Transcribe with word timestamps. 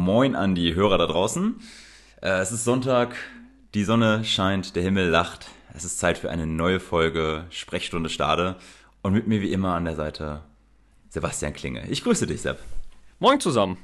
Moin 0.00 0.34
an 0.34 0.54
die 0.54 0.74
Hörer 0.74 0.96
da 0.96 1.06
draußen. 1.06 1.60
Äh, 2.22 2.40
es 2.40 2.52
ist 2.52 2.64
Sonntag, 2.64 3.16
die 3.74 3.84
Sonne 3.84 4.24
scheint, 4.24 4.74
der 4.74 4.82
Himmel 4.82 5.10
lacht. 5.10 5.48
Es 5.74 5.84
ist 5.84 5.98
Zeit 5.98 6.16
für 6.16 6.30
eine 6.30 6.46
neue 6.46 6.80
Folge 6.80 7.44
Sprechstunde 7.50 8.08
Stade. 8.08 8.56
Und 9.02 9.12
mit 9.12 9.26
mir 9.26 9.42
wie 9.42 9.52
immer 9.52 9.74
an 9.74 9.84
der 9.84 9.96
Seite 9.96 10.40
Sebastian 11.10 11.52
Klinge. 11.52 11.86
Ich 11.90 12.02
grüße 12.02 12.26
dich, 12.26 12.40
Sepp. 12.40 12.60
Moin 13.18 13.40
zusammen. 13.40 13.76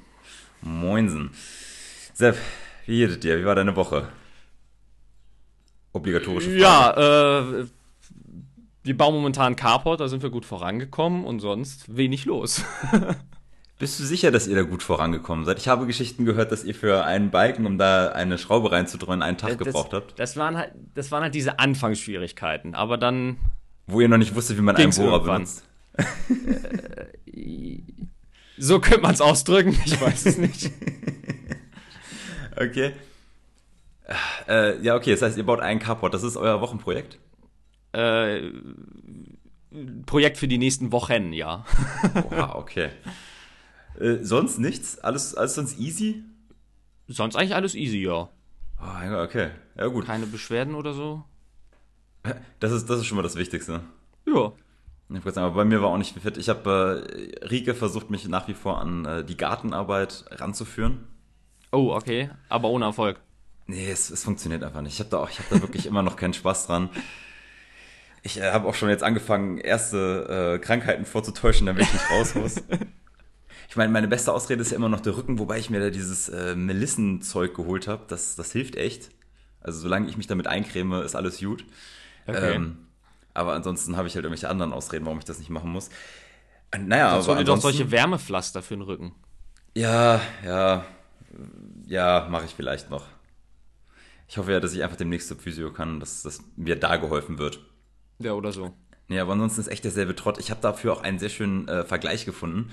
Moinsen. 0.62 1.32
Sepp, 2.14 2.38
wie 2.86 3.00
geht 3.00 3.10
es 3.10 3.20
dir? 3.20 3.38
Wie 3.38 3.44
war 3.44 3.54
deine 3.54 3.76
Woche? 3.76 4.08
Obligatorische 5.92 6.48
Frage. 6.48 6.62
Ja, 6.62 7.60
äh, 7.60 7.66
wir 8.84 8.96
bauen 8.96 9.14
momentan 9.14 9.54
Carport, 9.54 10.00
da 10.00 10.08
sind 10.08 10.22
wir 10.22 10.30
gut 10.30 10.46
vorangekommen 10.46 11.26
und 11.26 11.40
sonst 11.40 11.94
wenig 11.94 12.24
los. 12.24 12.64
Bist 13.78 14.00
du 14.00 14.04
sicher, 14.04 14.30
dass 14.30 14.46
ihr 14.46 14.56
da 14.56 14.62
gut 14.62 14.82
vorangekommen 14.82 15.44
seid? 15.44 15.58
Ich 15.58 15.68
habe 15.68 15.86
Geschichten 15.86 16.24
gehört, 16.24 16.50
dass 16.50 16.64
ihr 16.64 16.74
für 16.74 17.04
einen 17.04 17.30
Balken, 17.30 17.66
um 17.66 17.76
da 17.76 18.08
eine 18.08 18.38
Schraube 18.38 18.72
reinzudrehen, 18.72 19.22
einen 19.22 19.36
Tag 19.36 19.58
das, 19.58 19.66
gebraucht 19.66 19.92
habt. 19.92 20.18
Das 20.18 20.36
waren 20.36 20.56
halt, 20.56 20.72
das 20.94 21.12
waren 21.12 21.22
halt 21.22 21.34
diese 21.34 21.58
Anfangsschwierigkeiten, 21.58 22.74
aber 22.74 22.96
dann. 22.96 23.36
Wo 23.86 24.00
ihr 24.00 24.08
noch 24.08 24.16
nicht 24.16 24.34
wusstet, 24.34 24.56
wie 24.56 24.62
man 24.62 24.76
einen 24.76 24.90
Bohrer 24.90 25.12
irgendwann. 25.12 25.44
benutzt. 25.44 25.64
So 28.58 28.80
könnte 28.80 29.02
man 29.02 29.12
es 29.12 29.20
ausdrücken, 29.20 29.78
ich 29.84 30.00
weiß 30.00 30.26
es 30.26 30.38
nicht. 30.38 30.70
Okay. 32.58 32.92
Äh, 34.48 34.80
ja, 34.80 34.96
okay, 34.96 35.10
das 35.10 35.20
heißt, 35.20 35.36
ihr 35.36 35.44
baut 35.44 35.60
einen 35.60 35.78
Carport. 35.78 36.14
Das 36.14 36.22
ist 36.22 36.38
euer 36.38 36.62
Wochenprojekt? 36.62 37.18
äh, 37.92 38.50
Projekt 40.06 40.38
für 40.38 40.48
die 40.48 40.58
nächsten 40.58 40.92
Wochen, 40.92 41.32
ja. 41.32 41.64
Oha, 42.30 42.54
okay. 42.54 42.90
Äh, 44.00 44.18
sonst 44.22 44.58
nichts? 44.58 44.98
Alles, 44.98 45.34
alles 45.34 45.54
sonst 45.54 45.78
easy? 45.78 46.22
Sonst 47.08 47.36
eigentlich 47.36 47.54
alles 47.54 47.74
easy, 47.74 47.98
ja. 47.98 48.28
Oh, 48.80 49.22
okay. 49.22 49.50
Ja, 49.76 49.86
gut. 49.86 50.06
Keine 50.06 50.26
Beschwerden 50.26 50.74
oder 50.74 50.92
so. 50.92 51.24
Das 52.58 52.72
ist, 52.72 52.90
das 52.90 52.98
ist 52.98 53.06
schon 53.06 53.16
mal 53.16 53.22
das 53.22 53.36
Wichtigste. 53.36 53.80
Ja. 54.26 54.52
Ich 55.08 55.22
sagen, 55.22 55.46
aber 55.46 55.54
bei 55.54 55.64
mir 55.64 55.80
war 55.82 55.90
auch 55.90 55.98
nicht 55.98 56.14
viel 56.14 56.22
fit. 56.22 56.36
Ich 56.36 56.48
habe, 56.48 57.06
äh, 57.40 57.44
Rike 57.46 57.74
versucht 57.74 58.10
mich 58.10 58.26
nach 58.26 58.48
wie 58.48 58.54
vor 58.54 58.80
an 58.80 59.04
äh, 59.04 59.24
die 59.24 59.36
Gartenarbeit 59.36 60.24
ranzuführen. 60.30 61.06
Oh, 61.70 61.92
okay. 61.94 62.30
Aber 62.48 62.68
ohne 62.70 62.86
Erfolg. 62.86 63.20
Nee, 63.66 63.90
es, 63.90 64.10
es 64.10 64.24
funktioniert 64.24 64.64
einfach 64.64 64.80
nicht. 64.80 64.94
Ich 64.94 65.00
habe 65.00 65.10
da 65.10 65.18
auch, 65.18 65.30
ich 65.30 65.38
habe 65.38 65.48
da 65.50 65.62
wirklich 65.62 65.86
immer 65.86 66.02
noch 66.02 66.16
keinen 66.16 66.34
Spaß 66.34 66.66
dran. 66.66 66.90
Ich 68.22 68.40
äh, 68.40 68.50
habe 68.50 68.66
auch 68.66 68.74
schon 68.74 68.88
jetzt 68.88 69.04
angefangen, 69.04 69.58
erste 69.58 70.56
äh, 70.56 70.58
Krankheiten 70.58 71.04
vorzutäuschen, 71.04 71.66
damit 71.66 71.84
ich 71.84 71.92
nicht 71.92 72.10
raus 72.10 72.34
muss. 72.34 72.56
Ich 73.68 73.76
meine, 73.76 73.92
meine 73.92 74.08
beste 74.08 74.32
Ausrede 74.32 74.62
ist 74.62 74.70
ja 74.70 74.76
immer 74.76 74.88
noch 74.88 75.00
der 75.00 75.16
Rücken, 75.16 75.38
wobei 75.38 75.58
ich 75.58 75.70
mir 75.70 75.80
da 75.80 75.90
dieses 75.90 76.28
äh, 76.28 76.54
Melissenzeug 76.54 77.54
geholt 77.54 77.88
habe. 77.88 78.04
Das, 78.08 78.36
das 78.36 78.52
hilft 78.52 78.76
echt. 78.76 79.10
Also 79.60 79.80
solange 79.80 80.08
ich 80.08 80.16
mich 80.16 80.26
damit 80.28 80.46
eincreme, 80.46 81.02
ist 81.02 81.16
alles 81.16 81.40
gut. 81.40 81.64
Okay. 82.26 82.54
Ähm, 82.54 82.78
aber 83.34 83.54
ansonsten 83.54 83.96
habe 83.96 84.08
ich 84.08 84.14
halt 84.14 84.24
irgendwelche 84.24 84.48
anderen 84.48 84.72
Ausreden, 84.72 85.04
warum 85.04 85.18
ich 85.18 85.24
das 85.24 85.38
nicht 85.38 85.50
machen 85.50 85.70
muss. 85.70 85.90
Äh, 86.70 86.78
Naja, 86.78 87.10
Sonst 87.14 87.26
hol 87.26 87.34
aber 87.34 87.44
dir 87.44 87.46
doch 87.52 87.60
solche 87.60 87.90
Wärmepflaster 87.90 88.62
für 88.62 88.74
den 88.74 88.82
Rücken. 88.82 89.12
Ja, 89.74 90.20
ja, 90.44 90.86
ja, 91.86 92.28
mache 92.30 92.46
ich 92.46 92.52
vielleicht 92.54 92.88
noch. 92.90 93.04
Ich 94.28 94.38
hoffe 94.38 94.52
ja, 94.52 94.60
dass 94.60 94.72
ich 94.72 94.82
einfach 94.82 94.96
demnächst 94.96 95.28
zur 95.28 95.36
Physio 95.36 95.72
kann, 95.72 96.00
dass, 96.00 96.22
dass 96.22 96.40
mir 96.56 96.76
da 96.76 96.96
geholfen 96.96 97.38
wird. 97.38 97.60
Ja, 98.18 98.32
oder 98.32 98.52
so. 98.52 98.72
Nee, 99.08 99.20
aber 99.20 99.32
ansonsten 99.34 99.60
ist 99.60 99.68
echt 99.68 99.84
derselbe 99.84 100.16
Trott. 100.16 100.38
Ich 100.38 100.50
habe 100.50 100.60
dafür 100.60 100.92
auch 100.94 101.02
einen 101.02 101.18
sehr 101.18 101.28
schönen 101.28 101.68
äh, 101.68 101.84
Vergleich 101.84 102.24
gefunden. 102.24 102.70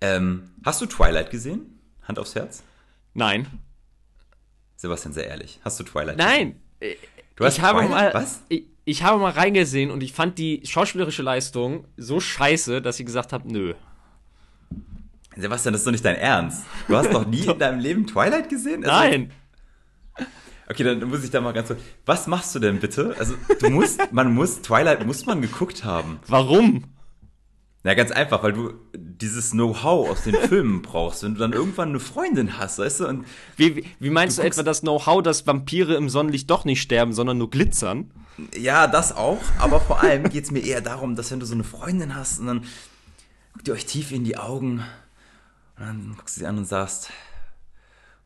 Ähm, 0.00 0.50
hast 0.64 0.80
du 0.80 0.86
Twilight 0.86 1.30
gesehen? 1.30 1.78
Hand 2.06 2.18
aufs 2.18 2.34
Herz? 2.34 2.62
Nein. 3.14 3.46
Sebastian, 4.76 5.14
sehr 5.14 5.26
ehrlich. 5.28 5.58
Hast 5.64 5.80
du 5.80 5.84
Twilight 5.84 6.18
Nein. 6.18 6.60
Du 7.36 7.44
hast 7.44 7.56
ich 7.56 7.62
habe 7.62 7.80
Twilight? 7.80 8.14
mal, 8.14 8.22
Was? 8.22 8.42
Ich, 8.48 8.64
ich 8.84 9.02
habe 9.02 9.18
mal 9.18 9.32
reingesehen 9.32 9.90
und 9.90 10.02
ich 10.02 10.12
fand 10.12 10.38
die 10.38 10.60
schauspielerische 10.64 11.22
Leistung 11.22 11.86
so 11.96 12.20
scheiße, 12.20 12.82
dass 12.82 13.00
ich 13.00 13.06
gesagt 13.06 13.32
habe, 13.32 13.50
nö. 13.50 13.74
Sebastian, 15.36 15.72
das 15.72 15.80
ist 15.80 15.86
doch 15.86 15.92
nicht 15.92 16.04
dein 16.04 16.16
Ernst. 16.16 16.64
Du 16.88 16.96
hast 16.96 17.10
noch 17.12 17.26
nie 17.26 17.44
in 17.46 17.58
deinem 17.58 17.80
Leben 17.80 18.06
Twilight 18.06 18.48
gesehen? 18.48 18.84
Also- 18.84 18.96
Nein. 18.96 19.32
Okay, 20.68 20.82
dann 20.82 21.04
muss 21.08 21.22
ich 21.22 21.30
da 21.30 21.40
mal 21.40 21.52
ganz 21.52 21.68
kurz. 21.68 21.80
Was 22.06 22.26
machst 22.26 22.52
du 22.54 22.58
denn 22.58 22.80
bitte? 22.80 23.14
Also, 23.20 23.34
du 23.60 23.70
musst, 23.70 24.12
man 24.12 24.34
muss, 24.34 24.62
Twilight 24.62 25.06
muss 25.06 25.24
man 25.24 25.40
geguckt 25.40 25.84
haben. 25.84 26.18
Warum? 26.26 26.82
Na, 27.86 27.94
ganz 27.94 28.10
einfach, 28.10 28.42
weil 28.42 28.52
du 28.52 28.74
dieses 28.96 29.52
Know-how 29.52 30.10
aus 30.10 30.24
den 30.24 30.34
Filmen 30.48 30.82
brauchst, 30.82 31.22
wenn 31.22 31.34
du 31.34 31.38
dann 31.38 31.52
irgendwann 31.52 31.90
eine 31.90 32.00
Freundin 32.00 32.58
hast, 32.58 32.80
weißt 32.80 32.98
du? 32.98 33.06
Und 33.06 33.24
Wie, 33.56 33.84
wie, 34.00 34.10
meinst 34.10 34.38
Du 34.38 34.42
du, 34.42 34.48
etwa 34.48 34.64
das 34.64 34.80
Know-how, 34.80 35.22
dass 35.22 35.46
Vampire 35.46 35.94
im 35.94 36.08
Sonnenlicht 36.08 36.50
doch 36.50 36.64
nicht 36.64 36.82
sterben, 36.82 37.12
sondern 37.12 37.38
nur 37.38 37.48
glitzern? 37.48 38.10
ja, 38.58 38.88
das 38.88 39.14
auch, 39.14 39.38
aber 39.60 39.78
vor 39.78 40.02
allem 40.02 40.28
geht's 40.30 40.50
mir 40.50 40.64
eher 40.64 40.80
darum, 40.80 41.14
dass 41.14 41.30
wenn 41.30 41.38
du 41.38 41.46
so 41.46 41.54
eine 41.54 41.62
Freundin 41.62 42.16
hast 42.16 42.40
und 42.40 42.48
dann 42.48 42.64
guckt 43.52 43.68
ihr 43.68 43.74
euch 43.74 43.86
tief 43.86 44.10
in 44.10 44.24
die 44.24 44.36
Augen 44.36 44.82
und 45.78 45.86
dann 45.86 46.14
guckst 46.16 46.36
du 46.36 46.40
sie 46.40 46.46
an 46.46 46.58
und 46.58 46.64
sagst, 46.64 47.12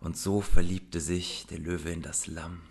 und 0.01 0.17
so 0.17 0.41
verliebte 0.41 1.01
sich 1.01 1.47
der 1.51 1.59
Löwe 1.59 1.91
in 1.91 2.01
das 2.01 2.27
Lamm. 2.27 2.63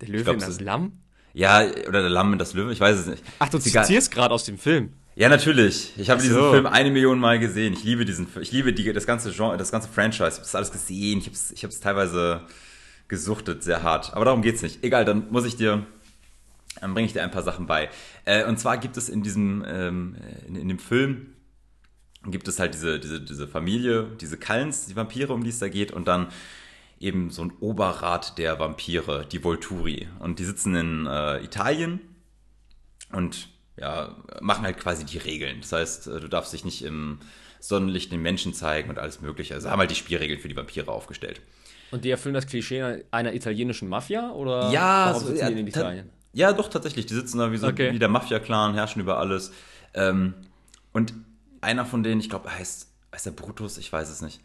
Der 0.00 0.08
Löwe 0.08 0.24
glaub, 0.24 0.34
in 0.34 0.42
es 0.42 0.48
das 0.48 0.60
Lamm? 0.60 0.98
Ja, 1.32 1.62
oder 1.86 2.00
der 2.00 2.10
Lamm 2.10 2.32
in 2.32 2.40
das 2.40 2.54
Löwe, 2.54 2.72
ich 2.72 2.80
weiß 2.80 2.98
es 2.98 3.06
nicht. 3.06 3.22
Ach, 3.38 3.48
du 3.48 3.60
zitierst 3.60 4.10
gerade 4.10 4.34
aus 4.34 4.42
dem 4.42 4.58
Film. 4.58 4.94
Ja, 5.14 5.28
natürlich. 5.28 5.92
Ich 5.98 6.08
habe 6.08 6.18
Ach 6.20 6.22
diesen 6.22 6.38
so. 6.38 6.50
Film 6.52 6.66
eine 6.66 6.90
Million 6.90 7.18
Mal 7.18 7.38
gesehen. 7.38 7.74
Ich 7.74 7.84
liebe 7.84 8.04
diesen 8.04 8.26
Film. 8.26 8.42
Ich 8.42 8.52
liebe 8.52 8.72
die, 8.72 8.92
das 8.92 9.06
ganze 9.06 9.30
Genre, 9.30 9.56
das 9.56 9.70
ganze 9.70 9.88
Franchise. 9.88 10.28
Ich 10.28 10.34
habe 10.34 10.42
das 10.42 10.54
alles 10.54 10.72
gesehen. 10.72 11.18
Ich 11.18 11.26
habe 11.26 11.34
es 11.34 11.50
ich 11.52 11.64
hab's 11.64 11.80
teilweise 11.80 12.42
gesuchtet, 13.08 13.62
sehr 13.62 13.82
hart. 13.82 14.14
Aber 14.14 14.24
darum 14.24 14.40
geht's 14.40 14.62
nicht. 14.62 14.82
Egal, 14.82 15.04
dann 15.04 15.30
muss 15.30 15.44
ich 15.44 15.56
dir, 15.56 15.84
dann 16.80 16.94
bringe 16.94 17.06
ich 17.06 17.12
dir 17.12 17.22
ein 17.22 17.30
paar 17.30 17.42
Sachen 17.42 17.66
bei. 17.66 17.90
Äh, 18.24 18.46
und 18.46 18.58
zwar 18.58 18.78
gibt 18.78 18.96
es 18.96 19.10
in 19.10 19.22
diesem, 19.22 19.64
ähm, 19.68 20.16
in, 20.48 20.56
in 20.56 20.68
dem 20.68 20.78
Film 20.78 21.26
gibt 22.24 22.48
es 22.48 22.58
halt 22.58 22.72
diese, 22.72 22.98
diese, 22.98 23.20
diese 23.20 23.46
Familie, 23.48 24.08
diese 24.20 24.38
Kallens, 24.38 24.86
die 24.86 24.96
Vampire, 24.96 25.34
um 25.34 25.44
die 25.44 25.50
es 25.50 25.58
da 25.58 25.68
geht, 25.68 25.92
und 25.92 26.08
dann 26.08 26.28
eben 27.00 27.30
so 27.30 27.42
ein 27.42 27.52
Oberrat 27.60 28.38
der 28.38 28.58
Vampire, 28.58 29.26
die 29.30 29.44
Volturi. 29.44 30.08
Und 30.20 30.38
die 30.38 30.44
sitzen 30.44 30.74
in 30.74 31.06
äh, 31.06 31.42
Italien 31.42 32.00
und 33.10 33.51
ja, 33.76 34.16
machen 34.40 34.64
halt 34.64 34.78
quasi 34.78 35.04
die 35.04 35.18
Regeln. 35.18 35.60
Das 35.60 35.72
heißt, 35.72 36.06
äh, 36.08 36.20
du 36.20 36.28
darfst 36.28 36.52
dich 36.52 36.64
nicht 36.64 36.82
im 36.82 37.18
Sonnenlicht 37.60 38.12
den 38.12 38.22
Menschen 38.22 38.54
zeigen 38.54 38.90
und 38.90 38.98
alles 38.98 39.20
mögliche. 39.20 39.54
Also 39.54 39.70
haben 39.70 39.78
halt 39.78 39.90
die 39.90 39.94
Spielregeln 39.94 40.40
für 40.40 40.48
die 40.48 40.56
Vampire 40.56 40.90
aufgestellt. 40.90 41.40
Und 41.90 42.04
die 42.04 42.10
erfüllen 42.10 42.34
das 42.34 42.46
Klischee 42.46 43.04
einer 43.10 43.34
italienischen 43.34 43.88
Mafia? 43.88 44.30
Oder 44.32 44.70
Ja, 44.70 45.14
so, 45.18 45.32
ja, 45.34 45.48
ta- 45.50 45.56
Italien? 45.56 46.10
ja, 46.32 46.52
doch, 46.52 46.68
tatsächlich. 46.68 47.06
Die 47.06 47.14
sitzen 47.14 47.38
da 47.38 47.52
wie 47.52 47.56
so 47.58 47.66
Okay. 47.68 47.92
wie 47.92 47.98
der 47.98 48.08
Mafia-Clan, 48.08 48.74
herrschen 48.74 49.00
über 49.02 49.18
alles. 49.18 49.52
Ähm, 49.94 50.34
und 50.92 51.12
einer 51.60 51.84
von 51.86 52.02
denen, 52.02 52.20
ich 52.20 52.30
glaube, 52.30 52.48
er 52.48 52.58
heißt, 52.58 52.88
heißt 53.14 53.26
der 53.26 53.30
Brutus, 53.32 53.78
ich 53.78 53.92
weiß 53.92 54.08
es 54.10 54.22
nicht. 54.22 54.40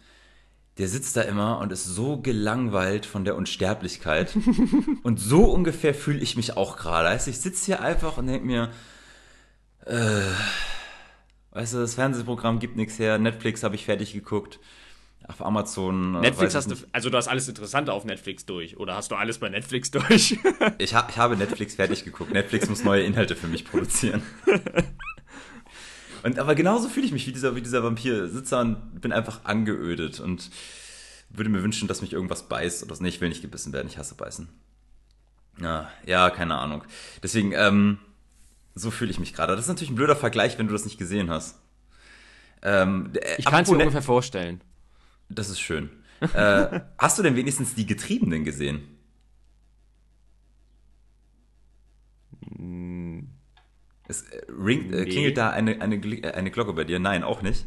Der 0.77 0.87
sitzt 0.87 1.17
da 1.17 1.21
immer 1.21 1.57
und 1.59 1.71
ist 1.71 1.85
so 1.85 2.17
gelangweilt 2.17 3.05
von 3.05 3.25
der 3.25 3.35
Unsterblichkeit. 3.35 4.33
und 5.03 5.19
so 5.19 5.45
ungefähr 5.45 5.93
fühle 5.95 6.19
ich 6.19 6.35
mich 6.37 6.55
auch 6.55 6.77
gerade. 6.77 7.17
Du, 7.23 7.29
ich 7.29 7.39
sitze 7.39 7.65
hier 7.65 7.81
einfach 7.81 8.17
und 8.17 8.27
denke 8.27 8.45
mir, 8.45 8.69
äh, 9.87 10.21
weißt 11.51 11.73
du, 11.73 11.77
das 11.79 11.95
Fernsehprogramm 11.95 12.59
gibt 12.59 12.75
nichts 12.75 12.99
her, 12.99 13.17
Netflix 13.17 13.63
habe 13.63 13.75
ich 13.75 13.85
fertig 13.85 14.13
geguckt. 14.13 14.59
Auf 15.27 15.45
Amazon. 15.45 16.15
äh, 16.15 16.19
Netflix 16.21 16.55
hast 16.55 16.71
du, 16.71 16.75
also 16.93 17.09
du 17.09 17.17
hast 17.17 17.27
alles 17.27 17.49
Interessante 17.49 17.91
auf 17.91 18.05
Netflix 18.05 18.45
durch. 18.45 18.77
Oder 18.77 18.95
hast 18.95 19.11
du 19.11 19.15
alles 19.15 19.39
bei 19.39 19.49
Netflix 19.49 19.91
durch? 19.91 20.37
Ich, 20.77 20.93
ha 20.93 21.07
ich 21.09 21.17
habe 21.17 21.35
Netflix 21.35 21.75
fertig 21.75 22.05
geguckt. 22.05 22.31
Netflix 22.31 22.69
muss 22.69 22.83
neue 22.83 23.03
Inhalte 23.03 23.35
für 23.35 23.47
mich 23.47 23.65
produzieren. 23.65 24.21
Und 26.23 26.39
aber 26.39 26.55
genauso 26.55 26.87
fühle 26.87 27.05
ich 27.05 27.11
mich 27.11 27.27
wie 27.27 27.33
dieser, 27.33 27.55
wie 27.55 27.61
dieser 27.61 27.83
Vampir. 27.83 28.29
Sitzer 28.29 28.61
und 28.61 29.01
bin 29.01 29.11
einfach 29.11 29.43
angeödet 29.43 30.19
und 30.19 30.49
würde 31.29 31.49
mir 31.49 31.61
wünschen, 31.61 31.87
dass 31.87 32.01
mich 32.01 32.13
irgendwas 32.13 32.47
beißt 32.47 32.83
oder 32.83 32.95
so. 32.95 33.03
Nee, 33.03 33.09
ich 33.09 33.21
will 33.21 33.29
nicht 33.29 33.41
gebissen 33.41 33.73
werden, 33.73 33.87
ich 33.87 33.97
hasse 33.97 34.15
beißen. 34.15 34.47
Ja, 35.61 35.89
ja, 36.05 36.29
keine 36.29 36.55
Ahnung. 36.55 36.83
Deswegen, 37.21 37.51
ähm, 37.53 37.99
so 38.77 38.91
fühle 38.91 39.11
ich 39.11 39.19
mich 39.19 39.33
gerade. 39.33 39.53
Das 39.55 39.65
ist 39.65 39.69
natürlich 39.69 39.89
ein 39.91 39.95
blöder 39.95 40.15
Vergleich, 40.15 40.57
wenn 40.57 40.67
du 40.67 40.73
das 40.73 40.85
nicht 40.85 40.97
gesehen 40.97 41.29
hast. 41.29 41.59
Ähm, 42.61 43.11
äh, 43.15 43.35
Ich 43.37 43.45
kann 43.45 43.63
es 43.63 43.69
mir 43.69 43.77
Net- 43.77 43.87
ungefähr 43.87 44.01
vorstellen. 44.01 44.61
Das 45.29 45.49
ist 45.49 45.59
schön. 45.59 45.89
äh, 46.33 46.79
hast 46.97 47.17
du 47.19 47.23
denn 47.23 47.35
wenigstens 47.35 47.75
die 47.75 47.85
Getriebenen 47.85 48.43
gesehen? 48.43 48.81
Es 54.07 54.21
äh, 54.23 54.41
ringt, 54.49 54.93
äh, 54.93 55.03
Nee. 55.03 55.09
klingelt 55.09 55.37
da 55.37 55.49
eine, 55.49 55.81
eine, 55.81 55.95
äh, 55.97 56.31
eine 56.31 56.51
Glocke 56.51 56.73
bei 56.73 56.83
dir? 56.83 56.99
Nein, 56.99 57.23
auch 57.23 57.41
nicht. 57.41 57.65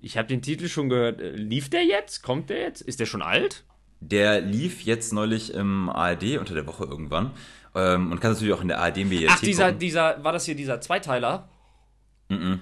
Ich 0.00 0.16
habe 0.16 0.28
den 0.28 0.42
Titel 0.42 0.68
schon 0.68 0.88
gehört. 0.88 1.20
Äh, 1.20 1.32
Lief 1.32 1.70
der 1.70 1.84
jetzt? 1.84 2.22
Kommt 2.22 2.50
der 2.50 2.60
jetzt? 2.60 2.80
Ist 2.82 3.00
der 3.00 3.06
schon 3.06 3.22
alt? 3.22 3.64
Der 4.00 4.40
lief 4.40 4.82
jetzt 4.82 5.12
neulich 5.12 5.52
im 5.54 5.88
ARD 5.88 6.38
unter 6.38 6.54
der 6.54 6.66
Woche 6.66 6.84
irgendwann. 6.84 7.32
Ähm, 7.74 8.12
und 8.12 8.20
kann 8.20 8.32
natürlich 8.32 8.54
auch 8.54 8.62
in 8.62 8.68
der 8.68 8.80
ARD-Mediathek 8.80 9.30
Ach, 9.30 9.40
dieser, 9.40 9.66
gucken. 9.66 9.78
dieser, 9.80 10.24
war 10.24 10.32
das 10.32 10.44
hier 10.44 10.54
dieser 10.54 10.80
Zweiteiler? 10.80 11.48
Mhm. 12.28 12.60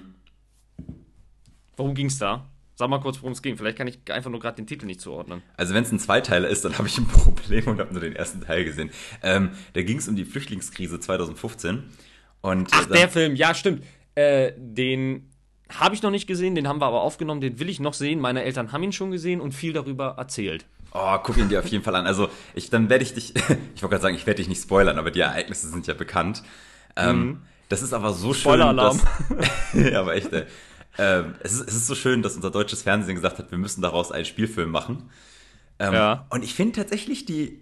Worum 1.75 1.93
ging's 1.93 2.17
da? 2.17 2.45
Sag 2.75 2.89
mal 2.89 2.99
kurz, 2.99 3.17
worum 3.21 3.31
es 3.31 3.41
ging. 3.41 3.57
Vielleicht 3.57 3.77
kann 3.77 3.87
ich 3.87 3.99
einfach 4.11 4.29
nur 4.29 4.39
gerade 4.39 4.57
den 4.57 4.67
Titel 4.67 4.85
nicht 4.85 5.01
zuordnen. 5.01 5.41
Also 5.55 5.73
wenn 5.73 5.83
es 5.83 5.91
ein 5.91 5.99
Zweiteiler 5.99 6.47
ist, 6.47 6.65
dann 6.65 6.77
habe 6.77 6.87
ich 6.87 6.97
ein 6.97 7.07
Problem 7.07 7.67
und 7.67 7.79
habe 7.79 7.91
nur 7.91 8.01
den 8.01 8.15
ersten 8.15 8.41
Teil 8.41 8.65
gesehen. 8.65 8.91
Ähm, 9.23 9.51
da 9.73 9.81
ging 9.81 9.97
es 9.97 10.07
um 10.07 10.15
die 10.15 10.25
Flüchtlingskrise 10.25 10.99
2015. 10.99 11.83
Und 12.41 12.69
Ach, 12.71 12.85
dann, 12.85 12.93
der 12.93 13.09
Film, 13.09 13.35
ja, 13.35 13.55
stimmt. 13.55 13.83
Äh, 14.15 14.53
den 14.57 15.31
habe 15.69 15.95
ich 15.95 16.01
noch 16.01 16.11
nicht 16.11 16.27
gesehen, 16.27 16.55
den 16.55 16.67
haben 16.67 16.79
wir 16.79 16.85
aber 16.85 17.01
aufgenommen, 17.01 17.41
den 17.41 17.59
will 17.59 17.69
ich 17.69 17.79
noch 17.79 17.93
sehen. 17.93 18.19
Meine 18.19 18.43
Eltern 18.43 18.71
haben 18.71 18.83
ihn 18.83 18.93
schon 18.93 19.11
gesehen 19.11 19.41
und 19.41 19.53
viel 19.53 19.73
darüber 19.73 20.15
erzählt. 20.17 20.65
Oh, 20.99 21.17
guck 21.23 21.37
ihn 21.37 21.49
dir 21.49 21.59
auf 21.59 21.67
jeden 21.67 21.83
Fall 21.83 21.95
an. 21.95 22.05
Also, 22.07 22.29
ich, 22.55 22.69
dann 22.69 22.89
werde 22.89 23.03
ich 23.03 23.13
dich, 23.13 23.35
ich 23.75 23.81
wollte 23.83 23.89
gerade 23.89 24.01
sagen, 24.01 24.15
ich 24.15 24.25
werde 24.25 24.37
dich 24.37 24.47
nicht 24.49 24.61
spoilern, 24.61 24.97
aber 24.97 25.11
die 25.11 25.19
Ereignisse 25.19 25.69
sind 25.69 25.85
ja 25.87 25.93
bekannt. 25.93 26.43
Ähm, 26.95 27.41
Das 27.69 27.81
ist 27.81 27.93
aber 27.93 28.13
so 28.13 28.33
schön. 28.33 28.43
Dass- 28.77 29.03
ja, 29.73 29.99
aber 29.99 30.15
echt, 30.15 30.31
ey. 30.33 30.45
Ähm, 30.97 31.35
es, 31.41 31.53
ist, 31.53 31.67
es 31.67 31.75
ist 31.75 31.87
so 31.87 31.93
schön, 31.95 32.23
dass 32.23 32.35
unser 32.35 32.49
deutsches 32.49 32.81
Fernsehen 32.81 33.15
gesagt 33.15 33.37
hat, 33.37 33.51
wir 33.51 33.57
müssen 33.59 33.81
daraus 33.81 34.11
einen 34.11 34.25
Spielfilm 34.25 34.71
machen. 34.71 35.09
Ähm, 35.79 35.93
Ja. 35.93 36.25
Und 36.31 36.43
ich 36.43 36.55
finde 36.55 36.73
tatsächlich 36.81 37.25
die 37.25 37.61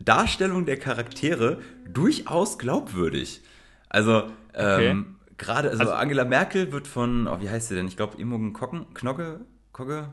Darstellung 0.00 0.66
der 0.66 0.76
Charaktere 0.78 1.60
durchaus 1.88 2.58
glaubwürdig. 2.58 3.40
Also, 3.88 4.24
ähm, 4.54 5.16
gerade, 5.38 5.70
also, 5.70 5.80
Also- 5.84 5.92
Angela 5.94 6.24
Merkel 6.26 6.72
wird 6.72 6.86
von, 6.86 7.26
oh, 7.26 7.40
wie 7.40 7.48
heißt 7.48 7.68
sie 7.68 7.74
denn? 7.74 7.88
Ich 7.88 7.96
glaube, 7.96 8.20
Imogen 8.20 8.52
Kocken, 8.52 8.92
Knogge, 8.92 9.40
Kogge? 9.72 10.10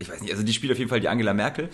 Ich 0.00 0.10
weiß 0.10 0.20
nicht, 0.22 0.32
also 0.32 0.42
die 0.42 0.52
spielt 0.52 0.72
auf 0.72 0.78
jeden 0.78 0.90
Fall 0.90 1.00
die 1.00 1.08
Angela 1.08 1.32
Merkel. 1.34 1.68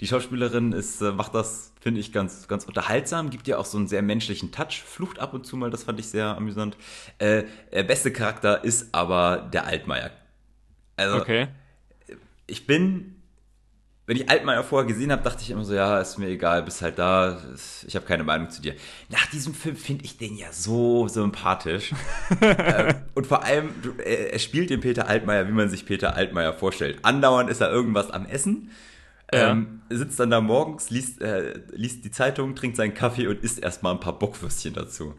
Die 0.00 0.08
Schauspielerin 0.08 0.72
ist, 0.72 1.00
äh, 1.00 1.12
macht 1.12 1.32
das, 1.32 1.72
finde 1.80 2.00
ich, 2.00 2.12
ganz, 2.12 2.48
ganz 2.48 2.64
unterhaltsam, 2.64 3.30
gibt 3.30 3.46
ja 3.46 3.58
auch 3.58 3.66
so 3.66 3.78
einen 3.78 3.86
sehr 3.86 4.02
menschlichen 4.02 4.50
Touch, 4.50 4.82
flucht 4.84 5.20
ab 5.20 5.32
und 5.32 5.46
zu 5.46 5.56
mal, 5.56 5.70
das 5.70 5.84
fand 5.84 6.00
ich 6.00 6.08
sehr 6.08 6.36
amüsant. 6.36 6.76
Äh, 7.18 7.44
der 7.72 7.84
beste 7.84 8.10
Charakter 8.12 8.64
ist 8.64 8.92
aber 8.92 9.48
der 9.52 9.64
Altmaier. 9.66 10.10
Also, 10.96 11.18
Okay. 11.18 11.46
ich 12.48 12.66
bin, 12.66 13.21
wenn 14.12 14.20
ich 14.20 14.28
Altmaier 14.28 14.62
vorher 14.62 14.86
gesehen 14.86 15.10
habe, 15.10 15.22
dachte 15.22 15.40
ich 15.40 15.50
immer 15.50 15.64
so, 15.64 15.72
ja, 15.72 15.98
ist 15.98 16.18
mir 16.18 16.28
egal, 16.28 16.62
bist 16.64 16.82
halt 16.82 16.98
da, 16.98 17.38
ich 17.86 17.96
habe 17.96 18.04
keine 18.04 18.24
Meinung 18.24 18.50
zu 18.50 18.60
dir. 18.60 18.74
Nach 19.08 19.24
diesem 19.30 19.54
Film 19.54 19.74
finde 19.74 20.04
ich 20.04 20.18
den 20.18 20.36
ja 20.36 20.48
so 20.52 21.08
sympathisch. 21.08 21.94
ähm, 22.42 22.94
und 23.14 23.26
vor 23.26 23.42
allem, 23.42 23.70
du, 23.80 23.94
er, 24.04 24.34
er 24.34 24.38
spielt 24.38 24.68
den 24.68 24.80
Peter 24.80 25.08
Altmaier, 25.08 25.48
wie 25.48 25.52
man 25.52 25.70
sich 25.70 25.86
Peter 25.86 26.14
Altmaier 26.14 26.52
vorstellt. 26.52 26.98
Andauernd 27.00 27.48
ist 27.48 27.62
er 27.62 27.70
irgendwas 27.70 28.10
am 28.10 28.26
Essen. 28.26 28.70
Ja. 29.32 29.52
Ähm, 29.52 29.80
sitzt 29.88 30.20
dann 30.20 30.28
da 30.28 30.42
morgens, 30.42 30.90
liest, 30.90 31.22
äh, 31.22 31.62
liest 31.70 32.04
die 32.04 32.10
Zeitung, 32.10 32.54
trinkt 32.54 32.76
seinen 32.76 32.92
Kaffee 32.92 33.28
und 33.28 33.42
isst 33.42 33.60
erstmal 33.60 33.94
ein 33.94 34.00
paar 34.00 34.18
Bockwürstchen 34.18 34.74
dazu. 34.74 35.14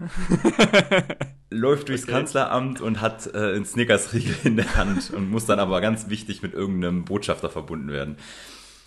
Läuft 1.50 1.90
durchs 1.90 2.04
Okay. 2.04 2.12
Kanzleramt 2.12 2.80
und 2.80 3.02
hat 3.02 3.26
äh, 3.34 3.56
einen 3.56 3.66
Snickers-Riegel 3.66 4.36
in 4.44 4.56
der 4.56 4.76
Hand 4.76 5.10
und 5.10 5.32
muss 5.32 5.48
dann 5.48 5.58
aber 5.58 5.82
ganz 5.82 6.10
wichtig 6.10 6.44
mit 6.44 6.54
irgendeinem 6.54 7.06
Botschafter 7.06 7.50
verbunden 7.50 7.88
werden. 7.88 8.18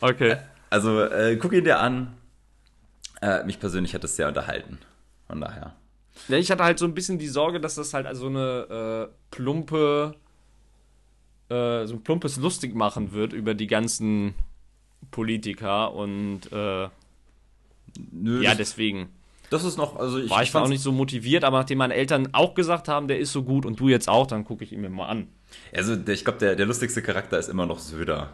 Okay. 0.01 0.37
Also 0.71 1.01
äh, 1.03 1.37
guck 1.37 1.53
ihn 1.53 1.65
dir 1.65 1.81
an. 1.81 2.15
Äh, 3.23 3.45
mich 3.45 3.59
persönlich 3.59 3.95
hat 3.95 4.05
es 4.05 4.17
sehr 4.17 4.29
unterhalten. 4.29 4.79
Von 5.27 5.41
daher. 5.41 5.75
Ja, 6.29 6.37
ich 6.37 6.51
hatte 6.51 6.65
halt 6.65 6.79
so 6.79 6.85
ein 6.87 6.95
bisschen 6.95 7.19
die 7.19 7.29
Sorge, 7.29 7.61
dass 7.61 7.75
das 7.75 7.95
halt 7.95 8.07
also 8.07 8.27
eine 8.27 9.09
äh, 9.11 9.15
plumpe, 9.31 10.15
äh, 11.49 11.87
so 11.87 11.95
ein 11.95 12.03
plumpes 12.03 12.37
Lustig 12.37 12.75
machen 12.75 13.13
wird 13.13 13.33
über 13.33 13.55
die 13.55 13.67
ganzen 13.67 14.35
Politiker 15.11 15.93
und 15.93 16.53
äh, 16.53 16.89
Nö, 18.13 18.43
ja, 18.43 18.51
das, 18.51 18.59
deswegen 18.59 19.09
das 19.51 19.65
ist 19.65 19.77
noch, 19.77 19.97
also 19.97 20.19
ich, 20.19 20.31
war 20.31 20.43
ich 20.43 20.55
auch 20.55 20.69
nicht 20.69 20.83
so 20.83 20.91
motiviert, 20.93 21.45
aber 21.45 21.59
nachdem 21.59 21.79
meine 21.79 21.95
Eltern 21.95 22.31
auch 22.33 22.55
gesagt 22.55 22.89
haben, 22.89 23.07
der 23.07 23.19
ist 23.19 23.33
so 23.33 23.45
gut 23.45 23.65
und 23.65 23.79
du 23.79 23.89
jetzt 23.89 24.09
auch, 24.09 24.27
dann 24.27 24.45
gucke 24.45 24.65
ich 24.65 24.73
ihn 24.73 24.81
mir 24.81 24.91
mal 24.91 25.07
an. 25.07 25.29
Also 25.75 25.95
der, 25.95 26.15
ich 26.15 26.25
glaube, 26.25 26.41
der, 26.41 26.57
der 26.57 26.67
lustigste 26.67 27.01
Charakter 27.01 27.39
ist 27.39 27.49
immer 27.49 27.67
noch 27.67 27.79
Söder. 27.79 28.31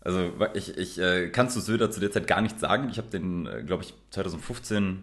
Also 0.00 0.32
ich, 0.54 0.76
ich 0.76 0.98
äh, 0.98 1.28
kann 1.30 1.50
zu 1.50 1.60
Söder 1.60 1.90
zu 1.90 2.00
der 2.00 2.10
Zeit 2.10 2.26
gar 2.26 2.40
nichts 2.40 2.60
sagen. 2.60 2.88
Ich 2.90 2.98
habe 2.98 3.08
den, 3.08 3.46
äh, 3.46 3.62
glaube 3.62 3.82
ich, 3.82 3.94
2015 4.10 5.02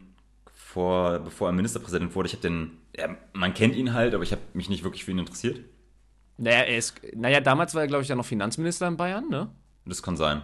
vor, 0.54 1.20
bevor 1.20 1.50
er 1.50 1.52
Ministerpräsident 1.54 2.16
wurde, 2.16 2.28
ich 2.28 2.34
habe 2.34 2.42
den, 2.42 2.72
ja, 2.98 3.16
man 3.34 3.54
kennt 3.54 3.76
ihn 3.76 3.94
halt, 3.94 4.14
aber 4.14 4.24
ich 4.24 4.32
habe 4.32 4.42
mich 4.54 4.70
nicht 4.70 4.84
wirklich 4.84 5.06
für 5.06 5.12
ihn 5.12 5.20
interessiert. 5.20 5.60
Naja, 6.38 6.64
er 6.64 6.78
ist, 6.78 7.00
naja, 7.16 7.40
damals 7.40 7.74
war 7.76 7.82
er, 7.82 7.88
glaube 7.88 8.04
ich, 8.04 8.10
ja 8.10 8.16
noch 8.16 8.26
Finanzminister 8.26 8.88
in 8.88 8.98
Bayern, 8.98 9.30
ne? 9.30 9.50
Das 9.86 10.04
kann 10.04 10.18
sein. 10.18 10.42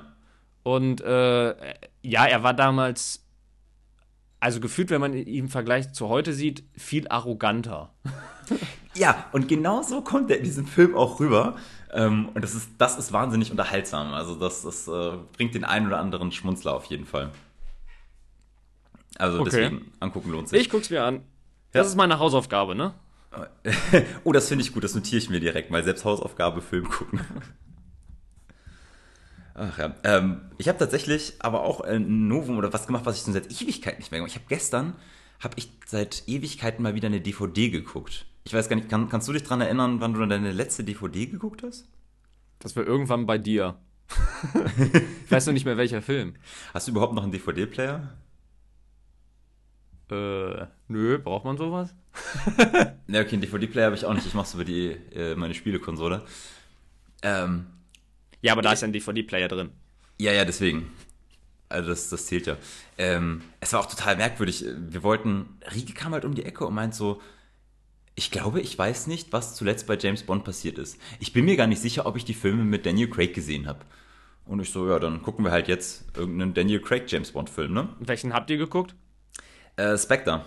Und 0.64 1.02
äh, 1.02 1.56
ja, 2.02 2.26
er 2.26 2.44
war 2.44 2.54
damals, 2.54 3.26
also 4.40 4.60
gefühlt, 4.60 4.90
wenn 4.90 5.02
man 5.02 5.14
ihn 5.14 5.28
im 5.28 5.50
Vergleich 5.50 5.92
zu 5.92 6.08
heute 6.08 6.34
sieht, 6.34 6.64
viel 6.78 7.08
arroganter. 7.08 7.94
Ja, 8.94 9.26
und 9.32 9.48
genau 9.48 9.82
so 9.84 10.02
kommt 10.02 10.30
er 10.32 10.38
in 10.38 10.44
diesem 10.44 10.68
Film 10.68 10.96
auch 10.96 11.20
rüber. 11.20 11.56
Ähm, 11.94 12.30
und 12.34 12.42
das 12.44 12.56
ist, 12.56 12.70
das 12.78 12.98
ist 12.98 13.12
wahnsinnig 13.12 13.52
unterhaltsam. 13.52 14.14
Also 14.14 14.36
das, 14.36 14.64
das 14.64 14.88
äh, 14.88 15.18
bringt 15.34 15.56
den 15.56 15.64
einen 15.64 15.88
oder 15.88 16.00
anderen 16.00 16.32
Schmunzler 16.32 16.74
auf 16.74 16.86
jeden 16.86 17.06
Fall. 17.06 17.32
Also 19.18 19.40
Okay. 19.40 19.50
deswegen, 19.52 19.92
angucken 20.00 20.32
lohnt 20.32 20.50
sich. 20.50 20.62
Ich 20.62 20.70
guck's 20.70 20.90
mir 20.90 21.04
an. 21.04 21.24
Das 21.72 21.88
ist 21.88 21.96
meine 21.96 22.20
Hausaufgabe, 22.20 22.76
ne? 22.76 22.94
oh, 24.26 24.34
das 24.34 24.50
finde 24.50 24.64
ich 24.64 24.74
gut, 24.74 24.84
das 24.84 24.94
notiere 24.94 25.18
ich 25.18 25.30
mir 25.30 25.40
direkt 25.40 25.72
mal. 25.72 25.84
Selbst 25.84 26.04
Hausaufgabe, 26.04 26.62
Film 26.62 26.90
gucken. 26.90 27.22
Ach 29.54 29.78
ja. 29.78 29.96
Ähm, 30.04 30.42
ich 30.58 30.68
habe 30.68 30.80
tatsächlich 30.80 31.36
aber 31.40 31.64
auch 31.64 31.82
ein 31.82 32.28
Novum 32.28 32.58
oder 32.58 32.74
was 32.74 32.88
gemacht, 32.88 33.06
was 33.06 33.18
ich 33.18 33.24
schon 33.24 33.34
seit 33.34 33.52
Ewigkeiten 33.62 34.00
nicht 34.00 34.12
mehr 34.12 34.20
gemacht 34.20 34.34
habe. 34.34 34.40
Ich 34.40 34.44
habe 34.44 34.56
gestern, 34.56 34.96
habe 35.40 35.56
ich 35.58 35.70
seit 35.86 36.24
Ewigkeiten 36.28 36.84
mal 36.84 36.96
wieder 36.96 37.08
eine 37.08 37.22
DVD 37.22 37.70
geguckt. 37.70 38.26
Ich 38.44 38.54
weiß 38.54 38.70
gar 38.70 38.76
nicht, 38.76 38.90
kann, 38.90 39.10
kannst 39.10 39.28
du 39.28 39.34
dich 39.34 39.44
dran 39.44 39.62
erinnern, 39.62 40.02
wann 40.02 40.14
du 40.14 40.26
deine 40.26 40.52
letzte 40.52 40.84
DVD 40.84 41.28
geguckt 41.28 41.64
hast? 41.64 41.88
Das 42.60 42.76
war 42.76 42.86
irgendwann 42.86 43.26
bei 43.26 43.38
dir. 43.38 43.80
ich 45.26 45.32
weiß 45.32 45.46
noch 45.48 45.54
nicht 45.54 45.66
mehr, 45.66 45.78
welcher 45.78 46.02
Film. 46.02 46.36
Hast 46.74 46.88
du 46.88 46.92
überhaupt 46.92 47.14
noch 47.14 47.24
einen 47.24 47.32
DVD-Player? 47.32 48.18
Äh, 50.12 50.66
nö, 50.88 51.18
braucht 51.20 51.46
man 51.46 51.58
sowas? 51.58 51.94
Ne, 53.08 53.20
okay, 53.20 53.34
einen 53.34 53.42
DVD-Player 53.42 53.86
habe 53.88 53.96
ich 53.96 54.06
auch 54.06 54.14
nicht. 54.14 54.26
Ich 54.26 54.34
mache 54.34 54.48
es 54.48 54.54
über 54.54 54.64
die, 54.66 54.92
äh, 55.14 55.36
meine 55.36 55.54
Spielekonsole. 55.54 56.26
Ähm, 57.24 57.68
Ja, 58.42 58.54
aber 58.54 58.62
da 58.62 58.74
ist 58.74 58.82
ja 58.82 58.88
ein 58.88 58.94
DVD-Player 58.94 59.48
drin. 59.48 59.72
Ja, 60.20 60.32
ja, 60.34 60.46
deswegen. 60.46 60.92
Also 61.70 61.90
das, 61.90 62.10
das 62.10 62.26
zählt 62.28 62.48
ja. 62.48 62.58
Ähm, 62.98 63.44
es 63.60 63.74
war 63.74 63.82
auch 63.82 63.86
total 63.88 64.18
merkwürdig. 64.18 64.66
Wir 64.78 65.04
wollten, 65.04 65.60
Rieke 65.74 65.94
kam 65.94 66.14
halt 66.14 66.26
um 66.26 66.36
die 66.36 66.46
Ecke 66.46 66.66
und 66.66 66.74
meint 66.76 66.96
so, 66.96 67.22
ich 68.16 68.32
glaube, 68.32 68.62
ich 68.62 68.78
weiß 68.78 69.08
nicht, 69.08 69.32
was 69.34 69.56
zuletzt 69.56 69.88
bei 69.88 69.98
James 69.98 70.24
Bond 70.24 70.44
passiert 70.44 70.78
ist. 70.78 71.00
Ich 71.20 71.34
bin 71.34 71.46
mir 71.46 71.56
gar 71.56 71.68
nicht 71.68 71.82
sicher, 71.82 72.06
ob 72.06 72.18
ich 72.18 72.26
die 72.26 72.34
Filme 72.34 72.64
mit 72.64 72.86
Daniel 72.86 73.10
Craig 73.10 73.34
gesehen 73.34 73.68
habe. 73.68 73.80
Und 74.46 74.60
ich 74.60 74.72
so, 74.72 74.90
ja, 74.90 75.00
dann 75.00 75.22
gucken 75.22 75.46
wir 75.46 75.52
halt 75.52 75.68
jetzt 75.68 76.06
irgendeinen 76.18 76.54
Daniel 76.54 76.82
Craig 76.82 77.04
James 77.08 77.32
Bond 77.32 77.50
Film, 77.50 77.74
ne? 77.74 77.90
Welchen 78.00 78.34
habt 78.34 78.50
ihr 78.50 78.58
geguckt? 78.58 78.96
Äh, 79.78 79.98
Spectre. 79.98 80.44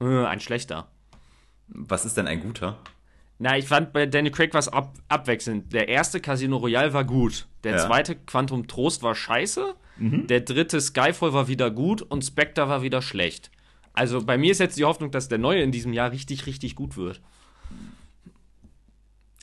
Äh, 0.00 0.24
ein 0.26 0.40
schlechter. 0.40 0.88
Was 1.68 2.04
ist 2.04 2.16
denn 2.16 2.26
ein 2.26 2.40
guter? 2.40 2.78
Na, 3.38 3.56
ich 3.56 3.66
fand 3.68 3.92
bei 3.92 4.04
Daniel 4.06 4.32
Craig 4.32 4.52
was 4.52 4.68
ab 4.68 4.92
abwechselnd. 5.08 5.72
Der 5.72 5.88
erste 5.88 6.20
Casino 6.20 6.58
Royale 6.58 6.92
war 6.92 7.04
gut. 7.04 7.46
Der 7.64 7.72
Ja. 7.76 7.86
zweite 7.86 8.16
Quantum 8.16 8.66
Trost 8.66 9.02
war 9.02 9.14
scheiße. 9.14 9.74
Der 10.02 10.40
dritte 10.40 10.80
Skyfall 10.80 11.34
war 11.34 11.46
wieder 11.46 11.70
gut 11.70 12.00
und 12.00 12.22
Spectre 12.24 12.68
war 12.68 12.80
wieder 12.82 13.02
schlecht. 13.02 13.50
Also 13.92 14.24
bei 14.24 14.38
mir 14.38 14.52
ist 14.52 14.60
jetzt 14.60 14.78
die 14.78 14.84
Hoffnung, 14.84 15.10
dass 15.10 15.28
der 15.28 15.38
neue 15.38 15.62
in 15.62 15.72
diesem 15.72 15.92
Jahr 15.92 16.12
richtig, 16.12 16.46
richtig 16.46 16.74
gut 16.74 16.96
wird. 16.96 17.20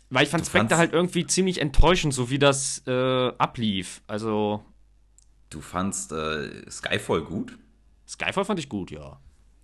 Weil 0.10 0.24
ich 0.24 0.30
fand 0.30 0.46
Du 0.46 0.50
Spectre 0.50 0.77
halt 0.77 0.94
irgendwie 0.94 1.27
ziemlich 1.27 1.60
enttäuschend, 1.60 2.13
so 2.13 2.30
wie 2.30 2.39
das 2.39 2.82
äh, 2.88 3.27
ablief. 3.38 4.01
Also 4.08 4.63
Du 5.50 5.62
fandst 5.62 6.12
äh, 6.12 6.70
Skyfall 6.70 7.22
gut? 7.22 7.58
Skyfall 8.08 8.46
fand 8.46 8.60
ich 8.60 8.70
gut, 8.70 8.92
ja. 8.92 9.20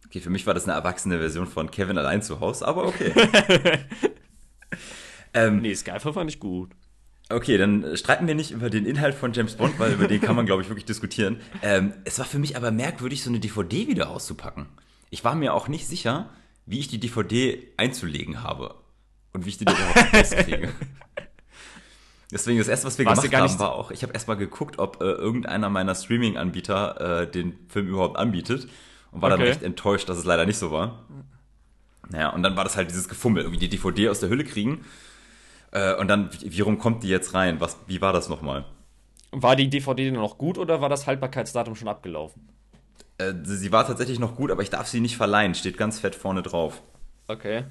Okay, 0.06 0.20
für 0.20 0.30
mich 0.30 0.46
war 0.46 0.54
das 0.54 0.66
eine 0.66 0.74
erwachsene 0.74 1.18
Version 1.18 1.48
von 1.48 1.72
Kevin 1.72 1.98
allein 1.98 2.22
zu 2.22 2.40
Hause, 2.40 2.68
aber 2.68 2.86
okay. 2.86 3.14
ähm, 5.34 5.62
Nee, 5.62 5.74
Skyfall 5.76 6.14
fand 6.14 6.30
ich 6.30 6.40
gut. 6.40 6.72
Okay, 7.30 7.58
dann 7.58 7.96
streiten 7.98 8.28
wir 8.28 8.36
nicht 8.36 8.52
über 8.52 8.70
den 8.70 8.86
Inhalt 8.86 9.16
von 9.16 9.34
James 9.34 9.56
Bond, 9.56 9.80
weil 9.80 9.94
über 9.94 10.08
den 10.08 10.22
kann 10.22 10.36
man, 10.36 10.46
glaube 10.48 10.62
ich, 10.62 10.70
wirklich 10.70 10.86
diskutieren. 10.86 11.40
Ähm, 11.62 11.94
es 12.04 12.20
war 12.20 12.26
für 12.26 12.40
mich 12.40 12.58
aber 12.58 12.72
merkwürdig, 12.72 13.24
so 13.24 13.30
eine 13.30 13.40
DVD 13.40 13.88
wieder 13.88 14.10
auszupacken. 14.10 14.68
Ich 15.10 15.24
war 15.24 15.36
mir 15.36 15.54
auch 15.54 15.68
nicht 15.68 15.88
sicher, 15.88 16.30
wie 16.66 16.80
ich 16.80 16.88
die 16.88 17.00
DVD 17.00 17.68
einzulegen 17.78 18.44
habe 18.44 18.76
und 19.32 19.46
wie 19.46 19.50
ich 19.50 19.58
die 19.58 19.64
überhaupt 19.64 20.14
rauskriege. 20.14 20.70
Deswegen 22.32 22.58
das 22.58 22.68
erste, 22.68 22.88
was 22.88 22.98
wir 22.98 23.06
Warst 23.06 23.22
gemacht 23.22 23.50
haben, 23.52 23.60
war 23.60 23.74
auch, 23.74 23.92
ich 23.92 24.02
habe 24.02 24.14
erstmal 24.14 24.38
geguckt, 24.38 24.80
ob 24.80 25.02
äh, 25.02 25.06
irgendeiner 25.06 25.70
meiner 25.70 25.94
Streaming-Anbieter 25.94 27.22
äh, 27.22 27.32
den 27.32 27.54
Film 27.70 27.88
überhaupt 27.88 28.18
anbietet 28.18 28.68
und 29.12 29.22
war 29.22 29.30
dann 29.30 29.40
Okay. 29.40 29.50
recht 29.50 29.62
enttäuscht, 29.64 30.10
dass 30.10 30.18
es 30.18 30.26
leider 30.26 30.46
nicht 30.46 30.58
so 30.58 30.72
war. 30.72 31.06
Naja, 32.10 32.30
und 32.30 32.42
dann 32.44 32.56
war 32.58 32.64
das 32.64 32.76
halt 32.76 32.90
dieses 32.90 33.08
Gefummel, 33.08 33.44
irgendwie 33.44 33.60
die 33.60 33.70
DVD 33.70 34.10
aus 34.10 34.20
der 34.20 34.30
Hülle 34.30 34.44
kriegen 34.44 34.84
äh, 35.74 35.96
und 35.96 36.08
dann, 36.08 36.30
wie, 36.34 36.54
wie 36.58 36.62
rum 36.62 36.78
kommt 36.78 37.04
die 37.04 37.10
jetzt 37.10 37.34
rein? 37.34 37.60
Was, 37.60 37.78
wie 37.88 38.00
war 38.02 38.14
das 38.14 38.30
nochmal? 38.30 38.66
War 39.32 39.56
die 39.56 39.70
DVD 39.70 40.06
denn 40.06 40.14
noch 40.14 40.38
gut 40.38 40.58
oder 40.58 40.80
war 40.82 40.90
das 40.90 41.08
Haltbarkeitsdatum 41.08 41.76
schon 41.76 41.88
abgelaufen? 41.88 42.48
Äh, 43.18 43.34
sie 43.44 43.72
war 43.72 43.86
tatsächlich 43.86 44.20
noch 44.20 44.36
gut, 44.36 44.52
aber 44.52 44.62
ich 44.62 44.70
darf 44.70 44.88
sie 44.88 45.00
nicht 45.02 45.18
verleihen, 45.18 45.56
steht 45.56 45.78
ganz 45.78 46.00
fett 46.00 46.16
vorne 46.16 46.42
drauf. 46.44 46.82
Okay. 47.28 47.66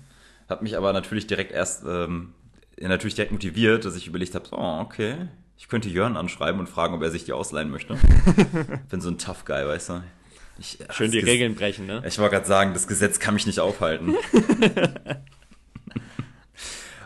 Hab 0.48 0.62
mich 0.62 0.76
aber 0.76 0.92
natürlich 0.92 1.26
direkt 1.26 1.52
erst 1.52 1.84
ähm, 1.86 2.34
natürlich 2.80 3.14
direkt 3.14 3.32
motiviert, 3.32 3.84
dass 3.84 3.96
ich 3.96 4.06
überlegt 4.08 4.34
habe, 4.34 4.44
oh, 4.52 4.80
okay, 4.80 5.28
ich 5.56 5.68
könnte 5.68 5.88
Jörn 5.88 6.16
anschreiben 6.16 6.58
und 6.60 6.68
fragen, 6.68 6.94
ob 6.94 7.02
er 7.02 7.10
sich 7.10 7.24
die 7.24 7.32
ausleihen 7.32 7.70
möchte. 7.70 7.96
bin 8.90 9.00
so 9.00 9.08
ein 9.10 9.18
Tough 9.18 9.44
Guy, 9.44 9.64
weißt 9.66 9.90
du. 9.90 10.02
Ich, 10.58 10.78
Schön 10.90 11.10
die 11.12 11.20
das- 11.20 11.28
Regeln 11.28 11.54
brechen, 11.54 11.86
ne? 11.86 12.02
Ich 12.06 12.18
wollte 12.18 12.34
gerade 12.34 12.46
sagen, 12.46 12.72
das 12.74 12.88
Gesetz 12.88 13.18
kann 13.20 13.34
mich 13.34 13.46
nicht 13.46 13.60
aufhalten. 13.60 14.16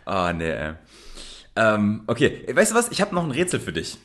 Ah, 0.08 0.32
nee, 0.32 0.48
ey. 0.50 0.74
Ähm, 1.56 2.02
okay, 2.06 2.44
weißt 2.52 2.72
du 2.72 2.76
was? 2.76 2.90
Ich 2.90 3.00
habe 3.00 3.14
noch 3.14 3.24
ein 3.24 3.30
Rätsel 3.30 3.60
für 3.60 3.72
dich. 3.72 3.98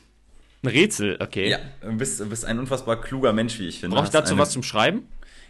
Ein 0.62 0.68
Rätsel, 0.68 1.18
okay. 1.20 1.48
Ja, 1.50 1.58
du 1.82 1.96
bist, 1.96 2.20
du 2.20 2.26
bist 2.28 2.44
ein 2.44 2.58
unfassbar 2.58 3.00
kluger 3.00 3.32
Mensch, 3.32 3.58
wie 3.58 3.68
ich 3.68 3.80
finde. 3.80 3.94
Brauche 3.96 4.04
ich 4.06 4.14
Hast 4.14 4.14
dazu 4.22 4.32
eine- 4.34 4.40
was 4.42 4.50
zum 4.50 4.62
Schreiben? 4.62 5.06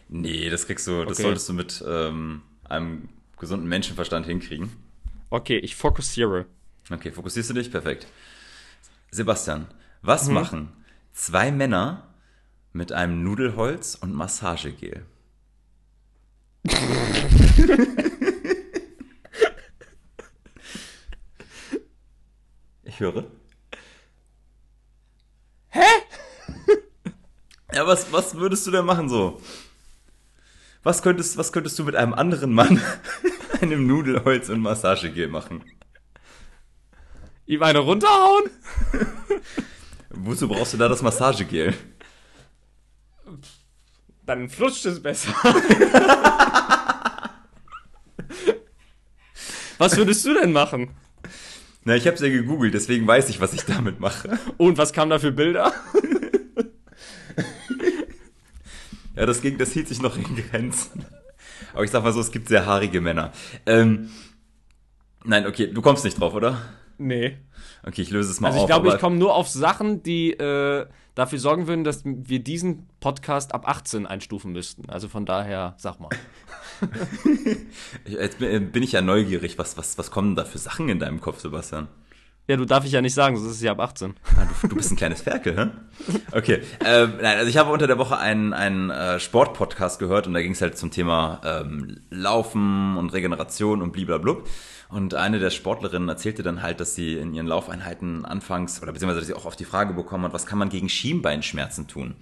Nee, 0.08 0.50
das 0.50 0.66
kriegst 0.66 0.86
du, 0.86 1.04
das 1.04 1.12
Okay. 1.18 1.22
solltest 1.22 1.48
du 1.48 1.52
mit 1.52 1.84
ähm, 1.86 2.42
einem 2.64 3.08
gesunden 3.38 3.68
Menschenverstand 3.68 4.26
hinkriegen. 4.26 4.70
Okay, 5.30 5.58
ich 5.58 5.76
fokussiere. 5.76 6.46
Okay, 6.90 7.10
fokussierst 7.12 7.50
du 7.50 7.54
dich? 7.54 7.70
Perfekt. 7.70 8.06
Sebastian, 9.10 9.66
was 10.02 10.28
Mhm. 10.28 10.34
machen 10.34 10.68
zwei 11.12 11.50
Männer 11.52 12.08
mit 12.72 12.90
einem 12.92 13.22
Nudelholz 13.22 13.94
und 13.94 14.12
Massagegel? 14.14 15.04
Höre. 23.02 23.24
Hä? 25.70 25.80
Ja, 27.74 27.86
was, 27.86 28.12
was 28.12 28.34
würdest 28.34 28.66
du 28.66 28.70
denn 28.70 28.84
machen 28.84 29.08
so? 29.08 29.40
Was 30.82 31.00
könntest, 31.00 31.38
was 31.38 31.52
könntest 31.52 31.78
du 31.78 31.84
mit 31.84 31.96
einem 31.96 32.12
anderen 32.12 32.52
Mann, 32.52 32.82
einem 33.62 33.86
Nudelholz 33.86 34.50
und 34.50 34.60
Massagegel 34.60 35.28
machen? 35.28 35.64
Ihm 37.46 37.62
eine 37.62 37.78
runterhauen? 37.78 38.50
Wozu 40.10 40.48
brauchst 40.48 40.74
du 40.74 40.76
da 40.76 40.86
das 40.86 41.00
Massagegel? 41.00 41.72
Dann 44.26 44.50
flutscht 44.50 44.84
es 44.84 45.02
besser. 45.02 45.32
was 49.78 49.96
würdest 49.96 50.26
du 50.26 50.34
denn 50.34 50.52
machen? 50.52 50.94
Na, 51.84 51.96
ich 51.96 52.06
hab's 52.06 52.20
ja 52.20 52.28
gegoogelt, 52.28 52.74
deswegen 52.74 53.06
weiß 53.06 53.28
ich, 53.28 53.40
was 53.40 53.52
ich 53.54 53.64
damit 53.64 53.98
mache. 54.00 54.38
Und 54.56 54.78
was 54.78 54.92
kam 54.92 55.10
da 55.10 55.18
für 55.18 55.32
Bilder? 55.32 55.72
Ja, 59.14 59.26
das 59.26 59.42
ging, 59.42 59.58
das 59.58 59.72
hielt 59.72 59.88
sich 59.88 60.00
noch 60.00 60.16
in 60.16 60.24
Grenzen. 60.24 61.04
Aber 61.74 61.84
ich 61.84 61.90
sag 61.90 62.02
mal 62.02 62.12
so, 62.12 62.20
es 62.20 62.30
gibt 62.30 62.48
sehr 62.48 62.64
haarige 62.64 63.00
Männer. 63.02 63.32
Ähm, 63.66 64.08
nein, 65.22 65.46
okay, 65.46 65.66
du 65.66 65.82
kommst 65.82 66.04
nicht 66.04 66.18
drauf, 66.18 66.32
oder? 66.34 66.62
Nee. 66.96 67.36
Okay, 67.84 68.00
ich 68.02 68.10
löse 68.10 68.30
es 68.30 68.40
mal 68.40 68.48
Also 68.48 68.58
ich 68.58 68.62
auf. 68.64 68.68
glaube, 68.70 68.86
aber- 68.88 68.96
ich 68.96 69.00
komme 69.00 69.16
nur 69.16 69.34
auf 69.34 69.48
Sachen, 69.48 70.02
die 70.02 70.32
äh, 70.32 70.86
dafür 71.14 71.38
sorgen 71.38 71.66
würden, 71.66 71.84
dass 71.84 72.02
wir 72.04 72.38
diesen 72.38 72.88
Podcast 73.00 73.54
ab 73.54 73.68
18 73.68 74.06
einstufen 74.06 74.52
müssten. 74.52 74.88
Also 74.88 75.08
von 75.08 75.26
daher, 75.26 75.74
sag 75.76 76.00
mal. 76.00 76.10
Jetzt 78.06 78.38
bin 78.38 78.72
bin 78.72 78.82
ich 78.82 78.92
ja 78.92 79.02
neugierig. 79.02 79.58
Was, 79.58 79.76
was, 79.76 79.98
was 79.98 80.10
kommen 80.10 80.34
da 80.34 80.44
für 80.44 80.58
Sachen 80.58 80.88
in 80.88 80.98
deinem 80.98 81.20
Kopf, 81.20 81.40
Sebastian? 81.40 81.88
Ja, 82.48 82.56
du 82.56 82.64
darf 82.64 82.84
ich 82.84 82.92
ja 82.92 83.00
nicht 83.00 83.14
sagen, 83.14 83.36
sonst 83.36 83.50
ist 83.50 83.56
es 83.56 83.62
ja 83.62 83.70
ab 83.70 83.80
18. 83.80 84.14
Ah, 84.36 84.46
du, 84.62 84.68
du 84.68 84.74
bist 84.74 84.90
ein 84.90 84.96
kleines 84.96 85.22
Ferkel, 85.22 85.56
hä? 85.56 85.70
Okay. 86.32 86.62
Ähm, 86.84 87.14
nein, 87.22 87.38
also 87.38 87.48
ich 87.48 87.56
habe 87.56 87.70
unter 87.70 87.86
der 87.86 87.98
Woche 87.98 88.18
einen, 88.18 88.52
einen 88.52 88.90
äh, 88.90 89.20
Sportpodcast 89.20 90.00
gehört 90.00 90.26
und 90.26 90.34
da 90.34 90.42
ging 90.42 90.52
es 90.52 90.60
halt 90.60 90.76
zum 90.76 90.90
Thema 90.90 91.40
ähm, 91.44 92.00
Laufen 92.10 92.96
und 92.96 93.12
Regeneration 93.12 93.80
und 93.80 93.92
bliblablub. 93.92 94.48
Und 94.88 95.14
eine 95.14 95.38
der 95.38 95.50
Sportlerinnen 95.50 96.08
erzählte 96.08 96.42
dann 96.42 96.62
halt, 96.62 96.80
dass 96.80 96.94
sie 96.94 97.14
in 97.14 97.32
ihren 97.32 97.46
Laufeinheiten 97.46 98.24
anfangs, 98.24 98.82
oder 98.82 98.92
beziehungsweise 98.92 99.20
dass 99.20 99.28
sie 99.28 99.34
auch 99.34 99.46
auf 99.46 99.56
die 99.56 99.64
Frage 99.64 99.94
bekommen 99.94 100.24
hat, 100.24 100.34
was 100.34 100.44
kann 100.44 100.58
man 100.58 100.68
gegen 100.68 100.88
Schienbeinschmerzen 100.88 101.86
tun? 101.86 102.16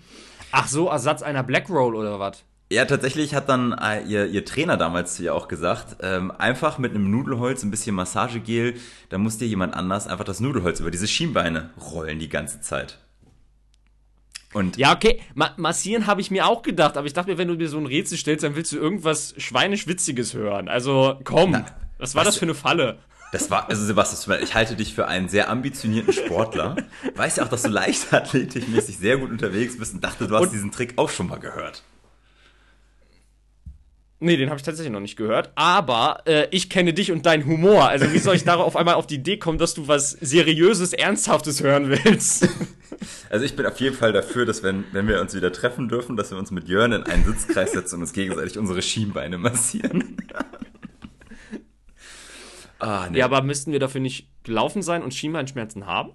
Ach 0.52 0.68
so, 0.68 0.88
Ersatz 0.88 1.22
einer 1.22 1.42
Black 1.42 1.68
Roll 1.70 1.96
oder 1.96 2.20
was? 2.20 2.44
Ja, 2.72 2.84
tatsächlich 2.84 3.34
hat 3.34 3.48
dann 3.48 3.72
äh, 3.72 4.02
ihr, 4.04 4.26
ihr 4.26 4.44
Trainer 4.44 4.76
damals 4.76 5.16
zu 5.16 5.24
ihr 5.24 5.34
auch 5.34 5.48
gesagt, 5.48 5.96
ähm, 6.02 6.30
einfach 6.30 6.78
mit 6.78 6.94
einem 6.94 7.10
Nudelholz, 7.10 7.64
ein 7.64 7.70
bisschen 7.72 7.96
Massagegel, 7.96 8.74
da 9.08 9.18
muss 9.18 9.38
dir 9.38 9.48
jemand 9.48 9.74
anders 9.74 10.06
einfach 10.06 10.24
das 10.24 10.38
Nudelholz 10.38 10.78
über 10.78 10.92
diese 10.92 11.08
Schienbeine 11.08 11.70
rollen 11.92 12.20
die 12.20 12.28
ganze 12.28 12.60
Zeit. 12.60 12.98
Und 14.52 14.76
Ja, 14.76 14.92
okay. 14.94 15.20
Ma 15.34 15.50
massieren 15.56 16.06
habe 16.06 16.20
ich 16.20 16.30
mir 16.30 16.46
auch 16.46 16.62
gedacht, 16.62 16.96
aber 16.96 17.06
ich 17.08 17.12
dachte 17.12 17.30
mir, 17.32 17.38
wenn 17.38 17.48
du 17.48 17.56
dir 17.56 17.68
so 17.68 17.78
ein 17.78 17.86
Rätsel 17.86 18.18
stellst, 18.18 18.44
dann 18.44 18.54
willst 18.56 18.70
du 18.72 18.76
irgendwas 18.78 19.34
schweinisch-witziges 19.36 20.34
hören. 20.34 20.68
Also, 20.68 21.18
komm. 21.24 21.64
was 21.98 22.14
war 22.14 22.20
was- 22.20 22.28
das 22.28 22.36
für 22.36 22.44
eine 22.46 22.54
Falle? 22.54 22.98
das 23.32 23.48
war, 23.48 23.68
also 23.68 23.84
Sebastian, 23.84 24.38
mir 24.38 24.44
ich 24.44 24.54
halte 24.56 24.74
dich 24.74 24.92
für 24.92 25.06
einen 25.06 25.28
sehr 25.28 25.48
ambitionierten 25.50 26.12
Sportler. 26.12 26.74
Weiß 27.14 27.36
ja 27.36 27.44
auch, 27.44 27.48
dass 27.48 27.62
du 27.62 27.68
leichtathletikmäßig 27.68 28.98
sehr 28.98 29.18
gut 29.18 29.30
unterwegs 29.30 29.78
bist 29.78 29.94
und 29.94 30.02
dachte, 30.02 30.26
du 30.26 30.34
hast 30.36 30.42
Und- 30.44 30.52
diesen 30.52 30.70
Trick 30.72 30.94
auch 30.96 31.10
schon 31.10 31.26
mal 31.28 31.38
gehört. 31.38 31.82
Nee, 34.22 34.36
den 34.36 34.50
habe 34.50 34.58
ich 34.58 34.62
tatsächlich 34.62 34.92
noch 34.92 35.00
nicht 35.00 35.16
gehört. 35.16 35.50
Aber 35.54 36.22
äh, 36.26 36.46
ich 36.50 36.68
kenne 36.68 36.92
dich 36.92 37.10
und 37.10 37.24
deinen 37.24 37.46
Humor. 37.46 37.88
Also 37.88 38.12
wie 38.12 38.18
soll 38.18 38.36
ich 38.36 38.44
darauf 38.44 38.66
auf 38.66 38.76
einmal 38.76 38.94
auf 38.94 39.06
die 39.06 39.14
Idee 39.14 39.38
kommen, 39.38 39.56
dass 39.56 39.72
du 39.72 39.88
was 39.88 40.10
Seriöses, 40.10 40.92
Ernsthaftes 40.92 41.62
hören 41.62 41.88
willst? 41.88 42.48
Also 43.30 43.46
ich 43.46 43.56
bin 43.56 43.64
auf 43.64 43.80
jeden 43.80 43.96
Fall 43.96 44.12
dafür, 44.12 44.44
dass 44.44 44.62
wenn, 44.62 44.84
wenn 44.92 45.08
wir 45.08 45.20
uns 45.20 45.34
wieder 45.34 45.52
treffen 45.52 45.88
dürfen, 45.88 46.16
dass 46.16 46.32
wir 46.32 46.38
uns 46.38 46.50
mit 46.50 46.68
Jörn 46.68 46.92
in 46.92 47.02
einen 47.04 47.24
Sitzkreis 47.24 47.72
setzen 47.72 47.94
und 47.94 48.02
uns 48.02 48.12
gegenseitig 48.12 48.58
unsere 48.58 48.82
Schienbeine 48.82 49.38
massieren. 49.38 50.18
ah, 52.78 53.08
nee. 53.10 53.18
ja, 53.18 53.24
aber 53.24 53.40
müssten 53.40 53.72
wir 53.72 53.78
dafür 53.78 54.02
nicht 54.02 54.28
gelaufen 54.42 54.82
sein 54.82 55.02
und 55.02 55.14
Schienbeinschmerzen 55.14 55.86
haben? 55.86 56.12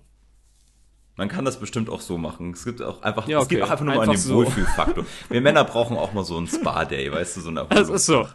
Man 1.17 1.29
kann 1.29 1.45
das 1.45 1.59
bestimmt 1.59 1.89
auch 1.89 2.01
so 2.01 2.17
machen. 2.17 2.51
Es 2.51 2.65
gibt 2.65 2.81
auch 2.81 3.01
einfach, 3.01 3.27
Ja, 3.27 3.39
es 3.39 3.47
geht 3.47 3.59
okay. 3.61 3.67
auch 3.67 3.71
einfach 3.71 3.85
nur 3.85 3.95
mal 3.95 4.01
Einfach 4.01 4.15
den 4.15 4.21
so. 4.21 4.35
Wohlfühlfaktor. 4.35 5.05
Wir 5.29 5.41
Männer 5.41 5.63
brauchen 5.63 5.95
auch 5.97 6.11
mal 6.13 6.25
so 6.25 6.35
einen 6.37 6.47
Spa-Day, 6.47 7.11
weißt 7.11 7.37
du, 7.37 7.41
so 7.41 7.49
eine 7.49 7.65
Das 7.69 7.87
ist 7.89 8.05
so. 8.05 8.27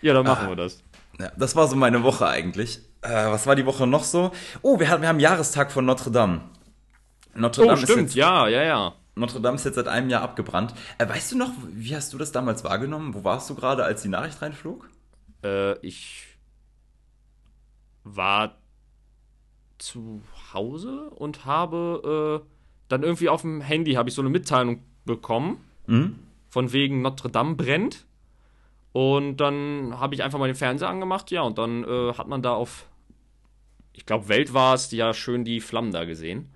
Ja, 0.00 0.12
dann 0.14 0.26
Ah. 0.26 0.30
machen 0.34 0.48
wir 0.48 0.56
das. 0.56 0.82
Ja, 1.20 1.30
das 1.36 1.54
war 1.54 1.68
so 1.68 1.76
meine 1.76 2.02
Woche 2.02 2.26
eigentlich. 2.26 2.80
Äh, 3.02 3.10
was 3.30 3.46
war 3.46 3.54
die 3.54 3.66
Woche 3.66 3.86
noch 3.86 4.02
so? 4.04 4.32
Oh, 4.62 4.80
wir 4.80 4.88
haben, 4.88 5.02
wir 5.02 5.08
haben 5.08 5.20
Jahrestag 5.20 5.70
von 5.70 5.84
Notre 5.84 6.10
Dame. 6.10 6.40
Notre 7.34 7.62
Oh, 7.64 7.66
Dame, 7.68 7.78
ist 7.80 7.84
stimmt, 7.88 8.02
jetzt, 8.02 8.14
ja, 8.16 8.48
ja, 8.48 8.62
ja. 8.62 8.94
Notre 9.14 9.40
Dame 9.40 9.54
ist 9.56 9.64
jetzt 9.64 9.74
seit 9.76 9.88
einem 9.88 10.08
Jahr 10.10 10.22
abgebrannt. 10.22 10.74
Äh, 10.98 11.08
weißt 11.08 11.32
du 11.32 11.38
noch, 11.38 11.50
wie 11.68 11.94
hast 11.94 12.12
du 12.12 12.18
das 12.18 12.32
damals 12.32 12.64
wahrgenommen? 12.64 13.14
Wo 13.14 13.22
warst 13.24 13.48
du 13.50 13.54
gerade, 13.54 13.84
als 13.84 14.02
die 14.02 14.08
Nachricht 14.08 14.40
reinflog? 14.42 14.88
Äh, 15.44 15.78
ich 15.86 16.24
war 18.04 18.56
zu 19.78 20.22
Hause 20.54 21.10
und 21.10 21.44
habe 21.44 22.42
äh, 22.42 22.48
dann 22.88 23.02
irgendwie 23.02 23.28
auf 23.28 23.42
dem 23.42 23.60
Handy 23.60 23.92
habe 23.94 24.08
ich 24.08 24.14
so 24.14 24.22
eine 24.22 24.30
Mitteilung 24.30 24.82
bekommen, 25.04 25.58
Mhm. 25.86 26.18
von 26.48 26.72
wegen 26.72 27.02
Notre 27.02 27.28
Dame 27.30 27.54
brennt. 27.54 28.06
Und 28.92 29.38
dann 29.38 29.98
habe 29.98 30.14
ich 30.14 30.22
einfach 30.22 30.38
mal 30.38 30.46
den 30.46 30.54
Fernseher 30.54 30.88
angemacht, 30.88 31.30
ja, 31.30 31.40
und 31.42 31.56
dann 31.58 31.82
äh, 31.84 32.12
hat 32.14 32.28
man 32.28 32.42
da 32.42 32.52
auf, 32.52 32.86
ich 33.94 34.04
glaube, 34.06 34.28
Welt 34.28 34.52
war 34.52 34.74
es, 34.74 34.90
ja 34.92 35.14
schön 35.14 35.44
die 35.44 35.60
Flammen 35.60 35.92
da 35.92 36.04
gesehen. 36.04 36.50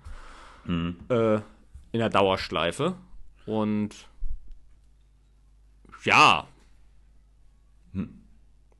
Äh, 0.67 1.35
in 1.91 1.99
der 1.99 2.09
Dauerschleife. 2.09 2.95
Und 3.45 3.95
ja, 6.03 6.45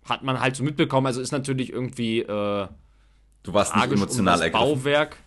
hat 0.06 0.24
man 0.24 0.40
halt 0.40 0.56
so 0.56 0.64
mitbekommen. 0.64 1.08
Also 1.08 1.20
ist 1.22 1.32
natürlich 1.32 1.72
irgendwie 1.72 2.20
äh, 2.20 2.68
Du 3.48 3.54
warst 3.54 3.74
nicht 3.74 3.88
um 3.88 3.94
emotional 3.94 4.34
das 4.34 4.42
ergriffen. 4.42 4.66
Bauwerk. 4.84 5.18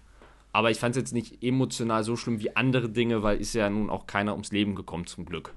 Aber 0.53 0.71
ich 0.71 0.79
fand 0.79 0.95
es 0.95 1.01
jetzt 1.01 1.15
nicht 1.15 1.43
emotional 1.43 2.05
so 2.05 2.17
schlimm 2.17 2.39
wie 2.41 2.55
andere 2.55 2.91
Dinge, 2.91 3.23
weil 3.23 3.41
ist 3.41 3.55
ja 3.55 3.71
nun 3.71 3.89
auch 3.89 4.07
keiner 4.07 4.33
ums 4.33 4.53
Leben 4.53 4.75
gekommen, 4.75 5.07
zum 5.07 5.25
Glück. 5.25 5.55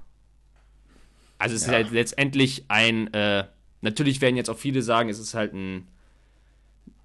Also 1.36 1.54
es 1.56 1.62
Ja. 1.66 1.68
ist 1.72 1.74
halt 1.74 1.90
letztendlich 1.90 2.64
ein, 2.68 3.12
äh, 3.12 3.44
natürlich 3.82 4.22
werden 4.22 4.36
jetzt 4.36 4.48
auch 4.48 4.56
viele 4.56 4.80
sagen, 4.80 5.10
es 5.10 5.18
ist 5.18 5.34
halt 5.34 5.52
ein, 5.52 5.88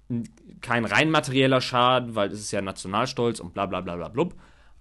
ein 0.08 0.28
kein 0.62 0.86
rein 0.86 1.10
materieller 1.10 1.60
Schaden, 1.60 2.14
weil 2.14 2.30
es 2.30 2.40
ist 2.40 2.52
ja 2.52 2.62
Nationalstolz 2.62 3.38
und 3.38 3.52
bla 3.52 3.66
bla 3.66 3.82
bla 3.82 3.96
bla 3.96 4.08
blub. 4.08 4.34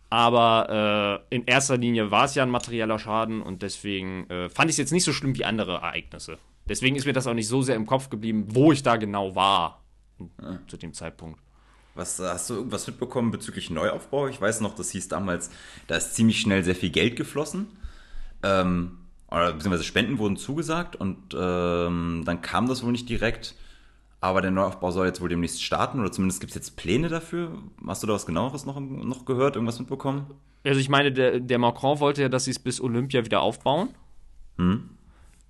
Aber 0.09 1.19
äh, 1.29 1.35
in 1.35 1.43
erster 1.45 1.75
Linie 1.77 2.09
war 2.09 2.23
es 2.23 2.35
ja 2.35 2.43
ein 2.43 2.49
materieller 2.49 2.99
Schaden 2.99 3.41
und 3.41 3.63
deswegen 3.63 4.29
äh, 4.29 4.47
fand 4.47 4.69
ich 4.69 4.75
es 4.75 4.77
jetzt 4.77 4.91
nicht 4.93 5.03
so 5.03 5.11
schlimm 5.11 5.35
wie 5.35 5.43
andere 5.43 5.73
Ereignisse. 5.73 6.37
Deswegen 6.69 6.95
ist 6.95 7.05
mir 7.05 7.13
das 7.13 7.27
auch 7.27 7.33
nicht 7.33 7.47
so 7.49 7.63
sehr 7.63 7.75
im 7.75 7.85
Kopf 7.85 8.09
geblieben, 8.09 8.45
wo 8.49 8.71
ich 8.71 8.81
da 8.81 8.95
genau 8.95 9.35
war 9.35 9.78
zu 10.67 10.77
dem 10.77 10.93
Zeitpunkt. 10.93 11.39
Was, 11.95 12.19
hast 12.19 12.49
du 12.49 12.55
irgendwas 12.55 12.87
mitbekommen 12.87 13.31
bezüglich 13.31 13.69
Neuaufbau? 13.69 14.27
Ich 14.27 14.39
weiß 14.39 14.61
noch, 14.61 14.75
das 14.75 14.91
hieß 14.91 15.07
damals, 15.07 15.49
da 15.87 15.95
ist 15.95 16.15
ziemlich 16.15 16.39
schnell 16.39 16.63
sehr 16.63 16.75
viel 16.75 16.91
Geld 16.91 17.15
geflossen. 17.15 17.67
Ähm, 18.43 18.97
oder 19.29 19.53
beziehungsweise 19.53 19.83
Spenden 19.83 20.17
wurden 20.17 20.37
zugesagt 20.37 20.95
und 20.95 21.17
ähm, 21.37 22.23
dann 22.25 22.41
kam 22.41 22.67
das 22.67 22.83
wohl 22.83 22.91
nicht 22.91 23.09
direkt. 23.09 23.55
Aber 24.21 24.41
der 24.41 24.51
Neuaufbau 24.51 24.91
soll 24.91 25.07
jetzt 25.07 25.21
wohl 25.21 25.29
demnächst 25.29 25.63
starten 25.63 25.99
oder 25.99 26.11
zumindest 26.11 26.41
gibt 26.41 26.51
es 26.51 26.55
jetzt 26.55 26.75
Pläne 26.75 27.07
dafür. 27.07 27.57
Hast 27.87 28.03
du 28.03 28.07
da 28.07 28.13
was 28.13 28.25
genaueres 28.25 28.65
noch, 28.65 28.79
noch 28.79 29.25
gehört, 29.25 29.55
irgendwas 29.55 29.79
mitbekommen? 29.79 30.27
Also 30.65 30.79
ich 30.79 30.89
meine, 30.89 31.11
der, 31.11 31.39
der 31.39 31.57
Macron 31.57 31.99
wollte 31.99 32.21
ja, 32.21 32.29
dass 32.29 32.45
sie 32.45 32.51
es 32.51 32.59
bis 32.59 32.81
Olympia 32.81 33.23
wieder 33.23 33.41
aufbauen. 33.41 33.89
Hm. 34.57 34.89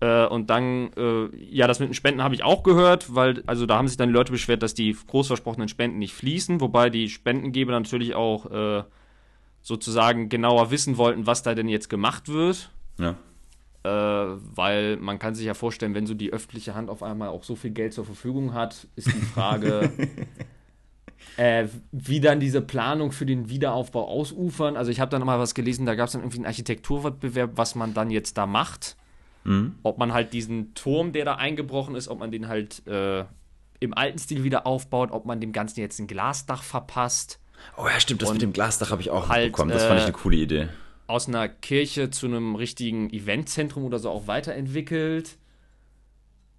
Äh, 0.02 0.26
und 0.28 0.50
dann, 0.50 0.92
äh, 0.96 1.36
ja, 1.36 1.68
das 1.68 1.80
mit 1.80 1.90
den 1.90 1.94
Spenden 1.94 2.24
habe 2.24 2.34
ich 2.34 2.44
auch 2.44 2.64
gehört, 2.64 3.14
weil, 3.14 3.44
also 3.48 3.66
da 3.66 3.78
haben 3.78 3.88
sich 3.88 3.98
dann 3.98 4.10
die 4.10 4.14
Leute 4.14 4.32
beschwert, 4.32 4.64
dass 4.64 4.74
die 4.74 4.96
groß 5.08 5.28
versprochenen 5.28 5.68
Spenden 5.68 6.00
nicht 6.00 6.14
fließen, 6.14 6.62
wobei 6.62 6.90
die 6.90 7.10
Spendengeber 7.10 7.72
natürlich 7.72 8.16
auch 8.16 8.50
äh, 8.52 8.84
sozusagen 9.62 10.30
genauer 10.30 10.72
wissen 10.72 10.98
wollten, 10.98 11.28
was 11.28 11.44
da 11.44 11.54
denn 11.54 11.68
jetzt 11.68 11.90
gemacht 11.90 12.30
wird. 12.30 12.72
Ja. 12.98 13.18
Äh, 13.84 13.90
weil 14.56 14.98
man 14.98 15.20
kann 15.20 15.36
sich 15.36 15.46
ja 15.46 15.54
vorstellen, 15.54 15.94
wenn 15.94 16.06
so 16.06 16.14
die 16.14 16.32
öffentliche 16.32 16.76
Hand 16.76 16.90
auf 16.90 17.04
einmal 17.04 17.30
auch 17.30 17.44
so 17.44 17.56
viel 17.56 17.72
Geld 17.72 17.94
zur 17.94 18.06
Verfügung 18.06 18.54
hat, 18.54 18.88
ist 18.96 19.08
die 19.08 19.22
Frage, 19.22 19.92
äh, 21.38 21.68
wie 21.92 22.22
dann 22.22 22.40
diese 22.40 22.62
Planung 22.62 23.12
für 23.12 23.26
den 23.26 23.50
Wiederaufbau 23.50 24.08
ausufern. 24.08 24.78
Also 24.78 24.92
ich 24.92 25.00
habe 25.00 25.12
dann 25.12 25.26
mal 25.26 25.40
was 25.40 25.56
gelesen, 25.56 25.86
da 25.86 25.96
gab 25.96 26.08
es 26.08 26.14
dann 26.14 26.22
irgendwie 26.22 26.40
einen 26.40 26.46
Architekturwettbewerb, 26.46 27.52
was 27.56 27.76
man 27.76 27.94
dann 27.94 28.12
jetzt 28.12 28.38
da 28.38 28.46
macht. 28.46 28.96
Mhm. 29.44 29.76
Ob 29.84 29.98
man 29.98 30.14
halt 30.14 30.34
diesen 30.34 30.74
Turm, 30.74 31.12
der 31.12 31.26
da 31.26 31.36
eingebrochen 31.36 31.96
ist, 31.96 32.08
ob 32.08 32.20
man 32.20 32.32
den 32.32 32.48
halt 32.48 32.86
äh, 32.88 33.26
im 33.80 33.94
alten 33.94 34.20
Stil 34.20 34.44
wieder 34.44 34.68
aufbaut, 34.68 35.12
ob 35.12 35.26
man 35.26 35.40
dem 35.40 35.52
Ganzen 35.52 35.80
jetzt 35.80 36.00
ein 36.00 36.08
Glasdach 36.08 36.64
verpasst. 36.64 37.40
Oh 37.78 37.88
ja, 37.88 38.00
stimmt, 38.00 38.22
das 38.22 38.32
mit 38.32 38.42
dem 38.42 38.54
Glasdach 38.54 38.92
habe 38.92 39.02
ich 39.02 39.10
auch 39.10 39.30
halt, 39.30 39.46
mitbekommen. 39.46 39.72
Das 39.72 39.84
fand 39.86 40.00
ich 40.00 40.04
äh, 40.04 40.08
eine 40.08 40.14
coole 40.14 40.38
Idee. 40.38 40.70
aus 41.08 41.28
einer 41.28 41.48
Kirche 41.48 42.10
zu 42.10 42.26
einem 42.28 42.56
richtigen 42.56 43.10
Eventzentrum 43.10 43.84
oder 43.84 44.00
so 44.00 44.10
auch 44.10 44.28
weiterentwickelt. 44.28 45.38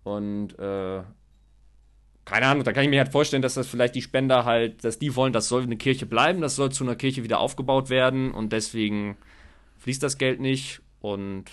Und 0.03 0.59
äh, 0.59 1.03
keine 2.25 2.47
Ahnung, 2.47 2.65
da 2.65 2.73
kann 2.73 2.85
ich 2.85 2.91
mir 2.91 3.01
halt 3.01 3.13
vorstellen, 3.13 3.43
dass 3.43 3.55
das 3.55 3.67
vielleicht 3.67 3.95
die 3.95 4.03
Spender 4.03 4.45
halt, 4.45 4.85
dass 4.85 4.99
die 4.99 5.17
wollen, 5.17 5.33
das 5.33 5.49
soll 5.49 5.63
eine 5.63 5.77
Kirche 5.77 6.07
bleiben, 6.07 6.41
das 6.41 6.57
soll 6.57 6.71
zu 6.71 6.85
einer 6.85 6.97
Kirche 6.97 7.25
wieder 7.25 7.41
aufgebaut 7.41 7.91
werden 7.91 8.33
und 8.33 8.53
deswegen 8.53 9.17
fließt 9.79 10.03
das 10.03 10.17
Geld 10.17 10.41
nicht. 10.41 10.81
Und 11.01 11.47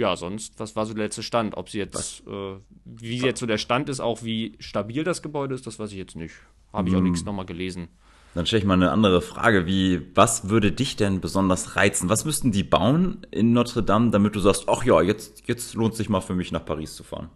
ja, 0.00 0.16
sonst, 0.16 0.58
was 0.58 0.74
war 0.76 0.86
so 0.86 0.94
der 0.94 1.04
letzte 1.04 1.22
Stand? 1.22 1.56
Ob 1.56 1.68
sie 1.68 1.78
jetzt, 1.78 2.26
äh, 2.26 2.56
wie 2.84 3.18
jetzt 3.18 3.38
so 3.40 3.46
der 3.46 3.58
Stand 3.58 3.88
ist, 3.88 4.00
auch 4.00 4.22
wie 4.22 4.56
stabil 4.58 5.04
das 5.04 5.22
Gebäude 5.22 5.54
ist, 5.54 5.66
das 5.66 5.78
weiß 5.78 5.92
ich 5.92 5.98
jetzt 5.98 6.16
nicht. 6.16 6.34
Habe 6.72 6.88
ich 6.88 6.94
auch 6.94 6.98
Hm. 6.98 7.04
nichts 7.04 7.24
nochmal 7.24 7.46
gelesen. 7.46 7.88
Dann 8.34 8.46
stelle 8.46 8.60
ich 8.60 8.66
mal 8.66 8.74
eine 8.74 8.92
andere 8.92 9.22
Frage, 9.22 9.66
wie, 9.66 10.02
was 10.14 10.48
würde 10.48 10.70
dich 10.72 10.94
denn 10.96 11.20
besonders 11.20 11.74
reizen? 11.76 12.08
Was 12.08 12.24
müssten 12.24 12.52
die 12.52 12.62
bauen 12.62 13.26
in 13.32 13.52
Notre 13.52 13.82
Dame, 13.82 14.10
damit 14.10 14.36
du 14.36 14.40
sagst, 14.40 14.64
ach 14.68 14.84
ja, 14.84 15.02
jetzt, 15.02 15.48
jetzt 15.48 15.74
lohnt 15.74 15.94
sich 15.96 16.08
mal 16.08 16.20
für 16.20 16.34
mich 16.34 16.52
nach 16.52 16.64
Paris 16.64 16.94
zu 16.94 17.02
fahren? 17.02 17.28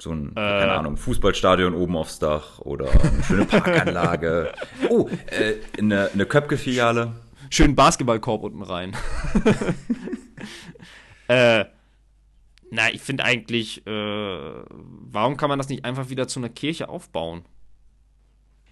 So 0.00 0.12
ein, 0.12 0.32
keine 0.36 0.72
Ahnung, 0.72 0.96
Fußballstadion 0.96 1.74
oben 1.74 1.96
aufs 1.96 2.20
Dach 2.20 2.60
oder 2.60 2.88
eine 2.88 3.22
schöne 3.24 3.44
Parkanlage. 3.46 4.52
Oh, 4.88 5.08
äh, 5.26 5.54
eine, 5.76 6.10
eine 6.12 6.24
Köpke-Filiale. 6.24 7.14
Schönen 7.50 7.74
Basketballkorb 7.74 8.42
unten 8.44 8.62
rein. 8.62 8.96
äh, 11.28 11.64
na, 12.70 12.92
ich 12.92 13.00
finde 13.00 13.24
eigentlich, 13.24 13.86
äh, 13.86 13.90
warum 13.90 15.36
kann 15.36 15.48
man 15.48 15.58
das 15.58 15.68
nicht 15.68 15.84
einfach 15.84 16.10
wieder 16.10 16.28
zu 16.28 16.40
einer 16.40 16.50
Kirche 16.50 16.88
aufbauen? 16.88 17.44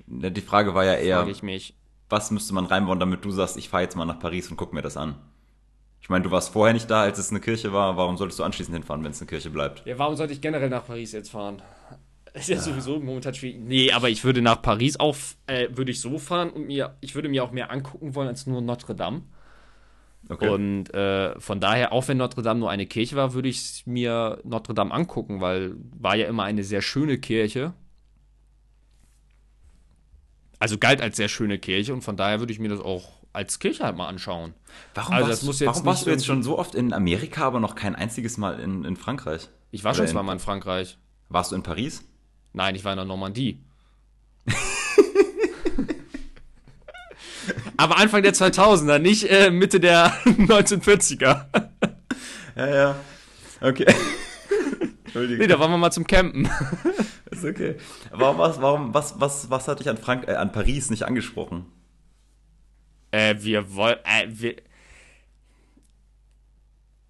Die 0.06 0.40
Frage 0.40 0.74
war 0.74 0.84
ja 0.84 0.94
eher, 0.94 1.26
ich 1.26 1.42
mich. 1.42 1.74
was 2.08 2.30
müsste 2.30 2.54
man 2.54 2.66
reinbauen, 2.66 3.00
damit 3.00 3.24
du 3.24 3.30
sagst, 3.30 3.56
ich 3.56 3.68
fahre 3.68 3.82
jetzt 3.84 3.96
mal 3.96 4.04
nach 4.04 4.18
Paris 4.18 4.50
und 4.50 4.56
guck 4.56 4.72
mir 4.72 4.82
das 4.82 4.96
an? 4.96 5.16
Ich 6.00 6.08
meine, 6.08 6.22
du 6.22 6.30
warst 6.30 6.50
vorher 6.50 6.72
nicht 6.72 6.88
da, 6.88 7.02
als 7.02 7.18
es 7.18 7.30
eine 7.30 7.40
Kirche 7.40 7.72
war. 7.72 7.96
Warum 7.96 8.16
solltest 8.16 8.38
du 8.38 8.44
anschließend 8.44 8.76
hinfahren, 8.76 9.02
wenn 9.02 9.10
es 9.10 9.20
eine 9.20 9.26
Kirche 9.26 9.50
bleibt? 9.50 9.84
Ja, 9.86 9.98
warum 9.98 10.14
sollte 10.14 10.34
ich 10.34 10.40
generell 10.40 10.68
nach 10.68 10.86
Paris 10.86 11.10
jetzt 11.10 11.30
fahren? 11.30 11.60
Ist 12.40 12.48
ja 12.48 12.58
sowieso 12.58 13.00
momentan 13.00 13.34
schwierig. 13.34 13.60
Nee, 13.60 13.92
aber 13.92 14.10
ich 14.10 14.22
würde 14.22 14.42
nach 14.42 14.60
Paris 14.60 15.00
auch, 15.00 15.16
äh, 15.46 15.68
würde 15.70 15.90
ich 15.90 16.02
so 16.02 16.18
fahren 16.18 16.50
und 16.50 16.66
mir, 16.66 16.96
ich 17.00 17.14
würde 17.14 17.30
mir 17.30 17.42
auch 17.42 17.50
mehr 17.50 17.70
angucken 17.70 18.14
wollen 18.14 18.28
als 18.28 18.46
nur 18.46 18.60
Notre 18.60 18.94
Dame. 18.94 19.22
Okay. 20.28 20.48
Und 20.48 20.92
äh, 20.92 21.38
von 21.40 21.60
daher, 21.60 21.92
auch 21.92 22.08
wenn 22.08 22.18
Notre 22.18 22.42
Dame 22.42 22.60
nur 22.60 22.68
eine 22.68 22.84
Kirche 22.86 23.16
war, 23.16 23.32
würde 23.32 23.48
ich 23.48 23.84
mir 23.86 24.40
Notre 24.44 24.74
Dame 24.74 24.92
angucken, 24.92 25.40
weil 25.40 25.76
war 25.98 26.14
ja 26.14 26.26
immer 26.26 26.44
eine 26.44 26.62
sehr 26.62 26.82
schöne 26.82 27.16
Kirche. 27.16 27.72
Also 30.58 30.76
galt 30.76 31.00
als 31.00 31.16
sehr 31.16 31.28
schöne 31.28 31.58
Kirche 31.58 31.94
und 31.94 32.02
von 32.02 32.18
daher 32.18 32.40
würde 32.40 32.52
ich 32.52 32.58
mir 32.58 32.68
das 32.68 32.80
auch 32.80 33.12
als 33.32 33.58
Kirche 33.60 33.84
halt 33.84 33.96
mal 33.96 34.08
anschauen. 34.08 34.52
warum 34.94 35.14
also 35.14 35.28
warst, 35.28 35.44
muss 35.44 35.60
jetzt 35.60 35.68
warum 35.68 35.86
warst 35.86 36.06
du 36.06 36.10
jetzt 36.10 36.26
schon 36.26 36.42
so 36.42 36.58
oft 36.58 36.74
in 36.74 36.92
Amerika, 36.92 37.46
aber 37.46 37.60
noch 37.60 37.74
kein 37.74 37.94
einziges 37.94 38.36
Mal 38.36 38.60
in, 38.60 38.84
in 38.84 38.96
Frankreich? 38.96 39.48
Ich 39.70 39.84
war 39.84 39.94
schon 39.94 40.06
zweimal 40.06 40.34
in 40.34 40.40
Frankreich. 40.40 40.98
Warst 41.28 41.52
du 41.52 41.56
in 41.56 41.62
Paris? 41.62 42.02
Nein, 42.56 42.74
ich 42.74 42.82
war 42.84 42.92
in 42.94 42.96
der 42.96 43.04
Normandie. 43.04 43.62
Aber 47.76 47.98
Anfang 47.98 48.22
der 48.22 48.32
2000er, 48.32 48.98
nicht 48.98 49.24
äh, 49.30 49.50
Mitte 49.50 49.78
der 49.78 50.10
1940er. 50.24 51.44
Ja, 52.56 52.66
ja. 52.66 52.96
Okay. 53.60 53.84
Entschuldigung. 55.04 55.38
Nee, 55.38 55.46
da 55.48 55.60
waren 55.60 55.70
wir 55.70 55.76
mal 55.76 55.90
zum 55.90 56.06
Campen. 56.06 56.48
ist 57.30 57.44
okay. 57.44 57.76
Warum, 58.10 58.38
was, 58.38 58.58
warum, 58.62 58.94
was, 58.94 59.20
was, 59.20 59.50
was 59.50 59.68
hat 59.68 59.80
dich 59.80 59.90
an, 59.90 59.98
Frank 59.98 60.26
äh, 60.26 60.36
an 60.36 60.50
Paris 60.50 60.88
nicht 60.88 61.02
angesprochen? 61.02 61.66
Äh, 63.10 63.34
wir 63.40 63.74
wollen. 63.74 63.98
Äh, 64.04 64.28
wir 64.30 64.56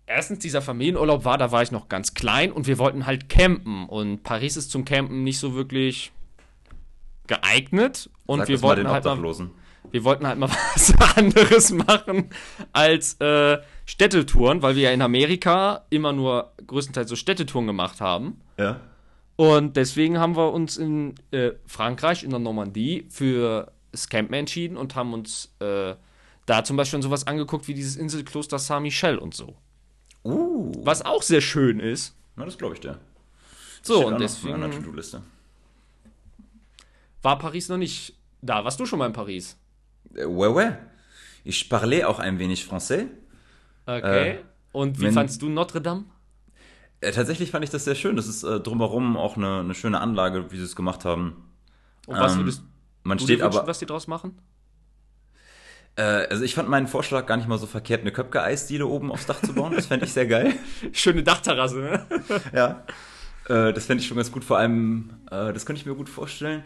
Erstens, 0.06 0.38
dieser 0.38 0.62
Familienurlaub 0.62 1.24
war, 1.24 1.36
da 1.36 1.50
war 1.50 1.62
ich 1.62 1.72
noch 1.72 1.88
ganz 1.88 2.14
klein 2.14 2.52
und 2.52 2.68
wir 2.68 2.78
wollten 2.78 3.06
halt 3.06 3.28
campen. 3.28 3.86
Und 3.86 4.22
Paris 4.22 4.56
ist 4.56 4.70
zum 4.70 4.84
Campen 4.84 5.24
nicht 5.24 5.40
so 5.40 5.54
wirklich 5.54 6.12
geeignet. 7.26 8.08
Und 8.24 8.38
Sag 8.40 8.48
wir 8.48 8.56
mal 8.58 8.62
wollten 8.62 8.84
den 8.84 8.90
halt 8.90 9.04
mal, 9.04 9.50
wir 9.90 10.04
wollten 10.04 10.26
halt 10.26 10.38
mal 10.38 10.48
was 10.74 10.94
anderes 11.16 11.72
machen 11.72 12.30
als 12.72 13.20
äh, 13.20 13.58
Städtetouren, 13.84 14.62
weil 14.62 14.76
wir 14.76 14.82
ja 14.82 14.90
in 14.92 15.02
Amerika 15.02 15.86
immer 15.90 16.12
nur 16.12 16.52
größtenteils 16.66 17.08
so 17.08 17.16
Städtetouren 17.16 17.66
gemacht 17.66 18.00
haben. 18.00 18.40
Ja. 18.58 18.80
Und 19.36 19.76
deswegen 19.76 20.18
haben 20.18 20.36
wir 20.36 20.52
uns 20.52 20.76
in 20.76 21.14
äh, 21.30 21.52
Frankreich, 21.66 22.22
in 22.22 22.30
der 22.30 22.38
Normandie, 22.38 23.06
für 23.10 23.72
das 23.92 24.08
Campen 24.08 24.34
entschieden 24.34 24.76
und 24.76 24.94
haben 24.94 25.12
uns 25.12 25.54
äh, 25.60 25.94
da 26.46 26.64
zum 26.64 26.76
Beispiel 26.76 27.02
sowas 27.02 27.26
angeguckt 27.26 27.68
wie 27.68 27.74
dieses 27.74 27.96
Inselkloster 27.96 28.58
Saint-Michel 28.58 29.18
und 29.18 29.34
so. 29.34 29.56
Uh. 30.26 30.72
Was 30.84 31.02
auch 31.02 31.22
sehr 31.22 31.40
schön 31.40 31.80
ist. 31.80 32.14
Na, 32.36 32.44
das 32.44 32.58
glaube 32.58 32.74
ich 32.74 32.80
dir. 32.80 32.98
So, 33.82 33.94
Steht 33.94 34.04
und 34.06 34.12
meiner 34.12 34.18
deswegen 34.24 34.70
To-Do-Liste. 34.72 35.22
war 37.22 37.38
Paris 37.38 37.68
noch 37.68 37.76
nicht 37.76 38.14
da. 38.42 38.64
Warst 38.64 38.78
du 38.80 38.86
schon 38.86 38.98
mal 38.98 39.06
in 39.06 39.12
Paris? 39.12 39.56
Äh, 40.14 40.24
ouais, 40.24 40.48
ouais. 40.52 40.78
Ich 41.44 41.68
parlais 41.68 42.04
auch 42.04 42.18
ein 42.18 42.38
wenig 42.38 42.64
Français. 42.64 43.06
Okay. 43.86 44.30
Äh, 44.30 44.38
und 44.72 45.00
wie 45.00 45.10
fandst 45.10 45.40
du 45.42 45.48
Notre 45.48 45.80
Dame? 45.80 46.04
Äh, 47.00 47.12
tatsächlich 47.12 47.50
fand 47.50 47.64
ich 47.64 47.70
das 47.70 47.84
sehr 47.84 47.94
schön. 47.94 48.16
Das 48.16 48.26
ist 48.26 48.42
äh, 48.42 48.58
drumherum 48.60 49.16
auch 49.16 49.36
eine, 49.36 49.60
eine 49.60 49.74
schöne 49.74 50.00
Anlage, 50.00 50.50
wie 50.50 50.56
sie 50.56 50.64
es 50.64 50.74
gemacht 50.76 51.04
haben. 51.04 51.36
Und 52.06 52.18
was 52.18 52.32
Ähm, 52.32 52.38
würdest 52.40 52.62
Man 53.04 53.18
du 53.18 53.24
steht 53.24 53.40
wünschen, 53.40 53.58
aber. 53.58 53.68
was 53.68 53.78
die 53.78 53.86
draus 53.86 54.06
machen? 54.08 54.38
Äh, 55.96 56.02
also 56.02 56.44
ich 56.44 56.54
fand 56.54 56.68
meinen 56.68 56.86
Vorschlag 56.86 57.26
gar 57.26 57.36
nicht 57.36 57.48
mal 57.48 57.58
so 57.58 57.66
verkehrt, 57.66 58.02
eine 58.02 58.12
Köpke-Eisdiele 58.12 58.86
oben 58.86 59.10
aufs 59.10 59.26
Dach 59.26 59.40
zu 59.40 59.54
bauen. 59.54 59.74
Das 59.74 59.86
fände 59.86 60.06
ich 60.06 60.12
sehr 60.12 60.26
geil. 60.26 60.54
Schöne 60.92 61.22
Dachterrasse, 61.22 61.78
ne? 61.78 62.06
ja. 62.52 62.84
Äh, 63.48 63.72
das 63.72 63.86
fände 63.86 64.02
ich 64.02 64.08
schon 64.08 64.16
ganz 64.16 64.30
gut. 64.30 64.44
Vor 64.44 64.58
allem, 64.58 65.10
äh, 65.30 65.52
das 65.52 65.66
könnte 65.66 65.80
ich 65.80 65.86
mir 65.86 65.94
gut 65.94 66.08
vorstellen. 66.08 66.62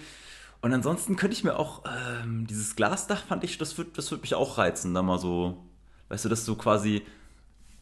Und 0.63 0.75
ansonsten 0.75 1.17
könnte 1.17 1.35
ich 1.35 1.45
mir 1.45 1.59
auch 1.59 1.85
ähm, 1.87 2.47
dieses 2.47 2.77
Glasdach 2.77 3.25
fand 3.25 3.45
ich, 3.45 3.57
das 3.57 3.79
wird, 3.79 3.97
das 3.97 4.11
wird 4.11 4.21
mich 4.23 4.35
auch 4.35 4.59
reizen, 4.59 4.93
da 4.93 5.03
mal 5.03 5.19
so, 5.19 5.57
weißt 6.11 6.27
du, 6.27 6.29
dass 6.29 6.45
du 6.45 6.55
quasi 6.55 7.03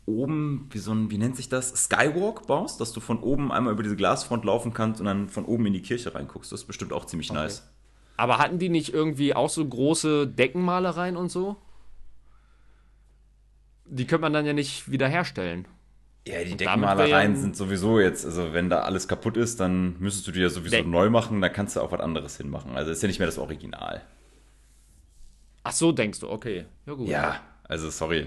oben, 0.07 0.69
wie 0.71 0.79
so 0.79 0.93
ein, 0.93 1.11
wie 1.11 1.19
nennt 1.19 1.37
sich 1.37 1.49
das, 1.49 1.71
Skywalk 1.71 2.47
baust, 2.47 2.81
dass 2.81 2.93
du 2.93 3.01
von 3.01 3.21
oben 3.21 3.51
einmal 3.51 3.73
über 3.73 3.83
diese 3.83 3.97
Glasfront 3.97 4.45
laufen 4.45 4.73
kannst 4.73 5.01
und 5.01 5.07
dann 5.07 5.29
von 5.29 5.45
oben 5.45 5.67
in 5.67 5.73
die 5.73 5.83
Kirche 5.83 6.15
reinguckst. 6.15 6.53
Das 6.53 6.61
ist 6.61 6.67
bestimmt 6.67 6.93
auch 6.93 7.05
ziemlich 7.05 7.33
nice. 7.33 7.69
Aber 8.19 8.39
hatten 8.39 8.59
die 8.59 8.69
nicht 8.69 8.93
irgendwie 8.93 9.33
auch 9.35 9.49
so 9.49 9.65
große 9.67 10.27
Deckenmalereien 10.27 11.17
und 11.17 11.31
so? 11.31 11.57
Die 13.87 14.07
könnte 14.07 14.23
man 14.23 14.33
dann 14.33 14.45
ja 14.45 14.53
nicht 14.53 14.91
wiederherstellen. 14.91 15.67
Ja, 16.27 16.45
die 16.45 16.59
wär 16.59 17.07
ja- 17.07 17.35
sind 17.35 17.57
sowieso 17.57 18.01
jetzt, 18.01 18.27
also 18.27 18.53
wenn 18.53 18.69
da 18.69 18.81
alles 18.81 19.09
kaputt 19.09 19.37
ist, 19.39 19.61
dann 19.61 19.97
müsstest 19.99 20.27
du 20.27 20.33
die 20.33 20.41
ja 20.41 20.51
sowieso 20.51 20.77
Deck- 20.77 20.87
neu 20.87 21.09
machen, 21.09 21.41
da 21.41 21.49
kannst 21.49 21.77
du 21.77 21.81
auch 21.81 21.91
was 21.93 22.01
anderes 22.01 22.37
hinmachen. 22.37 22.77
Also 22.77 22.91
ist 22.91 23.01
ja 23.03 23.07
nicht 23.09 23.19
mehr 23.19 23.27
das 23.29 23.39
Original. 23.39 24.03
Ach 25.63 25.73
so, 25.73 25.93
denkst 25.93 26.21
du, 26.21 26.29
okay. 26.29 26.67
Ja, 26.87 26.95
gut. 26.95 27.09
Ja, 27.09 27.41
also 27.65 27.89
sorry. 27.89 28.27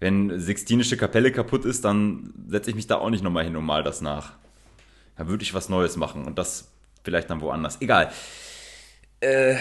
Wenn 0.00 0.40
Sixtinische 0.40 0.96
Kapelle 0.96 1.32
kaputt 1.32 1.64
ist, 1.64 1.84
dann 1.84 2.32
setze 2.48 2.70
ich 2.70 2.76
mich 2.76 2.86
da 2.86 2.96
auch 2.96 3.10
nicht 3.10 3.22
nochmal 3.24 3.44
hin 3.44 3.56
und 3.56 3.64
mal 3.64 3.82
das 3.82 4.00
nach. 4.00 4.32
Da 5.16 5.28
würde 5.28 5.42
ich 5.42 5.54
was 5.54 5.68
Neues 5.68 5.96
machen 5.96 6.24
und 6.24 6.38
das 6.38 6.70
vielleicht 7.04 7.28
dann 7.30 7.40
woanders. 7.40 7.80
Egal. 7.80 8.10
Äh, 9.22 9.56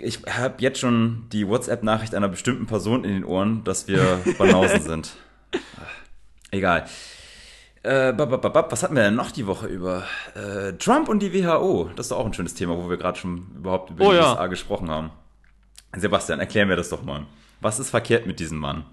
ich 0.00 0.20
habe 0.28 0.54
jetzt 0.58 0.78
schon 0.78 1.24
die 1.32 1.46
WhatsApp-Nachricht 1.48 2.14
einer 2.14 2.28
bestimmten 2.28 2.66
Person 2.66 3.04
in 3.04 3.12
den 3.12 3.24
Ohren, 3.24 3.64
dass 3.64 3.88
wir 3.88 4.20
Banausen 4.38 4.80
sind. 4.80 5.16
Egal. 6.50 6.86
Äh, 7.82 8.12
was 8.16 8.82
hatten 8.84 8.94
wir 8.94 9.02
denn 9.02 9.16
noch 9.16 9.32
die 9.32 9.46
Woche 9.46 9.66
über? 9.66 10.04
Äh, 10.34 10.74
Trump 10.74 11.08
und 11.08 11.20
die 11.20 11.34
WHO. 11.34 11.90
Das 11.96 12.06
ist 12.06 12.12
doch 12.12 12.18
auch 12.18 12.26
ein 12.26 12.32
schönes 12.34 12.54
Thema, 12.54 12.76
wo 12.76 12.88
wir 12.88 12.96
gerade 12.96 13.18
schon 13.18 13.46
überhaupt 13.56 13.90
über 13.90 14.06
Oh 14.06 14.10
die 14.10 14.16
ja. 14.18 14.32
USA 14.32 14.46
gesprochen 14.46 14.88
haben. 14.88 15.10
Sebastian, 15.96 16.38
erklär 16.38 16.64
mir 16.66 16.76
das 16.76 16.88
doch 16.88 17.02
mal. 17.02 17.26
Was 17.60 17.80
ist 17.80 17.90
verkehrt 17.90 18.26
mit 18.26 18.38
diesem 18.38 18.58
Mann? 18.58 18.84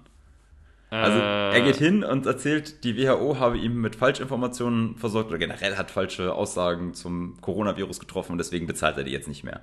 Also 0.90 1.18
Äh, 1.18 1.54
er 1.54 1.60
geht 1.60 1.76
hin 1.76 2.02
und 2.02 2.26
erzählt, 2.26 2.82
die 2.82 2.96
WHO 2.96 3.38
habe 3.38 3.58
ihm 3.58 3.80
mit 3.80 3.94
Falschinformationen 3.94 4.96
versorgt 4.96 5.28
oder 5.28 5.38
generell 5.38 5.76
hat 5.76 5.92
falsche 5.92 6.34
Aussagen 6.34 6.94
zum 6.94 7.40
Coronavirus 7.40 8.00
getroffen 8.00 8.32
und 8.32 8.38
deswegen 8.38 8.66
bezahlt 8.66 8.96
er 8.96 9.04
die 9.04 9.12
jetzt 9.12 9.28
nicht 9.28 9.44
mehr. 9.44 9.60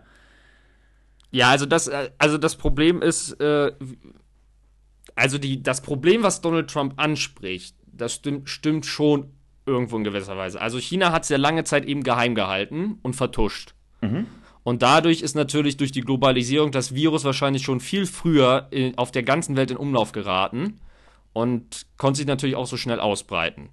Ja, 1.31 1.49
also 1.49 1.65
das, 1.65 1.87
äh, 1.87 2.11
also 2.17 2.37
das 2.37 2.55
Problem 2.55 3.01
ist, 3.01 3.33
äh, 3.41 3.71
also 5.15 5.37
die, 5.37 5.61
das 5.61 5.81
Problem, 5.81 6.23
was 6.23 6.41
Donald 6.41 6.69
Trump 6.69 6.93
anspricht, 6.97 7.75
das 7.85 8.13
stimmt, 8.13 8.49
stimmt 8.49 8.85
schon 8.85 9.31
irgendwo 9.65 9.97
in 9.97 10.03
gewisser 10.03 10.37
Weise. 10.37 10.61
Also 10.61 10.79
China 10.79 11.11
hat 11.11 11.23
es 11.23 11.29
ja 11.29 11.37
lange 11.37 11.63
Zeit 11.63 11.85
eben 11.85 12.03
geheim 12.03 12.35
gehalten 12.35 12.99
und 13.01 13.15
vertuscht. 13.15 13.73
Und 14.63 14.81
dadurch 14.81 15.21
ist 15.21 15.35
natürlich 15.35 15.77
durch 15.77 15.91
die 15.91 16.01
Globalisierung 16.01 16.71
das 16.71 16.93
Virus 16.93 17.23
wahrscheinlich 17.23 17.63
schon 17.63 17.79
viel 17.79 18.05
früher 18.05 18.67
in, 18.71 18.97
auf 18.97 19.11
der 19.11 19.23
ganzen 19.23 19.55
Welt 19.57 19.71
in 19.71 19.77
Umlauf 19.77 20.11
geraten 20.11 20.79
und 21.33 21.85
konnte 21.97 22.17
sich 22.17 22.27
natürlich 22.27 22.55
auch 22.55 22.67
so 22.67 22.77
schnell 22.77 22.99
ausbreiten. 22.99 23.69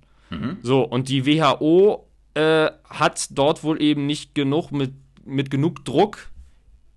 So, 0.62 0.82
und 0.82 1.08
die 1.08 1.26
WHO 1.26 2.08
äh, 2.34 2.70
hat 2.88 3.26
dort 3.30 3.62
wohl 3.62 3.80
eben 3.82 4.06
nicht 4.06 4.34
genug 4.34 4.72
mit, 4.72 4.94
mit 5.24 5.50
genug 5.50 5.84
Druck 5.84 6.30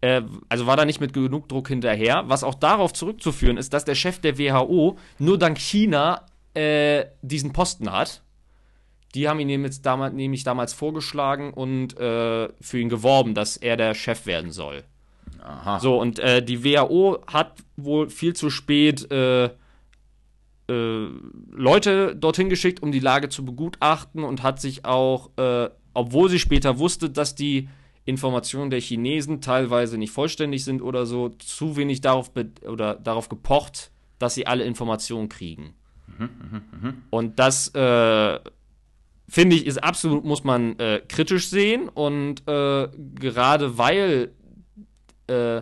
äh, 0.07 0.23
also 0.49 0.65
war 0.65 0.77
da 0.77 0.85
nicht 0.85 1.01
mit 1.01 1.13
genug 1.13 1.49
Druck 1.49 1.67
hinterher, 1.67 2.23
was 2.27 2.43
auch 2.43 2.55
darauf 2.55 2.93
zurückzuführen 2.93 3.57
ist, 3.57 3.73
dass 3.73 3.85
der 3.85 3.95
Chef 3.95 4.19
der 4.19 4.37
WHO 4.37 4.97
nur 5.19 5.37
dank 5.37 5.57
China 5.57 6.25
äh, 6.53 7.05
diesen 7.21 7.53
Posten 7.53 7.91
hat. 7.91 8.23
Die 9.15 9.27
haben 9.27 9.39
ihn 9.39 9.47
nämlich 9.47 9.81
damals, 9.81 10.13
nämlich 10.13 10.43
damals 10.43 10.73
vorgeschlagen 10.73 11.53
und 11.53 11.97
äh, 11.99 12.49
für 12.61 12.79
ihn 12.79 12.89
geworben, 12.89 13.33
dass 13.33 13.57
er 13.57 13.77
der 13.77 13.93
Chef 13.93 14.25
werden 14.25 14.51
soll. 14.51 14.83
Aha. 15.41 15.79
So, 15.79 15.99
und 15.99 16.19
äh, 16.19 16.43
die 16.43 16.63
WHO 16.63 17.19
hat 17.27 17.53
wohl 17.75 18.09
viel 18.09 18.35
zu 18.35 18.49
spät 18.49 19.09
äh, 19.11 19.45
äh, 19.45 21.07
Leute 21.51 22.15
dorthin 22.15 22.49
geschickt, 22.49 22.81
um 22.83 22.91
die 22.91 22.99
Lage 22.99 23.29
zu 23.29 23.45
begutachten 23.45 24.23
und 24.23 24.43
hat 24.43 24.59
sich 24.59 24.85
auch, 24.85 25.31
äh, 25.37 25.69
obwohl 25.93 26.29
sie 26.29 26.39
später 26.39 26.79
wusste, 26.79 27.09
dass 27.09 27.35
die 27.35 27.69
Informationen 28.07 28.69
der 28.69 28.79
Chinesen 28.79 29.41
teilweise 29.41 29.97
nicht 29.97 30.11
vollständig 30.11 30.63
sind 30.63 30.81
oder 30.81 31.05
so, 31.05 31.29
zu 31.29 31.75
wenig 31.75 31.99
darauf, 31.99 32.31
oder 32.65 32.95
darauf 32.95 33.27
gepocht, 33.27 33.91
dass 34.17 34.33
sie 34.33 34.47
alle 34.47 34.63
Informationen 34.63 35.27
kriegen. 35.27 35.75
Und 37.09 37.37
das 37.37 37.67
äh, 37.75 38.39
finde 39.27 39.55
ich 39.57 39.65
ist 39.65 39.83
absolut, 39.83 40.23
muss 40.23 40.45
man 40.45 40.79
äh, 40.79 41.01
kritisch 41.05 41.49
sehen 41.49 41.89
und 41.89 42.47
äh, 42.47 42.87
gerade 43.15 43.77
weil 43.77 44.31
äh, 45.27 45.61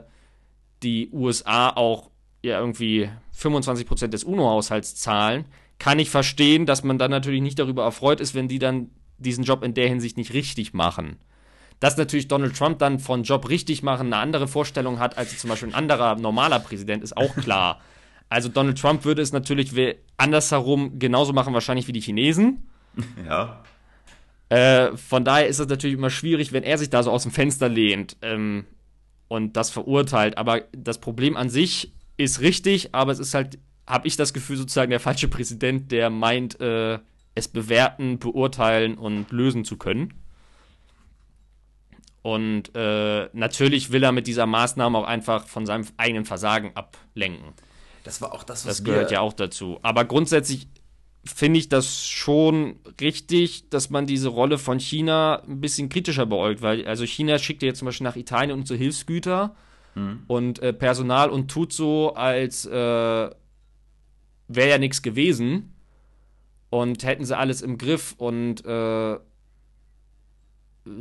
die 0.84 1.10
USA 1.12 1.70
auch 1.70 2.12
ja 2.44 2.60
irgendwie 2.60 3.10
25% 3.36 4.08
des 4.08 4.24
UNO-Haushalts 4.24 4.96
zahlen, 4.96 5.46
kann 5.80 5.98
ich 5.98 6.12
verstehen, 6.12 6.68
dass 6.68 6.84
man 6.84 7.00
dann 7.00 7.10
natürlich 7.10 7.42
nicht 7.42 7.58
darüber 7.58 7.84
erfreut 7.84 8.22
ist, 8.22 8.36
wenn 8.36 8.48
die 8.48 8.60
dann 8.60 8.92
diesen 9.18 9.44
Job 9.44 9.64
in 9.64 9.74
der 9.74 9.90
Hinsicht 9.90 10.16
nicht 10.16 10.34
richtig 10.34 10.74
machen. 10.74 11.18
Dass 11.80 11.98
natürlich 11.98 12.28
Donald 12.28 12.58
Trump 12.58 12.80
dann 12.80 13.00
von 13.00 13.24
Job 13.24 13.50
richtig 13.50 13.84
machen 13.84 14.08
eine 14.08 14.18
andere 14.18 14.48
Vorstellung 14.48 15.00
hat, 15.00 15.18
als 15.18 15.38
zum 15.38 15.50
Beispiel 15.50 15.70
ein 15.70 15.76
anderer 15.76 16.16
normaler 16.16 16.60
Präsident, 16.60 17.04
ist 17.04 17.16
auch 17.18 17.36
klar. 17.36 17.82
Also 18.28 18.50
Donald 18.50 18.80
Trump 18.80 19.06
würde 19.06 19.22
es 19.22 19.34
natürlich 19.34 19.72
andersherum 20.18 20.98
genauso 20.98 21.32
machen, 21.32 21.54
wahrscheinlich 21.54 21.88
wie 21.88 21.94
die 21.94 22.02
Chinesen. 22.02 22.64
Ja. 23.28 23.62
Äh, 24.50 24.96
von 24.98 25.24
daher 25.24 25.48
ist 25.48 25.60
es 25.60 25.68
natürlich 25.68 25.98
immer 25.98 26.10
schwierig, 26.10 26.54
wenn 26.54 26.64
er 26.64 26.78
sich 26.78 26.90
da 26.90 27.04
so 27.04 27.12
aus 27.12 27.24
dem 27.24 27.32
Fenster 27.32 27.68
lehnt 27.68 28.18
ähm, 28.22 28.66
und 29.28 29.58
das 29.58 29.70
verurteilt. 29.70 30.38
Aber 30.38 30.62
das 30.72 31.00
Problem 31.00 31.36
an 31.36 31.50
sich 31.50 31.94
ist 32.18 32.42
richtig, 32.42 32.94
aber 32.94 33.12
es 33.12 33.20
ist 33.20 33.34
halt, 33.34 33.58
habe 33.88 34.08
ich 34.08 34.18
das 34.18 34.34
Gefühl, 34.34 34.58
sozusagen 34.58 34.92
der 34.92 35.00
falsche 35.00 35.28
Präsident, 35.28 35.92
der 35.92 36.10
meint, 36.10 36.60
äh, 36.60 37.00
es 37.34 37.48
bewerten, 37.50 38.18
beurteilen 38.18 38.98
und 38.98 39.32
lösen 39.32 39.66
zu 39.66 39.78
können. 39.78 40.14
Und 42.26 42.72
äh, 42.74 43.30
natürlich 43.34 43.92
will 43.92 44.02
er 44.02 44.12
mit 44.12 44.26
dieser 44.26 44.48
Maßnahme 44.48 44.98
auch 44.98 45.04
einfach 45.04 45.46
von 45.48 45.68
seinem 45.68 45.86
eigenen 45.98 46.26
Versagen 46.26 46.72
ablenken. 46.74 47.54
Das 48.04 48.20
war 48.20 48.34
auch 48.34 48.44
das, 48.44 48.66
was 48.66 48.78
Das 48.78 48.84
gehört 48.84 49.12
ja 49.12 49.20
auch 49.20 49.34
dazu. 49.34 49.78
Aber 49.84 50.06
grundsätzlich 50.06 50.68
finde 51.24 51.60
ich 51.60 51.70
das 51.70 52.08
schon 52.08 52.80
richtig, 53.00 53.70
dass 53.70 53.92
man 53.92 54.08
diese 54.08 54.30
Rolle 54.30 54.58
von 54.58 54.80
China 54.80 55.44
ein 55.48 55.62
bisschen 55.62 55.88
kritischer 55.88 56.26
beäugt, 56.26 56.64
weil 56.64 56.88
also 56.88 57.06
China 57.06 57.38
schickt 57.38 57.62
ja 57.62 57.68
jetzt 57.68 57.78
zum 57.78 57.86
Beispiel 57.86 58.06
nach 58.06 58.16
Italien 58.16 58.58
und 58.58 58.68
so 58.68 58.74
Hilfsgüter 58.74 59.56
und 60.28 60.58
äh, 60.64 60.74
Personal 60.74 61.30
und 61.30 61.52
tut 61.52 61.74
so, 61.74 62.16
als 62.16 62.66
äh, 62.66 62.72
wäre 62.72 63.36
ja 64.48 64.80
nichts 64.80 65.04
gewesen 65.04 65.76
und 66.72 67.04
hätten 67.04 67.24
sie 67.24 67.38
alles 67.38 67.62
im 67.62 67.78
Griff 67.78 68.16
und 68.18 68.66
äh, 68.66 69.20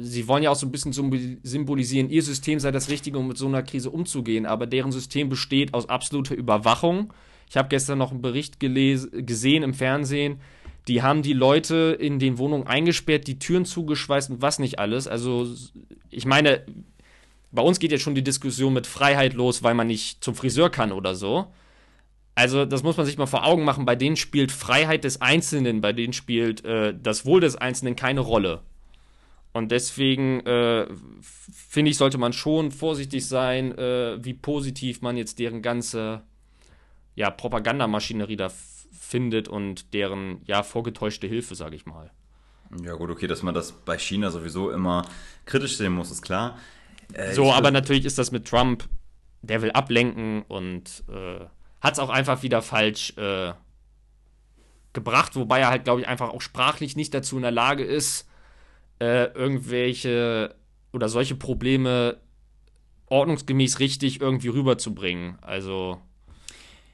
sie 0.00 0.26
wollen 0.28 0.42
ja 0.42 0.50
auch 0.50 0.56
so 0.56 0.66
ein 0.66 0.72
bisschen 0.72 0.92
symbol- 0.92 1.38
symbolisieren, 1.42 2.08
ihr 2.10 2.22
System 2.22 2.58
sei 2.58 2.70
das 2.70 2.88
Richtige, 2.88 3.18
um 3.18 3.28
mit 3.28 3.38
so 3.38 3.46
einer 3.46 3.62
Krise 3.62 3.90
umzugehen, 3.90 4.46
aber 4.46 4.66
deren 4.66 4.92
System 4.92 5.28
besteht 5.28 5.74
aus 5.74 5.88
absoluter 5.88 6.34
Überwachung. 6.34 7.12
Ich 7.48 7.56
habe 7.56 7.68
gestern 7.68 7.98
noch 7.98 8.10
einen 8.10 8.22
Bericht 8.22 8.58
gesehen 8.58 9.62
im 9.62 9.74
Fernsehen. 9.74 10.40
Die 10.88 11.02
haben 11.02 11.22
die 11.22 11.32
Leute 11.32 11.96
in 11.98 12.18
den 12.18 12.38
Wohnungen 12.38 12.66
eingesperrt, 12.66 13.26
die 13.26 13.38
Türen 13.38 13.64
zugeschweißt 13.64 14.30
und 14.30 14.42
was 14.42 14.58
nicht 14.58 14.78
alles. 14.78 15.06
Also, 15.06 15.46
ich 16.10 16.26
meine, 16.26 16.64
bei 17.52 17.62
uns 17.62 17.78
geht 17.78 17.92
jetzt 17.92 18.02
schon 18.02 18.14
die 18.14 18.24
Diskussion 18.24 18.72
mit 18.72 18.86
Freiheit 18.86 19.34
los, 19.34 19.62
weil 19.62 19.74
man 19.74 19.86
nicht 19.86 20.24
zum 20.24 20.34
Friseur 20.34 20.70
kann 20.70 20.92
oder 20.92 21.14
so. 21.14 21.46
Also, 22.34 22.64
das 22.64 22.82
muss 22.82 22.96
man 22.96 23.06
sich 23.06 23.16
mal 23.16 23.26
vor 23.26 23.46
Augen 23.46 23.64
machen. 23.64 23.84
Bei 23.84 23.94
denen 23.96 24.16
spielt 24.16 24.50
Freiheit 24.50 25.04
des 25.04 25.20
Einzelnen, 25.20 25.80
bei 25.80 25.92
denen 25.92 26.12
spielt 26.12 26.64
äh, 26.64 26.94
das 27.00 27.24
Wohl 27.24 27.40
des 27.40 27.56
Einzelnen 27.56 27.96
keine 27.96 28.20
Rolle. 28.20 28.62
Und 29.54 29.70
deswegen 29.70 30.40
äh, 30.40 30.88
finde 31.22 31.90
ich, 31.92 31.96
sollte 31.96 32.18
man 32.18 32.32
schon 32.32 32.72
vorsichtig 32.72 33.26
sein, 33.26 33.78
äh, 33.78 34.18
wie 34.22 34.34
positiv 34.34 35.00
man 35.00 35.16
jetzt 35.16 35.38
deren 35.38 35.62
ganze 35.62 36.22
ja, 37.14 37.30
Propagandamaschinerie 37.30 38.36
da 38.36 38.50
findet 38.92 39.46
und 39.46 39.94
deren 39.94 40.42
ja 40.46 40.64
vorgetäuschte 40.64 41.28
Hilfe, 41.28 41.54
sage 41.54 41.76
ich 41.76 41.86
mal. 41.86 42.10
Ja, 42.82 42.94
gut, 42.94 43.10
okay, 43.10 43.28
dass 43.28 43.44
man 43.44 43.54
das 43.54 43.70
bei 43.70 43.96
China 43.96 44.32
sowieso 44.32 44.72
immer 44.72 45.06
kritisch 45.46 45.76
sehen 45.76 45.92
muss, 45.92 46.10
ist 46.10 46.22
klar. 46.22 46.58
Äh, 47.12 47.32
So, 47.32 47.52
aber 47.52 47.70
natürlich 47.70 48.06
ist 48.06 48.18
das 48.18 48.32
mit 48.32 48.48
Trump, 48.48 48.88
der 49.42 49.62
will 49.62 49.70
ablenken 49.70 50.42
und 50.48 51.04
äh, 51.08 51.44
hat 51.80 51.92
es 51.92 52.00
auch 52.00 52.10
einfach 52.10 52.42
wieder 52.42 52.60
falsch 52.60 53.16
äh, 53.18 53.52
gebracht, 54.92 55.36
wobei 55.36 55.60
er 55.60 55.68
halt, 55.68 55.84
glaube 55.84 56.00
ich, 56.00 56.08
einfach 56.08 56.30
auch 56.30 56.40
sprachlich 56.40 56.96
nicht 56.96 57.14
dazu 57.14 57.36
in 57.36 57.42
der 57.42 57.52
Lage 57.52 57.84
ist, 57.84 58.26
äh, 58.98 59.26
irgendwelche 59.32 60.54
oder 60.92 61.08
solche 61.08 61.34
Probleme 61.34 62.18
ordnungsgemäß 63.06 63.80
richtig 63.80 64.20
irgendwie 64.20 64.48
rüberzubringen. 64.48 65.36
Also, 65.40 66.00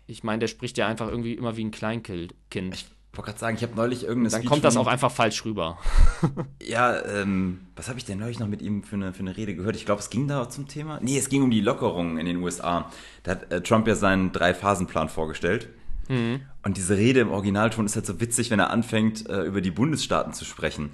ich 0.07 0.25
meine, 0.25 0.41
der 0.41 0.49
spricht 0.49 0.79
ja 0.79 0.87
einfach 0.87 1.09
irgendwie 1.09 1.35
immer 1.35 1.57
wie 1.57 1.65
ein 1.65 1.71
Kleinkind. 1.71 2.35
Kind. 2.51 2.75
Ich 2.75 2.87
wollte 3.13 3.31
gerade 3.31 3.39
sagen, 3.39 3.57
ich 3.57 3.63
habe 3.63 3.75
neulich 3.75 4.03
irgendeine 4.03 4.31
Dann 4.31 4.41
Speech 4.41 4.51
kommt 4.51 4.65
das 4.65 4.77
auch 4.77 4.87
einfach 4.87 5.11
falsch 5.11 5.45
rüber. 5.45 5.79
Ja, 6.63 7.05
ähm, 7.05 7.61
was 7.75 7.89
habe 7.89 7.99
ich 7.99 8.05
denn 8.05 8.19
neulich 8.19 8.39
noch 8.39 8.47
mit 8.47 8.63
ihm 8.63 8.83
für 8.85 8.95
eine, 8.95 9.13
für 9.13 9.21
eine 9.21 9.37
Rede 9.37 9.55
gehört? 9.55 9.75
Ich 9.75 9.87
glaube, 9.87 10.01
es 10.01 10.11
ging 10.11 10.29
da 10.29 10.49
zum 10.49 10.69
Thema. 10.69 11.01
Nee, 11.03 11.19
es 11.19 11.29
ging 11.29 11.43
um 11.43 11.51
die 11.51 11.61
Lockerungen 11.61 12.19
in 12.19 12.27
den 12.27 12.37
USA. 12.37 12.91
Da 13.23 13.33
hat 13.33 13.51
äh, 13.51 13.63
Trump 13.63 13.89
ja 13.89 13.95
seinen 13.95 14.31
Drei-Phasen-Plan 14.31 15.09
vorgestellt. 15.09 15.69
Und 16.11 16.77
diese 16.77 16.97
Rede 16.97 17.21
im 17.21 17.31
Originalton 17.31 17.87
ist 17.87 17.95
halt 17.95 18.05
so 18.05 18.21
witzig, 18.21 18.51
wenn 18.51 18.59
er 18.59 18.71
anfängt, 18.71 19.29
äh, 19.29 19.43
über 19.43 19.61
die 19.61 19.71
Bundesstaaten 19.71 20.33
zu 20.33 20.45
sprechen. 20.45 20.91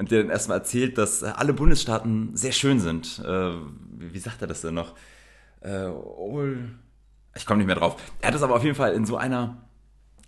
Und 0.00 0.10
der 0.10 0.22
dann 0.22 0.30
erstmal 0.30 0.56
erzählt, 0.56 0.96
dass 0.96 1.20
äh, 1.20 1.26
alle 1.36 1.52
Bundesstaaten 1.52 2.34
sehr 2.34 2.52
schön 2.52 2.80
sind. 2.80 3.18
Äh, 3.22 3.52
wie, 3.98 4.14
wie 4.14 4.18
sagt 4.18 4.40
er 4.40 4.48
das 4.48 4.62
denn 4.62 4.72
noch? 4.72 4.94
Äh, 5.60 5.68
all, 5.68 6.70
ich 7.36 7.44
komme 7.44 7.58
nicht 7.58 7.66
mehr 7.66 7.76
drauf. 7.76 8.00
Er 8.22 8.28
hat 8.28 8.34
es 8.34 8.42
aber 8.42 8.54
auf 8.54 8.64
jeden 8.64 8.76
Fall 8.76 8.94
in 8.94 9.04
so 9.04 9.18
einer 9.18 9.58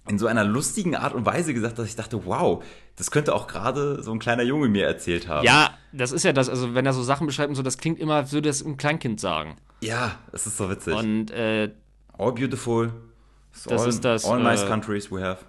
in 0.06 0.18
so 0.18 0.26
einer 0.26 0.44
lustigen 0.44 0.94
Art 0.94 1.14
und 1.14 1.24
Weise 1.24 1.54
gesagt, 1.54 1.78
dass 1.78 1.86
ich 1.86 1.96
dachte, 1.96 2.26
wow, 2.26 2.62
das 2.96 3.10
könnte 3.10 3.34
auch 3.34 3.46
gerade 3.46 4.02
so 4.02 4.12
ein 4.12 4.18
kleiner 4.18 4.42
Junge 4.42 4.68
mir 4.68 4.84
erzählt 4.84 5.26
haben. 5.26 5.46
Ja, 5.46 5.78
das 5.92 6.12
ist 6.12 6.24
ja 6.24 6.34
das, 6.34 6.50
also 6.50 6.74
wenn 6.74 6.84
er 6.84 6.92
so 6.92 7.02
Sachen 7.02 7.26
beschreibt 7.26 7.48
und 7.48 7.54
so, 7.54 7.62
das 7.62 7.78
klingt 7.78 7.98
immer, 7.98 8.16
als 8.16 8.32
würde 8.32 8.50
das 8.50 8.60
ein 8.62 8.76
Kleinkind 8.76 9.20
sagen. 9.20 9.56
Ja, 9.80 10.18
es 10.32 10.46
ist 10.46 10.58
so 10.58 10.68
witzig. 10.68 10.94
Und 10.96 11.30
äh, 11.30 11.72
all 12.18 12.32
beautiful. 12.32 12.92
It's 13.52 13.62
Das 13.64 13.80
all, 13.80 13.88
ist 13.88 14.04
das, 14.04 14.24
All 14.26 14.42
nice 14.42 14.64
äh, 14.64 14.66
countries 14.66 15.10
we 15.10 15.22
have. 15.22 15.46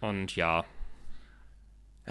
Und 0.00 0.34
ja. 0.36 0.64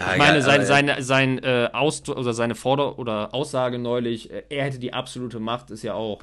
Ja, 0.02 0.14
Ich 0.14 0.18
meine, 0.20 0.42
sein, 0.42 0.66
seine, 0.66 1.04
sein 1.04 1.40
äh, 1.40 1.70
Ausdruck 1.72 2.18
oder 2.18 2.34
seine 2.34 2.56
Forder 2.56 2.98
oder 2.98 3.34
Aussage 3.34 3.78
neulich, 3.78 4.32
äh, 4.32 4.44
er 4.50 4.66
hätte 4.66 4.80
die 4.80 4.94
absolute 4.94 5.40
Macht, 5.40 5.72
ist 5.72 5.84
ja 5.84 5.94
auch 5.94 6.22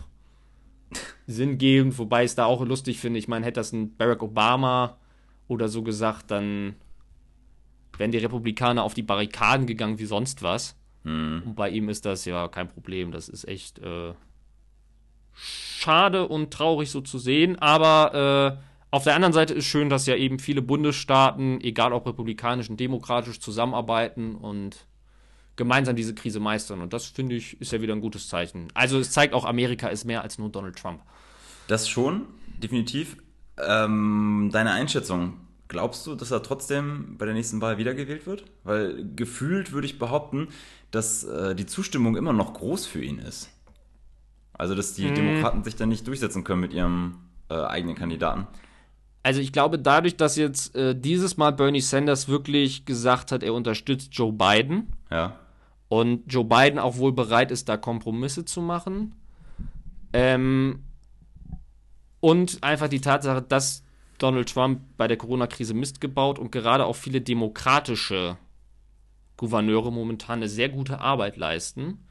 sinngebend, 1.27 1.99
wobei 1.99 2.25
ich 2.25 2.31
es 2.31 2.35
da 2.35 2.47
auch 2.47 2.65
lustig 2.65 2.99
finde. 2.99 3.19
Ich 3.19 3.29
meine, 3.29 3.47
hätte 3.47 3.61
das 3.61 3.73
ein 3.73 3.97
Barack 3.97 4.23
Obama 4.23 4.99
oder 5.47 5.69
so 5.69 5.83
gesagt, 5.83 6.31
dann 6.31 6.77
wären 7.97 8.11
die 8.11 8.19
Republikaner 8.19 8.83
auf 8.83 8.95
die 8.95 9.03
Barrikaden 9.03 9.67
gegangen 9.67 9.99
wie 9.99 10.07
sonst 10.07 10.43
was. 10.43 10.77
Hm. 11.05 11.43
Und 11.47 11.55
bei 11.55 11.71
ihm 11.71 11.89
ist 11.89 12.05
das 12.05 12.25
ja 12.25 12.49
kein 12.49 12.69
Problem. 12.69 13.13
Das 13.13 13.29
ist 13.29 13.47
echt 13.47 13.79
äh, 13.79 14.13
schade 15.35 16.27
und 16.27 16.53
traurig 16.53 16.91
so 16.91 17.01
zu 17.01 17.19
sehen, 17.19 17.59
aber 17.59 18.59
äh, 18.61 18.68
auf 18.91 19.05
der 19.05 19.15
anderen 19.15 19.35
Seite 19.35 19.55
ist 19.55 19.67
schön, 19.67 19.91
dass 19.91 20.07
ja 20.07 20.17
eben 20.17 20.39
viele 20.39 20.63
Bundesstaaten, 20.63 21.61
egal 21.61 21.93
ob 21.93 22.07
republikanisch 22.07 22.71
und 22.71 22.81
demokratisch, 22.81 23.41
zusammenarbeiten 23.41 24.35
und 24.35 24.87
gemeinsam 25.57 25.95
diese 25.97 26.15
Krise 26.15 26.41
meistern. 26.41 26.81
Und 26.81 26.93
das 26.95 27.07
finde 27.07 27.35
ich 27.35 27.61
ist 27.61 27.73
ja 27.73 27.83
wieder 27.83 27.95
ein 27.95 28.01
gutes 28.01 28.29
Zeichen. 28.29 28.69
Also 28.73 28.99
es 28.99 29.11
zeigt 29.11 29.35
auch, 29.35 29.45
Amerika 29.45 29.89
ist 29.89 30.05
mehr 30.05 30.23
als 30.23 30.39
nur 30.39 30.49
Donald 30.49 30.77
Trump. 30.77 31.03
Das 31.67 31.89
schon, 31.89 32.27
definitiv. 32.63 33.19
Ähm, 33.59 34.49
deine 34.53 34.73
Einschätzung. 34.73 35.35
Glaubst 35.67 36.07
du, 36.07 36.15
dass 36.15 36.31
er 36.31 36.43
trotzdem 36.43 37.17
bei 37.19 37.27
der 37.27 37.35
nächsten 37.35 37.61
Wahl 37.61 37.77
wiedergewählt 37.77 38.27
wird? 38.27 38.45
Weil 38.65 39.05
gefühlt 39.15 39.73
würde 39.73 39.87
ich 39.87 39.99
behaupten, 39.99 40.49
dass 40.91 41.25
äh, 41.25 41.55
die 41.55 41.67
Zustimmung 41.67 42.17
immer 42.17 42.33
noch 42.33 42.55
groß 42.55 42.87
für 42.87 43.05
ihn 43.05 43.19
ist. 43.19 43.51
Also, 44.55 44.75
dass 44.75 44.95
die 44.95 45.09
hm. 45.09 45.15
Demokraten 45.15 45.65
sich 45.65 45.77
dann 45.77 45.91
nicht 45.91 46.07
durchsetzen 46.07 46.43
können 46.43 46.63
mit 46.63 46.73
ihrem 46.73 47.19
äh, 47.51 47.55
eigenen 47.55 47.97
Kandidaten. 47.97 48.47
Also 49.23 49.41
ich 49.41 49.53
glaube, 49.53 49.79
dadurch, 49.79 50.17
dass 50.17 50.37
jetzt 50.37 50.75
äh, 50.75 50.95
dieses 50.99 51.37
Mal 51.37 51.53
Bernie 51.53 51.81
Sanders 51.81 52.29
wirklich 52.29 52.85
gesagt 52.85 53.33
hat, 53.33 53.43
er 53.43 53.55
unterstützt 53.55 54.11
Joe 54.13 54.33
Biden. 54.33 54.93
Ja. 55.11 55.39
Und 55.89 56.33
Joe 56.33 56.45
Biden 56.45 56.79
auch 56.79 56.97
wohl 56.99 57.13
bereit 57.13 57.51
ist, 57.51 57.69
da 57.69 57.77
Kompromisse 57.77 58.45
zu 58.45 58.61
machen. 58.61 59.15
Ähm, 60.13 60.85
und 62.21 62.63
einfach 62.63 62.89
die 62.89 63.01
Tatsache, 63.01 63.43
dass 63.43 63.85
Donald 64.19 64.53
Trump 64.53 64.81
bei 64.97 65.07
der 65.09 65.17
Corona-Krise 65.17 65.75
Mist 65.75 66.01
gebaut 66.01 66.39
und 66.39 66.51
gerade 66.51 66.85
auch 66.87 66.97
viele 66.97 67.21
demokratische 67.21 68.37
Gouverneure 69.37 69.93
momentan 69.93 70.41
eine 70.41 70.49
sehr 70.49 70.69
gute 70.69 71.01
Arbeit 71.01 71.37
leisten. 71.37 72.05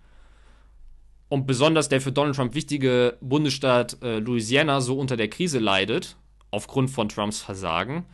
Und 1.30 1.46
besonders 1.46 1.90
der 1.90 2.00
für 2.00 2.14
Donald 2.14 2.38
Trump 2.38 2.56
wichtige 2.56 3.18
Bundesstaat 3.20 4.02
äh, 4.02 4.20
Louisiana 4.20 4.80
so 4.80 4.98
unter 4.98 5.18
der 5.18 5.30
Krise 5.30 5.60
leidet, 5.60 6.16
aufgrund 6.52 6.90
von 6.90 7.10
Trumps 7.10 7.42
Versagen, 7.42 8.06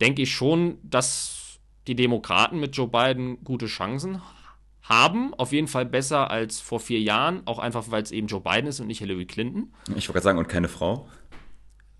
denke 0.00 0.22
ich 0.22 0.32
schon, 0.32 0.78
dass 0.82 1.60
die 1.86 1.94
Demokraten 1.94 2.60
mit 2.60 2.76
Joe 2.76 2.88
Biden 2.88 3.42
gute 3.44 3.66
Chancen 3.66 4.22
haben. 4.82 5.34
Auf 5.34 5.52
jeden 5.52 5.68
Fall 5.68 5.86
besser 5.86 6.30
als 6.30 6.60
vor 6.60 6.80
vier 6.80 7.00
Jahren, 7.00 7.42
auch 7.46 7.58
einfach, 7.58 7.90
weil 7.90 8.02
es 8.02 8.10
eben 8.10 8.26
Joe 8.26 8.40
Biden 8.40 8.66
ist 8.66 8.80
und 8.80 8.86
nicht 8.86 8.98
Hillary 8.98 9.26
Clinton. 9.26 9.72
Ich 9.88 10.08
wollte 10.08 10.12
gerade 10.12 10.24
sagen, 10.24 10.38
und 10.38 10.48
keine 10.48 10.68
Frau. 10.68 11.08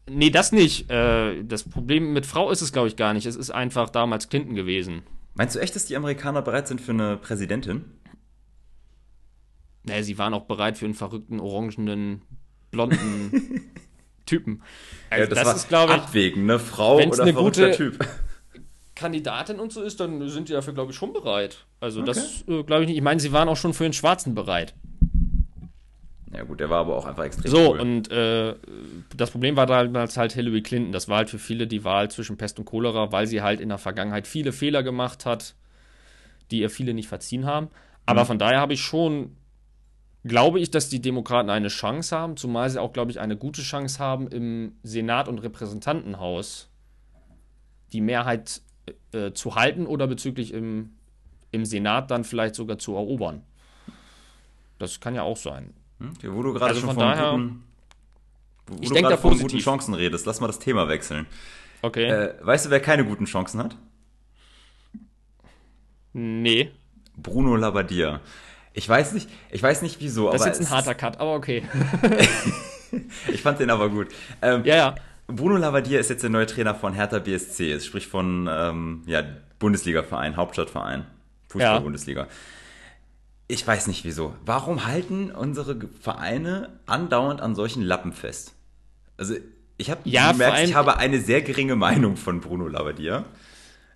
Nee, 0.09 0.31
das 0.31 0.53
nicht. 0.53 0.91
Äh, 0.91 1.45
das 1.45 1.63
Problem 1.69 2.13
mit 2.13 2.27
Frau 2.27 2.51
ist 2.51 2.61
es, 2.61 2.73
glaube 2.73 2.89
ich, 2.89 2.97
gar 2.97 3.13
nicht. 3.13 3.27
Es 3.27 3.37
ist 3.37 3.51
einfach 3.51 3.89
damals 3.91 4.29
Clinton 4.29 4.55
gewesen. 4.55 5.03
Meinst 5.35 5.55
du 5.55 5.61
echt, 5.61 5.75
dass 5.77 5.87
die 5.87 5.97
Amerikaner 5.97 6.43
bereit 6.43 6.69
sind 6.69 6.81
für 6.81 6.93
eine 6.93 7.17
Präsidentin? 7.17 7.85
Naja, 9.85 10.03
sie 10.03 10.19
waren 10.19 10.35
auch 10.35 10.45
bereit 10.45 10.79
für 10.79 10.85
einen 10.85 10.95
verrückten, 10.95 11.41
orangenen, 11.41 12.23
blonden 12.71 13.71
Typen. 14.27 14.63
Also 15.11 15.25
ja, 15.25 15.29
das, 15.29 15.45
das 15.45 15.57
ist, 15.57 15.69
glaube 15.69 15.93
ich. 15.93 15.99
Abwägen, 15.99 16.47
ne? 16.47 16.59
Frau 16.59 16.97
oder 16.97 17.23
eine 17.23 17.35
gute 17.35 17.73
Typ. 17.73 17.99
Kandidatin 18.95 19.59
und 19.59 19.73
so 19.73 19.83
ist, 19.83 20.01
dann 20.01 20.29
sind 20.29 20.49
die 20.49 20.53
dafür, 20.53 20.75
glaube 20.75 20.93
ich, 20.93 20.97
schon 20.97 21.13
bereit. 21.13 21.65
Also, 21.81 22.01
okay. 22.01 22.07
das 22.07 22.45
äh, 22.47 22.63
glaube 22.63 22.83
ich 22.83 22.89
nicht. 22.89 22.97
Ich 22.97 23.03
meine, 23.03 23.21
sie 23.21 23.33
waren 23.33 23.49
auch 23.49 23.57
schon 23.57 23.75
für 23.75 23.85
den 23.85 23.93
Schwarzen 23.93 24.35
bereit. 24.35 24.75
Ja 26.33 26.45
gut, 26.45 26.61
der 26.61 26.71
war 26.71 26.81
aber 26.81 26.97
auch 26.97 27.05
einfach 27.05 27.25
extrem 27.25 27.51
So, 27.51 27.73
cool. 27.73 27.81
und 27.81 28.11
äh, 28.11 28.55
das 29.15 29.31
Problem 29.31 29.57
war 29.57 29.67
damals 29.67 30.17
halt 30.17 30.33
Hillary 30.33 30.63
Clinton. 30.63 30.93
Das 30.93 31.09
war 31.09 31.19
halt 31.19 31.31
für 31.31 31.39
viele 31.39 31.67
die 31.67 31.85
Wahl 31.85 32.11
zwischen 32.11 32.39
Pest 32.39 32.59
und 32.59 32.65
Cholera, 32.65 33.13
weil 33.13 33.27
sie 33.27 33.43
halt 33.43 33.61
in 33.61 33.69
der 33.69 33.79
Vergangenheit 33.79 34.27
viele 34.27 34.53
Fehler 34.53 34.83
gemacht 34.83 35.27
hat, 35.27 35.55
die 36.51 36.61
ihr 36.61 36.71
viele 36.71 36.95
nicht 36.95 37.09
verziehen 37.09 37.45
haben. 37.45 37.69
Aber 38.07 38.23
mhm. 38.23 38.27
von 38.27 38.39
daher 38.39 38.61
habe 38.61 38.73
ich 38.73 38.81
schon, 38.81 39.37
glaube 40.25 40.61
ich, 40.61 40.71
dass 40.71 40.89
die 40.89 41.01
Demokraten 41.01 41.51
eine 41.51 41.69
Chance 41.69 42.17
haben, 42.17 42.37
zumal 42.37 42.71
sie 42.71 42.81
auch, 42.81 42.93
glaube 42.93 43.11
ich, 43.11 43.21
eine 43.21 43.37
gute 43.37 43.63
Chance 43.63 43.99
haben, 43.99 44.29
im 44.29 44.77
Senat 44.83 45.29
und 45.29 45.39
Repräsentantenhaus 45.39 46.69
die 47.93 48.01
Mehrheit 48.01 48.63
äh, 49.13 49.33
zu 49.33 49.55
halten 49.55 49.87
oder 49.87 50.07
bezüglich 50.07 50.53
im, 50.55 50.93
im 51.51 51.65
Senat 51.65 52.11
dann 52.11 52.25
vielleicht 52.25 52.55
sogar 52.55 52.79
zu 52.79 52.95
erobern. 52.95 53.43
Das 54.79 55.01
kann 55.01 55.15
ja 55.15 55.23
auch 55.23 55.37
sein. 55.37 55.75
Okay, 56.01 56.33
wo 56.33 56.43
du 56.43 56.53
gerade 56.53 56.67
also 56.67 56.81
schon 56.81 56.91
von, 56.91 56.99
daher, 56.99 57.33
guten, 57.33 57.65
wo 58.67 58.83
ich 58.83 58.91
denke 58.91 59.11
da 59.11 59.17
von 59.17 59.39
guten 59.39 59.59
Chancen 59.59 59.95
redest, 59.95 60.27
lass 60.27 60.41
mal 60.41 60.49
das 60.49 60.59
Thema 60.59 60.89
wechseln. 60.89 61.27
Okay. 61.83 62.07
Äh, 62.07 62.35
weißt 62.41 62.67
du, 62.67 62.71
wer 62.71 62.81
keine 62.81 63.05
guten 63.05 63.27
Chancen 63.27 63.61
hat? 63.61 63.77
Nee. 66.13 66.71
Bruno 67.17 67.57
Labbadia. 67.57 68.21
Ich 68.75 68.89
weiß 68.89 69.13
nicht, 69.13 69.29
ich 69.51 69.63
weiß 69.63 69.83
nicht 69.83 70.01
wieso. 70.01 70.31
Das 70.31 70.43
ist 70.43 70.47
jetzt 70.47 70.61
ein 70.61 70.71
harter 70.71 70.95
Cut, 70.95 71.21
aber 71.21 71.35
okay. 71.35 71.63
ich 73.33 73.43
fand 73.43 73.61
den 73.61 73.71
aber 73.71 73.89
gut. 73.91 74.09
Ähm, 74.41 74.65
ja, 74.65 74.77
ja. 74.77 74.95
Bruno 75.27 75.57
Labbadia 75.57 76.01
ist 76.01 76.11
jetzt 76.11 76.23
der 76.23 76.31
neue 76.31 76.47
Trainer 76.47 76.75
von 76.75 76.95
Hertha 76.95 77.19
BSC, 77.19 77.81
sprich 77.81 78.07
von 78.07 78.49
ähm, 78.51 79.03
ja, 79.07 79.23
Bundesliga-Verein, 79.59 80.37
Hauptstadtverein, 80.37 81.07
Fußball-Bundesliga. 81.49 82.23
Ja 82.23 82.29
ich 83.53 83.67
weiß 83.67 83.87
nicht 83.87 84.05
wieso. 84.05 84.35
Warum 84.45 84.87
halten 84.87 85.31
unsere 85.31 85.77
Vereine 86.01 86.71
andauernd 86.87 87.43
an 87.43 87.55
solchen 87.55 87.83
Lappen 87.83 88.13
fest? 88.13 88.55
Also, 89.19 89.35
ich 89.77 89.91
habe 89.91 90.01
ja, 90.05 90.33
gemerkt, 90.33 90.61
ich 90.61 90.75
habe 90.75 90.97
eine 90.97 91.21
sehr 91.21 91.43
geringe 91.43 91.77
Meinung 91.77 92.17
von 92.17 92.41
Bruno 92.41 92.67
Labbadia. 92.67 93.25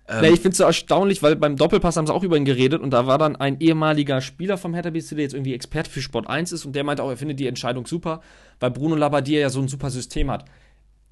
Ähm, 0.07 0.23
ja, 0.23 0.29
ich 0.31 0.39
finde 0.39 0.49
es 0.49 0.57
so 0.57 0.63
erstaunlich, 0.63 1.21
weil 1.21 1.35
beim 1.35 1.57
Doppelpass 1.57 1.97
haben 1.97 2.07
sie 2.07 2.13
auch 2.13 2.23
über 2.23 2.37
ihn 2.37 2.45
geredet 2.45 2.81
und 2.81 2.91
da 2.91 3.07
war 3.07 3.17
dann 3.17 3.35
ein 3.35 3.59
ehemaliger 3.59 4.21
Spieler 4.21 4.57
vom 4.57 4.73
Hertha 4.73 4.89
BSC, 4.89 5.15
der 5.15 5.23
jetzt 5.23 5.33
irgendwie 5.33 5.53
Experte 5.53 5.89
für 5.89 6.01
Sport 6.01 6.27
1 6.27 6.53
ist 6.53 6.65
und 6.65 6.75
der 6.75 6.83
meinte 6.83 7.03
auch, 7.03 7.09
er 7.09 7.17
findet 7.17 7.39
die 7.39 7.47
Entscheidung 7.47 7.85
super, 7.85 8.21
weil 8.59 8.71
Bruno 8.71 8.95
Labbadia 8.95 9.39
ja 9.39 9.49
so 9.49 9.59
ein 9.59 9.67
super 9.67 9.89
System 9.89 10.31
hat. 10.31 10.45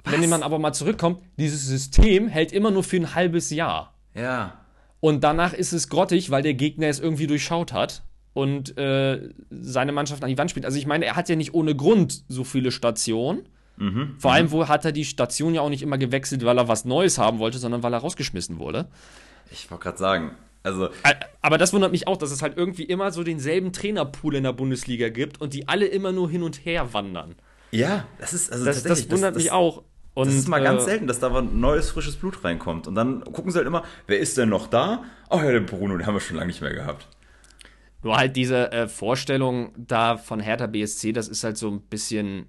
Was? 0.04 0.14
Wenn 0.14 0.22
jemand 0.22 0.44
aber 0.44 0.60
mal 0.60 0.74
zurückkommt, 0.74 1.22
dieses 1.38 1.66
System 1.66 2.28
hält 2.28 2.54
immer 2.54 2.72
nur 2.72 2.84
für 2.84 2.98
ein 2.98 3.16
halbes 3.16 3.50
Jahr. 3.50 3.94
Ja. 4.14 4.60
Und 5.02 5.24
danach 5.24 5.54
ist 5.54 5.74
es 5.74 5.90
grottig, 5.90 6.32
weil 6.32 6.44
der 6.44 6.54
Gegner 6.54 6.88
es 6.88 7.00
irgendwie 7.00 7.28
durchschaut 7.28 7.74
hat 7.74 8.04
und 8.34 8.78
äh, 8.78 9.30
seine 9.50 9.92
Mannschaft 9.92 10.24
an 10.24 10.30
die 10.30 10.38
Wand 10.38 10.52
spielt. 10.52 10.66
Also 10.66 10.78
ich 10.78 10.86
meine, 10.86 11.06
er 11.06 11.16
hat 11.16 11.28
ja 11.30 11.36
nicht 11.36 11.54
ohne 11.54 11.76
Grund 11.76 12.24
so 12.28 12.44
viele 12.44 12.72
Stationen. 12.72 13.48
Mhm, 13.78 14.16
Vor 14.18 14.32
allem, 14.32 14.48
mhm. 14.48 14.52
wo 14.52 14.68
hat 14.68 14.86
er 14.86 14.92
die 14.92 15.06
Station 15.06 15.54
ja 15.54 15.62
auch 15.62 15.70
nicht 15.70 15.84
immer 15.84 15.98
gewechselt, 15.98 16.46
weil 16.46 16.58
er 16.58 16.68
was 16.68 16.86
Neues 16.86 17.18
haben 17.18 17.40
wollte, 17.40 17.58
sondern 17.58 17.84
weil 17.84 17.94
er 17.94 18.00
rausgeschmissen 18.00 18.58
wurde. 18.58 18.88
Ich 19.52 19.70
wollte 19.70 19.84
gerade 19.84 19.98
sagen, 19.98 20.32
also. 20.64 20.90
Aber 21.42 21.58
das 21.58 21.74
wundert 21.74 21.92
mich 21.92 22.08
auch, 22.08 22.18
dass 22.18 22.32
es 22.32 22.42
halt 22.42 22.58
irgendwie 22.58 22.84
immer 22.84 23.12
so 23.12 23.24
denselben 23.24 23.72
Trainerpool 23.72 24.36
in 24.36 24.44
der 24.44 24.54
Bundesliga 24.54 25.10
gibt 25.10 25.40
und 25.40 25.54
die 25.54 25.68
alle 25.68 25.86
immer 25.86 26.12
nur 26.12 26.30
hin 26.30 26.42
und 26.42 26.66
her 26.66 26.94
wandern. 26.94 27.36
Ja, 27.72 28.06
das 28.20 28.34
ist 28.34 28.52
also 28.52 28.66
das, 28.66 28.84
das 28.84 29.10
wundert 29.12 29.36
das, 29.36 29.44
mich 29.44 29.52
auch. 29.52 29.84
Und, 30.16 30.28
das 30.28 30.36
ist 30.36 30.48
mal 30.48 30.64
ganz 30.64 30.84
äh, 30.84 30.86
selten, 30.86 31.08
dass 31.08 31.20
da 31.20 31.36
ein 31.36 31.60
neues, 31.60 31.92
frisches 31.92 32.16
Blut 32.16 32.44
reinkommt. 32.44 32.88
Und 32.88 32.96
dann 32.96 33.24
gucken 33.26 33.52
sie 33.52 33.58
halt 33.58 33.68
immer, 33.68 33.84
wer 34.08 34.18
ist 34.18 34.38
denn 34.38 34.50
noch 34.50 34.68
da? 34.68 35.04
Ach 35.30 35.44
ja, 35.44 35.52
den 35.52 35.66
Bruno, 35.66 35.98
den 35.98 36.08
haben 36.08 36.14
wir 36.14 36.22
schon 36.22 36.38
lange 36.38 36.48
nicht 36.48 36.62
mehr 36.62 36.74
gehabt. 36.74 37.08
Nur 38.02 38.16
halt 38.16 38.36
diese 38.36 38.72
äh, 38.72 38.88
Vorstellung 38.88 39.74
da 39.78 40.16
von 40.16 40.40
Hertha 40.40 40.68
BSC, 40.68 41.12
das 41.12 41.28
ist 41.28 41.44
halt 41.44 41.58
so 41.58 41.70
ein 41.70 41.82
bisschen. 41.82 42.48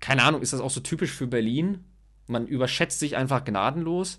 Keine 0.00 0.22
Ahnung, 0.22 0.42
ist 0.42 0.52
das 0.52 0.60
auch 0.60 0.70
so 0.70 0.80
typisch 0.80 1.10
für 1.10 1.26
Berlin? 1.26 1.84
Man 2.26 2.46
überschätzt 2.46 2.98
sich 3.00 3.16
einfach 3.16 3.44
gnadenlos. 3.44 4.18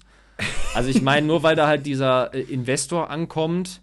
Also 0.73 0.89
ich 0.89 1.01
meine, 1.01 1.27
nur 1.27 1.43
weil 1.43 1.55
da 1.55 1.67
halt 1.67 1.85
dieser 1.85 2.33
äh, 2.33 2.41
Investor 2.41 3.09
ankommt, 3.09 3.81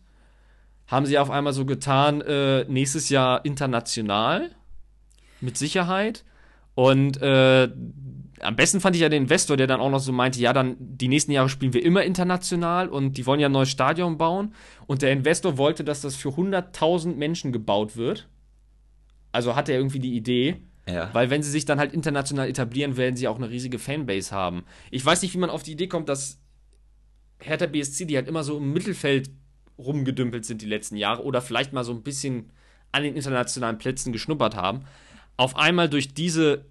haben 0.87 1.07
sie 1.07 1.19
auf 1.19 1.31
einmal 1.31 1.53
so 1.53 1.65
getan, 1.65 2.21
äh, 2.21 2.65
nächstes 2.65 3.09
Jahr 3.09 3.45
international. 3.45 4.51
Mit 5.41 5.59
Sicherheit. 5.59 6.25
Und 6.75 7.21
äh, 7.21 7.69
am 8.41 8.57
besten 8.57 8.81
fand 8.81 8.97
ich 8.97 9.03
ja 9.03 9.09
den 9.09 9.25
Investor, 9.25 9.57
der 9.57 9.67
dann 9.67 9.81
auch 9.81 9.91
noch 9.91 9.99
so 9.99 10.13
meinte, 10.13 10.41
ja, 10.41 10.53
dann 10.53 10.77
die 10.79 11.09
nächsten 11.09 11.33
Jahre 11.33 11.49
spielen 11.49 11.73
wir 11.73 11.85
immer 11.85 12.03
international 12.05 12.89
und 12.89 13.17
die 13.17 13.27
wollen 13.27 13.41
ja 13.41 13.49
ein 13.49 13.53
neues 13.53 13.71
Stadion 13.71 14.19
bauen. 14.19 14.55
Und 14.87 15.03
der 15.03 15.13
Investor 15.13 15.59
wollte, 15.59 15.85
dass 15.85 16.03
das 16.03 16.17
für 16.17 16.31
100.000 16.31 17.17
Menschen 17.17 17.53
gebaut 17.53 17.97
wird. 17.97 18.29
Also 19.33 19.57
hatte 19.57 19.73
er 19.73 19.79
irgendwie 19.79 19.99
die 19.99 20.17
Idee. 20.17 20.63
Ja. 20.89 21.11
Weil 21.13 21.31
wenn 21.31 21.43
sie 21.43 21.51
sich 21.51 21.65
dann 21.65 21.79
halt 21.79 21.93
international 21.93 22.49
etablieren, 22.49 22.97
werden 22.97 23.17
sie 23.17 23.29
auch 23.29 23.37
eine 23.37 23.51
riesige 23.51 23.79
Fanbase 23.79 24.35
haben. 24.35 24.65
Ich 24.91 25.05
weiß 25.05 25.23
nicht, 25.23 25.35
wie 25.35 25.39
man 25.39 25.51
auf 25.51 25.63
die 25.63 25.73
Idee 25.73 25.89
kommt, 25.89 26.09
dass 26.09 26.39
Hertha 27.41 27.67
BSC, 27.67 28.07
die 28.07 28.17
halt 28.17 28.29
immer 28.29 28.45
so 28.45 28.59
im 28.59 28.73
Mittelfeld 28.73 29.31
rumgedümpelt 29.79 30.45
sind 30.45 30.63
die 30.63 30.67
letzten 30.67 30.97
Jahre 30.97 31.23
oder 31.25 31.43
vielleicht 31.43 31.73
mal 31.73 31.85
so 31.85 31.93
ein 31.93 32.03
bisschen 32.03 32.51
an 32.93 33.03
den 33.03 33.17
internationalen 33.17 33.79
Plätzen 33.79 34.13
geschnuppert 34.13 34.57
haben, 34.57 34.85
auf 35.37 35.57
einmal 35.57 35.89
durch 35.89 36.15
diese 36.15 36.65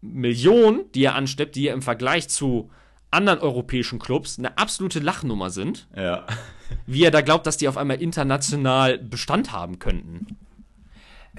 Millionen, 0.00 0.90
die 0.92 1.04
er 1.04 1.14
ansteppt, 1.14 1.56
die 1.56 1.68
er 1.68 1.74
im 1.74 1.82
Vergleich 1.82 2.28
zu 2.28 2.70
anderen 3.10 3.40
europäischen 3.40 3.98
Clubs 3.98 4.38
eine 4.38 4.56
absolute 4.58 5.00
Lachnummer 5.00 5.50
sind. 5.50 5.88
Ja. 5.96 6.26
Wie 6.86 7.04
er 7.04 7.10
da 7.10 7.20
glaubt, 7.20 7.46
dass 7.46 7.56
die 7.56 7.68
auf 7.68 7.76
einmal 7.76 8.00
international 8.00 8.98
Bestand 8.98 9.52
haben 9.52 9.78
könnten. 9.78 10.38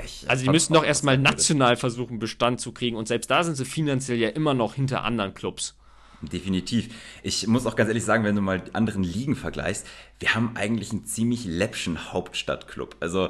Ich 0.04 0.28
also 0.28 0.44
die 0.44 0.50
müssten 0.50 0.74
doch 0.74 0.84
erstmal 0.84 1.18
national 1.18 1.76
versuchen, 1.76 2.20
Bestand 2.20 2.60
zu 2.60 2.72
kriegen. 2.72 2.98
Und 2.98 3.08
selbst 3.08 3.30
da 3.30 3.44
sind 3.44 3.56
sie 3.56 3.66
finanziell 3.66 4.18
ja 4.18 4.30
immer 4.30 4.54
noch 4.54 4.76
hinter 4.76 5.04
anderen 5.04 5.34
Clubs. 5.34 5.76
Definitiv. 6.22 6.96
Ich 7.22 7.48
muss 7.48 7.66
auch 7.66 7.76
ganz 7.76 7.90
ehrlich 7.90 8.06
sagen, 8.06 8.24
wenn 8.24 8.36
du 8.36 8.42
mal 8.42 8.62
die 8.62 8.74
anderen 8.74 9.04
Ligen 9.04 9.36
vergleichst, 9.36 9.86
wir 10.20 10.34
haben 10.34 10.56
eigentlich 10.56 10.92
einen 10.92 11.06
ziemlich 11.06 11.46
läppschen 11.46 12.14
Hauptstadtclub. 12.14 12.96
Also 13.02 13.30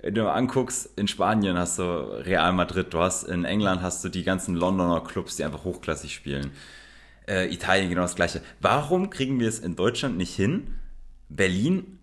wenn 0.00 0.14
du 0.14 0.22
mal 0.22 0.32
anguckst, 0.32 0.88
in 0.96 1.06
Spanien 1.06 1.58
hast 1.58 1.78
du 1.78 1.82
Real 1.82 2.52
Madrid, 2.52 2.92
du 2.94 3.00
hast 3.00 3.24
in 3.24 3.44
England 3.44 3.82
hast 3.82 4.02
du 4.02 4.08
die 4.08 4.24
ganzen 4.24 4.54
Londoner 4.54 5.02
Clubs, 5.02 5.36
die 5.36 5.44
einfach 5.44 5.64
hochklassig 5.64 6.14
spielen. 6.14 6.52
Äh, 7.28 7.52
Italien 7.52 7.90
genau 7.90 8.02
das 8.02 8.16
gleiche. 8.16 8.40
Warum 8.60 9.10
kriegen 9.10 9.38
wir 9.38 9.48
es 9.48 9.58
in 9.58 9.76
Deutschland 9.76 10.16
nicht 10.16 10.34
hin, 10.34 10.78
Berlin 11.28 11.99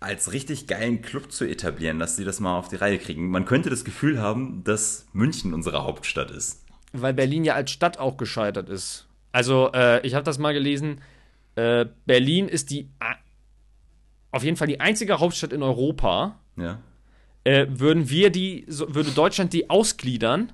als 0.00 0.32
richtig 0.32 0.66
geilen 0.66 1.02
Club 1.02 1.32
zu 1.32 1.44
etablieren, 1.44 1.98
dass 1.98 2.16
sie 2.16 2.24
das 2.24 2.40
mal 2.40 2.56
auf 2.56 2.68
die 2.68 2.76
Reihe 2.76 2.98
kriegen? 2.98 3.30
Man 3.30 3.44
könnte 3.44 3.70
das 3.70 3.84
Gefühl 3.84 4.20
haben, 4.20 4.62
dass 4.64 5.06
München 5.12 5.54
unsere 5.54 5.82
Hauptstadt 5.82 6.30
ist. 6.30 6.64
Weil 6.92 7.14
Berlin 7.14 7.44
ja 7.44 7.54
als 7.54 7.70
Stadt 7.70 7.98
auch 7.98 8.16
gescheitert 8.16 8.68
ist. 8.68 9.06
Also, 9.32 9.70
äh, 9.72 10.06
ich 10.06 10.14
habe 10.14 10.24
das 10.24 10.38
mal 10.38 10.54
gelesen. 10.54 11.00
Äh, 11.54 11.86
Berlin 12.06 12.48
ist 12.48 12.70
die 12.70 12.88
auf 14.30 14.44
jeden 14.44 14.56
Fall 14.56 14.68
die 14.68 14.80
einzige 14.80 15.20
Hauptstadt 15.20 15.52
in 15.52 15.62
Europa. 15.62 16.38
Ja. 16.56 16.80
Äh, 17.44 17.66
würden 17.70 18.10
wir 18.10 18.30
die, 18.30 18.64
so, 18.68 18.94
würde 18.94 19.10
Deutschland 19.10 19.52
die 19.52 19.70
ausgliedern, 19.70 20.52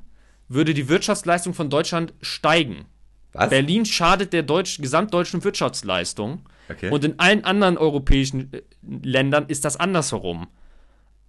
würde 0.49 0.75
die 0.75 0.89
Wirtschaftsleistung 0.89 1.55
von 1.55 1.71
Deutschland 1.71 2.15
steigen. 2.21 2.87
Was? 3.33 3.51
Berlin 3.51 3.85
schadet 3.85 4.33
der 4.33 4.43
Deutsch, 4.43 4.79
gesamtdeutschen 4.79 5.43
Wirtschaftsleistung. 5.43 6.49
Okay. 6.71 6.91
Und 6.91 7.05
in 7.05 7.19
allen 7.19 7.45
anderen 7.45 7.77
europäischen 7.77 8.53
äh, 8.53 8.63
Ländern 8.83 9.47
ist 9.49 9.65
das 9.65 9.77
andersherum. 9.77 10.49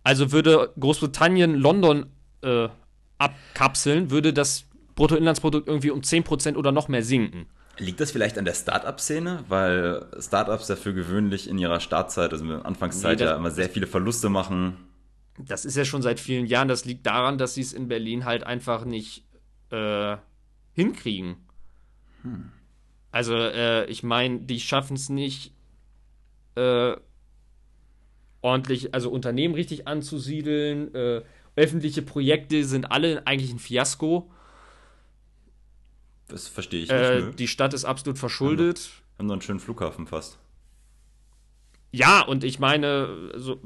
Also 0.04 0.32
würde 0.32 0.74
Großbritannien 0.80 1.56
London 1.56 2.08
äh, 2.42 2.70
abkapseln, 3.18 4.12
würde 4.12 4.34
das 4.34 4.66
Bruttoinlandsprodukt 4.96 5.68
irgendwie 5.68 5.92
um 5.92 6.02
10% 6.02 6.56
oder 6.56 6.72
noch 6.72 6.88
mehr 6.88 7.04
sinken. 7.04 7.48
Liegt 7.78 8.00
das 8.00 8.12
vielleicht 8.12 8.38
an 8.38 8.46
der 8.46 8.54
Startup-Szene? 8.54 9.44
Weil 9.50 10.06
Startups 10.20 10.68
dafür 10.68 10.94
gewöhnlich 10.94 11.50
in 11.50 11.58
ihrer 11.58 11.82
Startzeit, 11.82 12.32
also 12.32 12.46
in 12.46 12.52
der 12.52 12.66
Anfangszeit, 12.66 13.20
nee, 13.20 13.26
ja 13.26 13.36
immer 13.36 13.52
sehr 13.52 13.70
viele 13.70 13.88
Verluste 13.88 14.30
machen. 14.30 14.78
Das 15.38 15.66
ist 15.66 15.76
ja 15.76 15.84
schon 15.84 16.02
seit 16.02 16.22
vielen 16.22 16.46
Jahren. 16.46 16.70
Das 16.70 16.86
liegt 16.86 17.06
daran, 17.06 17.38
dass 17.38 17.56
sie 17.56 17.62
es 17.62 17.74
in 17.74 17.90
Berlin 17.90 18.24
halt 18.24 18.46
einfach 18.46 18.86
nicht 18.86 19.26
äh, 19.72 20.16
hinkriegen. 20.74 21.36
Hm. 22.22 22.52
Also, 23.16 23.34
äh, 23.34 23.86
ich 23.86 24.04
meine, 24.04 24.42
die 24.42 24.60
schaffen 24.60 24.98
es 24.98 25.08
nicht, 25.08 25.54
äh, 26.56 26.98
ordentlich, 28.42 28.94
also 28.94 29.10
Unternehmen 29.10 29.56
richtig 29.56 29.88
anzusiedeln. 29.88 30.94
Äh, 30.94 31.22
öffentliche 31.56 32.02
Projekte 32.02 32.66
sind 32.66 32.92
alle 32.92 33.26
eigentlich 33.26 33.54
ein 33.54 33.60
Fiasko. 33.60 34.30
Das 36.28 36.50
verstehe 36.50 36.84
ich 36.84 36.90
äh, 36.90 37.22
nicht. 37.22 37.40
die 37.40 37.48
Stadt 37.48 37.74
ist 37.74 37.86
absolut 37.86 38.20
verschuldet. 38.20 38.90
Wir 39.16 39.20
haben 39.20 39.28
noch 39.28 39.36
einen 39.36 39.42
schönen 39.42 39.62
Flughafen 39.62 40.08
fast. 40.08 40.38
Ja, 41.94 42.20
und 42.20 42.44
ich 42.44 42.60
meine, 42.60 43.32
so, 43.38 43.62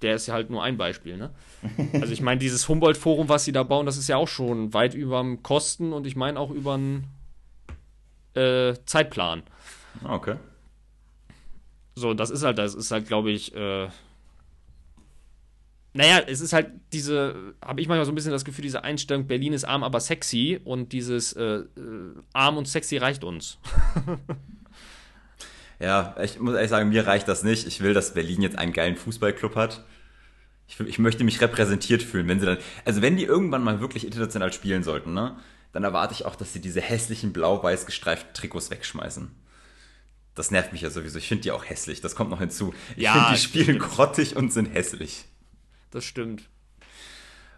der 0.00 0.14
ist 0.14 0.28
ja 0.28 0.34
halt 0.34 0.48
nur 0.48 0.62
ein 0.62 0.76
Beispiel, 0.76 1.16
ne? 1.16 1.34
Also 1.94 2.12
ich 2.12 2.20
meine, 2.20 2.38
dieses 2.38 2.68
Humboldt-Forum, 2.68 3.28
was 3.28 3.44
sie 3.44 3.52
da 3.52 3.64
bauen, 3.64 3.84
das 3.84 3.96
ist 3.96 4.08
ja 4.08 4.16
auch 4.16 4.28
schon 4.28 4.72
weit 4.72 4.94
über 4.94 5.24
Kosten 5.42 5.92
und 5.92 6.06
ich 6.06 6.14
meine 6.14 6.38
auch 6.38 6.52
über 6.52 6.76
den 6.76 7.08
äh, 8.34 8.74
Zeitplan. 8.86 9.42
Okay. 10.04 10.36
So, 11.94 12.14
das 12.14 12.30
ist 12.30 12.42
halt, 12.42 12.58
das 12.58 12.74
ist 12.74 12.90
halt, 12.90 13.06
glaube 13.06 13.30
ich, 13.30 13.54
äh, 13.54 13.88
naja, 15.94 16.22
es 16.26 16.40
ist 16.40 16.54
halt 16.54 16.70
diese, 16.92 17.54
habe 17.62 17.80
ich 17.80 17.88
manchmal 17.88 18.06
so 18.06 18.12
ein 18.12 18.14
bisschen 18.14 18.30
das 18.30 18.46
Gefühl, 18.46 18.62
diese 18.62 18.82
Einstellung, 18.82 19.26
Berlin 19.26 19.52
ist 19.52 19.64
arm, 19.64 19.82
aber 19.82 20.00
sexy 20.00 20.58
und 20.64 20.92
dieses 20.92 21.34
äh, 21.34 21.42
äh, 21.42 21.66
arm 22.32 22.56
und 22.56 22.66
sexy 22.66 22.96
reicht 22.96 23.24
uns. 23.24 23.58
ja, 25.78 26.16
ich 26.22 26.40
muss 26.40 26.54
ehrlich 26.54 26.70
sagen, 26.70 26.88
mir 26.88 27.06
reicht 27.06 27.28
das 27.28 27.42
nicht. 27.42 27.66
Ich 27.66 27.82
will, 27.82 27.92
dass 27.92 28.14
Berlin 28.14 28.40
jetzt 28.40 28.58
einen 28.58 28.72
geilen 28.72 28.96
Fußballclub 28.96 29.54
hat. 29.54 29.84
Ich, 30.66 30.80
ich 30.80 30.98
möchte 30.98 31.24
mich 31.24 31.42
repräsentiert 31.42 32.02
fühlen, 32.02 32.26
wenn 32.26 32.40
sie 32.40 32.46
dann, 32.46 32.58
also 32.86 33.02
wenn 33.02 33.18
die 33.18 33.24
irgendwann 33.24 33.62
mal 33.62 33.80
wirklich 33.80 34.06
international 34.06 34.50
spielen 34.54 34.82
sollten, 34.82 35.12
ne, 35.12 35.36
dann 35.72 35.84
erwarte 35.84 36.14
ich 36.14 36.24
auch, 36.24 36.36
dass 36.36 36.52
sie 36.52 36.60
diese 36.60 36.80
hässlichen 36.80 37.32
blau-weiß 37.32 37.86
gestreiften 37.86 38.34
Trikots 38.34 38.70
wegschmeißen. 38.70 39.30
Das 40.34 40.50
nervt 40.50 40.72
mich 40.72 40.82
ja 40.82 40.90
sowieso. 40.90 41.18
Ich 41.18 41.28
finde 41.28 41.42
die 41.42 41.50
auch 41.50 41.64
hässlich. 41.64 42.00
Das 42.00 42.14
kommt 42.14 42.30
noch 42.30 42.40
hinzu. 42.40 42.74
Ich 42.96 43.02
ja, 43.02 43.12
finde, 43.12 43.28
die 43.32 43.38
spielen 43.38 43.78
grottig 43.78 44.36
und 44.36 44.52
sind 44.52 44.74
hässlich 44.74 45.26
das 45.92 46.04
stimmt. 46.04 46.48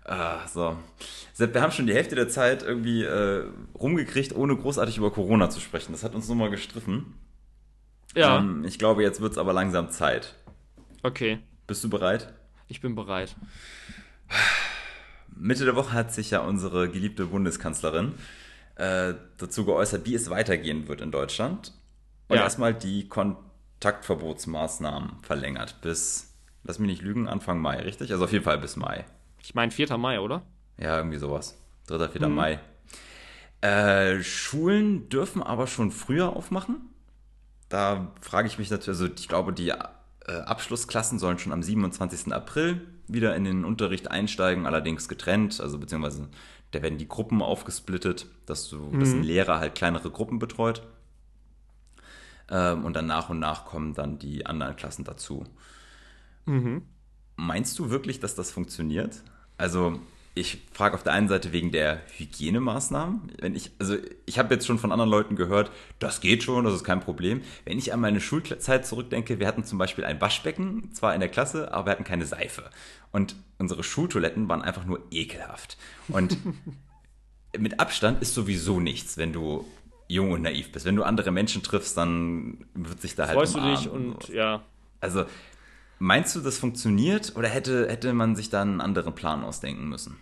Ah, 0.05 0.47
so. 0.47 0.77
Sepp, 1.33 1.55
wir 1.55 1.63
haben 1.63 1.73
schon 1.73 1.87
die 1.87 1.95
Hälfte 1.95 2.15
der 2.15 2.29
Zeit 2.29 2.63
irgendwie 2.63 3.03
äh, 3.03 3.47
rumgekriegt, 3.75 4.35
ohne 4.37 4.55
großartig 4.55 4.99
über 4.99 5.11
Corona 5.11 5.49
zu 5.49 5.61
sprechen. 5.61 5.93
Das 5.93 6.05
hat 6.05 6.15
uns 6.15 6.29
nur 6.29 6.37
mal 6.37 6.51
gestriffen. 6.51 7.15
Ja. 8.15 8.39
Ähm, 8.39 8.65
ich 8.67 8.79
glaube, 8.79 9.03
jetzt 9.03 9.23
wird 9.23 9.33
es 9.33 9.39
aber 9.39 9.55
langsam 9.55 9.91
Zeit. 9.91 10.35
Okay. 11.03 11.39
Bist 11.67 11.83
du 11.83 11.89
bereit? 11.89 12.35
Ich 12.69 12.83
bin 12.83 12.95
bereit. 12.95 13.35
Mitte 15.45 15.65
der 15.67 15.77
Woche 15.77 15.93
hat 15.93 16.13
sich 16.15 16.31
ja 16.31 16.41
unsere 16.41 16.89
geliebte 16.89 17.27
Bundeskanzlerin 17.27 18.15
äh, 18.77 19.13
dazu 19.37 19.67
geäußert, 19.67 20.07
wie 20.07 20.15
es 20.15 20.31
weitergehen 20.31 20.89
wird 20.89 21.03
in 21.03 21.11
Deutschland. 21.11 21.75
Und 22.29 22.37
ja. 22.37 22.45
erstmal 22.45 22.73
die 22.73 23.11
Kontaktverbotsmaßnahmen 23.11 25.19
verlängert 25.21 25.83
bis 25.83 26.33
lass 26.63 26.79
mich 26.79 26.89
nicht 26.89 27.03
lügen, 27.03 27.29
Anfang 27.29 27.61
Mai, 27.61 27.79
richtig? 27.81 28.11
Also 28.11 28.25
auf 28.25 28.33
jeden 28.33 28.45
Fall 28.45 28.57
bis 28.57 28.77
Mai. 28.77 29.05
Ich 29.43 29.55
meine 29.55 29.71
4. 29.71 29.99
Mai, 29.99 30.19
oder? 30.19 30.41
Ja, 30.79 30.97
irgendwie 30.97 31.19
sowas. 31.19 31.59
3. 31.89 32.09
4. 32.09 32.27
Mhm. 32.27 32.35
Mai. 32.35 32.59
Äh, 33.61 34.23
Schulen 34.23 35.11
dürfen 35.11 35.43
aber 35.43 35.67
schon 35.67 35.91
früher 35.91 36.35
aufmachen. 36.35 36.89
Da 37.69 38.15
frage 38.23 38.49
ich 38.49 38.59
mich 38.59 38.71
natürlich, 38.71 38.99
also 38.99 39.13
ich 39.15 39.29
glaube, 39.29 39.53
die 39.53 39.69
äh, 39.69 39.77
Abschlussklassen 40.27 41.19
sollen 41.19 41.39
schon 41.39 41.53
am 41.53 41.63
27. 41.63 42.33
April 42.33 42.81
wieder 43.09 43.37
in 43.37 43.45
den 43.45 43.65
Unterricht 43.65 44.11
einsteigen, 44.11 44.67
allerdings 44.67 45.09
getrennt, 45.09 45.61
also 45.61 45.79
beziehungsweise 45.79 46.29
da 46.71 46.83
werden 46.83 46.99
die 46.99 47.09
Gruppen 47.09 47.43
aufgesplittet, 47.43 48.27
dass 48.47 48.69
du, 48.69 48.79
mhm. 48.79 49.01
dass 49.01 49.13
ein 49.13 49.23
Lehrer 49.23 49.61
halt 49.61 49.75
kleinere 49.75 50.11
Gruppen 50.11 50.39
betreut. 50.39 50.83
Ähm, 52.51 52.85
und 52.85 52.95
dann 52.95 53.07
nach 53.07 53.31
und 53.31 53.39
nach 53.39 53.65
kommen 53.65 53.95
dann 53.95 54.19
die 54.19 54.47
anderen 54.47 54.77
Klassen 54.77 55.05
dazu. 55.05 55.45
Mhm. 56.47 56.83
Meinst 57.37 57.79
du 57.79 57.91
wirklich, 57.91 58.21
dass 58.21 58.35
das 58.35 58.51
funktioniert? 58.51 59.23
Also, 59.57 60.01
ich 60.37 60.63
frage 60.73 60.97
auf 60.97 61.05
der 61.05 61.13
einen 61.13 61.29
Seite 61.29 61.53
wegen 61.53 61.71
der 61.71 62.01
Hygienemaßnahmen. 62.17 63.33
Wenn 63.41 63.55
ich, 63.55 63.71
also 63.79 63.97
ich 64.27 64.39
habe 64.39 64.53
jetzt 64.53 64.67
schon 64.67 64.81
von 64.81 64.91
anderen 64.91 65.11
Leuten 65.11 65.37
gehört, 65.37 65.71
das 66.01 66.21
geht 66.21 66.43
schon, 66.43 66.65
das 66.65 66.75
ist 66.75 66.83
kein 66.83 67.01
Problem. 67.01 67.43
Wenn 67.65 67.79
ich 67.79 67.93
an 67.93 68.01
meine 68.01 68.21
Schulzeit 68.21 68.85
zurückdenke, 68.85 69.39
wir 69.39 69.47
hatten 69.47 69.65
zum 69.65 69.79
Beispiel 69.79 70.05
ein 70.05 70.21
Waschbecken, 70.21 70.93
zwar 70.93 71.15
in 71.15 71.21
der 71.21 71.29
Klasse, 71.29 71.73
aber 71.73 71.87
wir 71.87 71.93
hatten 71.93 72.05
keine 72.05 72.27
Seife. 72.27 72.71
Und 73.13 73.37
unsere 73.59 73.85
Schultoiletten 73.85 74.49
waren 74.49 74.63
einfach 74.63 74.85
nur 74.85 75.01
ekelhaft. 75.13 75.79
Und 76.09 76.37
mit 77.57 77.79
Abstand 77.79 78.21
ist 78.21 78.35
sowieso 78.35 78.81
nichts, 78.81 79.17
wenn 79.17 79.33
du 79.33 79.65
jung 80.09 80.33
und 80.33 80.43
naiv 80.43 80.73
bist. 80.73 80.85
Wenn 80.85 80.97
du 80.97 81.05
andere 81.05 81.31
Menschen 81.31 81.63
triffst, 81.63 81.97
dann 81.97 82.67
wird 82.75 83.01
sich 83.01 83.15
da 83.15 83.29
halt. 83.29 83.37
Freust 83.37 83.55
du 83.55 83.61
dich 83.61 83.89
und 83.89 84.29
ja. 84.31 84.65
Also 85.01 85.27
Meinst 86.05 86.37
du, 86.37 86.41
das 86.41 86.59
funktioniert 86.59 87.35
oder 87.35 87.49
hätte, 87.49 87.89
hätte 87.89 88.13
man 88.13 88.37
sich 88.37 88.51
da 88.51 88.61
einen 88.61 88.83
anderen 88.83 89.15
Plan 89.15 89.43
ausdenken 89.43 89.89
müssen? 89.89 90.19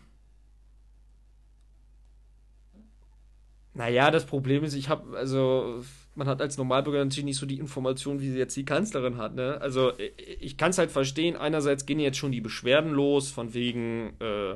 Naja, 3.74 4.12
das 4.12 4.24
Problem 4.24 4.62
ist, 4.62 4.74
ich 4.74 4.88
habe, 4.88 5.18
also, 5.18 5.82
man 6.14 6.28
hat 6.28 6.40
als 6.40 6.56
Normalbürger 6.56 7.04
natürlich 7.04 7.24
nicht 7.24 7.38
so 7.38 7.46
die 7.46 7.58
Information, 7.58 8.20
wie 8.20 8.30
sie 8.30 8.38
jetzt 8.38 8.56
die 8.56 8.64
Kanzlerin 8.64 9.16
hat, 9.16 9.34
ne? 9.34 9.60
Also, 9.60 9.92
ich 10.38 10.56
kann 10.56 10.70
es 10.70 10.78
halt 10.78 10.92
verstehen, 10.92 11.36
einerseits 11.36 11.84
gehen 11.84 11.98
jetzt 11.98 12.18
schon 12.18 12.30
die 12.30 12.40
Beschwerden 12.40 12.92
los, 12.92 13.32
von 13.32 13.52
wegen, 13.52 14.12
äh, 14.20 14.54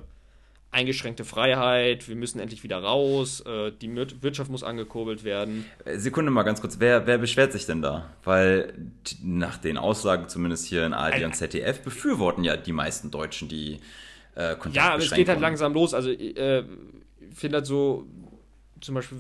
eingeschränkte 0.71 1.25
Freiheit, 1.25 2.09
wir 2.09 2.17
müssen 2.17 2.39
endlich 2.39 2.63
wieder 2.63 2.79
raus, 2.79 3.41
äh, 3.41 3.73
die 3.81 3.95
Wirtschaft 3.95 4.51
muss 4.51 4.63
angekurbelt 4.63 5.25
werden. 5.25 5.65
Äh, 5.85 5.99
Sekunde 5.99 6.31
mal 6.31 6.43
ganz 6.43 6.61
kurz, 6.61 6.79
wer, 6.81 7.07
wer 7.07 7.19
beschwert 7.19 7.53
sich 7.53 7.67
denn 7.67 7.83
da? 7.83 8.11
Weil 8.25 8.75
nach 9.23 9.57
den 9.57 9.79
Aussagen 9.79 10.29
zumindest 10.29 10.67
hier 10.67 10.85
in 10.85 10.93
ARD 10.93 11.25
und 11.25 11.35
ZDF 11.35 11.83
befürworten 11.83 12.45
ja 12.45 12.57
die 12.57 12.73
meisten 12.73 13.11
Deutschen 13.11 13.49
die 13.49 13.81
äh, 14.35 14.57
Ja, 14.73 14.93
aber 14.93 15.03
es 15.03 15.13
geht 15.13 15.29
halt 15.29 15.41
langsam 15.41 15.73
los. 15.73 15.95
Also 15.95 16.11
äh, 16.11 16.61
ich 16.61 17.35
finde 17.35 17.59
halt 17.59 17.67
so, 17.67 18.07
zum 18.81 18.95
Beispiel 18.95 19.19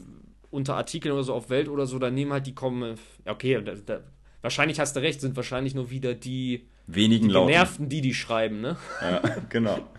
unter 0.50 0.76
Artikeln 0.76 1.12
oder 1.12 1.24
so 1.24 1.34
auf 1.34 1.50
Welt 1.50 1.68
oder 1.68 1.86
so, 1.86 1.98
da 1.98 2.10
nehmen 2.10 2.32
halt 2.32 2.46
die 2.46 2.54
kommen, 2.54 2.96
okay, 3.24 3.60
da, 3.62 3.74
da, 3.74 4.00
wahrscheinlich 4.42 4.78
hast 4.78 4.94
du 4.96 5.00
recht, 5.00 5.20
sind 5.20 5.36
wahrscheinlich 5.36 5.74
nur 5.74 5.90
wieder 5.90 6.14
die 6.14 6.66
wenigen 6.86 7.28
die 7.28 7.34
Genervten, 7.34 7.88
die 7.88 8.00
die 8.00 8.14
schreiben, 8.14 8.60
ne? 8.60 8.76
Ja, 9.00 9.20
genau. 9.48 9.78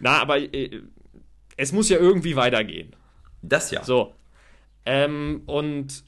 Na, 0.00 0.20
aber 0.20 0.38
äh, 0.38 0.82
es 1.56 1.72
muss 1.72 1.88
ja 1.88 1.98
irgendwie 1.98 2.36
weitergehen. 2.36 2.94
Das 3.42 3.70
ja. 3.70 3.84
So. 3.84 4.14
Ähm, 4.86 5.42
und 5.46 6.04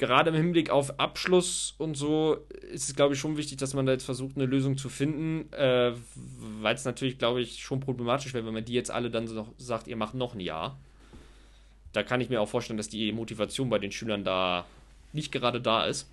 gerade 0.00 0.30
im 0.30 0.36
Hinblick 0.36 0.70
auf 0.70 0.98
Abschluss 0.98 1.74
und 1.76 1.94
so 1.94 2.38
ist 2.72 2.88
es, 2.88 2.96
glaube 2.96 3.14
ich, 3.14 3.20
schon 3.20 3.36
wichtig, 3.36 3.58
dass 3.58 3.74
man 3.74 3.84
da 3.84 3.92
jetzt 3.92 4.04
versucht, 4.04 4.34
eine 4.34 4.46
Lösung 4.46 4.78
zu 4.78 4.88
finden, 4.88 5.52
äh, 5.52 5.92
weil 6.62 6.74
es 6.74 6.86
natürlich, 6.86 7.18
glaube 7.18 7.42
ich, 7.42 7.62
schon 7.62 7.80
problematisch 7.80 8.32
wäre, 8.32 8.46
wenn 8.46 8.54
man 8.54 8.64
die 8.64 8.72
jetzt 8.72 8.90
alle 8.90 9.10
dann 9.10 9.28
so 9.28 9.34
noch 9.34 9.48
sagt, 9.58 9.88
ihr 9.88 9.96
macht 9.96 10.14
noch 10.14 10.34
ein 10.34 10.40
Jahr. 10.40 10.78
Da 11.92 12.02
kann 12.02 12.20
ich 12.20 12.30
mir 12.30 12.40
auch 12.40 12.48
vorstellen, 12.48 12.78
dass 12.78 12.88
die 12.88 13.12
Motivation 13.12 13.68
bei 13.68 13.78
den 13.78 13.92
Schülern 13.92 14.24
da 14.24 14.64
nicht 15.12 15.32
gerade 15.32 15.60
da 15.60 15.84
ist. 15.84 16.08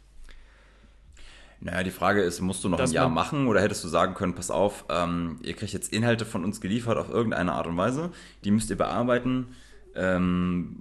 Naja, 1.60 1.84
die 1.84 1.92
Frage 1.92 2.22
ist, 2.22 2.40
musst 2.40 2.64
du 2.64 2.70
noch 2.70 2.80
ein 2.80 2.92
Jahr 2.92 3.10
machen 3.10 3.48
oder 3.48 3.62
hättest 3.62 3.84
du 3.84 3.88
sagen 3.88 4.14
können, 4.14 4.36
pass 4.36 4.52
auf, 4.52 4.86
ähm, 4.90 5.40
ihr 5.42 5.54
kriegt 5.54 5.74
jetzt 5.74 5.92
Inhalte 5.92 6.26
von 6.26 6.44
uns 6.44 6.62
geliefert 6.62 6.98
auf 6.98 7.10
irgendeine 7.10 7.54
Art 7.54 7.66
und 7.68 7.78
Weise, 7.78 8.12
die 8.44 8.52
müsst 8.52 8.70
ihr 8.70 8.78
bearbeiten. 8.78 9.48
Ähm, 9.96 10.78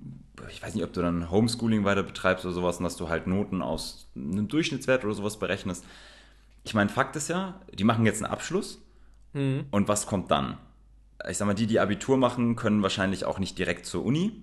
ich 0.50 0.62
weiß 0.62 0.74
nicht, 0.74 0.84
ob 0.84 0.92
du 0.92 1.00
dann 1.00 1.30
Homeschooling 1.30 1.84
weiter 1.84 2.02
betreibst 2.02 2.44
oder 2.44 2.54
sowas 2.54 2.76
und 2.76 2.84
dass 2.84 2.96
du 2.96 3.08
halt 3.08 3.26
Noten 3.26 3.62
aus 3.62 4.08
einem 4.14 4.48
Durchschnittswert 4.48 5.04
oder 5.04 5.14
sowas 5.14 5.38
berechnest. 5.38 5.84
Ich 6.64 6.74
meine, 6.74 6.90
Fakt 6.90 7.16
ist 7.16 7.28
ja, 7.28 7.60
die 7.72 7.84
machen 7.84 8.04
jetzt 8.04 8.22
einen 8.22 8.30
Abschluss 8.30 8.82
mhm. 9.32 9.64
und 9.70 9.88
was 9.88 10.06
kommt 10.06 10.30
dann? 10.30 10.58
Ich 11.28 11.38
sag 11.38 11.46
mal, 11.46 11.54
die, 11.54 11.66
die 11.66 11.80
Abitur 11.80 12.18
machen, 12.18 12.54
können 12.54 12.82
wahrscheinlich 12.82 13.24
auch 13.24 13.38
nicht 13.38 13.58
direkt 13.58 13.86
zur 13.86 14.04
Uni, 14.04 14.42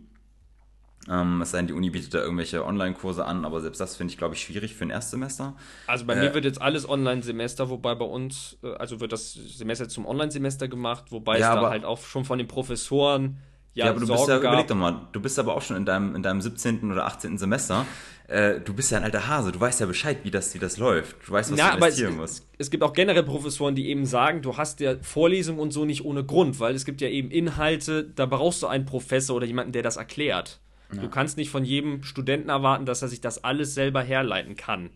ähm, 1.10 1.42
es 1.42 1.52
sei 1.52 1.58
denn, 1.60 1.68
die 1.68 1.74
Uni 1.74 1.90
bietet 1.90 2.14
da 2.14 2.20
irgendwelche 2.20 2.66
Online-Kurse 2.66 3.26
an, 3.26 3.46
aber 3.46 3.62
selbst 3.62 3.82
das 3.82 3.96
finde 3.96 4.12
ich, 4.12 4.18
glaube 4.18 4.36
ich, 4.36 4.42
schwierig 4.42 4.76
für 4.76 4.86
ein 4.86 4.90
Erstsemester. 4.90 5.56
Also 5.88 6.06
bei 6.06 6.14
äh, 6.14 6.22
mir 6.22 6.34
wird 6.34 6.46
jetzt 6.46 6.62
alles 6.62 6.88
Online-Semester, 6.88 7.70
wobei 7.70 7.96
bei 7.96 8.06
uns, 8.06 8.58
äh, 8.64 8.74
also 8.76 9.00
wird 9.00 9.12
das 9.12 9.34
Semester 9.34 9.90
zum 9.90 10.06
Online-Semester 10.06 10.68
gemacht, 10.68 11.12
wobei 11.12 11.40
ja, 11.40 11.54
es 11.54 11.62
da 11.62 11.70
halt 11.70 11.86
auch 11.86 12.02
schon 12.02 12.26
von 12.26 12.38
den 12.38 12.48
Professoren 12.48 13.40
ja, 13.76 13.86
ja 13.86 13.92
aber 13.92 14.02
du 14.02 14.06
Sorgen 14.06 14.22
bist 14.22 14.30
ja, 14.30 14.38
überleg 14.38 14.68
doch 14.68 14.76
mal, 14.76 15.08
du 15.12 15.20
bist 15.20 15.40
aber 15.40 15.56
auch 15.56 15.62
schon 15.62 15.78
in 15.78 15.86
deinem, 15.86 16.16
in 16.16 16.22
deinem 16.22 16.42
17. 16.42 16.92
oder 16.92 17.06
18. 17.06 17.38
Semester. 17.38 17.86
Äh, 18.28 18.62
du 18.62 18.74
bist 18.74 18.92
ja 18.92 19.00
ein 19.00 19.04
alter 19.04 19.28
Hase, 19.28 19.52
du 19.52 19.60
weißt 19.60 19.80
ja 19.80 19.86
Bescheid, 19.86 20.20
wie 20.24 20.32
das, 20.32 20.54
wie 20.54 20.60
das 20.60 20.78
läuft. 20.78 21.28
Du 21.28 21.32
weißt, 21.32 21.52
was 21.52 21.60
ja, 21.60 21.72
du 21.72 21.78
investieren 21.78 22.16
musst. 22.18 22.44
Es, 22.54 22.68
es 22.68 22.72
gibt 22.72 22.84
auch 22.84 22.94
generell 22.94 23.24
Professoren, 23.24 23.76
die 23.76 23.90
eben 23.90 24.06
sagen, 24.06 24.42
du 24.42 24.58
hast 24.58 24.80
ja 24.80 24.96
Vorlesungen 25.02 25.60
und 25.60 25.72
so 25.72 25.86
nicht 25.86 26.06
ohne 26.06 26.24
Grund, 26.24 26.60
weil 26.60 26.76
es 26.76 26.86
gibt 26.86 27.02
ja 27.02 27.10
eben 27.10 27.32
Inhalte, 27.32 28.04
da 28.04 28.26
brauchst 28.26 28.62
du 28.62 28.68
einen 28.68 28.86
Professor 28.86 29.36
oder 29.36 29.46
jemanden, 29.46 29.72
der 29.72 29.82
das 29.82 29.98
erklärt. 29.98 30.60
Ja. 30.92 31.02
Du 31.02 31.10
kannst 31.10 31.38
nicht 31.38 31.50
von 31.50 31.64
jedem 31.64 32.04
Studenten 32.04 32.50
erwarten, 32.50 32.86
dass 32.86 33.02
er 33.02 33.08
sich 33.08 33.22
das 33.22 33.44
alles 33.44 33.74
selber 33.74 34.02
herleiten 34.02 34.56
kann. 34.56 34.90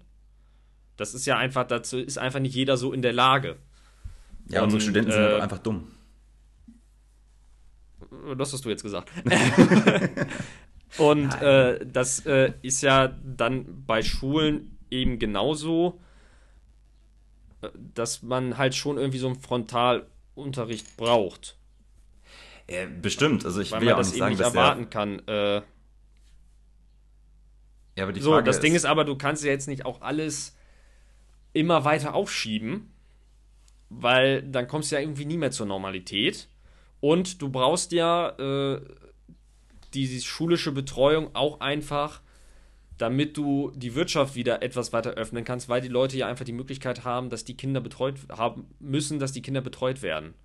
Das 0.98 1.14
ist 1.14 1.26
ja 1.26 1.38
einfach, 1.38 1.66
dazu 1.66 1.98
ist 2.00 2.18
einfach 2.18 2.40
nicht 2.40 2.56
jeder 2.56 2.76
so 2.76 2.92
in 2.92 3.02
der 3.02 3.14
Lage. 3.14 3.58
Ja, 4.50 4.64
unsere 4.64 4.82
Studenten 4.82 5.12
äh, 5.12 5.14
sind 5.14 5.24
halt 5.24 5.42
einfach 5.42 5.60
dumm. 5.60 5.92
Das 8.38 8.54
hast 8.54 8.66
du 8.66 8.70
jetzt 8.70 8.84
gesagt. 8.84 9.12
Und 10.98 11.42
äh, 11.42 11.86
das 11.86 12.26
äh, 12.26 12.54
ist 12.62 12.82
ja 12.82 13.08
dann 13.24 13.84
bei 13.86 14.02
Schulen 14.02 14.78
eben 14.90 15.20
genauso, 15.20 16.00
äh, 17.62 17.70
dass 17.94 18.24
man 18.24 18.58
halt 18.58 18.74
schon 18.74 18.98
irgendwie 18.98 19.20
so 19.20 19.28
einen 19.28 19.40
Frontalunterricht 19.40 20.98
braucht. 20.98 21.58
Bestimmt. 23.02 23.46
Also 23.46 23.62
ich 23.62 23.72
Weil 23.72 23.82
will 23.82 23.88
ja 23.90 23.96
auch 23.96 24.00
nicht 24.00 24.16
sagen, 24.16 24.32
nicht 24.32 24.42
dass 24.42 24.54
erwarten 24.54 24.90
kann. 24.90 25.22
Ja, 27.98 28.04
aber 28.04 28.14
die 28.14 28.22
Frage 28.22 28.38
so, 28.38 28.42
das 28.42 28.58
ist, 28.58 28.64
Ding 28.64 28.76
ist 28.76 28.86
aber, 28.86 29.04
du 29.06 29.18
kannst 29.18 29.44
ja 29.44 29.52
jetzt 29.52 29.68
nicht 29.68 29.86
auch 29.86 30.02
alles 30.02 30.56
immer 31.54 31.84
weiter 31.84 32.14
aufschieben, 32.14 32.94
weil 33.90 34.44
dann 34.44 34.68
kommst 34.68 34.92
du 34.92 34.96
ja 34.96 35.02
irgendwie 35.02 35.26
nie 35.26 35.38
mehr 35.38 35.52
zur 35.52 35.66
Normalität. 35.66 36.48
Und 37.00 37.42
du 37.42 37.50
brauchst 37.50 37.92
ja 37.92 38.30
äh, 38.38 38.82
die 39.96 40.22
schulische 40.22 40.72
Betreuung 40.72 41.36
auch 41.36 41.60
einfach, 41.60 42.22
damit 43.00 43.36
du 43.36 43.72
die 43.76 43.96
Wirtschaft 43.96 44.36
wieder 44.36 44.62
etwas 44.62 44.94
weiter 44.94 45.12
öffnen 45.12 45.44
kannst, 45.44 45.68
weil 45.68 45.82
die 45.82 45.88
Leute 45.88 46.18
ja 46.18 46.28
einfach 46.28 46.46
die 46.46 46.54
Möglichkeit 46.54 47.04
haben, 47.04 47.32
dass 47.32 47.46
die 47.46 47.58
Kinder 47.58 47.82
betreut 47.82 48.16
haben 48.30 48.68
müssen, 48.80 49.18
dass 49.18 49.32
die 49.32 49.42
Kinder 49.42 49.62
betreut 49.62 50.04
werden. 50.04 50.36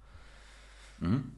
Mhm. 1.00 1.32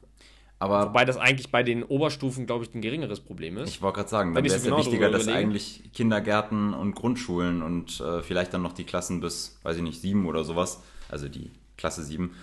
Aber 0.65 0.87
Wobei 0.87 1.05
das 1.05 1.17
eigentlich 1.17 1.51
bei 1.51 1.61
den 1.61 1.83
Oberstufen, 1.83 2.47
glaube 2.47 2.65
ich, 2.65 2.73
ein 2.73 2.81
geringeres 2.81 3.19
Problem 3.19 3.57
ist. 3.57 3.69
Ich 3.69 3.81
wollte 3.83 3.97
gerade 3.97 4.09
sagen, 4.09 4.33
dann 4.33 4.43
wäre 4.43 4.55
es 4.55 4.63
genau 4.63 4.79
ja 4.79 4.83
wichtiger, 4.83 5.11
dass 5.11 5.27
eigentlich 5.27 5.83
Kindergärten 5.93 6.73
und 6.73 6.95
Grundschulen 6.95 7.61
und 7.61 8.01
äh, 8.01 8.23
vielleicht 8.23 8.51
dann 8.53 8.63
noch 8.63 8.73
die 8.73 8.83
Klassen 8.83 9.21
bis, 9.21 9.59
weiß 9.61 9.77
ich 9.77 9.83
nicht, 9.83 10.01
sieben 10.01 10.25
oder 10.25 10.43
sowas, 10.43 10.81
also 11.07 11.29
die 11.29 11.51
Klasse 11.77 12.03
sieben, 12.03 12.35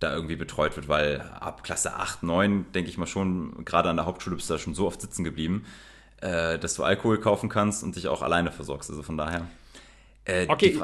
da 0.00 0.12
irgendwie 0.12 0.34
betreut 0.34 0.74
wird, 0.74 0.88
weil 0.88 1.20
ab 1.20 1.62
Klasse 1.62 1.94
8, 1.94 2.24
9, 2.24 2.66
denke 2.72 2.90
ich 2.90 2.98
mal 2.98 3.06
schon, 3.06 3.64
gerade 3.64 3.88
an 3.88 3.96
der 3.96 4.06
Hauptschule 4.06 4.34
bist 4.34 4.50
du 4.50 4.54
da 4.54 4.58
schon 4.58 4.74
so 4.74 4.86
oft 4.86 5.00
sitzen 5.00 5.22
geblieben, 5.22 5.64
äh, 6.20 6.58
dass 6.58 6.74
du 6.74 6.82
Alkohol 6.82 7.20
kaufen 7.20 7.48
kannst 7.48 7.84
und 7.84 7.94
dich 7.94 8.08
auch 8.08 8.22
alleine 8.22 8.50
versorgst. 8.50 8.90
Also 8.90 9.04
von 9.04 9.16
daher. 9.16 9.46
Äh, 10.24 10.46
okay, 10.48 10.80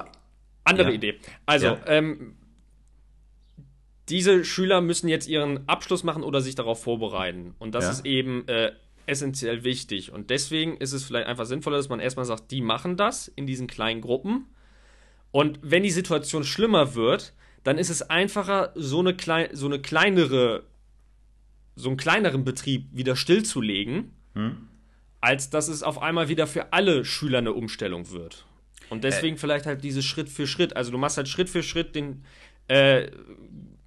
andere 0.62 0.90
ja. 0.90 0.94
Idee. 0.94 1.18
Also, 1.44 1.66
ja. 1.66 1.78
ähm, 1.86 2.36
diese 4.08 4.44
Schüler 4.44 4.80
müssen 4.80 5.08
jetzt 5.08 5.28
ihren 5.28 5.68
Abschluss 5.68 6.04
machen 6.04 6.22
oder 6.22 6.40
sich 6.40 6.54
darauf 6.54 6.82
vorbereiten. 6.82 7.54
Und 7.58 7.74
das 7.74 7.84
ja. 7.84 7.90
ist 7.90 8.06
eben 8.06 8.46
äh, 8.48 8.72
essentiell 9.06 9.64
wichtig. 9.64 10.12
Und 10.12 10.30
deswegen 10.30 10.76
ist 10.76 10.92
es 10.92 11.04
vielleicht 11.04 11.26
einfach 11.26 11.46
sinnvoller, 11.46 11.78
dass 11.78 11.88
man 11.88 12.00
erstmal 12.00 12.26
sagt, 12.26 12.50
die 12.50 12.60
machen 12.60 12.96
das 12.96 13.28
in 13.28 13.46
diesen 13.46 13.66
kleinen 13.66 14.00
Gruppen. 14.00 14.46
Und 15.30 15.58
wenn 15.62 15.82
die 15.82 15.90
Situation 15.90 16.44
schlimmer 16.44 16.94
wird, 16.94 17.32
dann 17.64 17.78
ist 17.78 17.90
es 17.90 18.02
einfacher, 18.02 18.72
so 18.74 19.00
eine, 19.00 19.14
klein, 19.16 19.48
so 19.52 19.66
eine 19.66 19.80
kleinere, 19.80 20.64
so 21.76 21.88
einen 21.88 21.96
kleineren 21.96 22.44
Betrieb 22.44 22.88
wieder 22.92 23.16
stillzulegen, 23.16 24.12
hm. 24.34 24.68
als 25.20 25.48
dass 25.48 25.68
es 25.68 25.82
auf 25.82 26.00
einmal 26.00 26.28
wieder 26.28 26.46
für 26.46 26.72
alle 26.72 27.04
Schüler 27.06 27.38
eine 27.38 27.54
Umstellung 27.54 28.10
wird. 28.10 28.44
Und 28.90 29.02
deswegen 29.02 29.36
äh. 29.36 29.38
vielleicht 29.38 29.64
halt 29.64 29.82
diese 29.82 30.02
Schritt 30.02 30.28
für 30.28 30.46
Schritt. 30.46 30.76
Also 30.76 30.92
du 30.92 30.98
machst 30.98 31.16
halt 31.16 31.28
Schritt 31.28 31.48
für 31.48 31.62
Schritt 31.62 31.96
den 31.96 32.24
äh, 32.68 33.10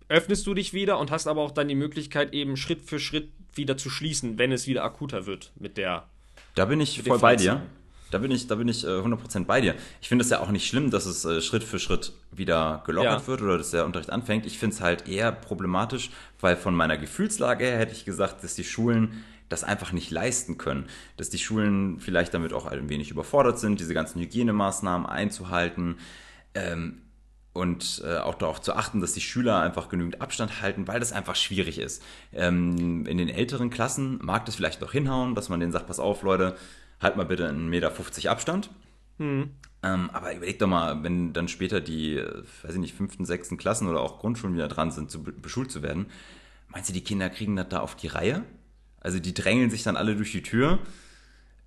öffnest 0.10 0.47
du 0.47 0.53
dich 0.53 0.74
wieder 0.74 0.99
und 0.99 1.12
hast 1.12 1.28
aber 1.28 1.41
auch 1.41 1.51
dann 1.51 1.68
die 1.68 1.76
Möglichkeit, 1.76 2.34
eben 2.34 2.58
Schritt 2.58 2.82
für 2.82 2.99
Schritt 2.99 3.30
wieder 3.53 3.78
zu 3.78 3.89
schließen, 3.89 4.38
wenn 4.38 4.51
es 4.51 4.68
wieder 4.68 4.84
akuter 4.84 5.26
wird 5.26 5.51
mit 5.55 5.78
der. 5.78 6.08
Da 6.55 6.66
bin 6.66 6.80
ich 6.80 7.01
voll 7.03 7.20
bei 7.20 7.36
dir. 7.36 7.62
Da 8.10 8.20
bin 8.20 8.32
ich, 8.32 8.47
da 8.47 8.55
bin 8.55 8.70
ich 8.70 8.86
äh, 8.86 8.88
100% 8.88 9.45
bei 9.45 9.60
dir. 9.60 9.76
Ich 10.01 10.08
finde 10.08 10.24
es 10.24 10.30
ja 10.30 10.39
auch 10.39 10.49
nicht 10.49 10.68
schlimm, 10.68 10.91
dass 10.91 11.05
es 11.05 11.26
äh, 11.26 11.41
Schritt 11.41 11.64
für 11.64 11.78
Schritt 11.78 12.14
wieder 12.32 12.82
gelockert 12.86 13.22
ja. 13.22 13.28
wird 13.28 13.41
oder 13.41 13.58
dass 13.58 13.72
der 13.72 13.86
Unterricht 13.86 14.12
anfängt. 14.12 14.45
Ich 14.45 14.58
finde 14.60 14.76
es 14.76 14.82
halt 14.82 15.10
eher 15.10 15.32
problematisch, 15.32 16.10
weil 16.39 16.55
von 16.55 16.74
meiner 16.74 16.97
Gefühlslage 16.97 17.66
her 17.66 17.78
hätte 17.78 17.91
ich 17.91 18.05
gesagt, 18.05 18.43
dass 18.43 18.55
die 18.55 18.64
Schulen 18.64 19.26
das 19.49 19.64
einfach 19.64 19.91
nicht 19.91 20.10
leisten 20.10 20.58
können. 20.58 20.88
Dass 21.18 21.30
die 21.30 21.38
Schulen 21.38 21.99
vielleicht 21.99 22.34
damit 22.34 22.53
auch 22.53 22.66
ein 22.66 22.89
wenig 22.89 23.12
überfordert 23.12 23.60
sind, 23.60 23.80
diese 23.80 23.93
ganzen 23.93 24.22
Hygienemaßnahmen 24.22 25.05
einzuhalten. 25.05 25.97
Ähm, 26.53 27.01
und 27.58 28.03
äh, 28.05 28.18
auch 28.18 28.36
darauf 28.36 28.62
zu 28.62 28.74
achten, 28.76 29.01
dass 29.01 29.14
die 29.14 29.22
Schüler 29.22 29.60
einfach 29.60 29.89
genügend 29.89 30.22
Abstand 30.22 30.62
halten, 30.62 30.88
weil 30.88 30.99
das 30.99 31.12
einfach 31.12 31.36
schwierig 31.36 31.80
ist. 31.80 32.03
Ähm, 32.32 33.05
in 33.08 33.18
den 33.18 33.30
älteren 33.30 33.72
Klassen 33.72 34.20
mag 34.22 34.45
das 34.45 34.55
vielleicht 34.55 34.80
noch 34.80 34.91
hinhauen, 34.91 35.34
dass 35.34 35.49
man 35.49 35.60
denen 35.60 35.72
sagt, 35.72 35.88
pass 35.88 35.99
auf, 35.99 36.22
Leute, 36.22 36.55
halt 37.01 37.18
mal 37.18 37.26
bitte 37.26 37.49
einen 37.49 37.68
Meter 37.68 37.89
50 37.89 38.30
Abstand. 38.30 38.70
Mhm. 39.18 39.51
Ähm, 39.82 40.10
aber 40.14 40.36
überleg 40.36 40.60
doch 40.60 40.68
mal, 40.68 41.03
wenn 41.03 41.34
dann 41.34 41.47
später 41.47 41.82
die, 41.82 42.18
äh, 42.18 42.43
weiß 42.62 42.76
ich 42.76 42.80
nicht, 42.80 42.95
fünften, 42.95 43.26
sechsten 43.26 43.58
Klassen 43.58 43.88
oder 43.88 44.01
auch 44.01 44.20
Grundschulen 44.20 44.55
wieder 44.55 44.68
dran 44.68 44.91
sind, 44.91 45.10
zu 45.10 45.24
beschult 45.24 45.72
zu 45.72 45.82
werden, 45.82 46.05
meinst 46.68 46.89
du, 46.89 46.93
die 46.93 47.03
Kinder 47.03 47.30
kriegen 47.30 47.55
das 47.55 47.70
da 47.70 47.80
auf 47.80 47.95
die 47.95 48.08
Reihe? 48.08 48.43
Also 48.99 49.20
die 49.20 49.34
drängeln 49.34 49.72
sich 49.72 49.82
dann 49.82 49.97
alle 49.97 50.16
durch 50.16 50.32
die 50.32 50.43
Tür. 50.43 50.78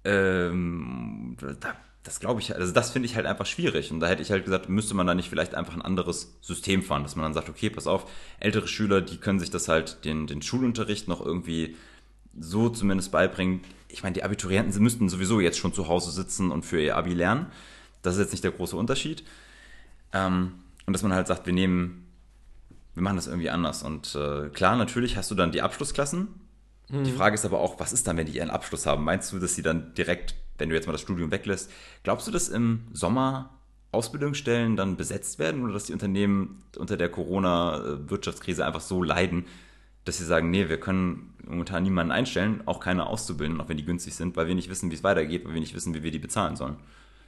Ähm, 0.04 1.36
da 1.60 1.74
das 2.02 2.18
glaube 2.18 2.40
ich, 2.40 2.54
also 2.54 2.72
das 2.72 2.90
finde 2.90 3.06
ich 3.06 3.16
halt 3.16 3.26
einfach 3.26 3.46
schwierig. 3.46 3.90
Und 3.90 4.00
da 4.00 4.06
hätte 4.06 4.22
ich 4.22 4.30
halt 4.30 4.44
gesagt, 4.44 4.68
müsste 4.68 4.94
man 4.94 5.06
da 5.06 5.14
nicht 5.14 5.28
vielleicht 5.28 5.54
einfach 5.54 5.74
ein 5.74 5.82
anderes 5.82 6.36
System 6.40 6.82
fahren, 6.82 7.02
dass 7.02 7.14
man 7.14 7.24
dann 7.24 7.34
sagt, 7.34 7.48
okay, 7.48 7.68
pass 7.68 7.86
auf, 7.86 8.10
ältere 8.38 8.68
Schüler, 8.68 9.02
die 9.02 9.18
können 9.18 9.38
sich 9.38 9.50
das 9.50 9.68
halt, 9.68 10.04
den, 10.04 10.26
den 10.26 10.40
Schulunterricht 10.40 11.08
noch 11.08 11.24
irgendwie 11.24 11.76
so 12.38 12.70
zumindest 12.70 13.12
beibringen. 13.12 13.60
Ich 13.88 14.02
meine, 14.02 14.14
die 14.14 14.22
Abiturienten, 14.22 14.72
sie 14.72 14.80
müssten 14.80 15.08
sowieso 15.08 15.40
jetzt 15.40 15.58
schon 15.58 15.74
zu 15.74 15.88
Hause 15.88 16.10
sitzen 16.10 16.50
und 16.50 16.64
für 16.64 16.80
ihr 16.80 16.96
Abi 16.96 17.12
lernen. 17.12 17.46
Das 18.02 18.14
ist 18.14 18.20
jetzt 18.20 18.32
nicht 18.32 18.44
der 18.44 18.52
große 18.52 18.76
Unterschied. 18.76 19.24
Ähm, 20.12 20.54
und 20.86 20.94
dass 20.94 21.02
man 21.02 21.12
halt 21.12 21.26
sagt, 21.26 21.44
wir 21.44 21.52
nehmen, 21.52 22.06
wir 22.94 23.02
machen 23.02 23.16
das 23.16 23.26
irgendwie 23.26 23.50
anders. 23.50 23.82
Und 23.82 24.14
äh, 24.14 24.48
klar, 24.48 24.76
natürlich 24.76 25.16
hast 25.16 25.30
du 25.30 25.34
dann 25.34 25.52
die 25.52 25.60
Abschlussklassen. 25.60 26.28
Mhm. 26.88 27.04
Die 27.04 27.12
Frage 27.12 27.34
ist 27.34 27.44
aber 27.44 27.58
auch, 27.58 27.78
was 27.78 27.92
ist 27.92 28.06
dann, 28.06 28.16
wenn 28.16 28.26
die 28.26 28.36
ihren 28.36 28.50
Abschluss 28.50 28.86
haben? 28.86 29.04
Meinst 29.04 29.32
du, 29.32 29.38
dass 29.38 29.54
sie 29.54 29.62
dann 29.62 29.92
direkt 29.94 30.34
wenn 30.60 30.68
du 30.68 30.74
jetzt 30.74 30.86
mal 30.86 30.92
das 30.92 31.00
Studium 31.00 31.30
weglässt, 31.30 31.70
glaubst 32.02 32.28
du, 32.28 32.30
dass 32.30 32.48
im 32.48 32.86
Sommer 32.92 33.50
Ausbildungsstellen 33.92 34.76
dann 34.76 34.96
besetzt 34.96 35.38
werden 35.38 35.64
oder 35.64 35.72
dass 35.72 35.84
die 35.84 35.92
Unternehmen 35.92 36.62
unter 36.78 36.96
der 36.96 37.08
Corona-Wirtschaftskrise 37.08 38.64
einfach 38.64 38.80
so 38.80 39.02
leiden, 39.02 39.46
dass 40.04 40.18
sie 40.18 40.24
sagen, 40.24 40.50
nee, 40.50 40.68
wir 40.68 40.78
können 40.78 41.34
momentan 41.44 41.82
niemanden 41.82 42.12
einstellen, 42.12 42.62
auch 42.66 42.80
keine 42.80 43.06
auszubilden, 43.06 43.60
auch 43.60 43.68
wenn 43.68 43.76
die 43.76 43.84
günstig 43.84 44.14
sind, 44.14 44.36
weil 44.36 44.46
wir 44.46 44.54
nicht 44.54 44.70
wissen, 44.70 44.90
wie 44.90 44.94
es 44.94 45.02
weitergeht, 45.02 45.44
weil 45.44 45.54
wir 45.54 45.60
nicht 45.60 45.74
wissen, 45.74 45.94
wie 45.94 46.02
wir 46.02 46.10
die 46.10 46.18
bezahlen 46.18 46.56
sollen. 46.56 46.76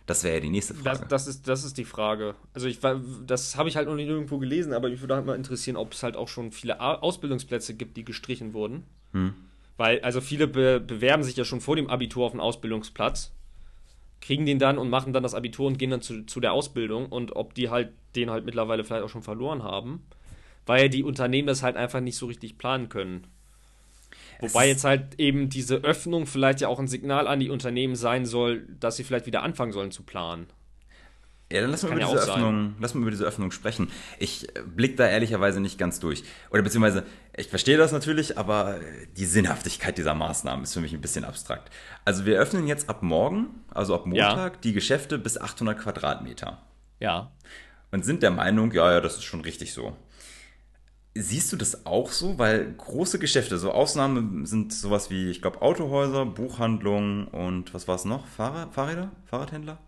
Das 0.07 0.25
wäre 0.25 0.35
ja 0.35 0.41
die 0.41 0.51
nächste 0.51 0.75
Frage. 0.75 1.01
Das, 1.01 1.09
das, 1.09 1.27
ist, 1.27 1.49
das 1.49 1.65
ist 1.65 1.79
die 1.79 1.85
Frage. 1.85 2.35
Also 2.55 2.67
ich 2.67 2.81
das 3.27 3.57
habe 3.57 3.69
ich 3.69 3.77
halt 3.77 3.89
noch 3.89 3.95
nicht 3.95 4.09
irgendwo 4.09 4.39
gelesen, 4.39 4.73
aber 4.73 4.89
mich 4.89 5.01
würde 5.01 5.15
halt 5.15 5.27
mal 5.27 5.37
interessieren, 5.37 5.77
ob 5.77 5.93
es 5.93 6.03
halt 6.03 6.17
auch 6.17 6.29
schon 6.29 6.51
viele 6.51 6.81
Ausbildungsplätze 6.81 7.75
gibt, 7.75 7.97
die 7.97 8.05
gestrichen 8.05 8.53
wurden. 8.53 8.85
Hm. 9.13 9.35
Weil, 9.83 10.01
also 10.03 10.21
viele 10.21 10.47
be 10.47 10.79
bewerben 10.79 11.25
sich 11.25 11.35
ja 11.35 11.45
schon 11.45 11.61
vor 11.61 11.75
dem 11.75 11.91
Abitur 11.91 12.25
auf 12.25 12.31
einen 12.31 12.41
Ausbildungsplatz, 12.41 13.33
kriegen 14.21 14.47
den 14.47 14.61
dann 14.61 14.79
und 14.79 14.91
machen 14.91 15.13
dann 15.13 15.25
das 15.25 15.35
Abitur 15.35 15.67
und 15.67 15.77
gehen 15.77 15.91
dann 15.91 16.01
zu, 16.01 16.25
zu 16.25 16.39
der 16.39 16.53
Ausbildung 16.53 17.07
und 17.07 17.35
ob 17.35 17.53
die 17.55 17.69
halt 17.69 17.91
den 18.15 18.31
halt 18.31 18.45
mittlerweile 18.45 18.85
vielleicht 18.85 19.03
auch 19.03 19.09
schon 19.09 19.25
verloren 19.25 19.65
haben, 19.65 20.07
weil 20.67 20.89
die 20.89 21.03
Unternehmen 21.03 21.49
das 21.49 21.65
halt 21.65 21.75
einfach 21.75 21.99
nicht 21.99 22.17
so 22.17 22.27
richtig 22.27 22.59
planen 22.59 22.91
können. 22.91 23.27
Wobei 24.39 24.69
jetzt 24.69 24.85
halt 24.85 25.19
eben 25.19 25.49
diese 25.49 25.79
Öffnung 25.79 26.27
vielleicht 26.27 26.61
ja 26.61 26.69
auch 26.69 26.79
ein 26.79 26.87
Signal 26.87 27.27
an 27.27 27.41
die 27.41 27.51
Unternehmen 27.51 27.97
sein 27.97 28.25
soll, 28.25 28.69
dass 28.79 28.95
sie 28.95 29.03
vielleicht 29.03 29.27
wieder 29.27 29.43
anfangen 29.43 29.73
sollen 29.73 29.91
zu 29.91 30.05
planen. 30.05 30.47
Ja, 31.53 31.61
dann 31.61 31.71
lass 31.71 31.83
mal, 31.83 31.91
über 31.93 32.01
ja 32.01 32.07
diese 32.07 32.23
auch 32.23 32.27
sein. 32.27 32.37
Öffnung, 32.37 32.75
lass 32.81 32.95
mal 32.95 33.03
über 33.03 33.11
diese 33.11 33.25
Öffnung 33.27 33.51
sprechen. 33.51 33.91
Ich 34.19 34.49
äh, 34.57 34.63
blick 34.63 34.97
da 34.97 35.07
ehrlicherweise 35.07 35.61
nicht 35.61 35.77
ganz 35.77 36.01
durch. 36.01 36.25
Oder 36.51 36.63
beziehungsweise, 36.63 37.05
ich 37.37 37.49
verstehe 37.49 37.79
das 37.79 37.93
natürlich, 37.93 38.37
aber 38.37 38.79
die 39.17 39.25
Sinnhaftigkeit 39.25 39.97
dieser 39.97 40.15
Maßnahmen 40.15 40.65
ist 40.65 40.75
für 40.75 40.81
mich 40.81 40.93
ein 40.93 41.01
bisschen 41.01 41.25
abstrakt. 41.25 41.71
Also 42.05 42.27
wir 42.27 42.39
öffnen 42.39 42.67
jetzt 42.67 42.89
ab 42.91 43.03
morgen, 43.03 43.47
also 43.71 43.95
ab 43.95 44.05
Ja. 44.13 44.29
Montag, 44.29 44.61
die 44.63 44.73
Geschäfte 44.73 45.19
bis 45.19 45.39
800 45.39 45.79
Quadratmeter. 45.79 46.61
Ja. 47.01 47.33
Und 47.91 48.05
sind 48.05 48.23
der 48.23 48.31
Meinung, 48.31 48.73
ja, 48.73 48.93
ja, 48.93 49.01
das 49.01 49.15
ist 49.15 49.25
schon 49.25 49.41
richtig 49.41 49.73
so. 49.73 49.97
Siehst 51.15 51.53
du 51.53 51.57
das 51.57 51.85
auch 51.85 52.11
so? 52.11 52.39
Weil 52.39 52.73
große 52.73 53.19
Geschäfte, 53.19 53.59
so 53.59 53.71
Ausnahmen 53.71 54.47
sind 54.47 54.73
sowas 54.73 55.11
wie, 55.11 55.31
ich 55.31 55.43
glaube, 55.43 55.61
Autohäuser, 55.61 56.25
Buchhandlungen 56.25 57.27
und 57.29 57.75
was 57.75 57.87
war 57.87 57.97
es 57.97 58.07
noch? 58.07 58.27
Fahrrad, 58.27 58.73
Fahrräder? 58.73 59.11
Fahrradhändler? 59.27 59.79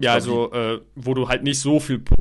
Ja, 0.00 0.14
also, 0.14 0.52
äh, 0.52 0.80
wo 0.96 1.14
du 1.14 1.28
halt 1.28 1.44
nicht 1.44 1.60
so 1.60 1.78
viel 1.78 2.00
Pu 2.00 2.16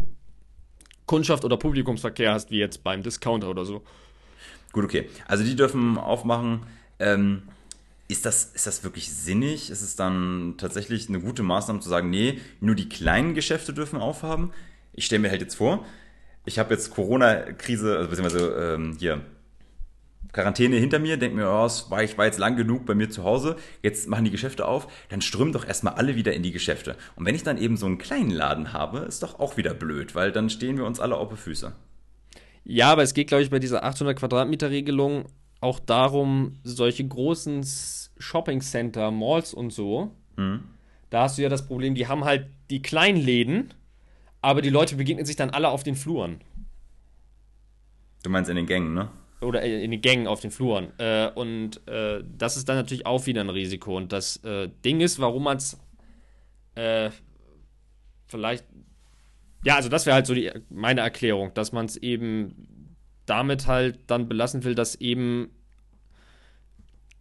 Kundschaft 1.07 1.43
oder 1.43 1.57
Publikumsverkehr 1.57 2.31
hast, 2.31 2.51
wie 2.51 2.59
jetzt 2.59 2.83
beim 2.83 3.03
Discounter 3.03 3.49
oder 3.49 3.65
so. 3.65 3.83
Gut, 4.71 4.83
okay. 4.83 5.09
Also 5.27 5.43
die 5.43 5.55
dürfen 5.55 5.97
aufmachen. 5.97 6.63
Ähm, 6.99 7.43
ist, 8.07 8.25
das, 8.25 8.51
ist 8.53 8.67
das 8.67 8.83
wirklich 8.83 9.11
sinnig? 9.11 9.69
Ist 9.69 9.81
es 9.81 9.95
dann 9.95 10.55
tatsächlich 10.57 11.07
eine 11.07 11.19
gute 11.19 11.43
Maßnahme 11.43 11.79
zu 11.79 11.89
sagen, 11.89 12.09
nee, 12.09 12.39
nur 12.59 12.75
die 12.75 12.89
kleinen 12.89 13.33
Geschäfte 13.33 13.73
dürfen 13.73 13.99
aufhaben? 13.99 14.51
Ich 14.93 15.05
stelle 15.05 15.21
mir 15.21 15.29
halt 15.29 15.41
jetzt 15.41 15.55
vor, 15.55 15.85
ich 16.45 16.59
habe 16.59 16.73
jetzt 16.73 16.91
Corona-Krise, 16.91 17.97
also 17.97 18.09
beziehungsweise 18.09 18.75
ähm, 18.75 18.97
hier 18.99 19.21
Quarantäne 20.33 20.77
hinter 20.77 20.99
mir, 20.99 21.17
denke 21.17 21.37
mir, 21.37 21.47
oh, 21.47 21.69
war, 21.89 22.03
ich 22.03 22.17
war 22.17 22.25
jetzt 22.25 22.39
lang 22.39 22.55
genug 22.55 22.85
bei 22.85 22.95
mir 22.95 23.09
zu 23.09 23.23
Hause, 23.23 23.57
jetzt 23.81 24.07
machen 24.07 24.25
die 24.25 24.31
Geschäfte 24.31 24.65
auf, 24.65 24.87
dann 25.09 25.21
strömen 25.21 25.53
doch 25.53 25.67
erstmal 25.67 25.95
alle 25.95 26.15
wieder 26.15 26.33
in 26.33 26.43
die 26.43 26.51
Geschäfte. 26.51 26.95
Und 27.15 27.25
wenn 27.25 27.35
ich 27.35 27.43
dann 27.43 27.57
eben 27.57 27.75
so 27.75 27.85
einen 27.85 27.97
kleinen 27.97 28.31
Laden 28.31 28.71
habe, 28.71 28.99
ist 28.99 29.23
doch 29.23 29.39
auch 29.39 29.57
wieder 29.57 29.73
blöd, 29.73 30.15
weil 30.15 30.31
dann 30.31 30.49
stehen 30.49 30.77
wir 30.77 30.85
uns 30.85 30.99
alle 30.99 31.15
auf 31.15 31.29
die 31.29 31.37
Füße. 31.37 31.73
Ja, 32.63 32.91
aber 32.91 33.03
es 33.03 33.13
geht, 33.13 33.27
glaube 33.27 33.43
ich, 33.43 33.49
bei 33.49 33.59
dieser 33.59 33.83
800 33.83 34.17
Quadratmeter 34.17 34.69
Regelung 34.69 35.25
auch 35.59 35.79
darum, 35.79 36.53
solche 36.63 37.07
großen 37.07 37.65
Shopping 38.17 38.61
Center, 38.61 39.11
Malls 39.11 39.53
und 39.53 39.71
so, 39.71 40.15
da 41.09 41.23
hast 41.23 41.37
du 41.37 41.41
ja 41.41 41.49
das 41.49 41.67
Problem, 41.67 41.93
die 41.93 42.07
haben 42.07 42.23
halt 42.23 42.47
die 42.69 42.81
kleinen 42.81 43.17
Läden, 43.21 43.73
aber 44.41 44.61
die 44.61 44.69
Leute 44.69 44.95
begegnen 44.95 45.25
sich 45.25 45.35
dann 45.35 45.49
alle 45.51 45.69
auf 45.69 45.83
den 45.83 45.95
Fluren. 45.95 46.41
Du 48.23 48.29
meinst 48.29 48.49
in 48.49 48.55
den 48.55 48.65
Gängen, 48.65 48.93
ne? 48.93 49.09
Oder 49.41 49.63
äh, 49.63 49.83
in 49.83 49.91
den 49.91 50.01
Gängen 50.01 50.27
auf 50.27 50.39
den 50.39 50.51
Fluren. 50.51 50.93
Äh, 50.99 51.29
und 51.33 51.85
äh, 51.87 52.23
das 52.37 52.57
ist 52.57 52.69
dann 52.69 52.75
natürlich 52.75 53.05
auch 53.05 53.25
wieder 53.25 53.41
ein 53.41 53.49
Risiko. 53.49 53.97
Und 53.97 54.11
das 54.11 54.39
Ding 54.85 55.01
ist, 55.01 55.19
warum 55.19 55.43
man 55.43 55.57
es 55.57 55.77
vielleicht. 58.27 58.65
Ja, 59.63 59.75
also 59.75 59.89
das 59.89 60.05
wäre 60.05 60.15
halt 60.15 60.25
so 60.25 60.33
die, 60.33 60.51
meine 60.69 61.01
Erklärung, 61.01 61.53
dass 61.53 61.71
man 61.71 61.85
es 61.85 61.97
eben 61.97 62.97
damit 63.25 63.67
halt 63.67 63.99
dann 64.07 64.27
belassen 64.27 64.63
will, 64.63 64.75
dass 64.75 64.95
eben 64.95 65.51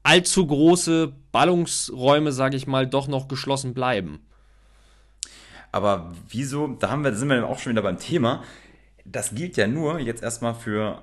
allzu 0.03 0.47
große 0.47 1.12
Ballungsräume, 1.32 2.32
sage 2.32 2.57
ich 2.57 2.66
mal, 2.66 2.86
doch 2.86 3.09
noch 3.09 3.28
geschlossen 3.28 3.74
bleiben. 3.74 4.20
Aber 5.72 6.12
wieso, 6.28 6.68
da 6.68 6.91
haben 6.91 7.05
wir, 7.05 7.11
da 7.11 7.16
sind 7.16 7.28
wir 7.28 7.47
auch 7.47 7.59
schon 7.59 7.72
wieder 7.72 7.82
beim 7.82 7.99
Thema. 7.99 8.43
Das 9.05 9.34
gilt 9.34 9.57
ja 9.57 9.66
nur 9.66 10.01
jetzt 10.01 10.22
erstmal 10.22 10.55
für, 10.55 11.03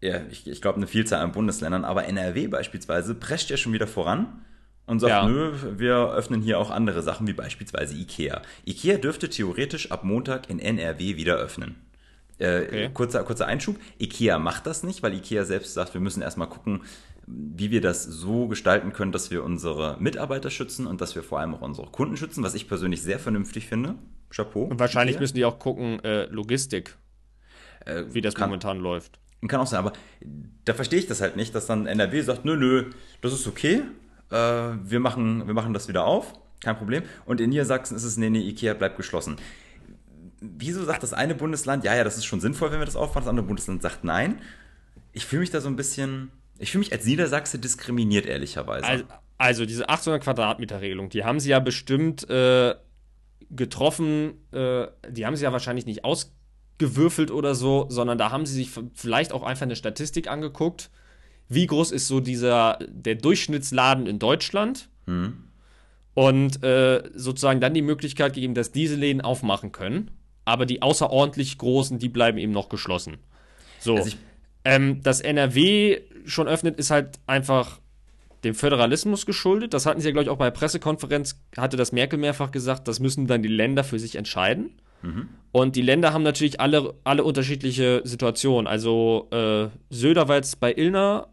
ja, 0.00 0.22
ich, 0.30 0.46
ich 0.48 0.62
glaube, 0.62 0.76
eine 0.76 0.86
Vielzahl 0.86 1.20
an 1.20 1.32
Bundesländern, 1.32 1.84
aber 1.84 2.06
NRW 2.06 2.48
beispielsweise 2.48 3.14
prescht 3.14 3.50
ja 3.50 3.56
schon 3.56 3.72
wieder 3.72 3.86
voran 3.86 4.44
und 4.88 5.00
sagt, 5.00 5.10
Ja. 5.10 5.28
nö, 5.28 5.52
wir 5.76 6.12
öffnen 6.12 6.40
hier 6.42 6.58
auch 6.58 6.70
andere 6.70 7.02
Sachen, 7.02 7.26
wie 7.26 7.32
beispielsweise 7.32 7.94
IKEA. 7.94 8.42
IKEA 8.66 8.96
dürfte 8.98 9.28
theoretisch 9.28 9.90
ab 9.92 10.02
Montag 10.04 10.50
in 10.50 10.58
NRW 10.58 11.16
wieder 11.16 11.36
öffnen. 11.36 11.76
Äh, 12.38 12.62
Okay. 12.62 12.90
kurzer, 12.94 13.22
kurzer 13.24 13.46
Einschub. 13.46 13.76
IKEA 14.00 14.38
macht 14.38 14.66
das 14.66 14.82
nicht, 14.82 15.02
weil 15.02 15.14
IKEA 15.14 15.44
selbst 15.44 15.74
sagt, 15.74 15.94
wir 15.94 16.00
müssen 16.00 16.22
erstmal 16.22 16.48
gucken, 16.48 16.82
wie 17.26 17.70
wir 17.70 17.80
das 17.82 18.04
so 18.04 18.46
gestalten 18.48 18.92
können, 18.92 19.12
dass 19.12 19.30
wir 19.30 19.44
unsere 19.44 19.96
Mitarbeiter 20.00 20.48
schützen 20.50 20.86
und 20.86 21.00
dass 21.00 21.14
wir 21.14 21.22
vor 21.22 21.40
allem 21.40 21.54
auch 21.54 21.60
unsere 21.60 21.88
Kunden 21.88 22.16
schützen, 22.16 22.42
was 22.42 22.54
ich 22.54 22.68
persönlich 22.68 23.02
sehr 23.02 23.18
vernünftig 23.18 23.66
finde. 23.66 23.96
Chapeau. 24.30 24.64
Und 24.64 24.78
wahrscheinlich 24.80 25.14
IKEA. 25.16 25.20
müssen 25.22 25.34
die 25.36 25.44
auch 25.44 25.58
gucken, 25.58 26.02
äh, 26.04 26.24
Logistik, 26.26 26.96
Äh, 27.84 28.04
wie 28.12 28.20
das 28.20 28.34
kann, 28.34 28.48
momentan 28.48 28.78
läuft. 28.78 29.18
Kann 29.46 29.60
auch 29.60 29.66
sein, 29.66 29.78
aber 29.80 29.92
da 30.64 30.74
verstehe 30.74 30.98
ich 30.98 31.06
das 31.06 31.20
halt 31.20 31.36
nicht, 31.36 31.54
dass 31.54 31.66
dann 31.66 31.86
NRW 31.86 32.20
sagt, 32.22 32.44
nö, 32.44 32.56
nö, 32.56 32.86
das 33.20 33.32
ist 33.32 33.46
okay, 33.46 33.82
äh, 34.30 34.34
wir, 34.34 35.00
machen, 35.00 35.46
wir 35.46 35.54
machen 35.54 35.74
das 35.74 35.88
wieder 35.88 36.04
auf, 36.04 36.34
kein 36.60 36.76
Problem. 36.76 37.02
Und 37.24 37.40
in 37.40 37.50
Niedersachsen 37.50 37.96
ist 37.96 38.04
es, 38.04 38.16
nee, 38.16 38.30
nee, 38.30 38.40
Ikea 38.40 38.74
bleibt 38.74 38.96
geschlossen. 38.96 39.36
Wieso 40.40 40.84
sagt 40.84 41.02
das 41.02 41.12
eine 41.12 41.34
Bundesland, 41.34 41.84
ja, 41.84 41.94
ja, 41.94 42.04
das 42.04 42.16
ist 42.16 42.24
schon 42.24 42.40
sinnvoll, 42.40 42.70
wenn 42.70 42.78
wir 42.78 42.86
das 42.86 42.96
aufmachen, 42.96 43.22
das 43.22 43.28
andere 43.28 43.46
Bundesland 43.46 43.82
sagt 43.82 44.04
nein? 44.04 44.40
Ich 45.12 45.26
fühle 45.26 45.40
mich 45.40 45.50
da 45.50 45.60
so 45.60 45.68
ein 45.68 45.76
bisschen, 45.76 46.30
ich 46.58 46.70
fühle 46.70 46.80
mich 46.80 46.92
als 46.92 47.04
Niedersachse 47.04 47.58
diskriminiert, 47.58 48.26
ehrlicherweise. 48.26 48.86
Also, 48.86 49.04
also 49.36 49.66
diese 49.66 49.88
800 49.88 50.22
Quadratmeter 50.22 50.80
Regelung, 50.80 51.08
die 51.08 51.24
haben 51.24 51.40
sie 51.40 51.50
ja 51.50 51.58
bestimmt 51.58 52.28
äh, 52.28 52.74
getroffen, 53.50 54.34
äh, 54.52 54.88
die 55.08 55.26
haben 55.26 55.36
sie 55.36 55.44
ja 55.44 55.52
wahrscheinlich 55.52 55.86
nicht 55.86 56.04
ausgewürfelt 56.04 57.30
oder 57.30 57.54
so, 57.54 57.86
sondern 57.88 58.18
da 58.18 58.30
haben 58.30 58.46
sie 58.46 58.54
sich 58.54 58.70
vielleicht 58.94 59.32
auch 59.32 59.42
einfach 59.42 59.62
eine 59.62 59.76
Statistik 59.76 60.28
angeguckt. 60.28 60.90
Wie 61.48 61.66
groß 61.66 61.92
ist 61.92 62.08
so 62.08 62.20
dieser, 62.20 62.78
der 62.88 63.14
Durchschnittsladen 63.14 64.06
in 64.06 64.18
Deutschland? 64.18 64.88
Und 66.14 66.62
äh, 66.62 67.02
sozusagen 67.14 67.60
dann 67.60 67.74
die 67.74 67.82
Möglichkeit 67.82 68.34
gegeben, 68.34 68.54
dass 68.54 68.72
diese 68.72 68.96
Läden 68.96 69.20
aufmachen 69.20 69.72
können, 69.72 70.10
aber 70.44 70.66
die 70.66 70.82
außerordentlich 70.82 71.58
großen, 71.58 71.98
die 71.98 72.08
bleiben 72.08 72.38
eben 72.38 72.52
noch 72.52 72.68
geschlossen. 72.68 73.18
So. 73.80 73.96
Also 73.96 74.16
ähm, 74.64 75.02
dass 75.02 75.20
NRW 75.20 76.00
schon 76.26 76.48
öffnet, 76.48 76.78
ist 76.78 76.90
halt 76.90 77.20
einfach 77.26 77.80
dem 78.44 78.54
Föderalismus 78.54 79.26
geschuldet. 79.26 79.74
Das 79.74 79.86
hatten 79.86 80.00
sie 80.00 80.08
ja, 80.08 80.12
glaube 80.12 80.24
ich, 80.24 80.30
auch 80.30 80.36
bei 80.36 80.46
der 80.46 80.56
Pressekonferenz, 80.58 81.40
hatte 81.56 81.76
das 81.76 81.92
Merkel 81.92 82.18
mehrfach 82.18 82.50
gesagt, 82.50 82.88
das 82.88 83.00
müssen 83.00 83.26
dann 83.26 83.42
die 83.42 83.48
Länder 83.48 83.84
für 83.84 83.98
sich 83.98 84.16
entscheiden. 84.16 84.70
Und 85.52 85.76
die 85.76 85.82
Länder 85.82 86.12
haben 86.12 86.22
natürlich 86.22 86.60
alle, 86.60 86.94
alle 87.04 87.24
unterschiedliche 87.24 88.02
Situationen. 88.04 88.66
Also 88.66 89.28
äh, 89.30 89.68
Söder 89.90 90.28
war 90.28 90.36
jetzt 90.36 90.60
bei 90.60 90.74
Ilna 90.74 91.28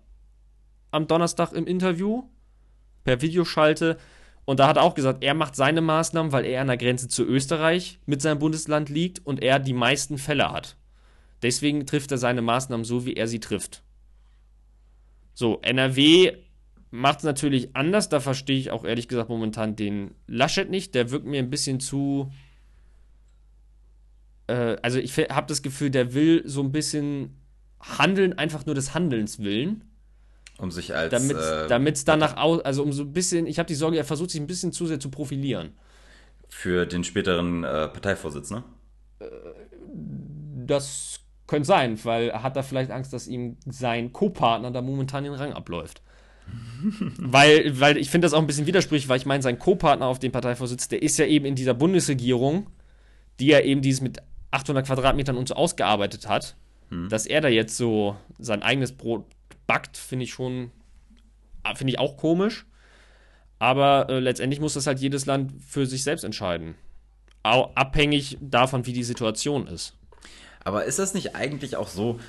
am 0.96 1.08
Donnerstag 1.08 1.54
im 1.54 1.68
Interview 1.68 2.24
per 3.04 3.22
Videoschalte. 3.22 3.98
Und 4.46 4.60
da 4.60 4.68
hat 4.68 4.78
er 4.78 4.84
auch 4.84 4.94
gesagt, 4.94 5.24
er 5.24 5.34
macht 5.34 5.56
seine 5.56 5.82
Maßnahmen, 5.82 6.32
weil 6.32 6.46
er 6.46 6.62
an 6.62 6.68
der 6.68 6.78
Grenze 6.78 7.08
zu 7.08 7.24
Österreich 7.24 8.00
mit 8.06 8.22
seinem 8.22 8.40
Bundesland 8.40 8.90
liegt 8.90 9.26
und 9.26 9.42
er 9.42 9.60
die 9.60 9.74
meisten 9.74 10.18
Fälle 10.18 10.52
hat. 10.52 10.78
Deswegen 11.42 11.86
trifft 11.86 12.12
er 12.12 12.18
seine 12.18 12.42
Maßnahmen 12.42 12.86
so, 12.86 13.06
wie 13.06 13.14
er 13.14 13.28
sie 13.28 13.40
trifft. 13.40 13.84
So, 15.34 15.60
NRW 15.62 16.38
macht 16.92 17.20
es 17.20 17.24
natürlich 17.26 17.76
anders. 17.76 18.10
Da 18.10 18.20
verstehe 18.20 18.58
ich 18.58 18.72
auch 18.72 18.86
ehrlich 18.86 19.08
gesagt 19.08 19.30
momentan 19.30 19.76
den 19.76 20.16
Laschet 20.28 20.70
nicht. 20.70 20.96
Der 20.96 21.12
wirkt 21.12 21.26
mir 21.26 21.40
ein 21.40 21.50
bisschen 21.50 21.80
zu. 21.80 22.32
Äh, 24.48 24.78
also, 24.82 25.00
ich 25.00 25.18
habe 25.18 25.48
das 25.48 25.62
Gefühl, 25.62 25.90
der 25.90 26.14
will 26.14 26.44
so 26.46 26.62
ein 26.62 26.72
bisschen 26.72 27.36
handeln, 27.82 28.34
einfach 28.34 28.66
nur 28.66 28.76
des 28.76 28.94
Handelns 28.94 29.40
willen. 29.40 29.84
Um 30.58 30.72
sich 30.72 30.96
als. 30.96 31.12
Damit 31.12 31.38
äh, 31.38 31.92
es 31.92 32.06
danach 32.06 32.38
aus. 32.38 32.62
Also, 32.62 32.84
um 32.84 32.94
so 32.94 33.04
ein 33.04 33.14
bisschen. 33.14 33.48
Ich 33.48 33.60
habe 33.60 33.68
die 33.68 33.76
Sorge, 33.76 33.98
er 33.98 34.06
versucht 34.06 34.32
sich 34.32 34.42
ein 34.42 34.48
bisschen 34.48 34.72
zu 34.72 34.86
sehr 34.88 35.00
zu 35.00 35.10
profilieren. 35.10 35.74
für 36.50 36.86
den 36.86 37.04
späteren 37.04 37.64
äh, 37.64 37.88
Parteivorsitz, 37.88 38.52
ne? 38.52 38.64
Das 40.66 41.20
könnte 41.48 41.68
sein, 41.68 42.04
weil 42.04 42.30
er 42.30 42.44
hat 42.44 42.56
da 42.56 42.64
vielleicht 42.64 42.92
Angst, 42.92 43.14
dass 43.14 43.28
ihm 43.28 43.58
sein 43.66 44.14
Co-Partner 44.14 44.72
da 44.72 44.82
momentan 44.82 45.24
den 45.24 45.34
Rang 45.34 45.54
abläuft. 45.54 46.02
weil, 47.18 47.80
weil 47.80 47.98
ich 47.98 48.10
finde 48.10 48.26
das 48.26 48.34
auch 48.34 48.40
ein 48.40 48.48
bisschen 48.48 48.68
widersprüchlich, 48.68 49.10
weil 49.10 49.18
ich 49.18 49.26
meine, 49.26 49.42
sein 49.42 49.58
Co-Partner 49.58 50.06
auf 50.06 50.20
dem 50.20 50.32
Parteivorsitz, 50.32 50.88
der 50.88 51.02
ist 51.02 51.18
ja 51.18 51.26
eben 51.26 51.46
in 51.46 51.56
dieser 51.56 51.74
Bundesregierung, 51.74 52.68
die 53.40 53.48
ja 53.48 53.60
eben 53.60 53.82
dieses 53.82 54.02
mit 54.02 54.20
800 54.52 54.86
Quadratmetern 54.86 55.38
und 55.38 55.48
so 55.48 55.56
ausgearbeitet 55.56 56.28
hat, 56.28 56.56
dass 57.10 57.26
er 57.26 57.42
da 57.42 57.48
jetzt 57.48 57.78
so 57.78 58.16
sein 58.38 58.62
eigenes 58.62 58.92
Brot 58.92 59.26
backt, 59.68 59.98
finde 59.98 60.26
ich 60.26 60.34
schon, 60.34 60.72
ah, 61.64 61.76
finde 61.76 61.94
ich 61.94 62.00
auch 62.00 62.18
komisch. 62.18 62.66
Aber 63.60 64.10
äh, 64.10 64.20
letztendlich 64.20 64.60
muss 64.60 64.74
das 64.74 64.88
halt 64.88 65.00
jedes 65.00 65.26
Land 65.26 65.54
für 65.66 65.86
sich 65.86 66.04
selbst 66.04 66.24
entscheiden. 66.24 66.76
Au 67.44 67.72
abhängig 67.76 68.38
davon, 68.42 68.86
wie 68.86 68.94
die 68.94 69.04
Situation 69.04 69.68
ist. 69.68 69.94
Aber 70.64 70.86
ist 70.86 71.00
das 71.00 71.14
nicht 71.14 71.36
eigentlich 71.36 71.78
auch 71.78 71.88
so, 71.88 72.20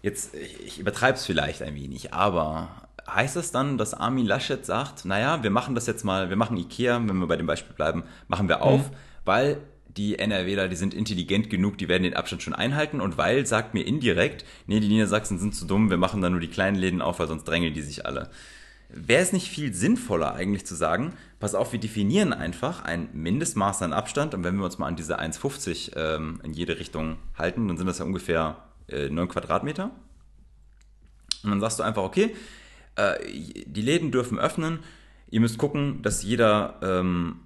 jetzt, 0.00 0.34
ich, 0.34 0.78
übertreibe 0.78 1.18
es 1.18 1.26
vielleicht 1.26 1.62
ein 1.62 1.74
wenig, 1.74 2.14
aber 2.14 2.88
heißt 3.08 3.36
das 3.36 3.50
dann, 3.50 3.78
dass 3.78 3.94
Armin 3.94 4.26
Laschet 4.26 4.64
sagt, 4.64 5.04
naja, 5.04 5.42
wir 5.42 5.50
machen 5.50 5.74
das 5.74 5.86
jetzt 5.86 6.04
mal, 6.04 6.30
wir 6.30 6.36
machen 6.36 6.56
Ikea, 6.56 6.96
wenn 6.96 7.16
wir 7.16 7.26
bei 7.26 7.36
dem 7.36 7.46
Beispiel 7.46 7.74
bleiben, 7.74 8.04
machen 8.28 8.48
wir 8.48 8.62
auf, 8.62 8.90
weil 9.24 9.58
die 9.96 10.18
NRWler, 10.18 10.68
die 10.68 10.76
sind 10.76 10.94
intelligent 10.94 11.50
genug, 11.50 11.78
die 11.78 11.88
werden 11.88 12.04
den 12.04 12.14
Abstand 12.14 12.42
schon 12.42 12.54
einhalten 12.54 13.00
und 13.00 13.18
weil, 13.18 13.46
sagt 13.46 13.74
mir 13.74 13.82
indirekt, 13.82 14.44
nee, 14.66 14.80
die 14.80 14.88
Niedersachsen 14.88 15.38
sind 15.38 15.54
zu 15.54 15.66
dumm, 15.66 15.90
wir 15.90 15.96
machen 15.96 16.20
dann 16.20 16.32
nur 16.32 16.40
die 16.40 16.48
kleinen 16.48 16.76
Läden 16.76 17.02
auf, 17.02 17.18
weil 17.18 17.28
sonst 17.28 17.44
drängeln 17.44 17.74
die 17.74 17.82
sich 17.82 18.06
alle. 18.06 18.30
wäre 18.88 19.22
es 19.22 19.32
nicht 19.32 19.48
viel 19.48 19.72
sinnvoller 19.72 20.34
eigentlich 20.34 20.66
zu 20.66 20.74
sagen, 20.74 21.14
pass 21.38 21.54
auf, 21.54 21.72
wir 21.72 21.80
definieren 21.80 22.32
einfach 22.32 22.82
ein 22.82 23.08
Mindestmaß 23.12 23.82
an 23.82 23.92
Abstand 23.92 24.34
und 24.34 24.44
wenn 24.44 24.56
wir 24.56 24.64
uns 24.64 24.78
mal 24.78 24.86
an 24.86 24.96
diese 24.96 25.20
1,50 25.20 25.96
ähm, 25.96 26.40
in 26.42 26.52
jede 26.52 26.78
Richtung 26.78 27.18
halten, 27.36 27.66
dann 27.68 27.76
sind 27.76 27.86
das 27.86 27.98
ja 27.98 28.04
ungefähr 28.04 28.64
äh, 28.88 29.08
9 29.08 29.28
Quadratmeter. 29.28 29.90
Und 31.42 31.50
dann 31.50 31.60
sagst 31.60 31.78
du 31.78 31.82
einfach, 31.82 32.02
okay, 32.02 32.34
äh, 32.96 33.14
die 33.66 33.82
Läden 33.82 34.10
dürfen 34.10 34.38
öffnen, 34.38 34.80
ihr 35.30 35.40
müsst 35.40 35.58
gucken, 35.58 36.02
dass 36.02 36.22
jeder 36.22 36.76
ähm, 36.82 37.40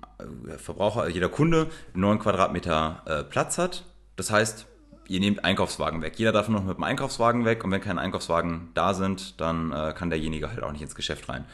Verbraucher, 0.59 1.09
jeder 1.09 1.29
Kunde 1.29 1.69
9 1.95 2.19
Quadratmeter 2.19 3.03
äh, 3.07 3.25
Platz 3.25 3.59
hat. 3.59 3.85
Das 4.17 4.31
heißt, 4.31 4.67
ihr 5.09 5.21
nehmt 5.21 5.45
Einkaufswagen 5.45 6.03
weg. 6.03 6.15
Jeder 6.19 6.33
darf 6.33 6.49
nur 6.49 6.61
noch 6.61 6.67
mit 6.67 6.77
dem 6.77 6.85
Einkaufswagen 6.85 7.45
weg 7.45 7.65
und 7.65 7.71
wenn 7.71 7.81
keine 7.81 8.01
Einkaufswagen 8.01 8.71
da 8.75 8.95
sind, 8.95 9.41
dann 9.41 9.73
äh, 9.73 9.95
kann 9.97 10.11
derjenige 10.11 10.49
halt 10.51 10.63
auch 10.63 10.73
nicht 10.73 10.83
ins 10.83 10.95
Geschäft 10.95 11.29
rein. 11.29 11.45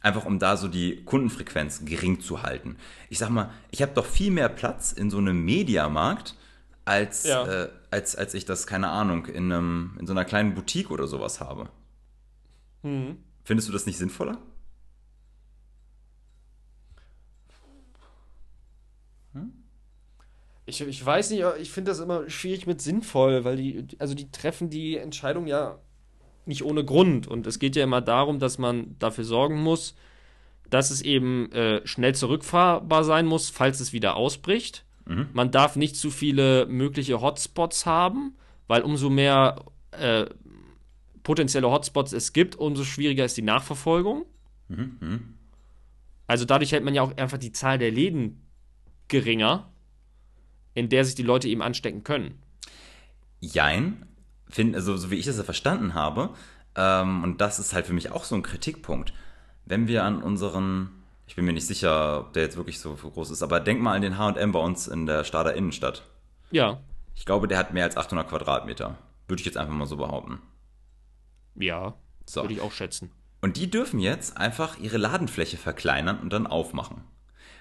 Einfach 0.00 0.24
um 0.24 0.38
da 0.38 0.56
so 0.56 0.68
die 0.68 1.04
Kundenfrequenz 1.04 1.84
gering 1.84 2.20
zu 2.20 2.42
halten. 2.42 2.76
Ich 3.08 3.18
sag 3.18 3.30
mal, 3.30 3.50
ich 3.70 3.82
habe 3.82 3.92
doch 3.94 4.06
viel 4.06 4.30
mehr 4.30 4.48
Platz 4.48 4.92
in 4.92 5.10
so 5.10 5.18
einem 5.18 5.44
Mediamarkt, 5.44 6.34
als, 6.84 7.24
ja. 7.24 7.46
äh, 7.46 7.68
als, 7.90 8.16
als 8.16 8.32
ich 8.32 8.44
das, 8.46 8.66
keine 8.66 8.88
Ahnung, 8.88 9.26
in, 9.26 9.52
einem, 9.52 9.96
in 9.98 10.06
so 10.06 10.12
einer 10.12 10.24
kleinen 10.24 10.54
Boutique 10.54 10.90
oder 10.90 11.06
sowas 11.06 11.40
habe. 11.40 11.68
Mhm. 12.82 13.18
Findest 13.44 13.68
du 13.68 13.72
das 13.72 13.86
nicht 13.86 13.98
sinnvoller? 13.98 14.38
Ich, 20.68 20.80
ich 20.80 21.04
weiß 21.04 21.30
nicht, 21.30 21.44
ich 21.60 21.70
finde 21.70 21.90
das 21.90 22.00
immer 22.00 22.28
schwierig 22.28 22.66
mit 22.66 22.82
sinnvoll, 22.82 23.44
weil 23.44 23.56
die, 23.56 23.86
also 23.98 24.14
die 24.14 24.30
treffen 24.30 24.68
die 24.68 24.96
Entscheidung 24.96 25.46
ja 25.46 25.78
nicht 26.44 26.64
ohne 26.64 26.84
Grund. 26.84 27.26
Und 27.26 27.46
es 27.46 27.58
geht 27.58 27.76
ja 27.76 27.84
immer 27.84 28.00
darum, 28.00 28.38
dass 28.38 28.58
man 28.58 28.96
dafür 28.98 29.24
sorgen 29.24 29.62
muss, 29.62 29.94
dass 30.68 30.90
es 30.90 31.00
eben 31.00 31.50
äh, 31.52 31.86
schnell 31.86 32.14
zurückfahrbar 32.14 33.04
sein 33.04 33.26
muss, 33.26 33.50
falls 33.50 33.80
es 33.80 33.92
wieder 33.92 34.16
ausbricht. 34.16 34.84
Mhm. 35.06 35.28
Man 35.32 35.50
darf 35.50 35.76
nicht 35.76 35.96
zu 35.96 36.10
viele 36.10 36.66
mögliche 36.66 37.20
Hotspots 37.20 37.86
haben, 37.86 38.36
weil 38.66 38.82
umso 38.82 39.08
mehr 39.08 39.64
äh, 39.92 40.26
potenzielle 41.22 41.70
Hotspots 41.70 42.12
es 42.12 42.32
gibt, 42.32 42.56
umso 42.56 42.84
schwieriger 42.84 43.24
ist 43.24 43.36
die 43.36 43.42
Nachverfolgung. 43.42 44.26
Mhm. 44.68 44.96
mhm. 45.00 45.34
Also 46.26 46.44
dadurch 46.44 46.72
hält 46.72 46.84
man 46.84 46.94
ja 46.94 47.00
auch 47.00 47.16
einfach 47.16 47.38
die 47.38 47.52
Zahl 47.52 47.78
der 47.78 47.90
Läden 47.90 48.42
geringer 49.08 49.70
in 50.78 50.88
der 50.88 51.04
sich 51.04 51.14
die 51.14 51.22
Leute 51.22 51.48
eben 51.48 51.62
anstecken 51.62 52.04
können. 52.04 52.40
Jein, 53.40 54.06
find, 54.48 54.74
also, 54.74 54.96
so 54.96 55.10
wie 55.10 55.16
ich 55.16 55.26
das 55.26 55.36
ja 55.36 55.44
verstanden 55.44 55.94
habe, 55.94 56.30
ähm, 56.74 57.24
und 57.24 57.40
das 57.40 57.58
ist 57.58 57.72
halt 57.72 57.86
für 57.86 57.92
mich 57.92 58.12
auch 58.12 58.24
so 58.24 58.34
ein 58.34 58.42
Kritikpunkt, 58.42 59.12
wenn 59.66 59.88
wir 59.88 60.04
an 60.04 60.22
unseren, 60.22 60.90
ich 61.26 61.36
bin 61.36 61.44
mir 61.44 61.52
nicht 61.52 61.66
sicher, 61.66 62.20
ob 62.20 62.32
der 62.32 62.44
jetzt 62.44 62.56
wirklich 62.56 62.80
so 62.80 62.94
groß 62.94 63.30
ist, 63.30 63.42
aber 63.42 63.60
denk 63.60 63.80
mal 63.80 63.94
an 63.94 64.02
den 64.02 64.16
H&M 64.16 64.52
bei 64.52 64.60
uns 64.60 64.88
in 64.88 65.06
der 65.06 65.24
Stader 65.24 65.54
Innenstadt. 65.54 66.04
Ja. 66.50 66.80
Ich 67.14 67.26
glaube, 67.26 67.48
der 67.48 67.58
hat 67.58 67.74
mehr 67.74 67.84
als 67.84 67.96
800 67.96 68.28
Quadratmeter. 68.28 68.96
Würde 69.26 69.40
ich 69.40 69.46
jetzt 69.46 69.58
einfach 69.58 69.74
mal 69.74 69.86
so 69.86 69.96
behaupten. 69.96 70.40
Ja, 71.56 71.94
so. 72.26 72.42
würde 72.42 72.54
ich 72.54 72.60
auch 72.60 72.72
schätzen. 72.72 73.10
Und 73.40 73.56
die 73.56 73.70
dürfen 73.70 74.00
jetzt 74.00 74.36
einfach 74.36 74.78
ihre 74.78 74.96
Ladenfläche 74.96 75.56
verkleinern 75.56 76.20
und 76.20 76.32
dann 76.32 76.46
aufmachen. 76.46 77.02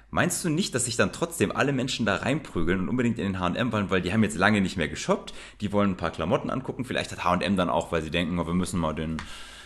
Meinst 0.09 0.43
du 0.45 0.49
nicht, 0.49 0.73
dass 0.73 0.85
sich 0.85 0.95
dann 0.95 1.11
trotzdem 1.11 1.51
alle 1.51 1.73
Menschen 1.73 2.05
da 2.05 2.15
reinprügeln 2.15 2.79
und 2.79 2.89
unbedingt 2.89 3.19
in 3.19 3.25
den 3.25 3.39
H&M 3.39 3.71
wollen, 3.73 3.89
weil 3.89 4.01
die 4.01 4.13
haben 4.13 4.23
jetzt 4.23 4.37
lange 4.37 4.61
nicht 4.61 4.77
mehr 4.77 4.87
geshoppt, 4.87 5.33
die 5.59 5.73
wollen 5.73 5.91
ein 5.91 5.97
paar 5.97 6.11
Klamotten 6.11 6.49
angucken, 6.49 6.85
vielleicht 6.85 7.11
hat 7.11 7.25
H&M 7.25 7.57
dann 7.57 7.69
auch, 7.69 7.91
weil 7.91 8.01
sie 8.01 8.11
denken, 8.11 8.39
oh, 8.39 8.47
wir 8.47 8.53
müssen 8.53 8.79
mal 8.79 8.95
den 8.95 9.17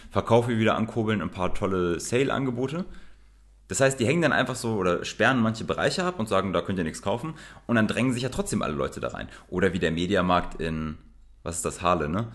Verkauf 0.10 0.48
hier 0.48 0.58
wieder 0.58 0.76
ankurbeln, 0.76 1.22
ein 1.22 1.30
paar 1.30 1.54
tolle 1.54 2.00
Sale-Angebote. 2.00 2.86
Das 3.68 3.80
heißt, 3.80 4.00
die 4.00 4.06
hängen 4.06 4.22
dann 4.22 4.34
einfach 4.34 4.56
so 4.56 4.74
oder 4.74 5.06
sperren 5.06 5.39
manche 5.39 5.64
Bereiche 5.64 6.04
ab 6.04 6.20
und 6.20 6.28
sagen, 6.28 6.52
da 6.52 6.62
könnt 6.62 6.78
ihr 6.78 6.84
nichts 6.84 7.02
kaufen 7.02 7.36
und 7.68 7.78
dann 7.78 7.88
drängen 7.88 8.12
sich 8.12 8.24
ja 8.24 8.30
trotzdem 8.30 8.64
alle 8.64 8.74
Leute 8.74 9.00
da 9.00 9.10
rein. 9.10 9.30
Oder 9.48 9.72
wie 9.72 9.80
der 9.80 9.92
Mediamarkt 9.92 10.60
in, 10.60 10.98
was 11.44 11.58
ist 11.58 11.66
das, 11.66 11.82
Halle, 11.82 12.10
ne? 12.10 12.28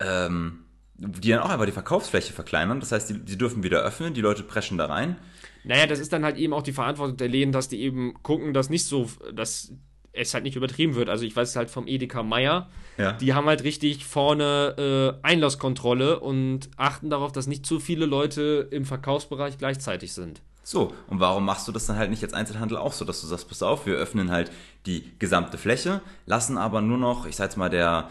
Ähm, 0.00 0.64
die 0.96 1.30
dann 1.30 1.40
auch 1.40 1.48
einfach 1.48 1.64
die 1.64 1.72
Verkaufsfläche 1.72 2.34
verkleinern. 2.34 2.80
Das 2.80 2.92
heißt, 2.92 3.08
die, 3.08 3.18
die 3.18 3.38
dürfen 3.38 3.62
wieder 3.62 3.80
öffnen, 3.80 4.12
die 4.12 4.20
Leute 4.20 4.42
preschen 4.42 4.76
da 4.76 4.86
rein. 4.86 5.16
Naja, 5.64 5.86
das 5.86 5.98
ist 5.98 6.12
dann 6.12 6.24
halt 6.24 6.36
eben 6.36 6.52
auch 6.52 6.62
die 6.62 6.72
Verantwortung 6.72 7.16
der 7.16 7.28
Läden, 7.28 7.52
dass 7.52 7.68
die 7.68 7.80
eben 7.80 8.14
gucken, 8.22 8.52
dass 8.52 8.70
nicht 8.70 8.84
so, 8.84 9.08
dass 9.32 9.72
es 10.12 10.32
halt 10.32 10.44
nicht 10.44 10.56
übertrieben 10.56 10.94
wird. 10.94 11.08
Also 11.08 11.24
ich 11.24 11.34
weiß 11.34 11.50
es 11.50 11.56
halt 11.56 11.70
vom 11.70 11.88
Edeka 11.88 12.22
Meier. 12.22 12.68
Ja. 12.98 13.12
Die 13.12 13.34
haben 13.34 13.46
halt 13.46 13.64
richtig 13.64 14.04
vorne 14.04 15.18
äh, 15.22 15.26
Einlasskontrolle 15.26 16.20
und 16.20 16.70
achten 16.76 17.10
darauf, 17.10 17.32
dass 17.32 17.46
nicht 17.46 17.66
zu 17.66 17.80
viele 17.80 18.06
Leute 18.06 18.68
im 18.70 18.84
Verkaufsbereich 18.84 19.58
gleichzeitig 19.58 20.12
sind. 20.12 20.40
So, 20.62 20.94
und 21.08 21.20
warum 21.20 21.44
machst 21.44 21.68
du 21.68 21.72
das 21.72 21.86
dann 21.86 21.96
halt 21.96 22.10
nicht 22.10 22.22
als 22.22 22.32
Einzelhandel 22.32 22.78
auch 22.78 22.92
so, 22.92 23.04
dass 23.04 23.20
du 23.20 23.26
sagst, 23.26 23.48
pass 23.48 23.62
auf, 23.62 23.84
wir 23.84 23.96
öffnen 23.96 24.30
halt 24.30 24.50
die 24.86 25.12
gesamte 25.18 25.58
Fläche, 25.58 26.00
lassen 26.24 26.56
aber 26.56 26.80
nur 26.80 26.96
noch, 26.96 27.26
ich 27.26 27.36
sag 27.36 27.46
jetzt 27.46 27.56
mal, 27.56 27.68
der 27.68 28.08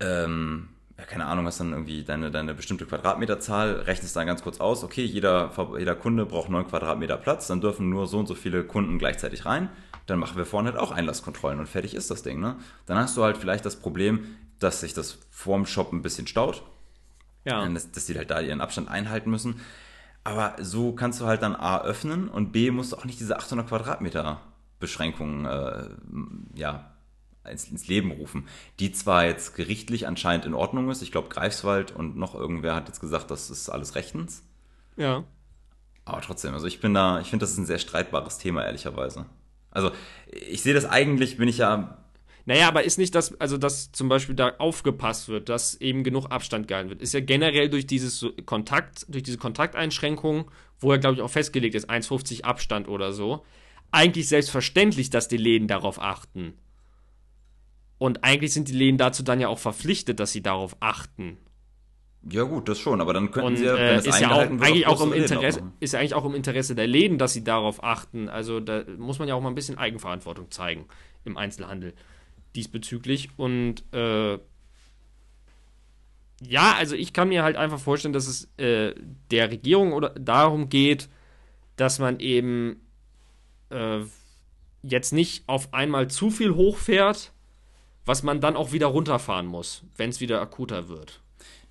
ähm, 0.00 0.68
keine 1.06 1.26
Ahnung, 1.26 1.46
hast 1.46 1.60
dann 1.60 1.72
irgendwie 1.72 2.02
deine, 2.02 2.30
deine 2.30 2.54
bestimmte 2.54 2.84
Quadratmeterzahl, 2.84 3.82
rechnest 3.82 4.16
dann 4.16 4.26
ganz 4.26 4.42
kurz 4.42 4.60
aus, 4.60 4.82
okay, 4.82 5.04
jeder, 5.04 5.52
jeder 5.78 5.94
Kunde 5.94 6.26
braucht 6.26 6.48
9 6.48 6.66
Quadratmeter 6.66 7.16
Platz, 7.16 7.46
dann 7.46 7.60
dürfen 7.60 7.88
nur 7.88 8.06
so 8.06 8.18
und 8.18 8.26
so 8.26 8.34
viele 8.34 8.64
Kunden 8.64 8.98
gleichzeitig 8.98 9.46
rein, 9.46 9.70
dann 10.06 10.18
machen 10.18 10.36
wir 10.36 10.44
vorne 10.44 10.70
halt 10.70 10.80
auch 10.80 10.90
Einlasskontrollen 10.90 11.60
und 11.60 11.68
fertig 11.68 11.94
ist 11.94 12.10
das 12.10 12.22
Ding, 12.22 12.40
ne? 12.40 12.56
Dann 12.86 12.98
hast 12.98 13.16
du 13.16 13.22
halt 13.22 13.36
vielleicht 13.36 13.64
das 13.64 13.76
Problem, 13.76 14.36
dass 14.58 14.80
sich 14.80 14.92
das 14.92 15.18
vorm 15.30 15.66
Shop 15.66 15.92
ein 15.92 16.02
bisschen 16.02 16.26
staut. 16.26 16.62
Ja. 17.44 17.66
Dass, 17.68 17.92
dass 17.92 18.06
die 18.06 18.16
halt 18.16 18.30
da 18.30 18.40
ihren 18.40 18.60
Abstand 18.60 18.88
einhalten 18.88 19.30
müssen. 19.30 19.60
Aber 20.24 20.56
so 20.60 20.92
kannst 20.92 21.20
du 21.20 21.26
halt 21.26 21.42
dann 21.42 21.54
A 21.54 21.82
öffnen 21.82 22.28
und 22.28 22.52
B 22.52 22.70
musst 22.70 22.92
du 22.92 22.96
auch 22.96 23.04
nicht 23.04 23.20
diese 23.20 23.38
800 23.38 23.68
Quadratmeter 23.68 24.40
Beschränkungen 24.80 25.46
äh, 25.46 25.88
ja, 26.54 26.90
ins, 27.48 27.68
ins 27.68 27.88
Leben 27.88 28.10
rufen, 28.12 28.46
die 28.80 28.92
zwar 28.92 29.26
jetzt 29.26 29.54
gerichtlich 29.54 30.06
anscheinend 30.06 30.46
in 30.46 30.54
Ordnung 30.54 30.90
ist, 30.90 31.02
ich 31.02 31.12
glaube 31.12 31.28
Greifswald 31.28 31.94
und 31.94 32.16
noch 32.16 32.34
irgendwer 32.34 32.74
hat 32.74 32.88
jetzt 32.88 33.00
gesagt, 33.00 33.30
das 33.30 33.50
ist 33.50 33.68
alles 33.68 33.94
rechtens. 33.94 34.42
Ja. 34.96 35.24
Aber 36.04 36.20
trotzdem, 36.22 36.54
also 36.54 36.66
ich 36.66 36.80
bin 36.80 36.94
da, 36.94 37.20
ich 37.20 37.28
finde, 37.28 37.42
das 37.42 37.52
ist 37.52 37.58
ein 37.58 37.66
sehr 37.66 37.78
streitbares 37.78 38.38
Thema, 38.38 38.64
ehrlicherweise. 38.64 39.26
Also 39.70 39.90
ich 40.26 40.62
sehe 40.62 40.74
das 40.74 40.86
eigentlich, 40.86 41.36
bin 41.36 41.48
ich 41.48 41.58
ja. 41.58 41.98
Naja, 42.46 42.68
aber 42.68 42.84
ist 42.84 42.98
nicht 42.98 43.14
das, 43.14 43.38
also 43.40 43.58
dass 43.58 43.92
zum 43.92 44.08
Beispiel 44.08 44.34
da 44.34 44.54
aufgepasst 44.56 45.28
wird, 45.28 45.50
dass 45.50 45.74
eben 45.74 46.02
genug 46.04 46.26
Abstand 46.30 46.66
gehalten 46.66 46.88
wird, 46.88 47.02
ist 47.02 47.12
ja 47.12 47.20
generell 47.20 47.68
durch 47.68 47.86
dieses 47.86 48.24
Kontakt, 48.46 49.04
durch 49.08 49.22
diese 49.22 49.36
Kontakteinschränkung, 49.36 50.50
wo 50.80 50.92
ja, 50.92 50.98
glaube 50.98 51.16
ich, 51.16 51.22
auch 51.22 51.30
festgelegt 51.30 51.74
ist, 51.74 51.90
1,50 51.90 52.44
Abstand 52.44 52.88
oder 52.88 53.12
so, 53.12 53.44
eigentlich 53.90 54.28
selbstverständlich, 54.28 55.10
dass 55.10 55.28
die 55.28 55.36
Läden 55.36 55.68
darauf 55.68 56.00
achten. 56.00 56.54
Und 57.98 58.24
eigentlich 58.24 58.52
sind 58.52 58.68
die 58.68 58.72
Läden 58.74 58.96
dazu 58.96 59.22
dann 59.22 59.40
ja 59.40 59.48
auch 59.48 59.58
verpflichtet, 59.58 60.20
dass 60.20 60.32
sie 60.32 60.42
darauf 60.42 60.76
achten. 60.80 61.36
Ja 62.30 62.42
gut, 62.42 62.68
das 62.68 62.78
schon, 62.78 63.00
aber 63.00 63.12
dann 63.12 63.30
könnten 63.30 63.48
und, 63.48 63.56
sie 63.56 63.64
ja, 63.64 63.74
wenn 63.74 63.80
äh, 63.80 63.94
es 63.94 64.06
ist 64.06 64.20
ja 64.20 64.32
auch, 64.32 64.50
wird, 64.50 64.62
eigentlich 64.62 64.86
auch 64.86 65.00
im 65.00 65.12
Interesse, 65.12 65.62
ist 65.80 65.92
ja 65.92 66.00
eigentlich 66.00 66.14
auch 66.14 66.24
im 66.24 66.34
Interesse 66.34 66.74
der 66.74 66.86
Läden, 66.86 67.18
dass 67.18 67.32
sie 67.32 67.44
darauf 67.44 67.82
achten. 67.82 68.28
Also 68.28 68.60
da 68.60 68.84
muss 68.98 69.18
man 69.18 69.28
ja 69.28 69.34
auch 69.34 69.40
mal 69.40 69.48
ein 69.48 69.54
bisschen 69.54 69.78
Eigenverantwortung 69.78 70.50
zeigen 70.50 70.86
im 71.24 71.36
Einzelhandel 71.36 71.94
diesbezüglich. 72.54 73.30
Und 73.36 73.84
äh, 73.92 74.38
ja, 76.40 76.74
also 76.76 76.96
ich 76.96 77.12
kann 77.12 77.28
mir 77.28 77.42
halt 77.42 77.56
einfach 77.56 77.78
vorstellen, 77.80 78.12
dass 78.12 78.26
es 78.26 78.48
äh, 78.58 78.94
der 79.30 79.50
Regierung 79.50 79.92
oder 79.92 80.10
darum 80.10 80.68
geht, 80.68 81.08
dass 81.76 81.98
man 81.98 82.20
eben 82.20 82.80
äh, 83.70 84.00
jetzt 84.82 85.12
nicht 85.12 85.44
auf 85.48 85.72
einmal 85.72 86.08
zu 86.08 86.30
viel 86.30 86.54
hochfährt, 86.54 87.32
was 88.08 88.22
man 88.22 88.40
dann 88.40 88.56
auch 88.56 88.72
wieder 88.72 88.86
runterfahren 88.86 89.44
muss, 89.44 89.82
wenn 89.98 90.08
es 90.08 90.18
wieder 90.18 90.40
akuter 90.40 90.88
wird. 90.88 91.20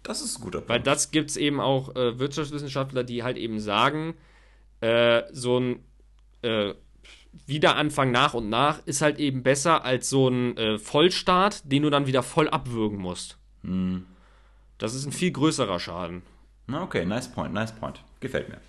Das 0.04 0.22
ist 0.22 0.38
ein 0.38 0.44
guter 0.44 0.60
Punkt. 0.60 0.70
Weil 0.70 0.80
das 0.82 1.10
gibt 1.10 1.32
es 1.32 1.36
eben 1.36 1.60
auch 1.60 1.96
äh, 1.96 2.20
Wirtschaftswissenschaftler, 2.20 3.04
die 3.04 3.24
halt 3.24 3.38
eben 3.38 3.60
sagen, 3.60 4.14
äh, 4.80 5.24
so 5.32 5.60
ein 5.60 5.84
äh, 6.44 6.76
Wiederanfang 7.48 8.12
nach 8.12 8.36
und 8.36 8.50
nach 8.50 8.86
ist 8.86 9.02
halt 9.02 9.18
eben 9.18 9.42
besser 9.42 9.84
als 9.84 10.12
so 10.12 10.28
ein 10.28 10.56
äh, 10.58 10.78
Vollstart, 10.78 11.72
den 11.72 11.82
du 11.82 11.90
dann 11.90 12.06
wieder 12.06 12.22
voll 12.22 12.48
abwürgen 12.48 13.00
musst. 13.00 13.40
Hm. 13.64 14.06
Das 14.78 14.94
ist 14.94 15.08
ein 15.08 15.12
viel 15.14 15.32
größerer 15.32 15.80
Schaden. 15.80 16.22
Okay, 16.72 17.04
nice 17.04 17.32
point, 17.32 17.52
nice 17.52 17.72
point. 17.74 18.04
Gefällt 18.20 18.50
mir. 18.50 18.62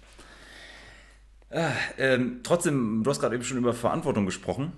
Äh, 1.51 1.71
ähm, 1.99 2.41
trotzdem, 2.43 3.03
du 3.05 3.11
hast 3.11 3.21
gerade 3.21 3.35
eben 3.35 3.45
schon 3.45 3.59
über 3.59 3.75
Verantwortung 3.75 4.25
gesprochen. 4.25 4.73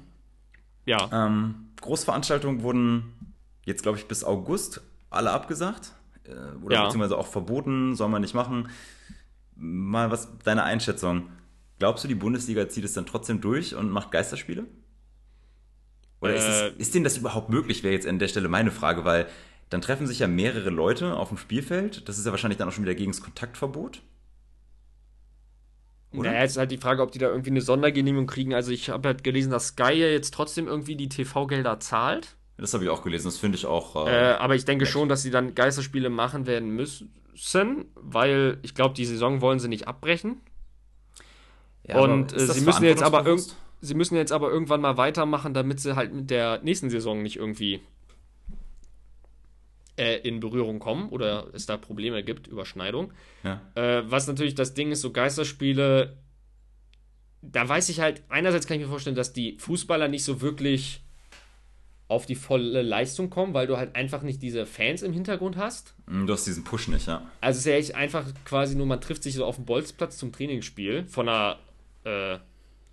Ja. 0.91 1.09
Ähm, 1.12 1.68
Großveranstaltungen 1.80 2.62
wurden 2.62 3.34
jetzt, 3.64 3.82
glaube 3.82 3.97
ich, 3.97 4.09
bis 4.09 4.24
August 4.24 4.80
alle 5.09 5.30
abgesagt. 5.30 5.93
Äh, 6.24 6.32
oder 6.64 6.74
ja. 6.74 6.84
beziehungsweise 6.84 7.16
auch 7.16 7.28
verboten, 7.28 7.95
soll 7.95 8.09
man 8.09 8.22
nicht 8.22 8.34
machen. 8.34 8.70
Mal 9.55 10.11
was 10.11 10.28
deine 10.43 10.64
Einschätzung. 10.64 11.28
Glaubst 11.78 12.03
du, 12.03 12.09
die 12.09 12.16
Bundesliga 12.16 12.68
zieht 12.68 12.84
es 12.84 12.93
dann 12.93 13.07
trotzdem 13.07 13.41
durch 13.41 13.76
und 13.76 13.88
macht 13.91 14.11
Geisterspiele? 14.11 14.64
Oder 16.20 16.32
äh, 16.32 16.38
ist, 16.38 16.45
es, 16.45 16.76
ist 16.78 16.95
denen 16.95 17.05
das 17.05 17.16
überhaupt 17.18 17.51
möglich, 17.51 17.84
wäre 17.84 17.95
jetzt 17.95 18.09
an 18.09 18.18
der 18.18 18.28
Stelle 18.28 18.49
meine 18.49 18.72
Frage, 18.72 19.05
weil 19.05 19.28
dann 19.68 19.80
treffen 19.80 20.09
sich 20.09 20.18
ja 20.18 20.26
mehrere 20.26 20.70
Leute 20.70 21.14
auf 21.14 21.28
dem 21.28 21.38
Spielfeld. 21.38 22.09
Das 22.09 22.18
ist 22.18 22.26
ja 22.26 22.32
wahrscheinlich 22.32 22.59
dann 22.59 22.68
auch 22.68 22.72
schon 22.72 22.82
wieder 22.82 22.97
gegen 22.97 23.12
das 23.12 23.22
Kontaktverbot. 23.22 24.03
Oder? 26.12 26.30
Naja, 26.30 26.42
jetzt 26.42 26.52
ist 26.52 26.56
halt 26.56 26.70
die 26.70 26.78
Frage, 26.78 27.02
ob 27.02 27.12
die 27.12 27.18
da 27.18 27.28
irgendwie 27.28 27.50
eine 27.50 27.61
Sondergenehmigung 27.61 28.26
kriegen. 28.26 28.54
Also 28.54 28.72
ich 28.72 28.90
habe 28.90 29.08
halt 29.08 29.22
gelesen, 29.22 29.50
dass 29.50 29.68
Sky 29.68 29.92
ja 29.92 30.08
jetzt 30.08 30.34
trotzdem 30.34 30.66
irgendwie 30.66 30.96
die 30.96 31.08
TV-Gelder 31.08 31.78
zahlt. 31.80 32.36
Das 32.56 32.74
habe 32.74 32.84
ich 32.84 32.90
auch 32.90 33.02
gelesen, 33.02 33.26
das 33.26 33.38
finde 33.38 33.56
ich 33.56 33.64
auch. 33.64 34.06
Äh, 34.06 34.32
äh, 34.32 34.34
aber 34.34 34.54
ich 34.54 34.64
denke 34.64 34.84
echt. 34.84 34.92
schon, 34.92 35.08
dass 35.08 35.22
sie 35.22 35.30
dann 35.30 35.54
Geisterspiele 35.54 36.11
machen 36.11 36.46
werden 36.46 36.70
müssen, 36.70 37.11
weil 37.94 38.58
ich 38.62 38.74
glaube, 38.74 38.94
die 38.94 39.06
Saison 39.06 39.40
wollen 39.40 39.61
sie 39.61 39.68
nicht 39.68 39.88
abbrechen. 39.88 40.40
Ja, 41.86 42.00
und 42.00 42.32
äh, 42.34 42.46
sie 42.46 42.61
müssen 42.61 42.84
jetzt 42.84 43.02
aber 43.02 43.24
sie 43.80 43.94
müssen 43.94 44.16
jetzt 44.16 44.32
aber 44.32 44.50
irgendwann 44.50 44.82
mal 44.82 44.96
weitermachen, 44.96 45.54
damit 45.54 45.80
sie 45.80 45.96
halt 45.96 46.12
mit 46.12 46.28
der 46.28 46.61
nächsten 46.62 46.90
Saison 46.90 47.22
nicht 47.22 47.36
irgendwie 47.36 47.80
äh, 49.97 50.16
in 50.18 50.41
Berührung 50.41 50.78
kommen 50.78 51.09
oder 51.11 51.49
es 51.53 51.66
da 51.66 51.76
Probleme 51.76 52.22
gibt, 52.22 52.47
Überschneidung. 52.47 53.12
Ja. 53.45 53.61
Äh, 53.74 54.11
was 54.11 54.26
natürlich 54.26 54.55
das 54.55 54.74
Ding 54.74 54.93
ist, 54.93 55.01
so 55.01 55.12
Geisterspiele, 55.12 56.16
da 57.43 57.68
weiß 57.68 57.88
ich 57.88 58.01
halt, 58.01 58.22
einerseits 58.28 58.66
kann 58.66 58.76
ich 58.76 58.82
mir 58.84 58.91
vorstellen, 58.91 59.16
dass 59.16 59.32
die 59.32 59.57
Fußballer 59.59 60.09
nicht 60.09 60.24
so 60.24 60.41
wirklich 60.41 61.03
auf 62.11 62.26
die 62.26 62.34
volle 62.34 62.82
Leistung 62.82 63.30
kommen, 63.30 63.55
weil 63.55 63.68
du 63.68 63.76
halt 63.76 63.95
einfach 63.95 64.22
nicht 64.22 64.43
diese 64.43 64.66
Fans 64.66 65.03
im 65.03 65.12
Hintergrund 65.12 65.57
hast. 65.57 65.95
Mm, 66.07 66.26
du 66.26 66.32
hast 66.32 66.45
diesen 66.45 66.64
Push 66.64 66.88
nicht, 66.88 67.07
ja. 67.07 67.22
Also 67.41 67.59
es 67.59 67.66
ist 67.66 67.70
ja 67.70 67.76
echt 67.76 67.95
einfach 67.95 68.26
quasi 68.45 68.74
nur, 68.74 68.86
man 68.86 69.01
trifft 69.01 69.22
sich 69.22 69.34
so 69.34 69.45
auf 69.45 69.57
dem 69.57 69.64
Bolzplatz 69.64 70.18
zum 70.18 70.32
Trainingsspiel, 70.32 71.07
von 71.07 71.26
der 71.26 71.59
äh, 72.05 72.38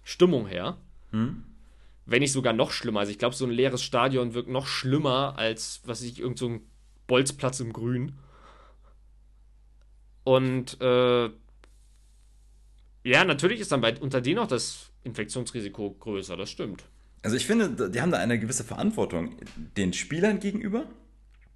Stimmung 0.03 0.45
her. 0.45 0.77
Hm? 1.11 1.43
Wenn 2.05 2.19
nicht 2.19 2.31
sogar 2.31 2.53
noch 2.53 2.71
schlimmer. 2.71 3.01
Also 3.01 3.11
ich 3.11 3.17
glaube, 3.17 3.35
so 3.35 3.45
ein 3.45 3.51
leeres 3.51 3.83
Stadion 3.83 4.35
wirkt 4.35 4.49
noch 4.49 4.67
schlimmer 4.67 5.33
als, 5.37 5.81
was 5.83 6.03
ich, 6.03 6.19
irgend 6.19 6.37
so 6.37 6.49
ein 6.49 6.61
Bolzplatz 7.07 7.59
im 7.59 7.73
Grün. 7.73 8.13
Und 10.23 10.79
äh, 10.81 11.29
ja, 13.03 13.23
natürlich 13.23 13.61
ist 13.61 13.71
dann 13.71 13.81
bei, 13.81 13.97
unter 13.97 14.19
denen 14.19 14.39
auch 14.39 14.47
das 14.47 14.91
Infektionsrisiko 15.03 15.91
größer, 15.91 16.35
das 16.35 16.51
stimmt. 16.51 16.83
Also 17.23 17.37
ich 17.37 17.45
finde, 17.45 17.89
die 17.89 18.01
haben 18.01 18.11
da 18.11 18.17
eine 18.17 18.37
gewisse 18.37 18.63
Verantwortung 18.63 19.37
den 19.77 19.93
Spielern 19.93 20.39
gegenüber. 20.39 20.85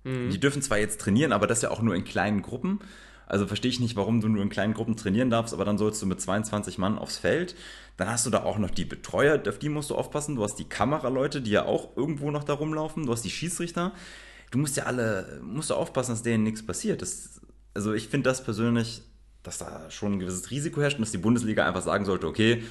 Mhm. 0.03 0.29
Die 0.29 0.39
dürfen 0.39 0.61
zwar 0.61 0.79
jetzt 0.79 1.01
trainieren, 1.01 1.33
aber 1.33 1.47
das 1.47 1.61
ja 1.61 1.69
auch 1.69 1.81
nur 1.81 1.95
in 1.95 2.05
kleinen 2.05 2.41
Gruppen. 2.41 2.79
Also 3.27 3.47
verstehe 3.47 3.71
ich 3.71 3.79
nicht, 3.79 3.95
warum 3.95 4.19
du 4.19 4.27
nur 4.27 4.43
in 4.43 4.49
kleinen 4.49 4.73
Gruppen 4.73 4.97
trainieren 4.97 5.29
darfst, 5.29 5.53
aber 5.53 5.63
dann 5.63 5.77
sollst 5.77 6.01
du 6.01 6.05
mit 6.05 6.19
22 6.19 6.77
Mann 6.77 6.97
aufs 6.97 7.17
Feld. 7.17 7.55
Dann 7.95 8.09
hast 8.09 8.25
du 8.25 8.29
da 8.29 8.43
auch 8.43 8.57
noch 8.57 8.71
die 8.71 8.83
Betreuer, 8.83 9.41
auf 9.47 9.59
die 9.59 9.69
musst 9.69 9.89
du 9.89 9.95
aufpassen. 9.95 10.35
Du 10.35 10.43
hast 10.43 10.55
die 10.55 10.65
Kameraleute, 10.65 11.41
die 11.41 11.51
ja 11.51 11.65
auch 11.65 11.95
irgendwo 11.95 12.31
noch 12.31 12.43
da 12.43 12.53
rumlaufen. 12.53 13.05
Du 13.05 13.11
hast 13.11 13.23
die 13.23 13.29
Schießrichter 13.29 13.93
du 14.51 14.57
musst 14.57 14.77
ja 14.77 14.83
alle, 14.83 15.39
musst 15.41 15.69
du 15.69 15.73
aufpassen, 15.73 16.11
dass 16.11 16.21
denen 16.21 16.43
nichts 16.43 16.65
passiert. 16.65 17.01
Das, 17.01 17.41
also 17.73 17.93
ich 17.93 18.09
finde 18.09 18.29
das 18.29 18.43
persönlich, 18.43 19.01
dass 19.43 19.57
da 19.57 19.89
schon 19.89 20.13
ein 20.13 20.19
gewisses 20.19 20.51
Risiko 20.51 20.81
herrscht 20.81 20.97
und 20.97 21.01
dass 21.01 21.11
die 21.11 21.17
Bundesliga 21.17 21.65
einfach 21.65 21.81
sagen 21.81 22.05
sollte, 22.05 22.27
okay, 22.27 22.63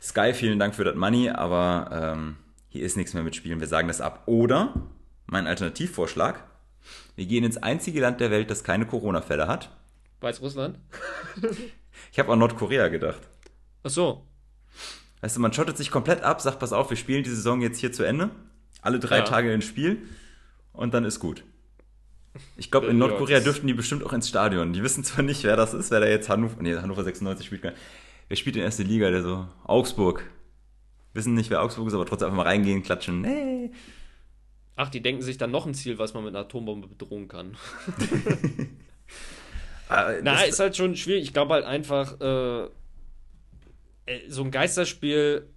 Sky, 0.00 0.32
vielen 0.32 0.58
Dank 0.58 0.74
für 0.74 0.84
das 0.84 0.94
Money, 0.94 1.30
aber 1.30 2.14
ähm, 2.16 2.36
hier 2.68 2.84
ist 2.84 2.96
nichts 2.96 3.12
mehr 3.12 3.22
mit 3.22 3.34
Spielen, 3.34 3.60
wir 3.60 3.66
sagen 3.66 3.88
das 3.88 4.00
ab. 4.00 4.22
Oder, 4.26 4.74
mein 5.26 5.46
Alternativvorschlag, 5.46 6.44
wir 7.16 7.26
gehen 7.26 7.44
ins 7.44 7.56
einzige 7.56 8.00
Land 8.00 8.20
der 8.20 8.30
Welt, 8.30 8.50
das 8.50 8.62
keine 8.62 8.86
Corona-Fälle 8.86 9.48
hat. 9.48 9.70
Weißrussland? 10.20 10.78
ich 12.12 12.18
habe 12.18 12.32
an 12.32 12.38
Nordkorea 12.38 12.88
gedacht. 12.88 13.20
Ach 13.82 13.90
so. 13.90 14.26
Weißt 15.22 15.36
du, 15.36 15.40
man 15.40 15.52
schottet 15.52 15.76
sich 15.76 15.90
komplett 15.90 16.22
ab, 16.22 16.40
sagt, 16.40 16.60
pass 16.60 16.72
auf, 16.72 16.90
wir 16.90 16.96
spielen 16.96 17.24
die 17.24 17.30
Saison 17.30 17.60
jetzt 17.60 17.78
hier 17.78 17.92
zu 17.92 18.04
Ende. 18.04 18.30
Alle 18.82 19.00
drei 19.00 19.18
ja. 19.18 19.24
Tage 19.24 19.52
ein 19.52 19.62
Spiel 19.62 20.06
und 20.76 20.94
dann 20.94 21.04
ist 21.04 21.20
gut. 21.20 21.44
Ich 22.56 22.70
glaube, 22.70 22.88
in 22.88 22.98
Nordkorea 22.98 23.40
dürften 23.40 23.66
die 23.66 23.74
bestimmt 23.74 24.04
auch 24.04 24.12
ins 24.12 24.28
Stadion. 24.28 24.72
Die 24.72 24.82
wissen 24.82 25.04
zwar 25.04 25.24
nicht, 25.24 25.44
wer 25.44 25.56
das 25.56 25.74
ist, 25.74 25.90
wer 25.90 26.00
da 26.00 26.06
jetzt 26.06 26.28
Hannover, 26.28 26.60
nee, 26.60 26.76
Hannover 26.76 27.02
96 27.02 27.46
spielt. 27.46 27.74
Wer 28.28 28.36
spielt 28.36 28.56
in 28.56 28.62
erste 28.62 28.82
Liga? 28.82 29.10
Der 29.10 29.22
so, 29.22 29.46
Augsburg. 29.64 30.28
Wissen 31.14 31.34
nicht, 31.34 31.50
wer 31.50 31.62
Augsburg 31.62 31.88
ist, 31.88 31.94
aber 31.94 32.04
trotzdem 32.04 32.26
einfach 32.26 32.36
mal 32.36 32.48
reingehen, 32.48 32.82
klatschen. 32.82 33.22
Nee. 33.22 33.70
Ach, 34.74 34.90
die 34.90 35.00
denken 35.00 35.22
sich 35.22 35.38
dann 35.38 35.50
noch 35.50 35.66
ein 35.66 35.72
Ziel, 35.72 35.98
was 35.98 36.12
man 36.12 36.24
mit 36.24 36.34
einer 36.34 36.44
Atombombe 36.44 36.88
bedrohen 36.88 37.28
kann. 37.28 37.56
Ah, 39.88 40.14
Na, 40.20 40.42
ist 40.42 40.58
halt 40.58 40.76
schon 40.76 40.96
schwierig. 40.96 41.22
Ich 41.22 41.32
glaube 41.32 41.54
halt 41.54 41.64
einfach, 41.64 42.20
äh, 42.20 42.64
äh, 44.06 44.28
so 44.28 44.42
ein 44.42 44.50
Geisterspiel 44.50 45.48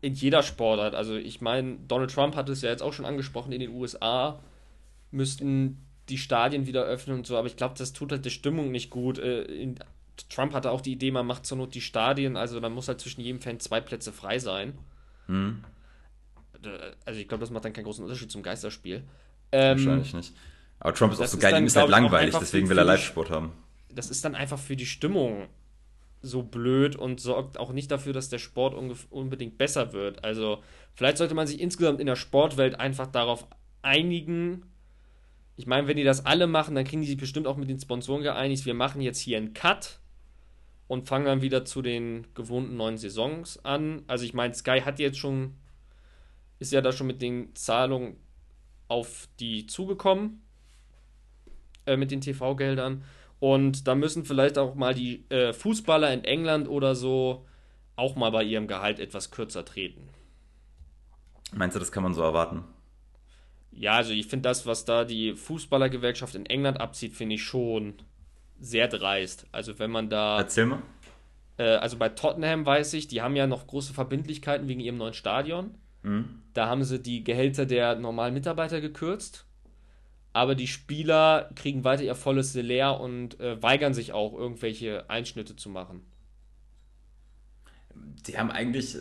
in 0.00 0.14
jeder 0.14 0.42
Sportart. 0.42 0.96
Also 0.96 1.14
ich 1.14 1.40
meine, 1.40 1.76
Donald 1.86 2.12
Trump 2.12 2.34
hat 2.34 2.48
es 2.48 2.62
ja 2.62 2.70
jetzt 2.70 2.82
auch 2.82 2.92
schon 2.92 3.04
angesprochen 3.04 3.52
in 3.52 3.60
den 3.60 3.70
USA 3.70 4.40
müssten 5.10 5.86
die 6.08 6.18
Stadien 6.18 6.66
wieder 6.66 6.84
öffnen 6.84 7.16
und 7.18 7.26
so, 7.26 7.36
aber 7.36 7.46
ich 7.46 7.56
glaube, 7.56 7.74
das 7.78 7.92
tut 7.92 8.12
halt 8.12 8.24
der 8.24 8.30
Stimmung 8.30 8.70
nicht 8.70 8.90
gut. 8.90 9.18
Äh, 9.18 9.42
in, 9.42 9.78
Trump 10.28 10.52
hatte 10.52 10.70
auch 10.70 10.80
die 10.80 10.92
Idee, 10.92 11.10
man 11.10 11.26
macht 11.26 11.46
zur 11.46 11.58
Not 11.58 11.74
die 11.74 11.80
Stadien, 11.80 12.36
also 12.36 12.60
dann 12.60 12.72
muss 12.72 12.88
halt 12.88 13.00
zwischen 13.00 13.20
jedem 13.20 13.40
Fan 13.40 13.60
zwei 13.60 13.80
Plätze 13.80 14.12
frei 14.12 14.38
sein. 14.38 14.78
Hm. 15.26 15.64
Also 17.06 17.20
ich 17.20 17.28
glaube, 17.28 17.40
das 17.40 17.50
macht 17.50 17.64
dann 17.64 17.72
keinen 17.72 17.84
großen 17.84 18.04
Unterschied 18.04 18.30
zum 18.30 18.42
Geisterspiel. 18.42 19.04
Ähm, 19.52 19.78
Wahrscheinlich 19.78 20.12
nicht. 20.12 20.34
Aber 20.78 20.94
Trump 20.94 21.12
ist 21.12 21.20
auch 21.20 21.26
so 21.26 21.38
geil, 21.38 21.56
ihm 21.58 21.66
ist 21.66 21.76
halt 21.76 21.88
langweilig, 21.88 22.34
deswegen 22.38 22.68
will 22.68 22.78
er 22.78 22.84
Live-Sport 22.84 23.30
haben. 23.30 23.52
Das 23.88 24.10
ist 24.10 24.24
dann 24.24 24.34
einfach 24.34 24.58
für 24.58 24.76
die 24.76 24.86
Stimmung 24.86 25.48
so 26.22 26.42
blöd 26.42 26.96
und 26.96 27.20
sorgt 27.20 27.58
auch 27.58 27.72
nicht 27.72 27.90
dafür, 27.90 28.12
dass 28.12 28.28
der 28.28 28.38
Sport 28.38 28.74
unbedingt 29.10 29.58
besser 29.58 29.92
wird. 29.92 30.22
Also 30.24 30.62
vielleicht 30.94 31.16
sollte 31.16 31.34
man 31.34 31.46
sich 31.46 31.60
insgesamt 31.60 32.00
in 32.00 32.06
der 32.06 32.16
Sportwelt 32.16 32.78
einfach 32.78 33.06
darauf 33.06 33.46
einigen, 33.82 34.66
ich 35.60 35.66
meine, 35.66 35.86
wenn 35.86 35.98
die 35.98 36.04
das 36.04 36.24
alle 36.24 36.46
machen, 36.46 36.74
dann 36.74 36.86
kriegen 36.86 37.02
die 37.02 37.08
sich 37.08 37.18
bestimmt 37.18 37.46
auch 37.46 37.58
mit 37.58 37.68
den 37.68 37.78
Sponsoren 37.78 38.22
geeinigt. 38.22 38.64
Wir 38.64 38.72
machen 38.72 39.02
jetzt 39.02 39.18
hier 39.18 39.36
einen 39.36 39.52
Cut 39.52 39.98
und 40.88 41.06
fangen 41.06 41.26
dann 41.26 41.42
wieder 41.42 41.66
zu 41.66 41.82
den 41.82 42.28
gewohnten 42.32 42.78
neuen 42.78 42.96
Saisons 42.96 43.62
an. 43.62 44.02
Also 44.06 44.24
ich 44.24 44.32
meine, 44.32 44.54
Sky 44.54 44.80
hat 44.80 44.98
jetzt 44.98 45.18
schon, 45.18 45.58
ist 46.60 46.72
ja 46.72 46.80
da 46.80 46.92
schon 46.92 47.08
mit 47.08 47.20
den 47.20 47.54
Zahlungen 47.54 48.16
auf 48.88 49.28
die 49.38 49.66
zugekommen, 49.66 50.40
äh, 51.84 51.98
mit 51.98 52.10
den 52.10 52.22
TV-Geldern. 52.22 53.04
Und 53.38 53.86
da 53.86 53.94
müssen 53.94 54.24
vielleicht 54.24 54.56
auch 54.56 54.74
mal 54.74 54.94
die 54.94 55.26
äh, 55.28 55.52
Fußballer 55.52 56.10
in 56.10 56.24
England 56.24 56.70
oder 56.70 56.94
so 56.94 57.46
auch 57.96 58.16
mal 58.16 58.30
bei 58.30 58.44
ihrem 58.44 58.66
Gehalt 58.66 58.98
etwas 58.98 59.30
kürzer 59.30 59.66
treten. 59.66 60.08
Meinst 61.52 61.76
du, 61.76 61.80
das 61.80 61.92
kann 61.92 62.02
man 62.02 62.14
so 62.14 62.22
erwarten? 62.22 62.64
Ja, 63.72 63.92
also 63.92 64.12
ich 64.12 64.26
finde 64.26 64.48
das, 64.48 64.66
was 64.66 64.84
da 64.84 65.04
die 65.04 65.34
Fußballergewerkschaft 65.34 66.34
in 66.34 66.46
England 66.46 66.80
abzieht, 66.80 67.14
finde 67.14 67.36
ich 67.36 67.44
schon 67.44 67.94
sehr 68.60 68.88
dreist. 68.88 69.46
Also 69.52 69.78
wenn 69.78 69.90
man 69.90 70.10
da. 70.10 70.38
Erzähl 70.38 70.66
mal. 70.66 70.82
Äh, 71.56 71.76
also 71.76 71.96
bei 71.96 72.08
Tottenham 72.08 72.66
weiß 72.66 72.94
ich, 72.94 73.08
die 73.08 73.22
haben 73.22 73.36
ja 73.36 73.46
noch 73.46 73.66
große 73.66 73.94
Verbindlichkeiten 73.94 74.68
wegen 74.68 74.80
ihrem 74.80 74.98
neuen 74.98 75.14
Stadion. 75.14 75.74
Mhm. 76.02 76.42
Da 76.52 76.66
haben 76.66 76.84
sie 76.84 77.00
die 77.00 77.24
Gehälter 77.24 77.66
der 77.66 77.94
normalen 77.96 78.34
Mitarbeiter 78.34 78.80
gekürzt. 78.80 79.46
Aber 80.32 80.54
die 80.54 80.68
Spieler 80.68 81.50
kriegen 81.56 81.82
weiter 81.84 82.04
ihr 82.04 82.14
volles 82.14 82.52
Salär 82.52 83.00
und 83.00 83.40
äh, 83.40 83.60
weigern 83.62 83.94
sich 83.94 84.12
auch, 84.12 84.32
irgendwelche 84.32 85.10
Einschnitte 85.10 85.56
zu 85.56 85.68
machen. 85.68 86.02
Die 88.26 88.38
haben 88.38 88.50
eigentlich. 88.50 88.96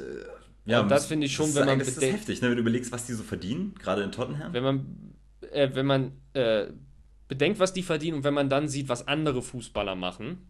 Ja, 0.69 0.81
und 0.81 0.89
das 0.89 1.07
finde 1.07 1.25
ich 1.25 1.33
schon, 1.33 1.47
das 1.47 1.55
wenn 1.55 1.65
man. 1.65 1.79
Das 1.79 1.87
ist 1.87 2.01
heftig, 2.01 2.41
ne? 2.41 2.49
wenn 2.49 2.55
du 2.55 2.61
überlegst, 2.61 2.91
was 2.91 3.05
die 3.05 3.13
so 3.13 3.23
verdienen, 3.23 3.73
gerade 3.79 4.03
in 4.03 4.11
Tottenham. 4.11 4.53
Wenn 4.53 4.63
man, 4.63 5.13
äh, 5.51 5.69
wenn 5.73 5.85
man 5.85 6.11
äh, 6.33 6.67
bedenkt, 7.27 7.59
was 7.59 7.73
die 7.73 7.81
verdienen 7.81 8.17
und 8.17 8.23
wenn 8.23 8.35
man 8.35 8.49
dann 8.49 8.67
sieht, 8.67 8.87
was 8.87 9.07
andere 9.07 9.41
Fußballer 9.41 9.95
machen, 9.95 10.47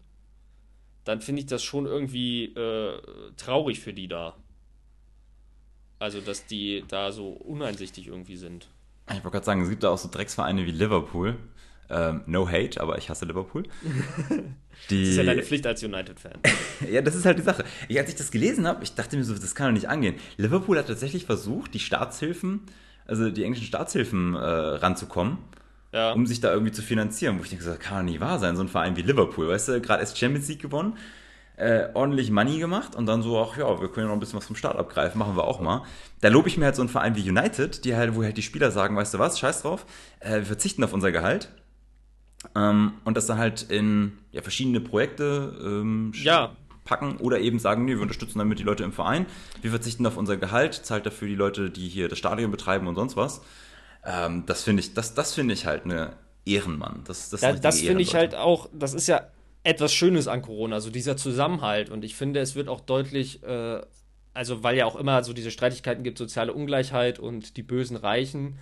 dann 1.05 1.21
finde 1.21 1.41
ich 1.41 1.45
das 1.45 1.63
schon 1.63 1.85
irgendwie 1.85 2.45
äh, 2.53 3.01
traurig 3.37 3.79
für 3.79 3.93
die 3.93 4.09
da. 4.09 4.35
Also, 5.99 6.19
dass 6.19 6.45
die 6.45 6.83
da 6.87 7.11
so 7.11 7.29
uneinsichtig 7.29 8.07
irgendwie 8.07 8.37
sind. 8.37 8.69
Ich 9.07 9.15
wollte 9.15 9.31
gerade 9.31 9.45
sagen, 9.45 9.61
es 9.61 9.69
gibt 9.69 9.83
da 9.83 9.89
auch 9.89 9.97
so 9.97 10.09
Drecksvereine 10.09 10.65
wie 10.65 10.71
Liverpool, 10.71 11.37
ähm, 11.89 12.21
no 12.25 12.47
hate, 12.47 12.79
aber 12.79 12.97
ich 12.97 13.09
hasse 13.09 13.25
Liverpool. 13.25 13.63
Die, 14.89 15.01
das 15.01 15.09
ist 15.09 15.17
ja 15.17 15.23
deine 15.23 15.43
Pflicht 15.43 15.67
als 15.67 15.83
United-Fan. 15.83 16.39
ja, 16.89 17.01
das 17.01 17.15
ist 17.15 17.25
halt 17.25 17.37
die 17.37 17.43
Sache. 17.43 17.65
Ich, 17.89 17.99
als 17.99 18.09
ich 18.09 18.15
das 18.15 18.31
gelesen 18.31 18.65
habe, 18.65 18.83
ich 18.83 18.95
dachte 18.95 19.17
mir 19.17 19.23
so, 19.23 19.33
das 19.33 19.53
kann 19.53 19.67
doch 19.67 19.73
nicht 19.73 19.89
angehen. 19.89 20.15
Liverpool 20.37 20.77
hat 20.77 20.87
tatsächlich 20.87 21.25
versucht, 21.25 21.73
die 21.73 21.79
Staatshilfen, 21.79 22.61
also 23.05 23.29
die 23.29 23.43
englischen 23.43 23.65
Staatshilfen 23.65 24.35
äh, 24.35 24.39
ranzukommen, 24.39 25.37
ja. 25.91 26.13
um 26.13 26.25
sich 26.25 26.39
da 26.39 26.53
irgendwie 26.53 26.71
zu 26.71 26.81
finanzieren. 26.81 27.39
Wo 27.39 27.43
ich 27.43 27.49
denke, 27.49 27.65
das 27.65 27.77
kann 27.79 28.05
doch 28.05 28.11
nicht 28.11 28.21
wahr 28.21 28.39
sein, 28.39 28.55
so 28.55 28.63
ein 28.63 28.69
Verein 28.69 28.95
wie 28.95 29.01
Liverpool. 29.01 29.49
Weißt 29.49 29.67
du, 29.67 29.81
gerade 29.81 29.99
erst 29.99 30.17
Champions 30.17 30.47
League 30.47 30.61
gewonnen, 30.61 30.97
äh, 31.57 31.89
ordentlich 31.93 32.31
Money 32.31 32.57
gemacht 32.57 32.95
und 32.95 33.05
dann 33.05 33.21
so, 33.21 33.37
ach 33.37 33.57
ja, 33.57 33.81
wir 33.81 33.89
können 33.89 34.05
ja 34.05 34.07
noch 34.07 34.13
ein 34.13 34.21
bisschen 34.21 34.37
was 34.37 34.45
vom 34.45 34.55
Staat 34.55 34.77
abgreifen, 34.77 35.19
machen 35.19 35.35
wir 35.35 35.43
auch 35.43 35.59
mal. 35.59 35.83
Da 36.21 36.29
lobe 36.29 36.47
ich 36.47 36.57
mir 36.57 36.65
halt 36.65 36.77
so 36.77 36.81
einen 36.81 36.89
Verein 36.89 37.17
wie 37.17 37.29
United, 37.29 37.83
die 37.83 37.97
halt, 37.97 38.15
wo 38.15 38.23
halt 38.23 38.37
die 38.37 38.43
Spieler 38.43 38.71
sagen, 38.71 38.95
weißt 38.95 39.13
du 39.13 39.19
was, 39.19 39.37
scheiß 39.37 39.63
drauf, 39.63 39.85
äh, 40.21 40.37
wir 40.37 40.45
verzichten 40.45 40.85
auf 40.85 40.93
unser 40.93 41.11
Gehalt 41.11 41.49
ähm, 42.55 42.93
und 43.03 43.17
das 43.17 43.25
dann 43.25 43.37
halt 43.37 43.63
in 43.63 44.17
ja, 44.31 44.41
verschiedene 44.41 44.79
Projekte 44.79 45.59
ähm, 45.61 46.11
ja. 46.15 46.55
packen 46.85 47.17
oder 47.17 47.39
eben 47.39 47.59
sagen, 47.59 47.85
nee, 47.85 47.95
wir 47.95 48.01
unterstützen 48.01 48.39
damit 48.39 48.59
die 48.59 48.63
Leute 48.63 48.83
im 48.83 48.93
Verein, 48.93 49.25
wir 49.61 49.71
verzichten 49.71 50.05
auf 50.05 50.17
unser 50.17 50.37
Gehalt, 50.37 50.73
zahlt 50.73 51.05
dafür 51.05 51.27
die 51.27 51.35
Leute, 51.35 51.69
die 51.69 51.87
hier 51.87 52.07
das 52.07 52.17
Stadion 52.17 52.51
betreiben 52.51 52.87
und 52.87 52.95
sonst 52.95 53.17
was. 53.17 53.41
Ähm, 54.05 54.43
das 54.45 54.63
finde 54.63 54.81
ich, 54.81 54.93
das, 54.93 55.13
das 55.13 55.33
finde 55.33 55.53
ich 55.53 55.65
halt 55.65 55.85
eine 55.85 56.13
Ehrenmann. 56.45 57.03
Das, 57.05 57.29
das, 57.29 57.41
ja, 57.41 57.53
das 57.53 57.81
finde 57.81 58.01
ich 58.01 58.15
halt 58.15 58.35
auch, 58.35 58.69
das 58.73 58.93
ist 58.93 59.07
ja 59.07 59.27
etwas 59.63 59.93
Schönes 59.93 60.27
an 60.27 60.41
Corona, 60.41 60.79
so 60.79 60.89
dieser 60.89 61.17
Zusammenhalt. 61.17 61.89
Und 61.89 62.05
ich 62.05 62.15
finde, 62.15 62.39
es 62.39 62.55
wird 62.55 62.69
auch 62.69 62.79
deutlich, 62.79 63.43
äh, 63.43 63.81
also 64.33 64.63
weil 64.63 64.77
ja 64.77 64.85
auch 64.85 64.95
immer 64.95 65.23
so 65.23 65.33
diese 65.33 65.51
Streitigkeiten 65.51 66.03
gibt, 66.03 66.17
soziale 66.17 66.53
Ungleichheit 66.53 67.19
und 67.19 67.57
die 67.57 67.63
bösen 67.63 67.97
Reichen. 67.97 68.57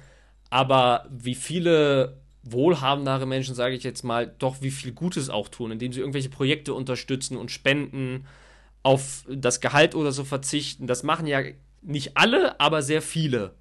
Aber 0.50 1.06
wie 1.12 1.36
viele 1.36 2.18
wohlhabendere 2.52 3.26
Menschen, 3.26 3.56
sage 3.56 3.76
ich 3.76 3.84
jetzt 3.84 4.04
mal, 4.04 4.34
doch 4.40 4.62
wie 4.62 4.72
viel 4.72 4.92
Gutes 4.92 5.30
auch 5.30 5.50
tun, 5.50 5.72
indem 5.72 5.94
sie 5.94 6.00
irgendwelche 6.00 6.30
Projekte 6.30 6.74
unterstützen 6.74 7.38
und 7.38 7.52
spenden, 7.52 8.26
auf 8.84 9.26
das 9.30 9.60
Gehalt 9.60 9.96
oder 9.96 10.12
so 10.14 10.24
verzichten. 10.24 10.88
Das 10.88 11.04
machen 11.04 11.28
ja 11.28 11.42
nicht 11.82 12.16
alle, 12.16 12.60
aber 12.60 12.82
sehr 12.82 13.02
viele. 13.02 13.54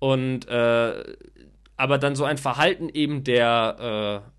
Und 0.00 0.48
äh, 0.48 1.16
aber 1.76 1.98
dann 1.98 2.16
so 2.16 2.24
ein 2.24 2.38
Verhalten 2.38 2.88
eben 2.88 3.22
der 3.22 4.24
äh, 4.26 4.30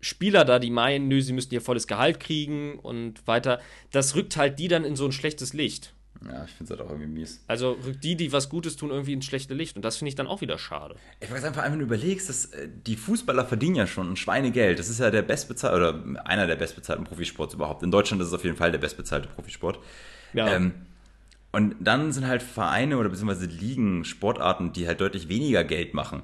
Spieler 0.00 0.44
da, 0.44 0.58
die 0.58 0.70
meinen, 0.70 1.08
nö, 1.08 1.20
sie 1.20 1.32
müssten 1.32 1.54
ihr 1.54 1.60
volles 1.60 1.86
Gehalt 1.86 2.20
kriegen 2.20 2.78
und 2.78 3.26
weiter, 3.26 3.60
das 3.90 4.14
rückt 4.14 4.36
halt 4.36 4.58
die 4.58 4.68
dann 4.68 4.84
in 4.84 4.94
so 4.94 5.06
ein 5.06 5.12
schlechtes 5.12 5.54
Licht. 5.54 5.94
Ja, 6.26 6.44
ich 6.44 6.50
finde 6.50 6.72
es 6.72 6.78
halt 6.78 6.80
auch 6.80 6.90
irgendwie 6.92 7.20
mies. 7.20 7.44
Also 7.46 7.72
rückt 7.84 8.02
die, 8.02 8.16
die 8.16 8.32
was 8.32 8.48
Gutes 8.48 8.76
tun, 8.76 8.90
irgendwie 8.90 9.12
ins 9.12 9.24
schlechte 9.24 9.54
Licht. 9.54 9.76
Und 9.76 9.84
das 9.84 9.96
finde 9.96 10.08
ich 10.08 10.14
dann 10.14 10.26
auch 10.26 10.40
wieder 10.40 10.58
schade. 10.58 10.96
Ich 11.20 11.30
weiß 11.30 11.44
einfach, 11.44 11.64
wenn 11.64 11.78
du 11.78 11.84
überlegst, 11.84 12.28
dass 12.28 12.46
äh, 12.46 12.68
die 12.86 12.96
Fußballer 12.96 13.44
verdienen 13.44 13.76
ja 13.76 13.86
schon 13.86 14.12
ein 14.12 14.16
Schweinegeld. 14.16 14.78
Das 14.78 14.88
ist 14.88 14.98
ja 14.98 15.10
der 15.10 15.22
bestbezahlte, 15.22 15.76
oder 15.76 16.26
einer 16.26 16.46
der 16.46 16.56
bestbezahlten 16.56 17.04
Profisports 17.04 17.54
überhaupt. 17.54 17.82
In 17.82 17.90
Deutschland 17.90 18.20
ist 18.20 18.28
es 18.28 18.34
auf 18.34 18.44
jeden 18.44 18.56
Fall 18.56 18.72
der 18.72 18.78
bestbezahlte 18.78 19.28
Profisport. 19.28 19.78
Ja. 20.32 20.48
Ähm, 20.48 20.72
und 21.52 21.76
dann 21.80 22.12
sind 22.12 22.26
halt 22.26 22.42
Vereine 22.42 22.98
oder 22.98 23.08
beziehungsweise 23.08 23.46
Ligen, 23.46 24.04
Sportarten, 24.04 24.72
die 24.72 24.86
halt 24.86 25.00
deutlich 25.00 25.28
weniger 25.28 25.64
Geld 25.64 25.94
machen 25.94 26.22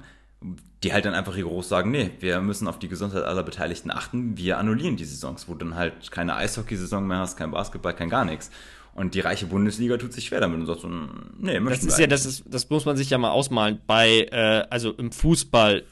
die 0.83 0.93
halt 0.93 1.05
dann 1.05 1.15
einfach 1.15 1.35
rigoros 1.35 1.67
sagen, 1.67 1.89
nee, 1.89 2.11
wir 2.19 2.39
müssen 2.41 2.67
auf 2.67 2.77
die 2.77 2.87
Gesundheit 2.87 3.23
aller 3.23 3.41
Beteiligten 3.41 3.89
achten, 3.89 4.37
wir 4.37 4.59
annullieren 4.59 4.97
die 4.97 5.05
Saisons, 5.05 5.47
wo 5.47 5.55
dann 5.55 5.75
halt 5.75 6.11
keine 6.11 6.35
Eishockeysaison 6.35 7.07
mehr 7.07 7.17
hast, 7.17 7.37
kein 7.37 7.49
Basketball, 7.49 7.95
kein 7.95 8.09
gar 8.09 8.23
nichts. 8.23 8.51
Und 8.95 9.13
die 9.13 9.19
reiche 9.19 9.45
Bundesliga 9.47 9.97
tut 9.97 10.13
sich 10.13 10.25
schwer 10.25 10.39
damit 10.39 10.57
und 10.57 10.67
sagt 10.67 10.79
so, 10.79 10.87
nee, 10.87 11.59
möchten 11.59 11.85
Das 11.85 11.95
ist 11.95 11.99
ja, 11.99 12.07
das 12.07 12.25
ist, 12.25 12.43
das 12.47 12.69
muss 12.69 12.85
man 12.85 12.95
sich 12.95 13.09
ja 13.09 13.17
mal 13.17 13.31
ausmalen. 13.31 13.81
Bei, 13.85 14.21
äh, 14.31 14.65
also 14.69 14.91
im 14.93 15.11
Fußball, 15.11 15.83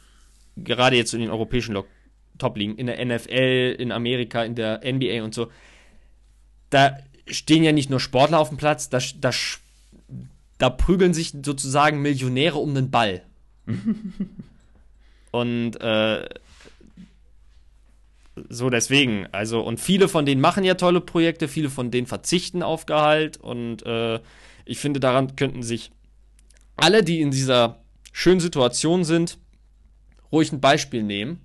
gerade 0.55 0.95
jetzt 0.95 1.13
in 1.13 1.19
den 1.19 1.29
europäischen 1.29 1.77
Top-Ligen, 2.37 2.77
in 2.77 2.87
der 2.87 3.05
NFL, 3.05 3.75
in 3.77 3.91
Amerika, 3.91 4.45
in 4.45 4.55
der 4.55 4.79
NBA 4.85 5.21
und 5.21 5.35
so, 5.35 5.51
da 6.69 6.97
stehen 7.27 7.65
ja 7.65 7.73
nicht 7.73 7.89
nur 7.89 7.99
Sportler 7.99 8.39
auf 8.39 8.47
dem 8.47 8.57
Platz, 8.57 8.87
da, 8.87 8.99
da, 9.19 9.31
da 10.57 10.69
prügeln 10.69 11.13
sich 11.13 11.33
sozusagen 11.43 12.01
Millionäre 12.01 12.57
um 12.57 12.73
den 12.73 12.89
Ball. 12.89 13.23
und 15.31 15.75
äh, 15.81 16.29
so 18.49 18.69
deswegen, 18.69 19.27
also 19.31 19.61
und 19.61 19.79
viele 19.79 20.07
von 20.07 20.25
denen 20.25 20.41
machen 20.41 20.63
ja 20.63 20.73
tolle 20.73 21.01
Projekte, 21.01 21.47
viele 21.47 21.69
von 21.69 21.91
denen 21.91 22.07
verzichten 22.07 22.63
auf 22.63 22.85
Gehalt 22.85 23.37
und 23.37 23.85
äh, 23.85 24.19
ich 24.65 24.79
finde, 24.79 24.99
daran 24.99 25.35
könnten 25.35 25.63
sich 25.63 25.91
alle, 26.75 27.03
die 27.03 27.21
in 27.21 27.31
dieser 27.31 27.83
schönen 28.11 28.39
Situation 28.39 29.03
sind, 29.03 29.37
ruhig 30.31 30.51
ein 30.51 30.61
Beispiel 30.61 31.03
nehmen. 31.03 31.39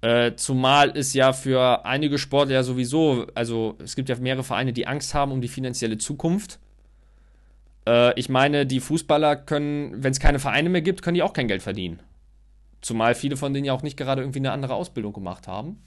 Äh, 0.00 0.36
zumal 0.36 0.96
es 0.96 1.12
ja 1.12 1.32
für 1.32 1.84
einige 1.84 2.18
Sportler 2.18 2.54
ja 2.54 2.62
sowieso, 2.62 3.26
also 3.34 3.76
es 3.82 3.96
gibt 3.96 4.08
ja 4.08 4.16
mehrere 4.16 4.44
Vereine, 4.44 4.72
die 4.72 4.86
Angst 4.86 5.12
haben 5.12 5.32
um 5.32 5.40
die 5.40 5.48
finanzielle 5.48 5.98
Zukunft. 5.98 6.60
Äh, 7.86 8.18
ich 8.18 8.28
meine, 8.28 8.64
die 8.64 8.80
Fußballer 8.80 9.34
können, 9.36 10.02
wenn 10.02 10.12
es 10.12 10.20
keine 10.20 10.38
Vereine 10.38 10.68
mehr 10.68 10.82
gibt, 10.82 11.02
können 11.02 11.16
die 11.16 11.22
auch 11.22 11.32
kein 11.32 11.48
Geld 11.48 11.62
verdienen. 11.62 12.00
Zumal 12.80 13.14
viele 13.14 13.36
von 13.36 13.52
denen 13.52 13.64
ja 13.64 13.72
auch 13.72 13.82
nicht 13.82 13.96
gerade 13.96 14.22
irgendwie 14.22 14.38
eine 14.38 14.52
andere 14.52 14.74
Ausbildung 14.74 15.12
gemacht 15.12 15.48
haben. 15.48 15.82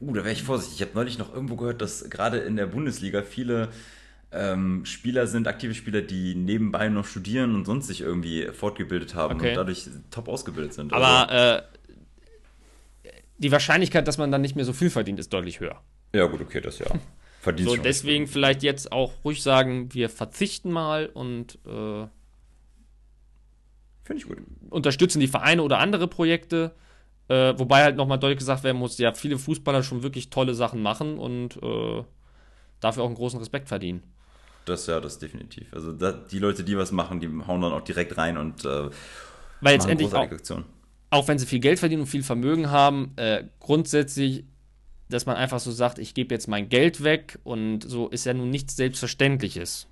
Uh, 0.00 0.14
da 0.14 0.24
wäre 0.24 0.32
ich 0.32 0.42
vorsichtig. 0.42 0.80
Ich 0.80 0.82
habe 0.86 0.92
neulich 0.94 1.18
noch 1.18 1.32
irgendwo 1.32 1.56
gehört, 1.56 1.82
dass 1.82 2.08
gerade 2.08 2.38
in 2.38 2.56
der 2.56 2.66
Bundesliga 2.66 3.22
viele 3.22 3.68
ähm, 4.32 4.84
Spieler 4.84 5.26
sind, 5.26 5.48
aktive 5.48 5.74
Spieler, 5.74 6.02
die 6.02 6.34
nebenbei 6.34 6.88
noch 6.88 7.06
studieren 7.06 7.54
und 7.54 7.64
sonst 7.64 7.88
sich 7.88 8.00
irgendwie 8.00 8.46
fortgebildet 8.46 9.14
haben 9.14 9.36
okay. 9.36 9.50
und 9.50 9.56
dadurch 9.56 9.88
top 10.10 10.28
ausgebildet 10.28 10.72
sind. 10.72 10.92
Aber 10.92 11.28
also, 11.28 11.58
äh, 11.58 11.62
die 13.38 13.50
Wahrscheinlichkeit, 13.50 14.06
dass 14.06 14.18
man 14.18 14.30
dann 14.30 14.42
nicht 14.42 14.54
mehr 14.54 14.64
so 14.64 14.72
viel 14.72 14.90
verdient, 14.90 15.18
ist 15.18 15.32
deutlich 15.32 15.60
höher. 15.60 15.80
Ja, 16.14 16.26
gut, 16.26 16.40
okay, 16.40 16.60
das 16.60 16.78
ja. 16.78 16.86
Verdient 17.40 17.70
so, 17.70 17.76
deswegen 17.76 18.26
vielleicht 18.26 18.62
jetzt 18.62 18.92
auch 18.92 19.12
ruhig 19.24 19.42
sagen, 19.42 19.94
wir 19.94 20.10
verzichten 20.10 20.70
mal 20.70 21.06
und 21.06 21.58
äh, 21.66 22.06
Finde 24.10 24.24
ich 24.24 24.28
gut. 24.28 24.38
Unterstützen 24.70 25.20
die 25.20 25.28
Vereine 25.28 25.62
oder 25.62 25.78
andere 25.78 26.08
Projekte. 26.08 26.72
Äh, 27.28 27.56
wobei 27.56 27.84
halt 27.84 27.94
nochmal 27.94 28.18
deutlich 28.18 28.40
gesagt 28.40 28.64
werden 28.64 28.76
muss, 28.76 28.98
ja, 28.98 29.12
viele 29.12 29.38
Fußballer 29.38 29.84
schon 29.84 30.02
wirklich 30.02 30.30
tolle 30.30 30.52
Sachen 30.52 30.82
machen 30.82 31.16
und 31.16 31.62
äh, 31.62 32.02
dafür 32.80 33.04
auch 33.04 33.06
einen 33.06 33.14
großen 33.14 33.38
Respekt 33.38 33.68
verdienen. 33.68 34.02
Das 34.64 34.88
ja, 34.88 35.00
das 35.00 35.20
definitiv. 35.20 35.72
Also 35.72 35.92
da, 35.92 36.10
die 36.10 36.40
Leute, 36.40 36.64
die 36.64 36.76
was 36.76 36.90
machen, 36.90 37.20
die 37.20 37.28
hauen 37.46 37.60
dann 37.60 37.72
auch 37.72 37.82
direkt 37.82 38.18
rein 38.18 38.36
und 38.36 38.64
äh, 38.64 38.90
weil 39.60 39.74
letztendlich 39.74 40.12
auch, 40.12 40.28
auch 41.10 41.28
wenn 41.28 41.38
sie 41.38 41.46
viel 41.46 41.60
Geld 41.60 41.78
verdienen 41.78 42.02
und 42.02 42.08
viel 42.08 42.24
Vermögen 42.24 42.68
haben, 42.68 43.12
äh, 43.14 43.44
grundsätzlich, 43.60 44.42
dass 45.08 45.24
man 45.24 45.36
einfach 45.36 45.60
so 45.60 45.70
sagt, 45.70 46.00
ich 46.00 46.14
gebe 46.14 46.34
jetzt 46.34 46.48
mein 46.48 46.68
Geld 46.68 47.04
weg 47.04 47.38
und 47.44 47.88
so 47.88 48.08
ist 48.08 48.26
ja 48.26 48.34
nun 48.34 48.50
nichts 48.50 48.74
Selbstverständliches. 48.74 49.86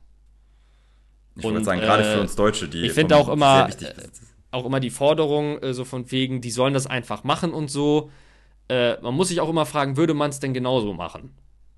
Ich 1.38 1.44
wollte 1.44 1.64
sagen, 1.64 1.80
gerade 1.80 2.04
für 2.04 2.18
äh, 2.18 2.20
uns 2.20 2.34
Deutsche, 2.34 2.68
die. 2.68 2.86
Ich 2.86 2.92
finde 2.92 3.16
auch 3.16 3.28
immer, 3.28 3.68
äh, 3.68 3.94
auch 4.50 4.66
immer 4.66 4.80
die 4.80 4.90
Forderung, 4.90 5.58
äh, 5.62 5.72
so 5.72 5.84
von 5.84 6.10
wegen, 6.10 6.40
die 6.40 6.50
sollen 6.50 6.74
das 6.74 6.86
einfach 6.86 7.22
machen 7.22 7.52
und 7.52 7.70
so. 7.70 8.10
Äh, 8.68 9.00
man 9.00 9.14
muss 9.14 9.28
sich 9.28 9.40
auch 9.40 9.48
immer 9.48 9.64
fragen, 9.64 9.96
würde 9.96 10.14
man 10.14 10.30
es 10.30 10.40
denn 10.40 10.52
genauso 10.52 10.92
machen? 10.92 11.32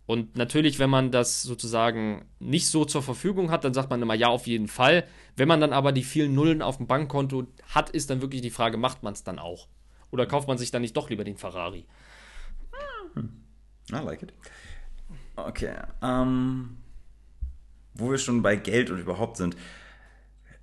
Und 0.06 0.36
natürlich, 0.36 0.78
wenn 0.78 0.90
man 0.90 1.12
das 1.12 1.42
sozusagen 1.42 2.24
nicht 2.40 2.68
so 2.68 2.84
zur 2.84 3.02
Verfügung 3.02 3.50
hat, 3.50 3.64
dann 3.64 3.74
sagt 3.74 3.90
man 3.90 4.02
immer 4.02 4.14
ja, 4.14 4.28
auf 4.28 4.46
jeden 4.46 4.66
Fall. 4.66 5.04
Wenn 5.36 5.46
man 5.46 5.60
dann 5.60 5.72
aber 5.72 5.92
die 5.92 6.02
vielen 6.02 6.34
Nullen 6.34 6.62
auf 6.62 6.78
dem 6.78 6.88
Bankkonto 6.88 7.46
hat, 7.68 7.90
ist 7.90 8.10
dann 8.10 8.20
wirklich 8.20 8.42
die 8.42 8.50
Frage, 8.50 8.76
macht 8.76 9.02
man 9.04 9.12
es 9.12 9.22
dann 9.22 9.38
auch? 9.38 9.68
Oder 10.10 10.26
kauft 10.26 10.48
man 10.48 10.58
sich 10.58 10.72
dann 10.72 10.82
nicht 10.82 10.96
doch 10.96 11.10
lieber 11.10 11.22
den 11.22 11.36
Ferrari? 11.36 11.84
Hm. 13.14 13.44
I 13.92 14.04
like 14.04 14.22
it. 14.22 14.32
Okay. 15.36 15.76
Um, 16.00 16.78
wo 17.94 18.10
wir 18.10 18.18
schon 18.18 18.42
bei 18.42 18.56
Geld 18.56 18.90
und 18.90 18.98
überhaupt 18.98 19.36
sind, 19.36 19.56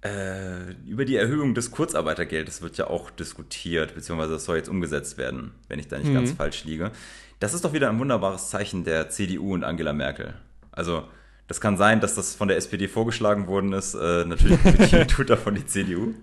äh, 0.04 0.72
über 0.86 1.06
die 1.06 1.16
Erhöhung 1.16 1.54
des 1.56 1.72
Kurzarbeitergeldes 1.72 2.62
wird 2.62 2.78
ja 2.78 2.88
auch 2.88 3.10
diskutiert, 3.10 3.96
beziehungsweise 3.96 4.34
das 4.34 4.46
soll 4.46 4.58
jetzt 4.58 4.70
umgesetzt 4.70 5.18
werden, 5.18 5.52
wenn 5.68 5.80
ich 5.80 5.88
da 5.88 5.98
nicht 5.98 6.10
mhm. 6.10 6.16
ganz 6.16 6.32
falsch 6.32 6.64
liege. 6.66 6.92
Das 7.40 7.54
ist 7.54 7.66
doch 7.66 7.74
wieder 7.74 7.90
ein 7.90 8.00
wunderbares 8.00 8.50
Zeichen 8.50 8.84
der 8.84 9.10
CDU 9.10 9.54
und 9.54 9.64
Angela 9.64 9.94
Merkel. 9.94 10.34
Also, 10.72 11.08
das 11.48 11.62
kann 11.62 11.78
sein, 11.78 12.00
dass 12.02 12.16
das 12.16 12.36
von 12.36 12.48
der 12.48 12.58
SPD 12.58 12.88
vorgeschlagen 12.88 13.48
worden 13.48 13.74
ist. 13.74 13.94
Äh, 13.94 14.26
natürlich 14.26 14.60
tut 15.08 15.30
davon 15.30 15.56
die 15.56 15.66
CDU. 15.66 16.14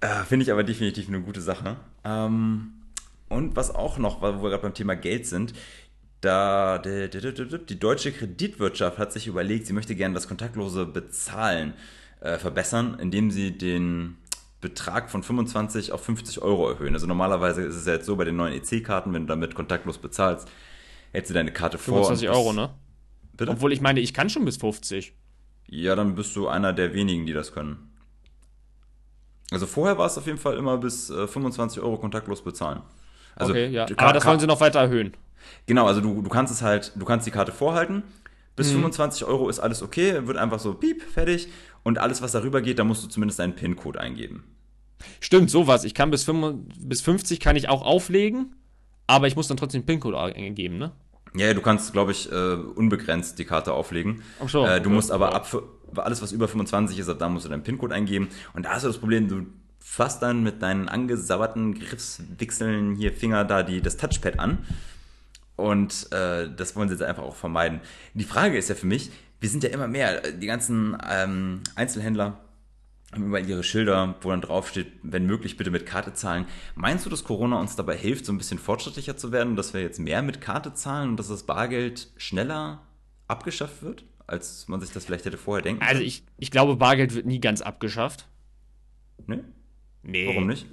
Äh, 0.00 0.24
Finde 0.24 0.44
ich 0.44 0.52
aber 0.52 0.64
definitiv 0.64 1.08
eine 1.08 1.20
gute 1.20 1.40
Sache. 1.40 1.76
Ähm, 2.04 2.72
und 3.28 3.54
was 3.54 3.72
auch 3.74 3.98
noch, 3.98 4.22
wo 4.22 4.42
wir 4.42 4.50
gerade 4.50 4.62
beim 4.62 4.74
Thema 4.74 4.96
Geld 4.96 5.26
sind, 5.26 5.52
da 6.20 6.78
die, 6.78 7.78
deutsche 7.78 8.12
Kreditwirtschaft 8.12 8.98
hat 8.98 9.12
sich 9.12 9.26
überlegt, 9.26 9.66
sie 9.66 9.72
möchte 9.72 9.94
gerne 9.94 10.14
das 10.14 10.28
kontaktlose 10.28 10.86
Bezahlen 10.86 11.74
äh, 12.20 12.36
verbessern, 12.36 12.98
indem 13.00 13.30
sie 13.30 13.56
den 13.56 14.18
Betrag 14.60 15.10
von 15.10 15.22
25 15.22 15.92
auf 15.92 16.04
50 16.04 16.42
Euro 16.42 16.68
erhöhen. 16.68 16.92
Also 16.92 17.06
normalerweise 17.06 17.62
ist 17.62 17.76
es 17.76 17.86
ja 17.86 17.94
jetzt 17.94 18.06
so 18.06 18.16
bei 18.16 18.24
den 18.24 18.36
neuen 18.36 18.52
EC-Karten, 18.52 19.12
wenn 19.14 19.22
du 19.22 19.28
damit 19.28 19.54
kontaktlos 19.54 19.98
bezahlst, 19.98 20.48
hältst 21.12 21.30
du 21.30 21.34
deine 21.34 21.52
Karte 21.52 21.78
25 21.78 22.28
vor. 22.28 22.36
25 22.36 22.60
Euro, 22.60 22.68
ne? 22.68 22.74
Bitte? 23.32 23.52
Obwohl 23.52 23.72
ich 23.72 23.80
meine, 23.80 24.00
ich 24.00 24.12
kann 24.12 24.28
schon 24.28 24.44
bis 24.44 24.58
50. 24.58 25.14
Ja, 25.68 25.96
dann 25.96 26.14
bist 26.14 26.36
du 26.36 26.48
einer 26.48 26.74
der 26.74 26.92
wenigen, 26.92 27.24
die 27.24 27.32
das 27.32 27.52
können. 27.52 27.90
Also 29.50 29.66
vorher 29.66 29.96
war 29.96 30.06
es 30.06 30.18
auf 30.18 30.26
jeden 30.26 30.38
Fall 30.38 30.56
immer 30.56 30.76
bis 30.76 31.08
äh, 31.08 31.26
25 31.26 31.82
Euro 31.82 31.96
kontaktlos 31.96 32.44
bezahlen. 32.44 32.82
Also, 33.36 33.52
okay, 33.52 33.68
ja. 33.68 33.86
Aber 33.96 34.12
das 34.12 34.26
wollen 34.26 34.40
sie 34.40 34.46
noch 34.46 34.60
weiter 34.60 34.80
erhöhen. 34.80 35.16
Genau, 35.66 35.86
also 35.86 36.00
du, 36.00 36.22
du 36.22 36.30
kannst 36.30 36.52
es 36.52 36.62
halt, 36.62 36.92
du 36.96 37.04
kannst 37.04 37.26
die 37.26 37.30
Karte 37.30 37.52
vorhalten. 37.52 38.02
Bis 38.56 38.68
mhm. 38.68 38.82
25 38.82 39.24
Euro 39.24 39.48
ist 39.48 39.58
alles 39.58 39.82
okay, 39.82 40.26
wird 40.26 40.36
einfach 40.36 40.58
so 40.58 40.74
piep, 40.74 41.02
fertig. 41.02 41.48
Und 41.82 41.98
alles, 41.98 42.20
was 42.20 42.32
darüber 42.32 42.60
geht, 42.60 42.78
da 42.78 42.84
musst 42.84 43.02
du 43.02 43.08
zumindest 43.08 43.40
einen 43.40 43.54
PIN-Code 43.54 43.98
eingeben. 43.98 44.44
Stimmt, 45.20 45.50
sowas. 45.50 45.84
Ich 45.84 45.94
kann 45.94 46.10
bis, 46.10 46.24
5, 46.24 46.56
bis 46.78 47.00
50 47.00 47.40
kann 47.40 47.56
ich 47.56 47.68
auch 47.68 47.82
auflegen, 47.82 48.54
aber 49.06 49.28
ich 49.28 49.36
muss 49.36 49.48
dann 49.48 49.56
trotzdem 49.56 49.82
den 49.82 49.86
PIN-Code 49.86 50.18
eingeben, 50.18 50.76
ne? 50.76 50.92
Ja, 51.34 51.54
du 51.54 51.62
kannst, 51.62 51.92
glaube 51.92 52.10
ich, 52.10 52.30
äh, 52.30 52.54
unbegrenzt 52.54 53.38
die 53.38 53.44
Karte 53.44 53.72
auflegen. 53.72 54.22
Ach 54.44 54.48
so. 54.48 54.66
Äh, 54.66 54.80
du 54.80 54.88
okay. 54.88 54.94
musst 54.94 55.12
aber 55.12 55.34
ab 55.34 55.46
alles, 55.96 56.20
was 56.22 56.32
über 56.32 56.48
25 56.48 56.98
ist, 56.98 57.08
ab 57.08 57.18
da 57.18 57.28
musst 57.28 57.46
du 57.46 57.48
deinen 57.48 57.62
PIN-Code 57.62 57.94
eingeben. 57.94 58.28
Und 58.52 58.66
da 58.66 58.70
hast 58.70 58.82
du 58.82 58.88
das 58.88 58.98
Problem, 58.98 59.28
du 59.28 59.46
fasst 59.78 60.22
dann 60.22 60.42
mit 60.42 60.60
deinen 60.60 60.88
angesauerten 60.88 61.74
Griffswichseln 61.74 62.94
hier 62.94 63.12
Finger 63.12 63.44
da 63.44 63.62
die, 63.62 63.80
das 63.80 63.96
Touchpad 63.96 64.38
an 64.38 64.58
und 65.60 66.10
äh, 66.12 66.48
das 66.54 66.76
wollen 66.76 66.88
sie 66.88 66.94
jetzt 66.94 67.02
einfach 67.02 67.22
auch 67.22 67.36
vermeiden. 67.36 67.80
Die 68.14 68.24
Frage 68.24 68.56
ist 68.56 68.68
ja 68.68 68.74
für 68.74 68.86
mich, 68.86 69.10
wir 69.40 69.48
sind 69.48 69.62
ja 69.62 69.70
immer 69.70 69.88
mehr, 69.88 70.20
die 70.32 70.46
ganzen 70.46 70.96
ähm, 71.08 71.62
Einzelhändler 71.74 72.38
haben 73.12 73.26
überall 73.26 73.48
ihre 73.48 73.64
Schilder, 73.64 74.14
wo 74.20 74.30
dann 74.30 74.40
draufsteht, 74.40 74.92
wenn 75.02 75.26
möglich 75.26 75.56
bitte 75.56 75.70
mit 75.70 75.84
Karte 75.84 76.14
zahlen. 76.14 76.46
Meinst 76.76 77.06
du, 77.06 77.10
dass 77.10 77.24
Corona 77.24 77.58
uns 77.58 77.74
dabei 77.74 77.96
hilft, 77.96 78.24
so 78.24 78.32
ein 78.32 78.38
bisschen 78.38 78.58
fortschrittlicher 78.58 79.16
zu 79.16 79.32
werden, 79.32 79.56
dass 79.56 79.74
wir 79.74 79.80
jetzt 79.80 79.98
mehr 79.98 80.22
mit 80.22 80.40
Karte 80.40 80.74
zahlen 80.74 81.10
und 81.10 81.16
dass 81.16 81.28
das 81.28 81.42
Bargeld 81.42 82.08
schneller 82.16 82.82
abgeschafft 83.26 83.82
wird, 83.82 84.04
als 84.26 84.68
man 84.68 84.80
sich 84.80 84.92
das 84.92 85.06
vielleicht 85.06 85.24
hätte 85.24 85.38
vorher 85.38 85.62
denken 85.62 85.82
Also 85.82 86.02
ich, 86.02 86.22
ich 86.38 86.52
glaube, 86.52 86.76
Bargeld 86.76 87.14
wird 87.14 87.26
nie 87.26 87.40
ganz 87.40 87.62
abgeschafft. 87.62 88.28
Ne? 89.26 89.44
Nee. 90.02 90.28
Warum 90.28 90.46
nicht? 90.46 90.66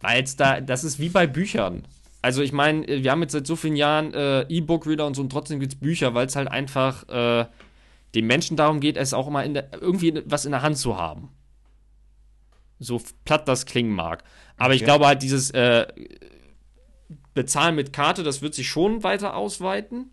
Weil 0.00 0.22
es 0.22 0.36
da, 0.36 0.60
das 0.60 0.84
ist 0.84 1.00
wie 1.00 1.08
bei 1.08 1.26
Büchern. 1.26 1.82
Also 2.22 2.42
ich 2.42 2.52
meine, 2.52 2.86
wir 2.86 3.10
haben 3.10 3.22
jetzt 3.22 3.32
seit 3.32 3.46
so 3.46 3.54
vielen 3.56 3.76
Jahren 3.76 4.12
äh, 4.14 4.42
E-Book-Reader 4.42 5.06
und 5.06 5.14
so 5.14 5.22
und 5.22 5.30
trotzdem 5.30 5.60
gibt 5.60 5.74
es 5.74 5.78
Bücher, 5.78 6.14
weil 6.14 6.26
es 6.26 6.34
halt 6.36 6.48
einfach 6.48 7.08
äh, 7.08 7.46
den 8.14 8.26
Menschen 8.26 8.56
darum 8.56 8.80
geht, 8.80 8.96
es 8.96 9.14
auch 9.14 9.28
immer 9.28 9.44
in 9.44 9.54
der, 9.54 9.68
irgendwie 9.80 10.22
was 10.26 10.44
in 10.44 10.52
der 10.52 10.62
Hand 10.62 10.78
zu 10.78 10.96
haben. 10.96 11.30
So 12.78 13.00
platt 13.24 13.46
das 13.48 13.64
klingen 13.66 13.92
mag. 13.92 14.24
Aber 14.56 14.74
ich 14.74 14.80
Okay. 14.80 14.86
glaube 14.86 15.06
halt, 15.06 15.22
dieses 15.22 15.50
äh, 15.50 15.86
Bezahlen 17.34 17.74
mit 17.74 17.92
Karte, 17.92 18.22
das 18.22 18.42
wird 18.42 18.54
sich 18.54 18.68
schon 18.68 19.02
weiter 19.02 19.36
ausweiten, 19.36 20.10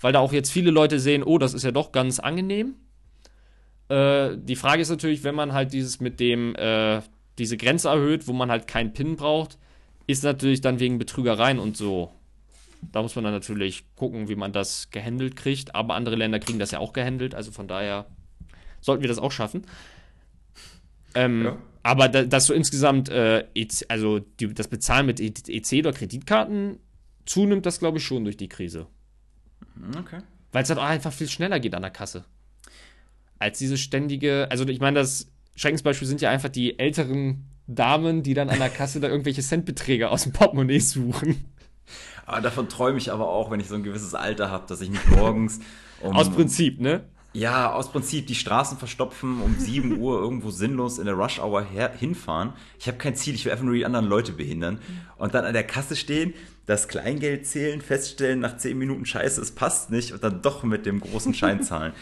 weil 0.00 0.12
da 0.12 0.20
auch 0.20 0.32
jetzt 0.32 0.50
viele 0.50 0.70
Leute 0.70 0.98
sehen, 0.98 1.22
oh, 1.22 1.38
das 1.38 1.52
ist 1.54 1.64
ja 1.64 1.72
doch 1.72 1.92
ganz 1.92 2.18
angenehm. 2.20 2.76
Äh, 3.88 4.36
die 4.38 4.56
Frage 4.56 4.82
ist 4.82 4.88
natürlich, 4.90 5.24
wenn 5.24 5.34
man 5.34 5.52
halt 5.52 5.72
dieses 5.72 6.00
mit 6.00 6.20
dem, 6.20 6.54
äh, 6.56 7.02
diese 7.38 7.56
Grenze 7.56 7.88
erhöht, 7.88 8.28
wo 8.28 8.32
man 8.32 8.50
halt 8.50 8.66
keinen 8.66 8.92
PIN 8.92 9.16
braucht, 9.16 9.58
ist 10.10 10.24
natürlich 10.24 10.60
dann 10.60 10.80
wegen 10.80 10.98
Betrügereien 10.98 11.58
und 11.58 11.76
so. 11.76 12.12
Da 12.92 13.02
muss 13.02 13.14
man 13.14 13.24
dann 13.24 13.34
natürlich 13.34 13.84
gucken, 13.94 14.28
wie 14.28 14.36
man 14.36 14.52
das 14.52 14.90
gehandelt 14.90 15.36
kriegt. 15.36 15.74
Aber 15.74 15.94
andere 15.94 16.16
Länder 16.16 16.38
kriegen 16.38 16.58
das 16.58 16.70
ja 16.70 16.78
auch 16.78 16.92
gehandelt. 16.92 17.34
Also 17.34 17.52
von 17.52 17.68
daher 17.68 18.06
sollten 18.80 19.02
wir 19.02 19.08
das 19.08 19.18
auch 19.18 19.32
schaffen. 19.32 19.66
Ähm, 21.14 21.44
Ja. 21.44 21.58
Aber 21.82 22.08
da, 22.08 22.24
dass 22.24 22.46
so 22.46 22.54
insgesamt, 22.54 23.08
äh, 23.08 23.46
EC, 23.54 23.86
also 23.88 24.18
die, 24.18 24.52
das 24.52 24.68
Bezahlen 24.68 25.06
mit 25.06 25.18
EC 25.18 25.78
oder 25.78 25.92
Kreditkarten 25.92 26.78
zunimmt, 27.24 27.64
das 27.64 27.78
glaube 27.78 27.98
ich 27.98 28.04
schon 28.04 28.24
durch 28.24 28.36
die 28.36 28.48
Krise. 28.48 28.86
Okay. 29.98 30.18
Weil 30.52 30.62
es 30.62 30.68
halt 30.68 30.78
auch 30.78 30.84
einfach 30.84 31.12
viel 31.12 31.28
schneller 31.28 31.58
geht 31.58 31.74
an 31.74 31.82
der 31.82 31.90
Kasse. 31.90 32.24
Als 33.38 33.58
diese 33.58 33.78
ständige, 33.78 34.50
also 34.50 34.66
ich 34.66 34.80
meine, 34.80 34.98
das 34.98 35.28
Schreckensbeispiel 35.54 36.06
sind 36.06 36.20
ja 36.20 36.30
einfach 36.30 36.50
die 36.50 36.78
älteren 36.78 37.46
Damen, 37.74 38.22
die 38.22 38.34
dann 38.34 38.48
an 38.50 38.58
der 38.58 38.68
Kasse 38.70 39.00
da 39.00 39.08
irgendwelche 39.08 39.42
Centbeträge 39.42 40.10
aus 40.10 40.24
dem 40.24 40.32
Portemonnaie 40.32 40.80
suchen. 40.80 41.44
Aber 42.26 42.40
davon 42.40 42.68
träume 42.68 42.98
ich 42.98 43.12
aber 43.12 43.28
auch, 43.28 43.50
wenn 43.50 43.60
ich 43.60 43.68
so 43.68 43.74
ein 43.74 43.82
gewisses 43.82 44.14
Alter 44.14 44.50
habe, 44.50 44.66
dass 44.68 44.80
ich 44.80 44.90
nicht 44.90 45.08
morgens 45.10 45.60
um, 46.00 46.14
Aus 46.14 46.30
Prinzip, 46.30 46.80
ne? 46.80 47.02
Ja, 47.32 47.72
aus 47.72 47.92
Prinzip 47.92 48.26
die 48.26 48.34
Straßen 48.34 48.76
verstopfen, 48.76 49.40
um 49.40 49.56
7 49.56 49.98
Uhr 49.98 50.18
irgendwo 50.20 50.50
sinnlos 50.50 50.98
in 50.98 51.04
der 51.06 51.14
Rush-Hour 51.14 51.62
her- 51.64 51.92
hinfahren. 51.96 52.54
Ich 52.80 52.88
habe 52.88 52.98
kein 52.98 53.14
Ziel, 53.14 53.34
ich 53.36 53.44
will 53.44 53.52
einfach 53.52 53.64
nur 53.64 53.74
die 53.74 53.84
anderen 53.86 54.06
Leute 54.06 54.32
behindern. 54.32 54.80
Und 55.16 55.34
dann 55.34 55.44
an 55.44 55.52
der 55.52 55.62
Kasse 55.62 55.94
stehen, 55.94 56.34
das 56.66 56.88
Kleingeld 56.88 57.46
zählen, 57.46 57.80
feststellen, 57.82 58.40
nach 58.40 58.56
10 58.56 58.76
Minuten 58.76 59.06
Scheiße, 59.06 59.40
es 59.40 59.52
passt 59.52 59.90
nicht 59.90 60.12
und 60.12 60.24
dann 60.24 60.42
doch 60.42 60.64
mit 60.64 60.86
dem 60.86 61.00
großen 61.00 61.32
Schein 61.34 61.62
zahlen. 61.64 61.92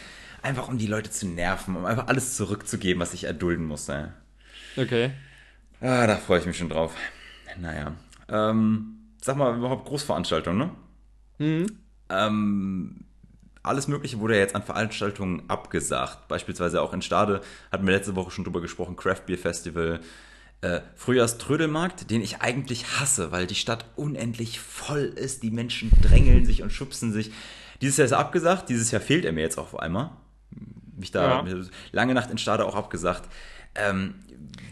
Einfach 0.41 0.69
um 0.69 0.79
die 0.79 0.87
Leute 0.87 1.11
zu 1.11 1.27
nerven, 1.29 1.77
um 1.77 1.85
einfach 1.85 2.07
alles 2.07 2.37
zurückzugeben, 2.37 3.01
was 3.03 3.13
ich 3.13 3.25
erdulden 3.25 3.67
muss. 3.67 3.87
Ey. 3.91 4.07
Okay. 4.79 5.11
Ah, 5.81 6.07
da 6.07 6.17
freue 6.17 6.41
ich 6.41 6.47
mich 6.47 6.59
schon 6.59 6.69
drauf. 6.69 6.95
Naja. 7.61 7.93
Ähm, 8.29 8.99
sag 9.23 9.37
mal, 9.37 9.57
überhaupt 9.57 9.87
Großveranstaltungen, 9.87 10.59
ne? 10.59 10.71
Mhm. 11.47 11.67
Ähm, 12.11 13.05
alles 13.63 13.87
Mögliche 13.89 14.19
wurde 14.19 14.35
ja 14.35 14.41
jetzt 14.41 14.55
an 14.57 14.63
Veranstaltungen 14.63 15.43
abgesagt. 15.49 16.27
Beispielsweise 16.29 16.83
auch 16.83 16.93
in 16.93 17.03
Stade 17.03 17.43
hatten 17.71 17.87
wir 17.87 17.95
letzte 17.95 18.17
Woche 18.17 18.31
schon 18.31 18.45
drüber 18.45 18.61
gesprochen, 18.61 18.97
Craft 18.97 19.23
Beer 19.27 19.39
Festival, 19.39 20.01
äh, 20.63 20.81
Frühjahrströdelmarkt, 20.97 22.11
den 22.11 22.23
ich 22.23 22.41
eigentlich 22.41 22.99
hasse, 22.99 23.31
weil 23.31 23.47
die 23.47 23.55
Stadt 23.55 23.85
unendlich 23.97 24.59
voll 24.61 25.01
ist, 25.05 25.43
die 25.43 25.51
Menschen 25.51 25.91
drängeln 26.03 26.45
sich 26.45 26.63
und 26.63 26.73
schubsen 26.73 27.13
sich. 27.13 27.31
Dieses 27.81 27.97
Jahr 27.99 28.07
ist 28.07 28.13
er 28.13 28.19
abgesagt, 28.19 28.69
dieses 28.69 28.91
Jahr 28.91 29.01
fehlt 29.01 29.25
er 29.25 29.33
mir 29.33 29.43
jetzt 29.43 29.59
auch 29.59 29.73
auf 29.75 29.79
einmal. 29.79 30.11
Mich 30.97 31.13
da 31.13 31.45
Ja. 31.47 31.55
lange 31.93 32.15
Nacht 32.15 32.31
in 32.31 32.39
Stade 32.39 32.65
auch 32.65 32.75
abgesagt. 32.75 33.29
Ähm, 33.77 34.15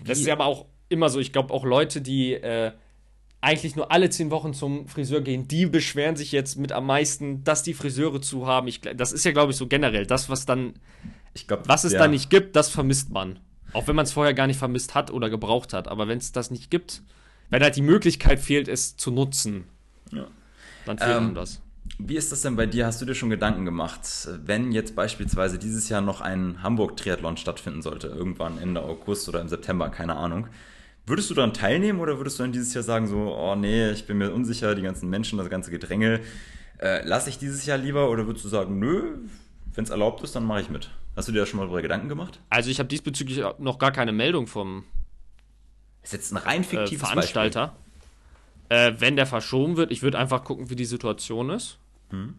Das 0.05 0.19
ist 0.19 0.27
ja 0.27 0.33
aber 0.35 0.47
auch 0.47 0.67
immer 0.89 1.09
so. 1.09 1.19
Ich 1.21 1.33
glaube, 1.33 1.53
auch 1.53 1.65
Leute, 1.65 2.01
die 2.01 2.35
äh, 2.35 2.73
eigentlich 3.41 3.77
nur 3.77 3.93
alle 3.93 4.11
zehn 4.11 4.31
Wochen 4.31 4.55
zum 4.55 4.89
Friseur 4.89 5.21
gehen, 5.21 5.47
die 5.47 5.67
beschweren 5.67 6.17
sich 6.17 6.33
jetzt 6.33 6.57
mit 6.57 6.73
am 6.73 6.87
meisten, 6.87 7.45
dass 7.45 7.63
die 7.63 7.75
Friseure 7.75 8.21
zu 8.21 8.47
haben. 8.47 8.67
Ich, 8.67 8.81
das 8.81 9.13
ist 9.13 9.25
ja, 9.25 9.33
glaube 9.33 9.53
ich, 9.53 9.57
so 9.59 9.67
generell. 9.67 10.07
Das, 10.07 10.29
was 10.29 10.47
dann, 10.47 10.75
ich 11.35 11.47
glaub, 11.47 11.69
was 11.69 11.85
es 11.85 11.93
ja. 11.93 11.99
dann 12.01 12.11
nicht 12.11 12.31
gibt, 12.31 12.57
das 12.57 12.71
vermisst 12.71 13.11
man. 13.11 13.39
Auch 13.73 13.87
wenn 13.87 13.97
man 13.97 14.05
es 14.05 14.13
vorher 14.13 14.35
gar 14.35 14.47
nicht 14.47 14.59
vermisst 14.59 14.95
hat 14.95 15.11
oder 15.11 15.29
gebraucht 15.31 15.73
hat. 15.73 15.89
Aber 15.89 16.09
wenn 16.09 16.19
es 16.19 16.33
das 16.33 16.51
nicht 16.51 16.71
gibt, 16.71 17.03
wenn 17.51 17.63
halt 17.63 17.77
die 17.77 17.83
Möglichkeit 17.83 18.41
fehlt, 18.41 18.69
es 18.69 18.97
zu 18.97 19.11
nutzen, 19.11 19.65
Ja. 20.11 20.27
dann 20.85 20.99
fehlt 20.99 21.17
Ähm, 21.17 21.35
das. 21.35 21.61
Wie 21.99 22.17
ist 22.17 22.33
das 22.33 22.43
denn 22.43 22.57
bei 22.57 22.67
dir? 22.67 22.87
Hast 22.87 23.01
du 23.01 23.07
dir 23.07 23.15
schon 23.15 23.31
Gedanken 23.31 23.65
gemacht, 23.65 24.01
wenn 24.45 24.73
jetzt 24.73 24.97
beispielsweise 24.97 25.59
dieses 25.59 25.89
Jahr 25.89 26.01
noch 26.01 26.21
ein 26.21 26.63
Hamburg-Triathlon 26.63 27.37
stattfinden 27.37 27.81
sollte, 27.81 28.09
irgendwann 28.09 28.59
Ende 28.59 28.83
August 28.83 29.29
oder 29.29 29.41
im 29.41 29.49
September, 29.49 29.89
keine 29.89 30.17
Ahnung. 30.17 30.49
Würdest 31.07 31.31
du 31.31 31.35
daran 31.35 31.55
teilnehmen 31.55 32.01
oder 32.01 32.19
würdest 32.19 32.39
du 32.39 32.43
dann 32.43 32.53
dieses 32.53 32.75
Jahr 32.75 32.83
sagen, 32.83 33.07
so, 33.07 33.17
oh 33.17 33.55
nee, 33.55 33.91
ich 33.91 34.07
bin 34.07 34.19
mir 34.19 34.33
unsicher, 34.33 34.75
die 34.75 34.83
ganzen 34.83 35.09
Menschen, 35.09 35.39
das 35.39 35.49
ganze 35.49 35.71
Gedränge, 35.71 36.21
äh, 36.79 37.07
lasse 37.07 37.31
ich 37.31 37.39
dieses 37.39 37.65
Jahr 37.65 37.79
lieber 37.79 38.11
oder 38.11 38.27
würdest 38.27 38.45
du 38.45 38.49
sagen, 38.49 38.79
nö, 38.79 39.19
wenn 39.75 39.85
es 39.85 39.91
erlaubt 39.91 40.23
ist, 40.23 40.35
dann 40.35 40.45
mache 40.45 40.63
ich 40.63 40.71
mit? 40.71 40.91
Hast 41.15 41.29
du 41.29 41.33
dir 41.33 41.41
da 41.41 41.47
schon 41.47 41.59
mal 41.59 41.65
darüber 41.65 41.81
Gedanken 41.81 42.09
gemacht? 42.09 42.41
Also 42.51 42.71
ich 42.71 42.79
habe 42.79 42.89
diesbezüglich 42.89 43.43
noch 43.59 43.79
gar 43.79 43.93
keine 43.93 44.13
Meldung 44.13 44.47
vom 44.47 44.85
Das 46.03 46.13
ist 46.13 46.19
jetzt 46.19 46.33
ein 46.33 46.39
rein 46.39 46.63
äh, 46.63 46.65
fiktives 46.65 47.09
Veranstalter. 47.09 47.77
Äh, 48.69 48.95
wenn 48.99 49.15
der 49.15 49.27
verschoben 49.27 49.77
wird, 49.77 49.93
ich 49.93 50.03
würde 50.03 50.19
einfach 50.19 50.43
gucken, 50.43 50.71
wie 50.71 50.77
die 50.77 50.85
Situation 50.85 51.51
ist. 51.51 51.79
Hm. 52.11 52.35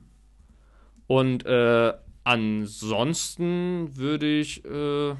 Und 1.07 1.45
äh, 1.45 1.93
ansonsten 2.25 3.95
würde 3.95 4.27
ich, 4.27 4.65
äh, 4.65 5.15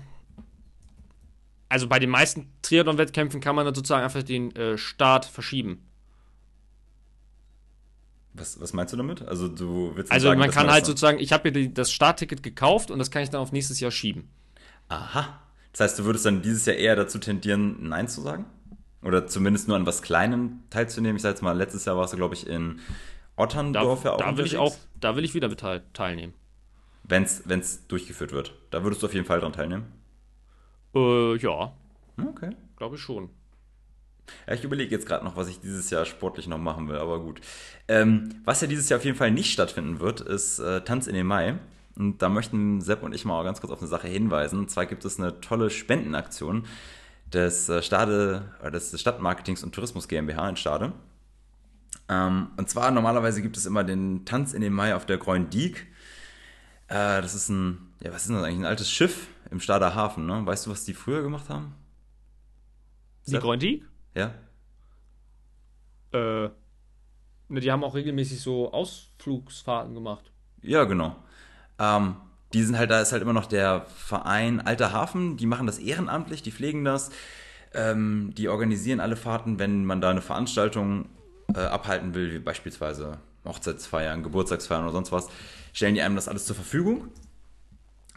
also 1.70 1.88
bei 1.88 2.00
den 2.00 2.10
meisten 2.10 2.52
Triathlon-Wettkämpfen 2.62 3.42
kann 3.42 3.56
man 3.56 3.66
dann 3.66 3.76
sozusagen 3.76 4.04
einfach 4.04 4.24
den 4.24 4.56
äh, 4.56 4.78
Start 4.78 5.26
verschieben. 5.26 5.84
Was, 8.34 8.60
was 8.62 8.74
meinst 8.74 8.94
du 8.94 8.98
damit? 8.98 9.28
Also 9.28 9.48
du 9.48 9.92
willst 9.96 10.12
Also 10.12 10.28
sagen, 10.28 10.40
man 10.40 10.52
kann 10.52 10.70
halt 10.70 10.86
sozusagen, 10.86 11.20
ich 11.20 11.34
habe 11.34 11.52
mir 11.52 11.70
das 11.70 11.92
Startticket 11.92 12.44
gekauft 12.44 12.92
und 12.92 13.00
das 13.00 13.10
kann 13.10 13.24
ich 13.24 13.30
dann 13.30 13.42
auf 13.42 13.52
nächstes 13.52 13.80
Jahr 13.80 13.92
schieben. 13.92 14.30
Aha. 14.90 15.40
Das 15.72 15.82
heißt, 15.82 16.00
du 16.00 16.06
würdest 16.06 16.26
dann 16.26 16.42
dieses 16.42 16.66
Jahr 16.66 16.76
eher 16.76 16.96
dazu 16.96 17.20
tendieren, 17.20 17.90
Nein 17.90 18.08
zu 18.08 18.22
sagen? 18.22 18.46
Oder 19.02 19.28
zumindest 19.28 19.68
nur 19.68 19.78
an 19.78 19.86
was 19.86 20.02
Kleinem 20.02 20.64
teilzunehmen? 20.70 21.18
Ich 21.18 21.22
sag 21.22 21.30
jetzt 21.30 21.42
mal, 21.42 21.56
letztes 21.58 21.86
Jahr 21.86 21.98
warst 21.98 22.14
du, 22.14 22.18
glaube 22.18 22.36
ich, 22.36 22.48
in 22.48 22.80
Da, 23.36 23.44
Otterndorf 23.44 24.04
ja 24.04 24.14
auch 24.14 24.18
da 24.18 24.38
will 24.38 24.46
ich 24.46 24.58
auch, 24.58 24.76
da 25.00 25.16
will 25.16 25.24
ich 25.24 25.34
wieder 25.34 25.56
teilnehmen. 25.94 26.34
Wenn 27.04 27.24
es 27.24 27.88
durchgeführt 27.88 28.32
wird. 28.32 28.54
Da 28.70 28.84
würdest 28.84 29.02
du 29.02 29.08
auf 29.08 29.14
jeden 29.14 29.26
Fall 29.26 29.40
dran 29.40 29.54
teilnehmen. 29.54 29.86
Äh, 30.98 31.38
ja, 31.38 31.72
Okay. 32.20 32.50
glaube 32.78 32.96
ich 32.96 33.02
schon. 33.02 33.30
Ja, 34.48 34.54
ich 34.54 34.64
überlege 34.64 34.92
jetzt 34.94 35.06
gerade 35.06 35.24
noch, 35.24 35.36
was 35.38 35.48
ich 35.48 35.60
dieses 35.60 35.90
Jahr 35.90 36.06
sportlich 36.06 36.48
noch 36.48 36.58
machen 36.58 36.90
will, 36.90 36.98
aber 36.98 37.20
gut. 37.20 37.40
Ähm, 37.88 38.42
was 38.44 38.62
ja 38.62 38.68
dieses 38.68 38.90
Jahr 38.90 38.98
auf 39.00 39.06
jeden 39.06 39.18
Fall 39.18 39.32
nicht 39.32 39.54
stattfinden 39.54 40.00
wird, 40.00 40.22
ist 40.22 40.60
äh, 40.60 40.82
Tanz 40.82 41.08
in 41.08 41.14
den 41.14 41.28
Mai. 41.28 41.58
Und 41.96 42.22
da 42.22 42.30
möchten 42.30 42.82
Sepp 42.82 43.04
und 43.04 43.14
ich 43.16 43.26
mal 43.26 43.44
ganz 43.44 43.62
kurz 43.62 43.72
auf 43.72 43.80
eine 43.80 43.88
Sache 43.88 44.08
hinweisen. 44.08 44.60
Und 44.60 44.70
zwar 44.70 44.86
gibt 44.86 45.06
es 45.06 45.20
eine 45.20 45.40
tolle 45.42 45.70
Spendenaktion 45.70 46.66
des, 47.34 47.70
äh, 47.70 47.82
Stade, 47.82 48.52
äh, 48.62 48.70
des 48.72 48.92
des 48.92 49.02
Stadtmarketings 49.02 49.64
und 49.64 49.74
Tourismus 49.74 50.08
GmbH 50.08 50.50
in 50.50 50.58
Stade. 50.58 50.94
Ähm, 52.10 52.48
und 52.58 52.70
zwar 52.70 52.92
normalerweise 52.92 53.42
gibt 53.42 53.58
es 53.58 53.66
immer 53.66 53.84
den 53.84 54.26
Tanz 54.26 54.54
in 54.54 54.62
den 54.62 54.74
Mai 54.74 54.96
auf 54.96 55.06
der 55.06 55.18
Groen 55.18 55.50
Diek. 55.50 55.88
Äh, 56.88 57.22
das 57.22 57.34
ist 57.36 57.50
ein, 57.50 57.80
ja, 58.02 58.12
was 58.14 58.24
ist 58.24 58.32
das 58.32 58.44
eigentlich? 58.44 58.60
Ein 58.60 58.66
altes 58.66 58.92
Schiff 58.92 59.28
im 59.50 59.60
Stader 59.60 59.96
Hafen, 59.96 60.26
ne? 60.26 60.46
Weißt 60.46 60.66
du, 60.66 60.72
was 60.72 60.86
die 60.86 60.94
früher 60.94 61.22
gemacht 61.22 61.50
haben? 61.50 61.76
Die? 63.28 63.38
Greundi? 63.38 63.84
Ja? 64.16 64.34
Äh, 66.14 66.50
ne, 67.50 67.60
die 67.60 67.72
haben 67.72 67.84
auch 67.84 67.96
regelmäßig 67.96 68.40
so 68.40 68.72
Ausflugsfahrten 68.72 69.94
gemacht. 69.94 70.32
Ja, 70.62 70.86
genau. 70.86 71.16
Ähm, 71.80 72.16
die 72.54 72.64
sind 72.64 72.78
halt, 72.78 72.90
da 72.90 73.02
ist 73.02 73.12
halt 73.12 73.22
immer 73.22 73.34
noch 73.34 73.46
der 73.46 73.86
Verein 73.88 74.62
Alter 74.62 74.94
Hafen, 74.94 75.38
die 75.38 75.46
machen 75.46 75.68
das 75.68 75.80
ehrenamtlich, 75.80 76.42
die 76.42 76.52
pflegen 76.52 76.86
das, 76.86 77.10
ähm, 77.74 78.34
die 78.36 78.48
organisieren 78.48 79.00
alle 79.00 79.18
Fahrten, 79.18 79.60
wenn 79.60 79.86
man 79.86 80.00
da 80.00 80.10
eine 80.10 80.22
Veranstaltung 80.22 81.10
äh, 81.54 81.60
abhalten 81.60 82.14
will, 82.14 82.34
wie 82.34 82.40
beispielsweise 82.40 83.20
Hochzeitsfeiern, 83.46 84.24
Geburtstagsfeiern 84.24 84.84
oder 84.84 84.94
sonst 84.94 85.12
was, 85.12 85.28
stellen 85.74 85.96
die 85.96 86.02
einem 86.02 86.16
das 86.16 86.28
alles 86.28 86.46
zur 86.46 86.56
Verfügung. 86.56 87.10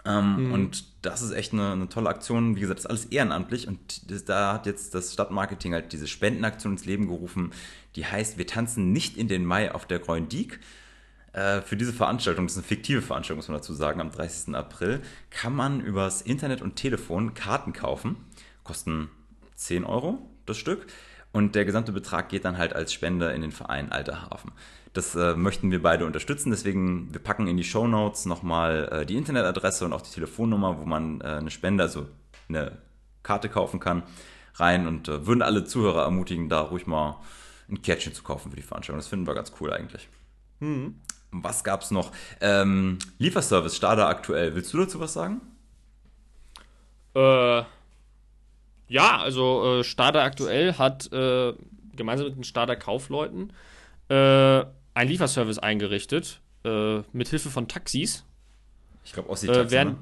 Ähm, 0.05 0.53
Und 0.53 0.85
das 1.03 1.23
ist 1.23 1.33
echt 1.33 1.53
eine, 1.53 1.73
eine 1.73 1.89
tolle 1.89 2.09
Aktion. 2.09 2.57
Wie 2.57 2.61
gesagt, 2.61 2.79
das 2.79 2.85
ist 2.85 2.91
alles 2.91 3.05
ehrenamtlich 3.07 3.69
und 3.69 4.11
das, 4.11 4.25
da 4.25 4.53
hat 4.55 4.67
jetzt 4.67 4.95
das 4.95 5.13
Stadtmarketing 5.13 5.73
halt 5.73 5.93
diese 5.93 6.07
Spendenaktion 6.07 6.75
ins 6.75 6.85
Leben 6.85 7.07
gerufen, 7.09 7.53
die 7.97 8.07
heißt, 8.07 8.39
wir 8.39 8.47
tanzen 8.47 8.93
nicht 8.93 9.17
in 9.17 9.29
den 9.29 9.45
Mai 9.45 9.73
auf 9.73 9.87
der 9.87 9.99
Groen 9.99 10.29
Diek. 10.29 10.61
äh, 11.33 11.63
für 11.63 11.77
diese 11.77 11.93
Veranstaltung, 11.93 12.47
das 12.47 12.55
ist 12.55 12.59
eine 12.59 12.67
fiktive 12.67 13.03
Veranstaltung, 13.03 13.39
muss 13.39 13.49
man 13.49 13.59
dazu 13.59 13.73
sagen, 13.73 14.01
am 14.01 14.11
30. 14.11 14.55
April, 14.55 15.01
kann 15.31 15.55
man 15.55 15.81
übers 15.81 16.23
Internet 16.23 16.61
und 16.61 16.77
Telefon 16.77 17.35
Karten 17.35 17.73
kaufen. 17.73 18.17
Kosten 18.65 19.11
10 19.55 19.85
Euro 19.85 20.19
das 20.47 20.59
Stück. 20.59 20.87
Und 21.33 21.55
der 21.55 21.65
gesamte 21.65 21.93
Betrag 21.93 22.29
geht 22.29 22.45
dann 22.45 22.59
halt 22.59 22.75
als 22.75 22.93
Spende 22.93 23.31
in 23.31 23.43
den 23.43 23.53
Verein 23.53 23.93
Alter 23.93 24.23
Hafen. 24.23 24.53
Das 24.93 25.15
äh, 25.15 25.35
möchten 25.35 25.71
wir 25.71 25.81
beide 25.81 26.05
unterstützen, 26.05 26.51
deswegen 26.51 27.13
wir 27.13 27.21
packen 27.21 27.47
in 27.47 27.57
die 27.57 27.65
Show 27.65 27.87
Notes 27.87 28.27
nochmal 28.27 28.89
äh, 28.91 29.07
die 29.07 29.17
Internetadresse 29.17 29.85
und 29.85 29.93
auch 29.93 30.01
die 30.01 30.11
Telefonnummer, 30.11 30.81
wo 30.81 30.85
man 30.85 31.21
äh, 31.21 31.25
eine 31.25 31.51
Spende, 31.51 31.85
also 31.85 32.09
eine 32.49 32.79
Karte 33.23 33.49
kaufen 33.49 33.79
kann, 33.79 34.03
rein 34.55 34.89
und 34.89 35.09
äh, 35.09 35.27
würden 35.27 35.43
alle 35.43 35.65
Zuhörer 35.65 36.03
ermutigen, 36.03 36.49
da 36.49 36.63
ruhig 36.63 36.89
mal 36.89 37.21
ein 37.69 37.83
Kärtchen 37.83 38.15
zu 38.15 38.25
kaufen 38.25 38.51
für 38.51 38.57
die 38.57 38.63
Veranstaltung. 38.63 38.99
Das 38.99 39.07
finden 39.07 39.29
wir 39.29 39.35
ganz 39.35 39.53
cool 39.61 39.73
eigentlich. 39.73 40.09
Mhm. 40.59 40.97
Was 41.31 41.63
gab's 41.63 41.93
noch? 41.93 42.11
Ähm, 42.41 42.99
Lieferservice, 43.19 43.77
Stada 43.77 44.09
aktuell. 44.09 44.57
Willst 44.57 44.73
du 44.75 44.79
dazu 44.79 44.99
was 44.99 45.13
sagen? 45.13 45.41
Äh, 47.15 47.63
ja, 48.91 49.19
also 49.19 49.79
äh, 49.79 49.85
Stada 49.85 50.25
aktuell 50.25 50.75
hat 50.75 51.11
äh, 51.13 51.55
gemeinsam 51.95 52.27
mit 52.27 52.37
den 52.37 52.45
Stada 52.45 52.75
Kaufleuten 52.75 53.53
äh, 54.09 54.15
einen 54.95 55.11
Lieferservice 55.11 55.61
eingerichtet, 55.61 56.41
äh, 56.65 56.99
mit 57.13 57.29
Hilfe 57.29 57.51
von 57.51 57.69
Taxis. 57.69 58.25
Ich 59.05 59.13
glaube, 59.13 59.31
Ossi-Taxi, 59.31 59.61
äh, 59.61 59.71
werden, 59.71 59.93
ne? 59.93 59.99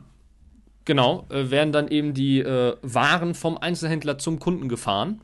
Genau, 0.86 1.26
äh, 1.28 1.51
werden 1.51 1.70
dann 1.70 1.89
eben 1.89 2.14
die 2.14 2.41
äh, 2.41 2.76
Waren 2.80 3.34
vom 3.34 3.59
Einzelhändler 3.59 4.16
zum 4.16 4.39
Kunden 4.39 4.70
gefahren. 4.70 5.20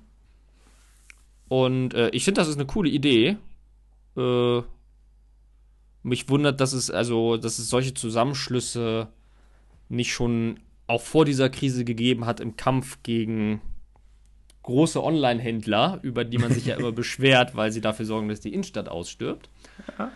Und 1.49 1.95
äh, 1.95 2.11
ich 2.11 2.25
finde, 2.25 2.43
das 2.43 2.49
ist 2.49 2.57
eine 2.57 2.67
coole 2.67 2.91
Idee. 2.91 3.39
Äh, 4.17 4.62
mich 6.03 6.29
wundert, 6.29 6.61
dass 6.61 6.75
es 6.75 6.91
also, 6.91 7.39
dass 7.39 7.59
es 7.59 7.71
solche 7.71 7.95
Zusammenschlüsse 7.95 9.09
nicht 9.89 10.12
schon 10.12 10.61
auch 10.87 11.03
vor 11.03 11.24
dieser 11.24 11.49
Krise 11.49 11.85
gegeben 11.85 12.26
hat 12.26 12.41
im 12.41 12.57
Kampf 12.57 12.99
gegen 13.03 13.61
große 14.62 15.03
Online-Händler, 15.03 16.01
über 16.03 16.24
die 16.24 16.39
man 16.39 16.53
sich 16.53 16.66
ja 16.66 16.76
immer 16.76 16.93
beschwert, 16.93 17.55
weil 17.55 17.70
sie 17.70 17.80
dafür 17.80 18.07
sorgen, 18.07 18.28
dass 18.28 18.41
die 18.41 18.53
Innenstadt 18.53 18.89
ausstirbt. 18.89 19.49
Ja. 19.99 20.11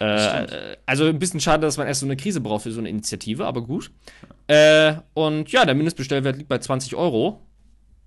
Äh, 0.00 0.76
also 0.86 1.06
ein 1.06 1.18
bisschen 1.18 1.40
schade, 1.40 1.62
dass 1.62 1.76
man 1.76 1.86
erst 1.86 2.00
so 2.00 2.06
eine 2.06 2.16
Krise 2.16 2.40
braucht 2.40 2.64
für 2.64 2.72
so 2.72 2.80
eine 2.80 2.88
Initiative, 2.88 3.46
aber 3.46 3.62
gut. 3.62 3.90
Äh, 4.46 4.94
und 5.14 5.50
ja, 5.50 5.64
der 5.64 5.74
Mindestbestellwert 5.74 6.36
liegt 6.36 6.48
bei 6.48 6.58
20 6.58 6.94
Euro, 6.94 7.40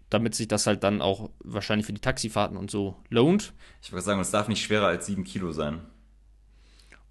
damit 0.09 0.36
sich 0.36 0.47
das 0.47 0.67
halt 0.67 0.84
dann 0.84 1.01
auch 1.01 1.30
wahrscheinlich 1.39 1.86
für 1.86 1.93
die 1.93 2.01
Taxifahrten 2.01 2.57
und 2.57 2.71
so 2.71 2.95
lohnt. 3.09 3.53
Ich 3.82 3.91
würde 3.91 4.03
sagen, 4.03 4.19
es 4.19 4.32
darf 4.32 4.47
nicht 4.47 4.63
schwerer 4.63 4.88
als 4.88 5.05
7 5.05 5.23
Kilo 5.23 5.51
sein. 5.51 5.82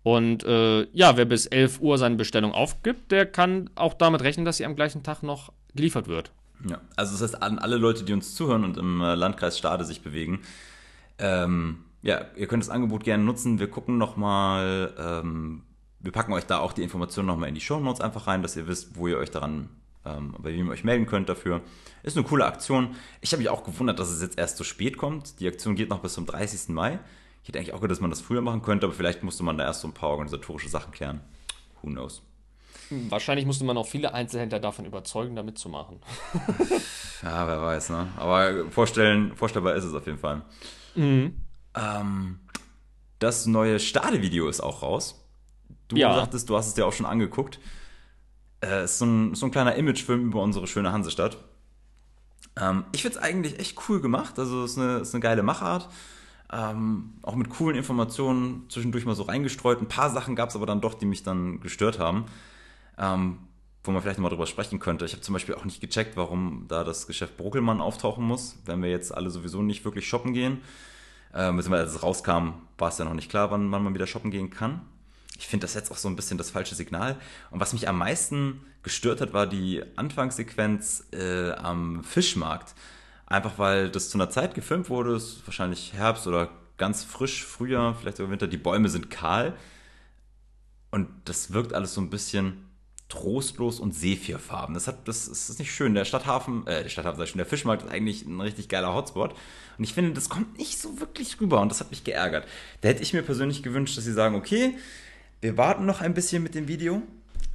Und 0.07 0.44
äh, 0.44 0.86
ja, 0.92 1.16
wer 1.16 1.24
bis 1.24 1.46
11 1.46 1.80
Uhr 1.80 1.98
seine 1.98 2.14
Bestellung 2.14 2.52
aufgibt, 2.52 3.11
der 3.11 3.26
kann 3.26 3.70
auch 3.74 3.92
damit 3.92 4.22
rechnen, 4.22 4.46
dass 4.46 4.59
sie 4.59 4.64
am 4.64 4.76
gleichen 4.76 5.02
Tag 5.02 5.24
noch 5.24 5.52
geliefert 5.74 6.07
wird. 6.07 6.30
Ja, 6.64 6.80
also 6.94 7.11
das 7.14 7.22
heißt, 7.22 7.42
an 7.42 7.59
alle 7.59 7.76
Leute, 7.76 8.04
die 8.04 8.12
uns 8.12 8.36
zuhören 8.36 8.62
und 8.62 8.76
im 8.76 9.00
äh, 9.00 9.16
Landkreis 9.16 9.59
Stade 9.59 9.84
sich 9.84 10.02
bewegen, 10.02 10.42
ähm, 11.18 11.78
ja, 12.02 12.24
ihr 12.36 12.46
könnt 12.46 12.62
das 12.62 12.70
Angebot 12.70 13.02
gerne 13.02 13.24
nutzen. 13.24 13.59
Wir 13.59 13.68
gucken 13.68 13.98
nochmal, 13.98 14.94
ähm, 14.96 15.62
wir 15.98 16.12
packen 16.12 16.32
euch 16.34 16.46
da 16.46 16.59
auch 16.59 16.72
die 16.72 16.84
Informationen 16.84 17.26
nochmal 17.26 17.48
in 17.48 17.57
die 17.57 17.61
Show 17.61 17.80
Notes 17.80 18.00
einfach 18.00 18.28
rein, 18.28 18.42
dass 18.42 18.54
ihr 18.54 18.68
wisst, 18.68 18.96
wo 18.96 19.09
ihr 19.09 19.18
euch 19.18 19.32
daran, 19.32 19.70
ähm, 20.04 20.36
bei 20.38 20.52
wem 20.52 20.66
ihr 20.68 20.72
euch 20.72 20.84
melden 20.84 21.07
könnt 21.07 21.28
dafür. 21.28 21.62
Ist 22.04 22.16
eine 22.16 22.24
coole 22.24 22.46
Aktion. 22.46 22.94
Ich 23.22 23.32
habe 23.32 23.42
mich 23.42 23.48
auch 23.48 23.64
gewundert, 23.64 23.98
dass 23.98 24.11
es 24.11 24.22
jetzt 24.22 24.38
erst 24.38 24.57
so 24.57 24.62
spät 24.62 24.98
kommt. 24.98 25.40
Die 25.40 25.48
Aktion 25.48 25.74
geht 25.74 25.90
noch 25.90 25.98
bis 25.98 26.12
zum 26.12 26.26
30. 26.26 26.68
Mai. 26.68 27.00
Ich 27.47 27.51
hätte 27.51 27.61
eigentlich 27.61 27.74
auch 27.74 27.80
gedacht, 27.80 27.92
dass 27.92 28.01
man 28.01 28.11
das 28.11 28.20
früher 28.20 28.40
machen 28.40 28.61
könnte, 28.61 28.86
aber 28.86 28.92
vielleicht 28.92 29.22
musste 29.22 29.44
man 29.44 29.57
da 29.57 29.62
erst 29.62 29.82
so 29.82 29.86
ein 29.86 29.94
paar 29.94 30.11
organisatorische 30.11 30.68
Sachen 30.68 30.90
klären. 30.90 31.20
Who 31.80 31.90
knows? 31.90 32.20
Wahrscheinlich 32.90 33.47
musste 33.47 33.64
man 33.64 33.78
auch 33.78 33.86
viele 33.86 34.12
Einzelhändler 34.12 34.59
davon 34.59 34.84
überzeugen, 34.84 35.36
da 35.36 35.44
mitzumachen. 35.44 36.01
ja, 37.22 37.47
wer 37.47 37.62
weiß, 37.62 37.90
ne? 37.90 38.09
Aber 38.16 38.68
vorstellen, 38.72 39.36
vorstellbar 39.36 39.76
ist 39.76 39.84
es 39.84 39.94
auf 39.94 40.07
jeden 40.07 40.18
Fall. 40.18 40.42
Mhm. 40.97 41.36
Ähm, 41.76 42.40
das 43.20 43.47
neue 43.47 43.78
Stade-Video 43.78 44.49
ist 44.49 44.61
auch 44.61 44.82
raus. 44.82 45.24
Du 45.86 45.94
ja. 45.94 46.12
sagtest, 46.16 46.51
du 46.51 46.57
hast 46.57 46.66
es 46.66 46.74
dir 46.74 46.84
auch 46.84 46.92
schon 46.92 47.07
angeguckt. 47.07 47.61
Äh, 48.61 48.86
ist 48.86 48.99
so 48.99 49.07
ein, 49.07 49.36
so 49.36 49.47
ein 49.47 49.53
kleiner 49.53 49.76
Imagefilm 49.76 50.26
über 50.26 50.42
unsere 50.42 50.66
schöne 50.66 50.90
Hansestadt. 50.90 51.36
Ähm, 52.61 52.86
ich 52.90 53.03
finde 53.03 53.18
es 53.18 53.22
eigentlich 53.22 53.61
echt 53.61 53.78
cool 53.88 54.01
gemacht. 54.01 54.36
Also, 54.36 54.64
es 54.64 54.72
ist 54.72 54.78
eine, 54.78 54.97
ist 54.99 55.14
eine 55.14 55.20
geile 55.20 55.44
Machart. 55.44 55.88
Ähm, 56.53 57.14
auch 57.22 57.34
mit 57.34 57.51
coolen 57.51 57.76
Informationen 57.76 58.66
zwischendurch 58.68 59.05
mal 59.05 59.14
so 59.14 59.24
reingestreut. 59.24 59.80
Ein 59.80 59.88
paar 59.88 60.11
Sachen 60.11 60.36
gab 60.36 60.51
es 60.51 60.57
aber 60.57 60.66
dann 60.66 60.80
doch, 60.80 60.94
die 60.94 61.07
mich 61.07 61.22
dann 61.22 61.61
gestört 61.61 61.99
haben. 61.99 62.26
Ähm, 62.99 63.38
wo 63.86 63.92
man 63.92 64.03
vielleicht 64.03 64.18
nochmal 64.18 64.30
drüber 64.30 64.47
sprechen 64.47 64.78
könnte. 64.78 65.05
Ich 65.05 65.12
habe 65.12 65.22
zum 65.22 65.32
Beispiel 65.32 65.55
auch 65.55 65.64
nicht 65.64 65.80
gecheckt, 65.80 66.16
warum 66.16 66.64
da 66.68 66.84
das 66.84 67.07
Geschäft 67.07 67.36
Brockelmann 67.36 67.80
auftauchen 67.80 68.24
muss, 68.24 68.57
wenn 68.64 68.82
wir 68.82 68.90
jetzt 68.90 69.14
alle 69.14 69.30
sowieso 69.30 69.62
nicht 69.62 69.84
wirklich 69.84 70.09
shoppen 70.09 70.32
gehen. 70.32 70.61
Äh, 71.32 71.38
als 71.38 71.94
es 71.94 72.03
rauskam, 72.03 72.55
war 72.78 72.88
es 72.88 72.99
ja 72.99 73.05
noch 73.05 73.14
nicht 73.14 73.30
klar, 73.30 73.51
wann, 73.51 73.70
wann 73.70 73.84
man 73.84 73.94
wieder 73.94 74.07
shoppen 74.07 74.30
gehen 74.30 74.51
kann. 74.51 74.80
Ich 75.38 75.47
finde 75.47 75.64
das 75.64 75.74
jetzt 75.74 75.90
auch 75.90 75.97
so 75.97 76.09
ein 76.09 76.16
bisschen 76.16 76.38
das 76.38 76.51
falsche 76.51 76.74
Signal. 76.74 77.16
Und 77.51 77.61
was 77.61 77.72
mich 77.72 77.88
am 77.88 77.99
meisten 77.99 78.64
gestört 78.82 79.20
hat, 79.20 79.32
war 79.32 79.47
die 79.47 79.82
Anfangssequenz 79.97 81.05
äh, 81.12 81.51
am 81.53 82.03
Fischmarkt. 82.05 82.74
Einfach 83.26 83.58
weil 83.58 83.90
das 83.90 84.08
zu 84.08 84.18
einer 84.18 84.30
Zeit 84.30 84.54
gefilmt 84.54 84.88
wurde, 84.88 85.16
ist 85.16 85.42
wahrscheinlich 85.46 85.92
Herbst 85.94 86.26
oder 86.26 86.48
ganz 86.78 87.02
frisch, 87.02 87.44
Frühjahr, 87.44 87.94
vielleicht 87.94 88.18
sogar 88.18 88.30
Winter. 88.30 88.46
Die 88.46 88.56
Bäume 88.56 88.88
sind 88.88 89.10
kahl. 89.10 89.54
Und 90.90 91.08
das 91.24 91.52
wirkt 91.52 91.74
alles 91.74 91.94
so 91.94 92.00
ein 92.00 92.10
bisschen 92.10 92.66
trostlos 93.08 93.78
und 93.80 93.94
sephirfarben. 93.94 94.74
Das, 94.74 94.88
hat, 94.88 95.06
das, 95.06 95.28
das 95.28 95.50
ist 95.50 95.58
nicht 95.58 95.72
schön. 95.72 95.94
Der 95.94 96.04
Stadthafen, 96.04 96.66
äh, 96.66 96.82
der 96.82 96.88
Stadthafen 96.88 97.18
sei 97.18 97.26
schon, 97.26 97.38
der 97.38 97.46
Fischmarkt 97.46 97.84
ist 97.84 97.90
eigentlich 97.90 98.24
ein 98.24 98.40
richtig 98.40 98.68
geiler 98.68 98.94
Hotspot. 98.94 99.34
Und 99.78 99.84
ich 99.84 99.94
finde, 99.94 100.12
das 100.12 100.28
kommt 100.28 100.58
nicht 100.58 100.80
so 100.80 101.00
wirklich 101.00 101.40
rüber 101.40 101.60
und 101.60 101.70
das 101.70 101.80
hat 101.80 101.90
mich 101.90 102.04
geärgert. 102.04 102.46
Da 102.80 102.88
hätte 102.88 103.02
ich 103.02 103.12
mir 103.12 103.22
persönlich 103.22 103.62
gewünscht, 103.62 103.96
dass 103.96 104.04
sie 104.04 104.12
sagen, 104.12 104.34
okay, 104.34 104.76
wir 105.40 105.56
warten 105.56 105.86
noch 105.86 106.00
ein 106.00 106.14
bisschen 106.14 106.42
mit 106.42 106.54
dem 106.54 106.66
Video 106.66 107.02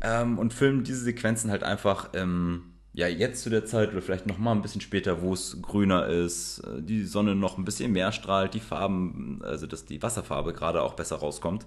ähm, 0.01 0.37
und 0.37 0.53
filmen 0.53 0.83
diese 0.83 1.03
Sequenzen 1.03 1.51
halt 1.51 1.63
einfach 1.63 2.09
ähm, 2.13 2.70
ja, 2.93 3.07
jetzt 3.07 3.43
zu 3.43 3.49
der 3.49 3.65
Zeit 3.65 3.91
oder 3.91 4.01
vielleicht 4.01 4.27
noch 4.27 4.37
mal 4.37 4.51
ein 4.51 4.61
bisschen 4.61 4.81
später, 4.81 5.21
wo 5.21 5.33
es 5.33 5.61
grüner 5.61 6.07
ist, 6.07 6.59
äh, 6.59 6.81
die 6.81 7.05
Sonne 7.05 7.35
noch 7.35 7.57
ein 7.57 7.65
bisschen 7.65 7.91
mehr 7.91 8.11
strahlt, 8.11 8.53
die 8.53 8.59
Farben, 8.59 9.39
also 9.43 9.65
dass 9.67 9.85
die 9.85 10.01
Wasserfarbe 10.01 10.53
gerade 10.53 10.81
auch 10.81 10.93
besser 10.93 11.17
rauskommt. 11.17 11.65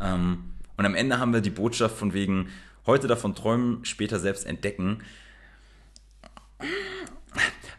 Ähm, 0.00 0.54
und 0.76 0.86
am 0.86 0.94
Ende 0.94 1.18
haben 1.18 1.32
wir 1.32 1.40
die 1.40 1.50
Botschaft 1.50 1.96
von 1.96 2.12
wegen, 2.12 2.48
heute 2.86 3.06
davon 3.06 3.34
träumen, 3.34 3.84
später 3.84 4.18
selbst 4.18 4.46
entdecken. 4.46 5.02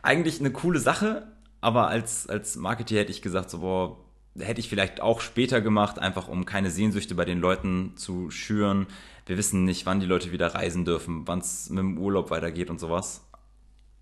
Eigentlich 0.02 0.40
eine 0.40 0.52
coole 0.52 0.80
Sache, 0.80 1.28
aber 1.62 1.88
als, 1.88 2.30
als 2.30 2.56
Marketeer 2.56 3.02
hätte 3.02 3.12
ich 3.12 3.22
gesagt, 3.22 3.50
so, 3.50 3.60
boah, 3.60 3.98
hätte 4.38 4.60
ich 4.60 4.70
vielleicht 4.70 5.02
auch 5.02 5.22
später 5.22 5.62
gemacht, 5.62 6.00
einfach 6.00 6.28
um 6.28 6.46
keine 6.46 6.72
Sehnsüchte 6.72 7.16
bei 7.16 7.26
den 7.26 7.40
Leuten 7.40 7.98
zu 7.98 8.32
schüren. 8.32 8.88
Wir 9.26 9.38
wissen 9.38 9.66
nicht, 9.66 9.86
wann 9.86 10.00
die 10.00 10.06
Leute 10.06 10.32
wieder 10.32 10.54
reisen 10.54 10.86
dürfen, 10.86 11.28
wann 11.28 11.40
es 11.40 11.70
mit 11.70 11.80
dem 11.80 11.98
Urlaub 11.98 12.32
weitergeht 12.32 12.70
und 12.70 12.80
sowas. 12.80 13.26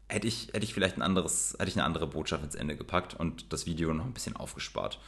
Hätte 0.09 0.28
ich, 0.28 0.49
hätte 0.53 0.63
ich 0.63 0.73
vielleicht 0.73 0.97
ein 0.97 1.01
anderes, 1.01 1.55
hätte 1.59 1.69
ich 1.69 1.75
eine 1.75 1.86
andere 1.86 2.07
Botschaft 2.07 2.43
ins 2.43 2.55
Ende 2.55 2.78
gepackt 2.78 3.13
und 3.13 3.51
das 3.51 3.66
Video 3.66 3.93
noch 3.93 4.05
ein 4.05 4.13
bisschen 4.13 4.36
aufgespart. 4.36 4.99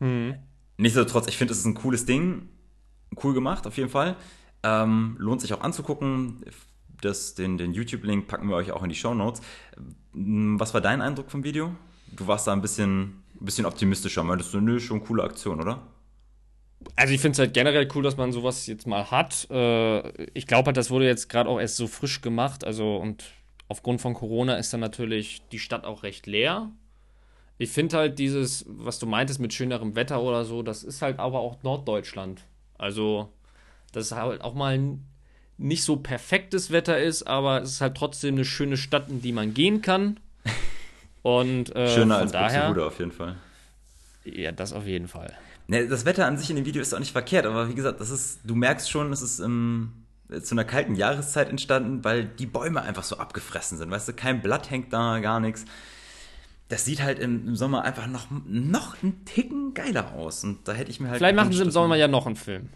Mhm. 0.00 0.34
Nichtsdestotrotz, 0.76 1.26
ich 1.28 1.38
finde, 1.38 1.52
es 1.52 1.60
ist 1.60 1.64
ein 1.64 1.74
cooles 1.74 2.04
Ding 2.04 2.48
cool 3.22 3.34
gemacht, 3.34 3.66
auf 3.66 3.76
jeden 3.76 3.88
Fall. 3.88 4.16
Ähm, 4.62 5.16
lohnt 5.18 5.40
sich 5.40 5.52
auch 5.54 5.60
anzugucken. 5.60 6.44
Das, 7.00 7.34
den, 7.34 7.58
den 7.58 7.72
YouTube-Link 7.72 8.26
packen 8.26 8.48
wir 8.48 8.56
euch 8.56 8.72
auch 8.72 8.82
in 8.82 8.88
die 8.88 8.94
Show 8.94 9.14
Notes. 9.14 9.42
Hm, 10.12 10.58
was 10.58 10.74
war 10.74 10.80
dein 10.80 11.02
Eindruck 11.02 11.30
vom 11.30 11.44
Video? 11.44 11.74
Du 12.12 12.26
warst 12.26 12.46
da 12.46 12.52
ein 12.52 12.62
bisschen, 12.62 13.22
ein 13.40 13.44
bisschen 13.44 13.66
optimistischer. 13.66 14.22
Meintest 14.22 14.54
du, 14.54 14.60
nö, 14.60 14.80
schon 14.80 15.04
coole 15.04 15.22
Aktion, 15.22 15.60
oder? 15.60 15.82
Also 16.94 17.14
ich 17.14 17.20
finde 17.20 17.32
es 17.32 17.38
halt 17.38 17.54
generell 17.54 17.88
cool, 17.94 18.02
dass 18.02 18.16
man 18.16 18.32
sowas 18.32 18.66
jetzt 18.66 18.86
mal 18.86 19.10
hat. 19.10 19.48
Äh, 19.50 20.24
ich 20.34 20.46
glaube 20.46 20.66
halt, 20.66 20.76
das 20.76 20.90
wurde 20.90 21.06
jetzt 21.06 21.28
gerade 21.28 21.48
auch 21.48 21.58
erst 21.58 21.76
so 21.76 21.86
frisch 21.86 22.20
gemacht. 22.20 22.64
Also 22.64 22.96
und 22.96 23.24
aufgrund 23.68 24.00
von 24.00 24.14
Corona 24.14 24.56
ist 24.56 24.72
dann 24.72 24.80
natürlich 24.80 25.42
die 25.50 25.58
Stadt 25.58 25.84
auch 25.84 26.02
recht 26.02 26.26
leer. 26.26 26.70
Ich 27.58 27.70
finde 27.70 27.96
halt 27.96 28.18
dieses, 28.18 28.64
was 28.68 28.98
du 28.98 29.06
meintest 29.06 29.40
mit 29.40 29.54
schönerem 29.54 29.96
Wetter 29.96 30.20
oder 30.22 30.44
so, 30.44 30.62
das 30.62 30.84
ist 30.84 31.00
halt 31.00 31.18
aber 31.18 31.40
auch 31.40 31.62
Norddeutschland. 31.62 32.44
Also, 32.76 33.30
dass 33.92 34.06
es 34.06 34.12
halt 34.12 34.42
auch 34.42 34.54
mal 34.54 34.98
nicht 35.58 35.82
so 35.82 35.96
perfektes 35.96 36.70
Wetter 36.70 36.98
ist, 36.98 37.22
aber 37.22 37.62
es 37.62 37.72
ist 37.72 37.80
halt 37.80 37.96
trotzdem 37.96 38.34
eine 38.34 38.44
schöne 38.44 38.76
Stadt, 38.76 39.08
in 39.08 39.22
die 39.22 39.32
man 39.32 39.54
gehen 39.54 39.80
kann. 39.80 40.20
Und 41.26 41.74
äh, 41.74 41.92
Schöner 41.92 42.18
als 42.18 42.30
daher, 42.30 42.68
Buxtehude 42.68 42.86
auf 42.86 43.00
jeden 43.00 43.10
Fall. 43.10 43.34
Ja, 44.24 44.52
das 44.52 44.72
auf 44.72 44.86
jeden 44.86 45.08
Fall. 45.08 45.36
Ne, 45.66 45.88
das 45.88 46.04
Wetter 46.04 46.24
an 46.24 46.38
sich 46.38 46.50
in 46.50 46.54
dem 46.54 46.66
Video 46.66 46.80
ist 46.80 46.94
auch 46.94 47.00
nicht 47.00 47.10
verkehrt, 47.10 47.46
aber 47.46 47.68
wie 47.68 47.74
gesagt, 47.74 48.00
das 48.00 48.10
ist, 48.10 48.42
du 48.44 48.54
merkst 48.54 48.88
schon, 48.88 49.12
es 49.12 49.22
ist 49.22 49.40
im, 49.40 49.90
zu 50.40 50.54
einer 50.54 50.62
kalten 50.62 50.94
Jahreszeit 50.94 51.48
entstanden, 51.48 52.04
weil 52.04 52.26
die 52.26 52.46
Bäume 52.46 52.80
einfach 52.80 53.02
so 53.02 53.18
abgefressen 53.18 53.76
sind. 53.76 53.90
Weißt 53.90 54.06
du, 54.06 54.12
kein 54.12 54.40
Blatt 54.40 54.70
hängt 54.70 54.92
da, 54.92 55.18
gar 55.18 55.40
nichts. 55.40 55.64
das 56.68 56.84
sieht 56.84 57.02
halt 57.02 57.18
im, 57.18 57.48
im 57.48 57.56
Sommer 57.56 57.82
einfach 57.82 58.06
noch, 58.06 58.28
noch 58.46 59.02
einen 59.02 59.24
Ticken 59.24 59.74
geiler 59.74 60.12
aus. 60.12 60.44
Und 60.44 60.68
da 60.68 60.74
hätte 60.74 60.92
ich 60.92 61.00
mir 61.00 61.08
halt. 61.08 61.18
Vielleicht 61.18 61.34
machen 61.34 61.50
sie 61.50 61.60
im 61.60 61.72
Sommer 61.72 61.96
ja 61.96 62.06
noch 62.06 62.26
einen 62.26 62.36
Film. 62.36 62.68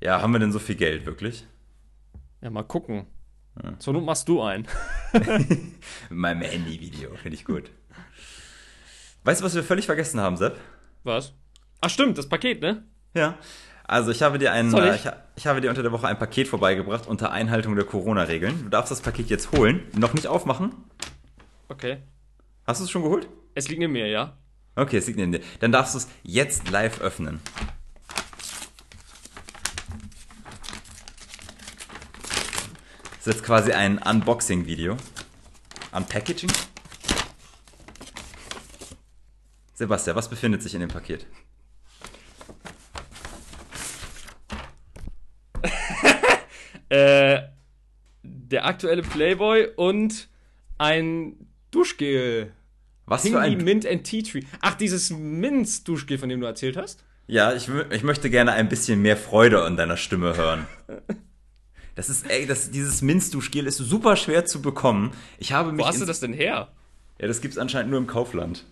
Ja, 0.00 0.22
haben 0.22 0.32
wir 0.32 0.38
denn 0.38 0.52
so 0.52 0.60
viel 0.60 0.76
Geld, 0.76 1.04
wirklich? 1.04 1.44
Ja, 2.42 2.48
mal 2.50 2.62
gucken. 2.62 3.06
Zur 3.78 3.92
Not 3.94 4.04
machst 4.04 4.28
du 4.28 4.42
ein. 4.42 4.66
Mit 5.12 5.28
meinem 6.10 6.42
Handy-Video, 6.42 7.14
finde 7.16 7.36
ich 7.36 7.44
gut. 7.44 7.70
Weißt 9.24 9.40
du, 9.40 9.44
was 9.44 9.54
wir 9.54 9.64
völlig 9.64 9.86
vergessen 9.86 10.20
haben, 10.20 10.36
Sepp? 10.36 10.58
Was? 11.04 11.32
Ach 11.80 11.90
stimmt, 11.90 12.16
das 12.18 12.28
Paket, 12.28 12.60
ne? 12.60 12.84
Ja. 13.14 13.38
Also 13.84 14.10
ich 14.10 14.22
habe 14.22 14.38
dir 14.38 14.52
ein, 14.52 14.68
ich? 14.68 14.74
äh, 14.74 14.94
ich, 14.96 15.06
ha- 15.06 15.16
ich 15.36 15.46
habe 15.46 15.60
dir 15.60 15.70
unter 15.70 15.82
der 15.82 15.92
Woche 15.92 16.06
ein 16.08 16.18
Paket 16.18 16.48
vorbeigebracht 16.48 17.06
unter 17.06 17.30
Einhaltung 17.32 17.76
der 17.76 17.84
Corona-Regeln. 17.84 18.64
Du 18.64 18.68
darfst 18.68 18.90
das 18.90 19.00
Paket 19.00 19.30
jetzt 19.30 19.52
holen, 19.52 19.82
noch 19.96 20.12
nicht 20.14 20.26
aufmachen. 20.26 20.72
Okay. 21.68 21.98
Hast 22.66 22.80
du 22.80 22.84
es 22.84 22.90
schon 22.90 23.02
geholt? 23.02 23.28
Es 23.54 23.68
liegt 23.68 23.78
neben 23.80 23.92
mir, 23.92 24.08
ja? 24.08 24.36
Okay, 24.74 24.98
es 24.98 25.06
liegt 25.06 25.18
neben 25.18 25.32
dir. 25.32 25.40
Dann 25.60 25.72
darfst 25.72 25.94
du 25.94 25.98
es 25.98 26.08
jetzt 26.24 26.68
live 26.70 27.00
öffnen. 27.00 27.40
Das 33.26 33.34
ist 33.34 33.40
jetzt 33.40 33.46
quasi 33.46 33.72
ein 33.72 33.98
Unboxing-Video. 33.98 34.96
Unpackaging? 35.90 36.48
Sebastian, 39.74 40.14
was 40.14 40.30
befindet 40.30 40.62
sich 40.62 40.74
in 40.74 40.80
dem 40.80 40.90
Paket? 40.90 41.26
Äh, 46.88 47.42
der 48.22 48.64
aktuelle 48.64 49.02
Playboy 49.02 49.70
und 49.74 50.28
ein 50.78 51.48
Duschgel. 51.72 52.52
Was 53.06 53.22
für 53.22 53.42
Hingy 53.42 53.56
ein... 53.56 53.64
Mint 53.64 53.86
and 53.88 54.04
Tea 54.04 54.22
Tree. 54.22 54.42
Ach, 54.60 54.76
dieses 54.76 55.10
Minz-Duschgel, 55.10 56.18
von 56.18 56.28
dem 56.28 56.40
du 56.40 56.46
erzählt 56.46 56.76
hast? 56.76 57.02
Ja, 57.26 57.52
ich, 57.54 57.68
ich 57.90 58.04
möchte 58.04 58.30
gerne 58.30 58.52
ein 58.52 58.68
bisschen 58.68 59.02
mehr 59.02 59.16
Freude 59.16 59.66
in 59.66 59.76
deiner 59.76 59.96
Stimme 59.96 60.36
hören. 60.36 60.68
Das 61.96 62.08
ist, 62.10 62.30
ey, 62.30 62.46
das, 62.46 62.70
dieses 62.70 63.02
Minzduschgel 63.02 63.66
ist 63.66 63.78
super 63.78 64.16
schwer 64.16 64.44
zu 64.44 64.62
bekommen. 64.62 65.12
Ich 65.38 65.52
habe 65.52 65.72
mich 65.72 65.84
Wo 65.84 65.88
hast 65.88 66.00
du 66.00 66.04
das 66.04 66.20
denn 66.20 66.34
her? 66.34 66.68
Ja, 67.18 67.26
das 67.26 67.40
gibt's 67.40 67.58
anscheinend 67.58 67.90
nur 67.90 67.98
im 67.98 68.06
Kaufland. 68.06 68.64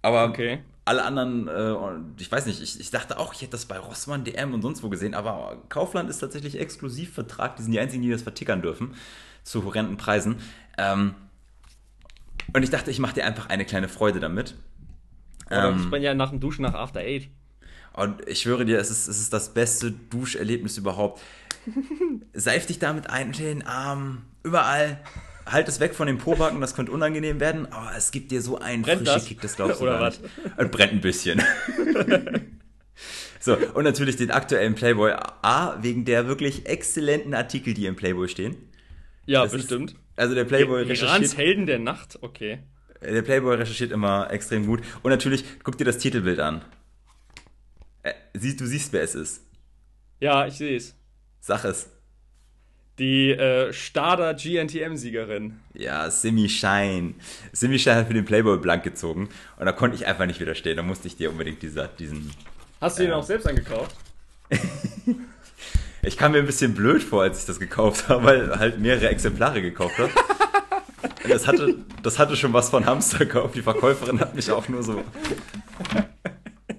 Aber 0.00 0.24
Okay. 0.24 0.60
alle 0.84 1.04
anderen, 1.04 1.48
äh, 1.48 1.74
ich 2.20 2.32
weiß 2.32 2.46
nicht, 2.46 2.60
ich, 2.62 2.80
ich 2.80 2.90
dachte 2.90 3.18
auch, 3.18 3.34
ich 3.34 3.42
hätte 3.42 3.52
das 3.52 3.66
bei 3.66 3.78
Rossmann, 3.78 4.24
DM 4.24 4.54
und 4.54 4.62
sonst 4.62 4.82
wo 4.82 4.88
gesehen, 4.88 5.14
aber 5.14 5.62
Kaufland 5.68 6.10
ist 6.10 6.18
tatsächlich 6.18 6.58
Exklusivvertrag, 6.58 7.56
die 7.56 7.62
sind 7.62 7.72
die 7.72 7.78
einzigen, 7.80 8.02
die 8.02 8.10
das 8.10 8.22
vertickern 8.22 8.62
dürfen, 8.62 8.94
zu 9.44 9.64
horrenden 9.64 9.96
Preisen. 9.96 10.36
Ähm, 10.78 11.14
und 12.54 12.62
ich 12.62 12.70
dachte, 12.70 12.90
ich 12.90 12.98
mache 12.98 13.14
dir 13.14 13.24
einfach 13.26 13.48
eine 13.50 13.64
kleine 13.64 13.88
Freude 13.88 14.18
damit. 14.18 14.56
Oder 15.46 15.68
Ähm, 15.68 15.74
ähm, 15.82 15.90
man 15.90 16.02
ja 16.02 16.14
nach 16.14 16.30
dem 16.30 16.40
Duschen 16.40 16.62
nach 16.62 16.74
After 16.74 17.00
Eight. 17.00 17.28
Und 17.94 18.26
ich 18.28 18.40
schwöre 18.40 18.64
dir, 18.64 18.78
es 18.78 18.90
ist, 18.90 19.08
es 19.08 19.18
ist 19.20 19.32
das 19.32 19.52
beste 19.52 19.90
Duscherlebnis 19.92 20.78
überhaupt. 20.78 21.20
Seif 22.32 22.66
dich 22.66 22.78
damit 22.78 23.10
ein 23.10 23.28
unter 23.28 23.42
den 23.44 23.66
Armen, 23.66 24.24
überall. 24.42 25.00
Halt 25.44 25.66
es 25.66 25.80
weg 25.80 25.94
von 25.94 26.06
den 26.06 26.18
Pobacken, 26.18 26.60
das 26.60 26.74
könnte 26.76 26.92
unangenehm 26.92 27.40
werden, 27.40 27.66
aber 27.72 27.90
es 27.96 28.12
gibt 28.12 28.30
dir 28.30 28.40
so 28.40 28.58
einen 28.58 28.82
Brennt 28.82 29.00
frische 29.00 29.14
das? 29.14 29.24
Kick, 29.26 29.40
das 29.40 29.56
glaubst 29.56 29.80
du 29.80 29.84
Oder 29.84 29.94
gar 29.94 30.00
was? 30.02 30.20
nicht. 30.20 30.32
Und 30.56 30.70
brennt 30.70 30.92
ein 30.92 31.00
bisschen. 31.00 31.42
so, 33.40 33.56
und 33.74 33.82
natürlich 33.84 34.16
den 34.16 34.30
aktuellen 34.30 34.74
Playboy 34.76 35.12
A, 35.42 35.78
wegen 35.82 36.04
der 36.04 36.28
wirklich 36.28 36.66
exzellenten 36.66 37.34
Artikel, 37.34 37.74
die 37.74 37.86
im 37.86 37.96
Playboy 37.96 38.28
stehen. 38.28 38.56
Ja, 39.26 39.42
Das 39.42 39.52
ist- 39.52 39.62
bestimmt. 39.62 39.96
Also 40.14 40.34
der 40.34 40.44
Playboy 40.44 40.82
Irans 40.84 41.02
recherchiert, 41.02 41.36
Helden 41.38 41.66
der 41.66 41.78
Nacht, 41.78 42.18
okay. 42.20 42.58
der 43.02 43.22
Playboy 43.22 43.56
recherchiert 43.56 43.90
immer 43.92 44.30
extrem 44.30 44.66
gut. 44.66 44.82
Und 45.02 45.10
natürlich, 45.10 45.44
guck 45.64 45.76
dir 45.78 45.84
das 45.84 45.98
Titelbild 45.98 46.38
an. 46.38 46.62
Äh, 48.02 48.12
siehst, 48.34 48.60
du 48.60 48.66
siehst, 48.66 48.92
wer 48.92 49.02
es 49.02 49.14
ist. 49.14 49.42
Ja, 50.20 50.46
ich 50.46 50.54
sehe 50.54 50.76
es. 50.76 50.94
Sag 51.40 51.64
es. 51.64 51.88
Die 52.98 53.30
äh, 53.30 53.72
Stada 53.72 54.32
GNTM-Siegerin. 54.32 55.58
Ja, 55.74 56.10
Simi 56.10 56.48
Shine. 56.48 57.14
Simi 57.52 57.78
Shine 57.78 57.96
hat 57.96 58.06
für 58.08 58.14
den 58.14 58.24
Playboy 58.24 58.58
blank 58.58 58.84
gezogen 58.84 59.28
und 59.58 59.66
da 59.66 59.72
konnte 59.72 59.96
ich 59.96 60.06
einfach 60.06 60.26
nicht 60.26 60.40
widerstehen. 60.40 60.76
Da 60.76 60.82
musste 60.82 61.08
ich 61.08 61.16
dir 61.16 61.30
unbedingt 61.30 61.62
dieser, 61.62 61.88
diesen. 61.88 62.30
Hast 62.80 62.98
du 62.98 63.02
den 63.04 63.10
Ja. 63.10 63.16
auch 63.16 63.24
selbst 63.24 63.46
angekauft? 63.46 63.96
Ich 66.04 66.16
kam 66.16 66.32
mir 66.32 66.38
ein 66.38 66.46
bisschen 66.46 66.74
blöd 66.74 67.00
vor, 67.00 67.22
als 67.22 67.38
ich 67.38 67.46
das 67.46 67.60
gekauft 67.60 68.08
habe, 68.08 68.24
weil 68.24 68.58
halt 68.58 68.80
mehrere 68.80 69.08
Exemplare 69.08 69.62
gekauft 69.62 69.98
habe. 69.98 70.10
Das 71.28 71.46
hatte, 71.46 71.76
das 72.02 72.18
hatte 72.18 72.34
schon 72.36 72.52
was 72.52 72.68
von 72.70 72.84
Hamsterkauf. 72.84 73.52
Die 73.52 73.62
Verkäuferin 73.62 74.18
hat 74.18 74.34
mich 74.34 74.50
auch 74.50 74.68
nur 74.68 74.82
so. 74.82 75.04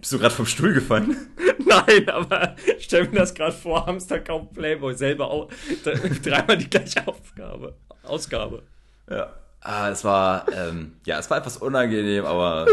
Bist 0.03 0.11
du 0.11 0.19
gerade 0.19 0.35
vom 0.35 0.45
Stuhl 0.45 0.73
gefallen? 0.73 1.15
Nein, 1.65 2.09
aber 2.09 2.57
ich 2.77 2.83
stell 2.83 3.07
mir 3.07 3.19
das 3.19 3.33
gerade 3.33 3.53
vor, 3.53 3.85
Hamster 3.85 4.19
kauft 4.19 4.53
Playboy 4.53 4.93
selber 4.95 5.31
auch. 5.31 5.49
Dreimal 6.23 6.57
die 6.57 6.69
gleiche 6.69 7.07
Aufgabe. 7.07 7.77
Ausgabe. 8.03 8.63
Ja. 9.09 9.31
Ah, 9.61 9.89
es 9.89 10.03
war, 10.03 10.45
ähm, 10.51 10.97
ja, 11.05 11.19
es 11.19 11.29
war 11.29 11.37
etwas 11.37 11.55
unangenehm, 11.55 12.25
aber 12.25 12.67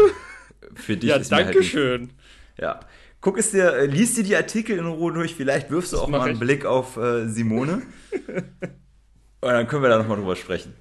für 0.75 0.97
dich 0.97 1.09
Ja, 1.09 1.15
ist 1.15 1.31
mir 1.31 1.37
halt 1.37 1.45
danke 1.45 1.59
nicht, 1.59 1.71
schön. 1.71 2.09
Ja. 2.57 2.81
Guck 3.21 3.37
es 3.37 3.51
dir, 3.51 3.75
äh, 3.75 3.85
liest 3.85 4.17
dir 4.17 4.25
die 4.25 4.35
Artikel 4.35 4.77
in 4.77 4.85
Ruhe 4.85 5.13
durch, 5.13 5.33
vielleicht 5.33 5.71
wirfst 5.71 5.93
du 5.93 5.99
auch 5.99 6.09
mach 6.09 6.19
mal 6.19 6.25
einen 6.25 6.33
ich. 6.33 6.39
Blick 6.41 6.65
auf 6.65 6.97
äh, 6.97 7.29
Simone. 7.29 7.83
Und 9.39 9.49
dann 9.49 9.69
können 9.69 9.83
wir 9.83 9.89
da 9.89 9.99
nochmal 9.99 10.17
drüber 10.17 10.35
sprechen. 10.35 10.73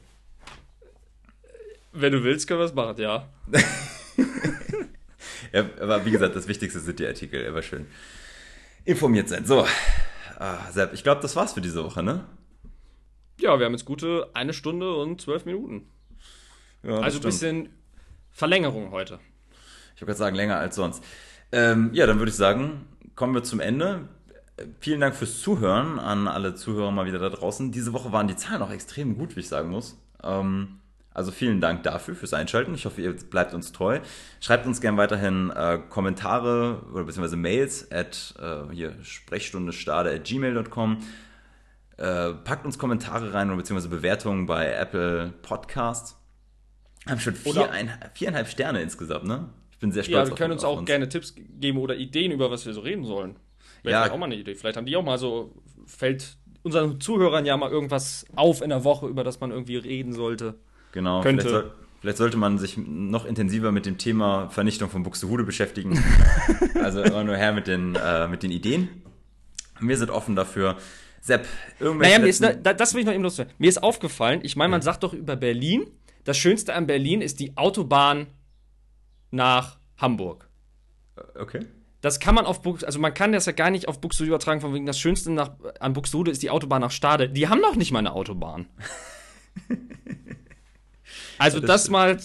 Wenn 1.93 2.11
du 2.11 2.25
willst, 2.25 2.49
können 2.49 2.59
wir 2.59 2.65
es 2.65 2.75
machen, 2.75 3.01
ja. 3.01 3.29
Ja, 5.53 5.65
aber 5.81 6.05
wie 6.05 6.11
gesagt, 6.11 6.37
das 6.37 6.49
Wichtigste 6.49 6.81
sind 6.81 6.99
die 6.99 7.07
Artikel, 7.07 7.43
immer 7.43 7.63
schön 7.63 7.87
informiert 8.85 9.29
sein. 9.29 9.45
So, 9.45 9.67
ah, 10.39 10.71
Sepp, 10.71 10.93
ich 10.95 11.03
glaube, 11.03 11.21
das 11.23 11.37
war's 11.37 11.53
für 11.53 11.61
diese 11.61 11.85
Woche, 11.85 12.03
ne? 12.03 12.25
Ja, 13.41 13.59
wir 13.59 13.67
haben 13.67 13.73
jetzt 13.73 13.85
gute 13.85 14.29
eine 14.35 14.53
Stunde 14.53 14.95
und 14.95 15.21
zwölf 15.21 15.45
Minuten. 15.45 15.87
Ja, 16.83 16.99
Also 17.01 17.19
ein 17.19 17.23
bisschen 17.23 17.69
Verlängerung 18.31 18.91
heute. 18.91 19.19
Ich 19.95 20.03
würde 20.03 20.13
gerade 20.13 20.19
sagen, 20.19 20.37
länger 20.37 20.59
als 20.59 20.77
sonst. 20.77 21.03
Ähm, 21.53 21.91
ja, 21.93 22.07
dann 22.07 22.19
würde 22.19 22.31
ich 22.31 22.37
sagen, 22.37 22.87
kommen 23.15 23.35
wir 23.35 23.43
zum 23.43 23.61
Ende. 23.61 24.09
Vielen 24.79 25.01
Dank 25.01 25.15
fürs 25.15 25.41
Zuhören 25.41 25.99
an 25.99 26.29
alle 26.29 26.55
Zuhörer 26.55 26.91
mal 26.91 27.07
wieder 27.07 27.19
da 27.19 27.31
draußen. 27.31 27.73
Diese 27.73 27.93
Woche 27.93 28.13
waren 28.13 28.29
die 28.29 28.37
Zahlen 28.37 28.63
auch 28.63 28.71
extrem 28.71 29.17
gut, 29.17 29.37
wie 29.37 29.41
ich 29.41 29.49
sagen 29.49 29.71
muss. 29.71 29.99
Ähm, 30.23 30.80
also 31.13 31.33
vielen 31.33 31.61
Dank 31.61 31.83
dafür, 31.83 32.15
fürs 32.15 32.33
Einschalten. 32.35 32.75
Ich 32.75 32.85
hoffe, 32.87 33.03
ihr 33.03 33.13
bleibt 33.13 33.53
uns 33.53 33.73
treu. 33.73 34.01
Schreibt 34.41 34.67
uns 34.67 34.81
gerne 34.81 34.97
weiterhin 34.97 35.51
äh, 35.51 35.79
Kommentare 35.89 36.83
oder 36.93 37.05
beziehungsweise 37.05 37.37
Mails 37.37 37.91
at 37.91 38.35
äh, 38.41 38.73
hier 38.73 38.95
sprechstundestade 39.03 40.11
at 40.13 40.25
gmail.com. 40.25 40.99
Äh, 41.97 42.33
packt 42.35 42.65
uns 42.65 42.79
Kommentare 42.79 43.35
rein 43.35 43.49
oder 43.49 43.59
beziehungsweise 43.59 43.89
Bewertungen 43.89 44.47
bei 44.47 44.73
Apple 44.73 45.35
Podcasts. 45.43 46.17
Haben 47.07 47.21
schon 47.21 47.35
vier, 47.35 47.71
ein, 47.71 47.91
viereinhalb 48.15 48.49
Sterne 48.49 48.81
insgesamt, 48.83 49.25
ne? 49.25 49.49
Ich 49.73 49.79
bin 49.79 49.91
sehr 49.93 50.03
stolz 50.05 50.29
Ja, 50.29 50.33
wir 50.33 50.37
können 50.37 50.53
uns 50.53 50.65
auch 50.65 50.85
gerne 50.85 51.09
Tipps 51.09 51.35
geben 51.35 51.79
oder 51.79 51.97
Ideen, 51.97 52.33
über 52.33 52.51
was 52.51 52.67
wir 52.67 52.73
so 52.75 52.81
reden 52.81 53.05
sollen. 53.05 53.37
Wäre 53.83 54.07
Ja. 54.07 54.13
auch 54.13 54.19
mal 54.19 54.27
eine 54.27 54.37
Idee. 54.37 54.55
Vielleicht 54.55 54.77
haben 54.77 54.87
die 54.87 54.97
auch 54.97 55.03
mal 55.03 55.19
so, 55.19 55.55
fällt 55.87 56.37
unseren 56.63 57.01
Zuhörern 57.01 57.47
ja 57.47 57.57
mal 57.57 57.71
irgendwas 57.71 58.27
auf 58.37 58.61
in 58.61 58.69
der 58.69 58.85
Woche, 58.85 59.07
über 59.07 59.25
das 59.25 59.41
man 59.41 59.51
irgendwie 59.51 59.77
reden 59.77 60.13
sollte. 60.13 60.55
Genau, 60.93 61.23
Könnte. 61.23 61.43
Vielleicht, 61.43 61.65
soll, 61.65 61.73
vielleicht 62.01 62.19
sollte 62.19 62.37
man 62.37 62.59
sich 62.59 62.77
noch 62.77 63.25
intensiver 63.25 63.73
mit 63.73 63.87
dem 63.87 63.99
Thema 63.99 64.49
Vernichtung 64.51 64.91
von 64.91 65.03
Buxtehude 65.03 65.45
beschäftigen. 65.45 66.03
also 66.83 67.03
immer 67.03 67.25
nur 67.25 67.37
her 67.37 67.53
mit 67.53 67.67
den, 67.67 67.95
äh, 67.95 68.29
mit 68.29 68.43
den 68.43 68.51
Ideen. 68.51 68.89
Wir 69.81 69.97
sind 69.97 70.11
offen 70.11 70.37
dafür. 70.37 70.77
Sepp, 71.21 71.47
irgendwelche 71.79 72.13
Naja, 72.13 72.23
mir 72.23 72.29
ist, 72.29 72.43
da, 72.43 72.73
das 72.73 72.95
will 72.95 73.01
ich 73.01 73.07
noch 73.07 73.13
eben 73.13 73.23
loswerden. 73.23 73.53
Mir 73.59 73.69
ist 73.69 73.83
aufgefallen, 73.83 74.41
ich 74.43 74.57
meine, 74.57 74.71
man 74.71 74.83
sagt 74.83 75.03
doch 75.03 75.13
über 75.13 75.37
Berlin, 75.37 75.87
das 76.25 76.39
Schönste 76.39 76.75
an 76.75 76.87
Berlin 76.87 77.21
ist 77.21 77.41
die 77.41 77.57
Autobahn 77.57 78.27
nach 79.31 79.79
Hamburg. 79.99 80.49
Okay. 81.39 81.67
Das 82.01 82.19
kann 82.19 82.35
man 82.35 82.47
auf 82.47 82.63
Bux, 82.63 82.83
also 82.83 82.99
man 82.99 83.13
kann 83.13 83.33
das 83.33 83.45
ja 83.45 83.53
gar 83.53 83.71
nicht 83.71 83.87
auf 83.87 84.01
Buxtehude 84.01 84.31
übertragen, 84.31 84.63
von 84.63 84.73
wegen 84.73 84.87
das 84.87 84.99
Schönste 84.99 85.31
nach, 85.31 85.53
an 85.81 85.93
Buxtehude 85.93 86.31
ist 86.31 86.43
die 86.43 86.49
Autobahn 86.49 86.81
nach 86.81 86.91
Stade. 86.91 87.29
Die 87.29 87.49
haben 87.49 87.61
noch 87.61 87.77
nicht 87.77 87.93
mal 87.93 87.99
eine 87.99 88.13
Autobahn. 88.13 88.67
Also 91.41 91.61
das 91.61 91.83
das, 91.85 91.91
mal, 91.91 92.19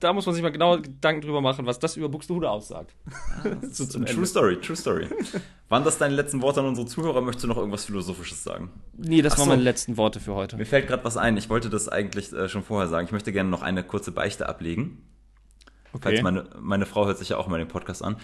da 0.00 0.12
muss 0.12 0.26
man 0.26 0.34
sich 0.34 0.42
mal 0.42 0.50
genau 0.52 0.78
Gedanken 0.80 1.22
drüber 1.22 1.40
machen, 1.40 1.66
was 1.66 1.78
das 1.78 1.96
über 1.96 2.08
Buxtehude 2.08 2.50
aussagt. 2.50 2.94
so 3.70 3.86
zum 3.86 4.04
True 4.04 4.14
Ende. 4.14 4.26
Story, 4.26 4.60
true 4.60 4.76
story. 4.76 5.08
Waren 5.68 5.84
das 5.84 5.98
deine 5.98 6.14
letzten 6.14 6.42
Worte 6.42 6.60
an 6.60 6.66
unsere 6.66 6.86
Zuhörer? 6.86 7.20
Möchtest 7.20 7.44
du 7.44 7.48
noch 7.48 7.56
irgendwas 7.56 7.84
Philosophisches 7.84 8.44
sagen? 8.44 8.70
Nee, 8.96 9.22
das 9.22 9.34
Ach 9.34 9.38
waren 9.38 9.44
so. 9.46 9.50
meine 9.50 9.62
letzten 9.62 9.96
Worte 9.96 10.20
für 10.20 10.34
heute. 10.34 10.56
Mir 10.56 10.66
fällt 10.66 10.86
gerade 10.86 11.04
was 11.04 11.16
ein. 11.16 11.36
Ich 11.36 11.48
wollte 11.48 11.70
das 11.70 11.88
eigentlich 11.88 12.32
äh, 12.32 12.48
schon 12.48 12.62
vorher 12.62 12.88
sagen. 12.88 13.06
Ich 13.06 13.12
möchte 13.12 13.32
gerne 13.32 13.50
noch 13.50 13.62
eine 13.62 13.82
kurze 13.82 14.12
Beichte 14.12 14.48
ablegen. 14.48 15.06
Falls 15.92 16.14
Okay. 16.14 16.22
meine, 16.22 16.44
meine 16.60 16.86
Frau 16.86 17.06
hört 17.06 17.18
sich 17.18 17.28
ja 17.30 17.36
auch 17.36 17.46
mal 17.46 17.58
den 17.58 17.68
Podcast 17.68 18.02
an. 18.02 18.16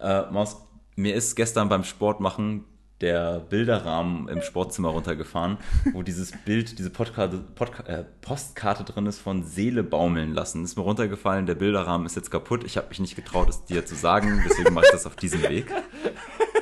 Äh, 0.00 0.30
Maus, 0.30 0.56
mir 0.96 1.14
ist 1.14 1.36
gestern 1.36 1.68
beim 1.68 1.84
Sport 1.84 2.20
machen 2.20 2.64
der 3.00 3.40
Bilderrahmen 3.40 4.28
im 4.28 4.42
Sportzimmer 4.42 4.88
runtergefahren, 4.88 5.58
wo 5.92 6.02
dieses 6.02 6.32
Bild, 6.44 6.78
diese 6.78 6.90
Podkarte, 6.90 7.38
Podka 7.54 7.84
äh, 7.84 8.04
Postkarte 8.20 8.84
drin 8.84 9.06
ist 9.06 9.18
von 9.18 9.44
Seele 9.44 9.82
baumeln 9.82 10.34
lassen. 10.34 10.64
Ist 10.64 10.76
mir 10.76 10.82
runtergefallen, 10.82 11.46
der 11.46 11.54
Bilderrahmen 11.54 12.06
ist 12.06 12.16
jetzt 12.16 12.30
kaputt. 12.30 12.64
Ich 12.64 12.76
habe 12.76 12.88
mich 12.88 13.00
nicht 13.00 13.16
getraut, 13.16 13.48
es 13.48 13.64
dir 13.64 13.86
zu 13.86 13.94
sagen, 13.94 14.42
deswegen 14.48 14.74
mache 14.74 14.86
ich 14.86 14.92
das 14.92 15.06
auf 15.06 15.16
diesem 15.16 15.42
Weg. 15.42 15.66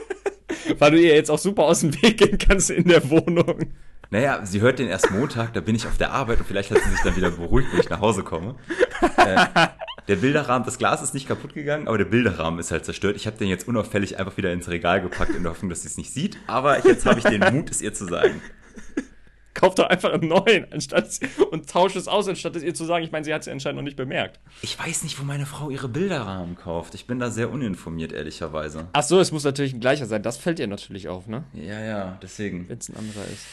Weil 0.79 0.91
du 0.91 1.01
ihr 1.01 1.15
jetzt 1.15 1.31
auch 1.31 1.39
super 1.39 1.65
aus 1.65 1.81
dem 1.81 1.95
Weg 2.03 2.19
gehen 2.19 2.39
kannst 2.39 2.71
in 2.71 2.89
der 2.89 3.09
Wohnung. 3.09 3.73
Naja, 4.11 4.45
sie 4.45 4.61
hört 4.61 4.79
den 4.79 4.89
erst 4.89 5.11
Montag, 5.11 5.53
da 5.55 5.61
bin 5.61 5.75
ich 5.75 5.87
auf 5.87 5.97
der 5.97 6.13
Arbeit 6.13 6.39
und 6.39 6.47
vielleicht 6.47 6.71
hat 6.71 6.79
sie 6.79 6.91
sich 6.91 7.01
dann 7.03 7.17
wieder 7.17 7.31
beruhigt, 7.31 7.73
wenn 7.73 7.81
ich 7.81 7.91
nach 7.91 8.01
Hause 8.01 8.23
komme. 8.23 8.55
Äh, 9.17 9.47
der 10.09 10.17
Bilderrahmen, 10.17 10.65
das 10.65 10.79
Glas 10.79 11.03
ist 11.03 11.15
nicht 11.15 11.27
kaputt 11.27 11.55
gegangen, 11.55 11.89
aber 11.89 11.99
der 11.99 12.05
Bilderrahmen 12.05 12.61
ist 12.61 12.71
halt 12.71 12.85
zerstört. 12.85 13.17
Ich 13.17 13.27
habe 13.27 13.37
den 13.37 13.49
jetzt 13.49 13.67
unauffällig 13.67 14.19
einfach 14.19 14.37
wieder 14.37 14.53
ins 14.53 14.69
Regal 14.69 15.01
gepackt, 15.01 15.35
in 15.35 15.43
der 15.43 15.53
Hoffnung, 15.53 15.71
dass 15.71 15.83
sie 15.83 15.89
es 15.89 15.97
nicht 15.97 16.13
sieht. 16.13 16.39
Aber 16.47 16.87
jetzt 16.87 17.05
habe 17.05 17.19
ich 17.19 17.25
den 17.25 17.41
Mut, 17.55 17.71
es 17.71 17.83
ihr 17.83 17.93
zu 17.93 18.07
sagen. 18.07 18.41
Kauf 19.55 19.75
doch 19.75 19.89
einfach 19.89 20.13
einen 20.13 20.29
neuen 20.29 20.71
anstatt, 20.71 21.09
und 21.51 21.69
tausch 21.69 21.97
es 21.97 22.09
aus, 22.09 22.29
anstatt 22.29 22.55
es 22.57 22.63
ihr 22.63 22.75
zu 22.75 22.85
sagen. 22.85 23.05
Ich 23.05 23.11
meine, 23.11 23.25
sie 23.25 23.33
hat 23.33 23.41
es 23.41 23.47
ja 23.47 23.55
anscheinend 23.55 23.79
noch 23.79 23.85
nicht 23.85 23.97
bemerkt. 23.97 24.39
Ich 24.61 24.79
weiß 24.79 25.03
nicht, 25.03 25.19
wo 25.19 25.25
meine 25.25 25.47
Frau 25.47 25.71
ihre 25.71 25.89
Bilderrahmen 25.89 26.57
kauft. 26.57 26.95
Ich 26.95 27.07
bin 27.07 27.19
da 27.19 27.31
sehr 27.31 27.51
uninformiert, 27.51 28.13
ehrlicherweise. 28.13 28.89
Ach 28.93 29.03
so, 29.03 29.19
es 29.19 29.33
muss 29.33 29.45
natürlich 29.45 29.73
ein 29.73 29.81
gleicher 29.81 30.07
sein. 30.07 30.23
Das 30.23 30.37
fällt 30.37 30.61
ihr 30.61 30.67
natürlich 30.67 31.09
auf, 31.09 31.27
ne? 31.27 31.45
Ja, 31.55 31.81
ja, 31.81 32.19
deswegen. 32.23 32.69
Wenn 32.69 32.79
es 32.79 32.89
ein 32.91 32.97
anderer 32.97 33.25
ist. 33.25 33.47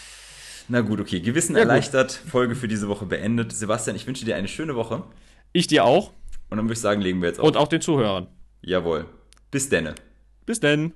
Na 0.69 0.81
gut, 0.81 0.99
okay. 1.02 1.19
Gewissen 1.19 1.56
Ja, 1.56 1.61
gut. 1.64 1.69
erleichtert. 1.69 2.11
Folge 2.11 2.56
für 2.56 2.68
diese 2.68 2.88
Woche 2.88 3.06
beendet. 3.06 3.52
Sebastian, 3.52 3.95
ich 3.95 4.07
wünsche 4.07 4.26
dir 4.26 4.35
eine 4.35 4.48
schöne 4.48 4.76
Woche. 4.76 5.03
Ich 5.52 5.68
dir 5.68 5.85
auch 5.85 6.11
Und 6.49 6.57
dann 6.57 6.65
würde 6.65 6.73
ich 6.73 6.80
sagen, 6.80 7.02
legen 7.02 7.22
wir 7.22 7.30
jetzt 7.30 7.40
auf. 7.40 7.48
und 7.48 7.57
auch 7.57 7.68
den 7.68 7.81
Zuhörern. 7.81 8.27
Jawohl. 8.61 9.06
Bis 9.52 9.69
denne. 9.69 9.95
Bis 10.45 10.60
denn. 10.60 10.94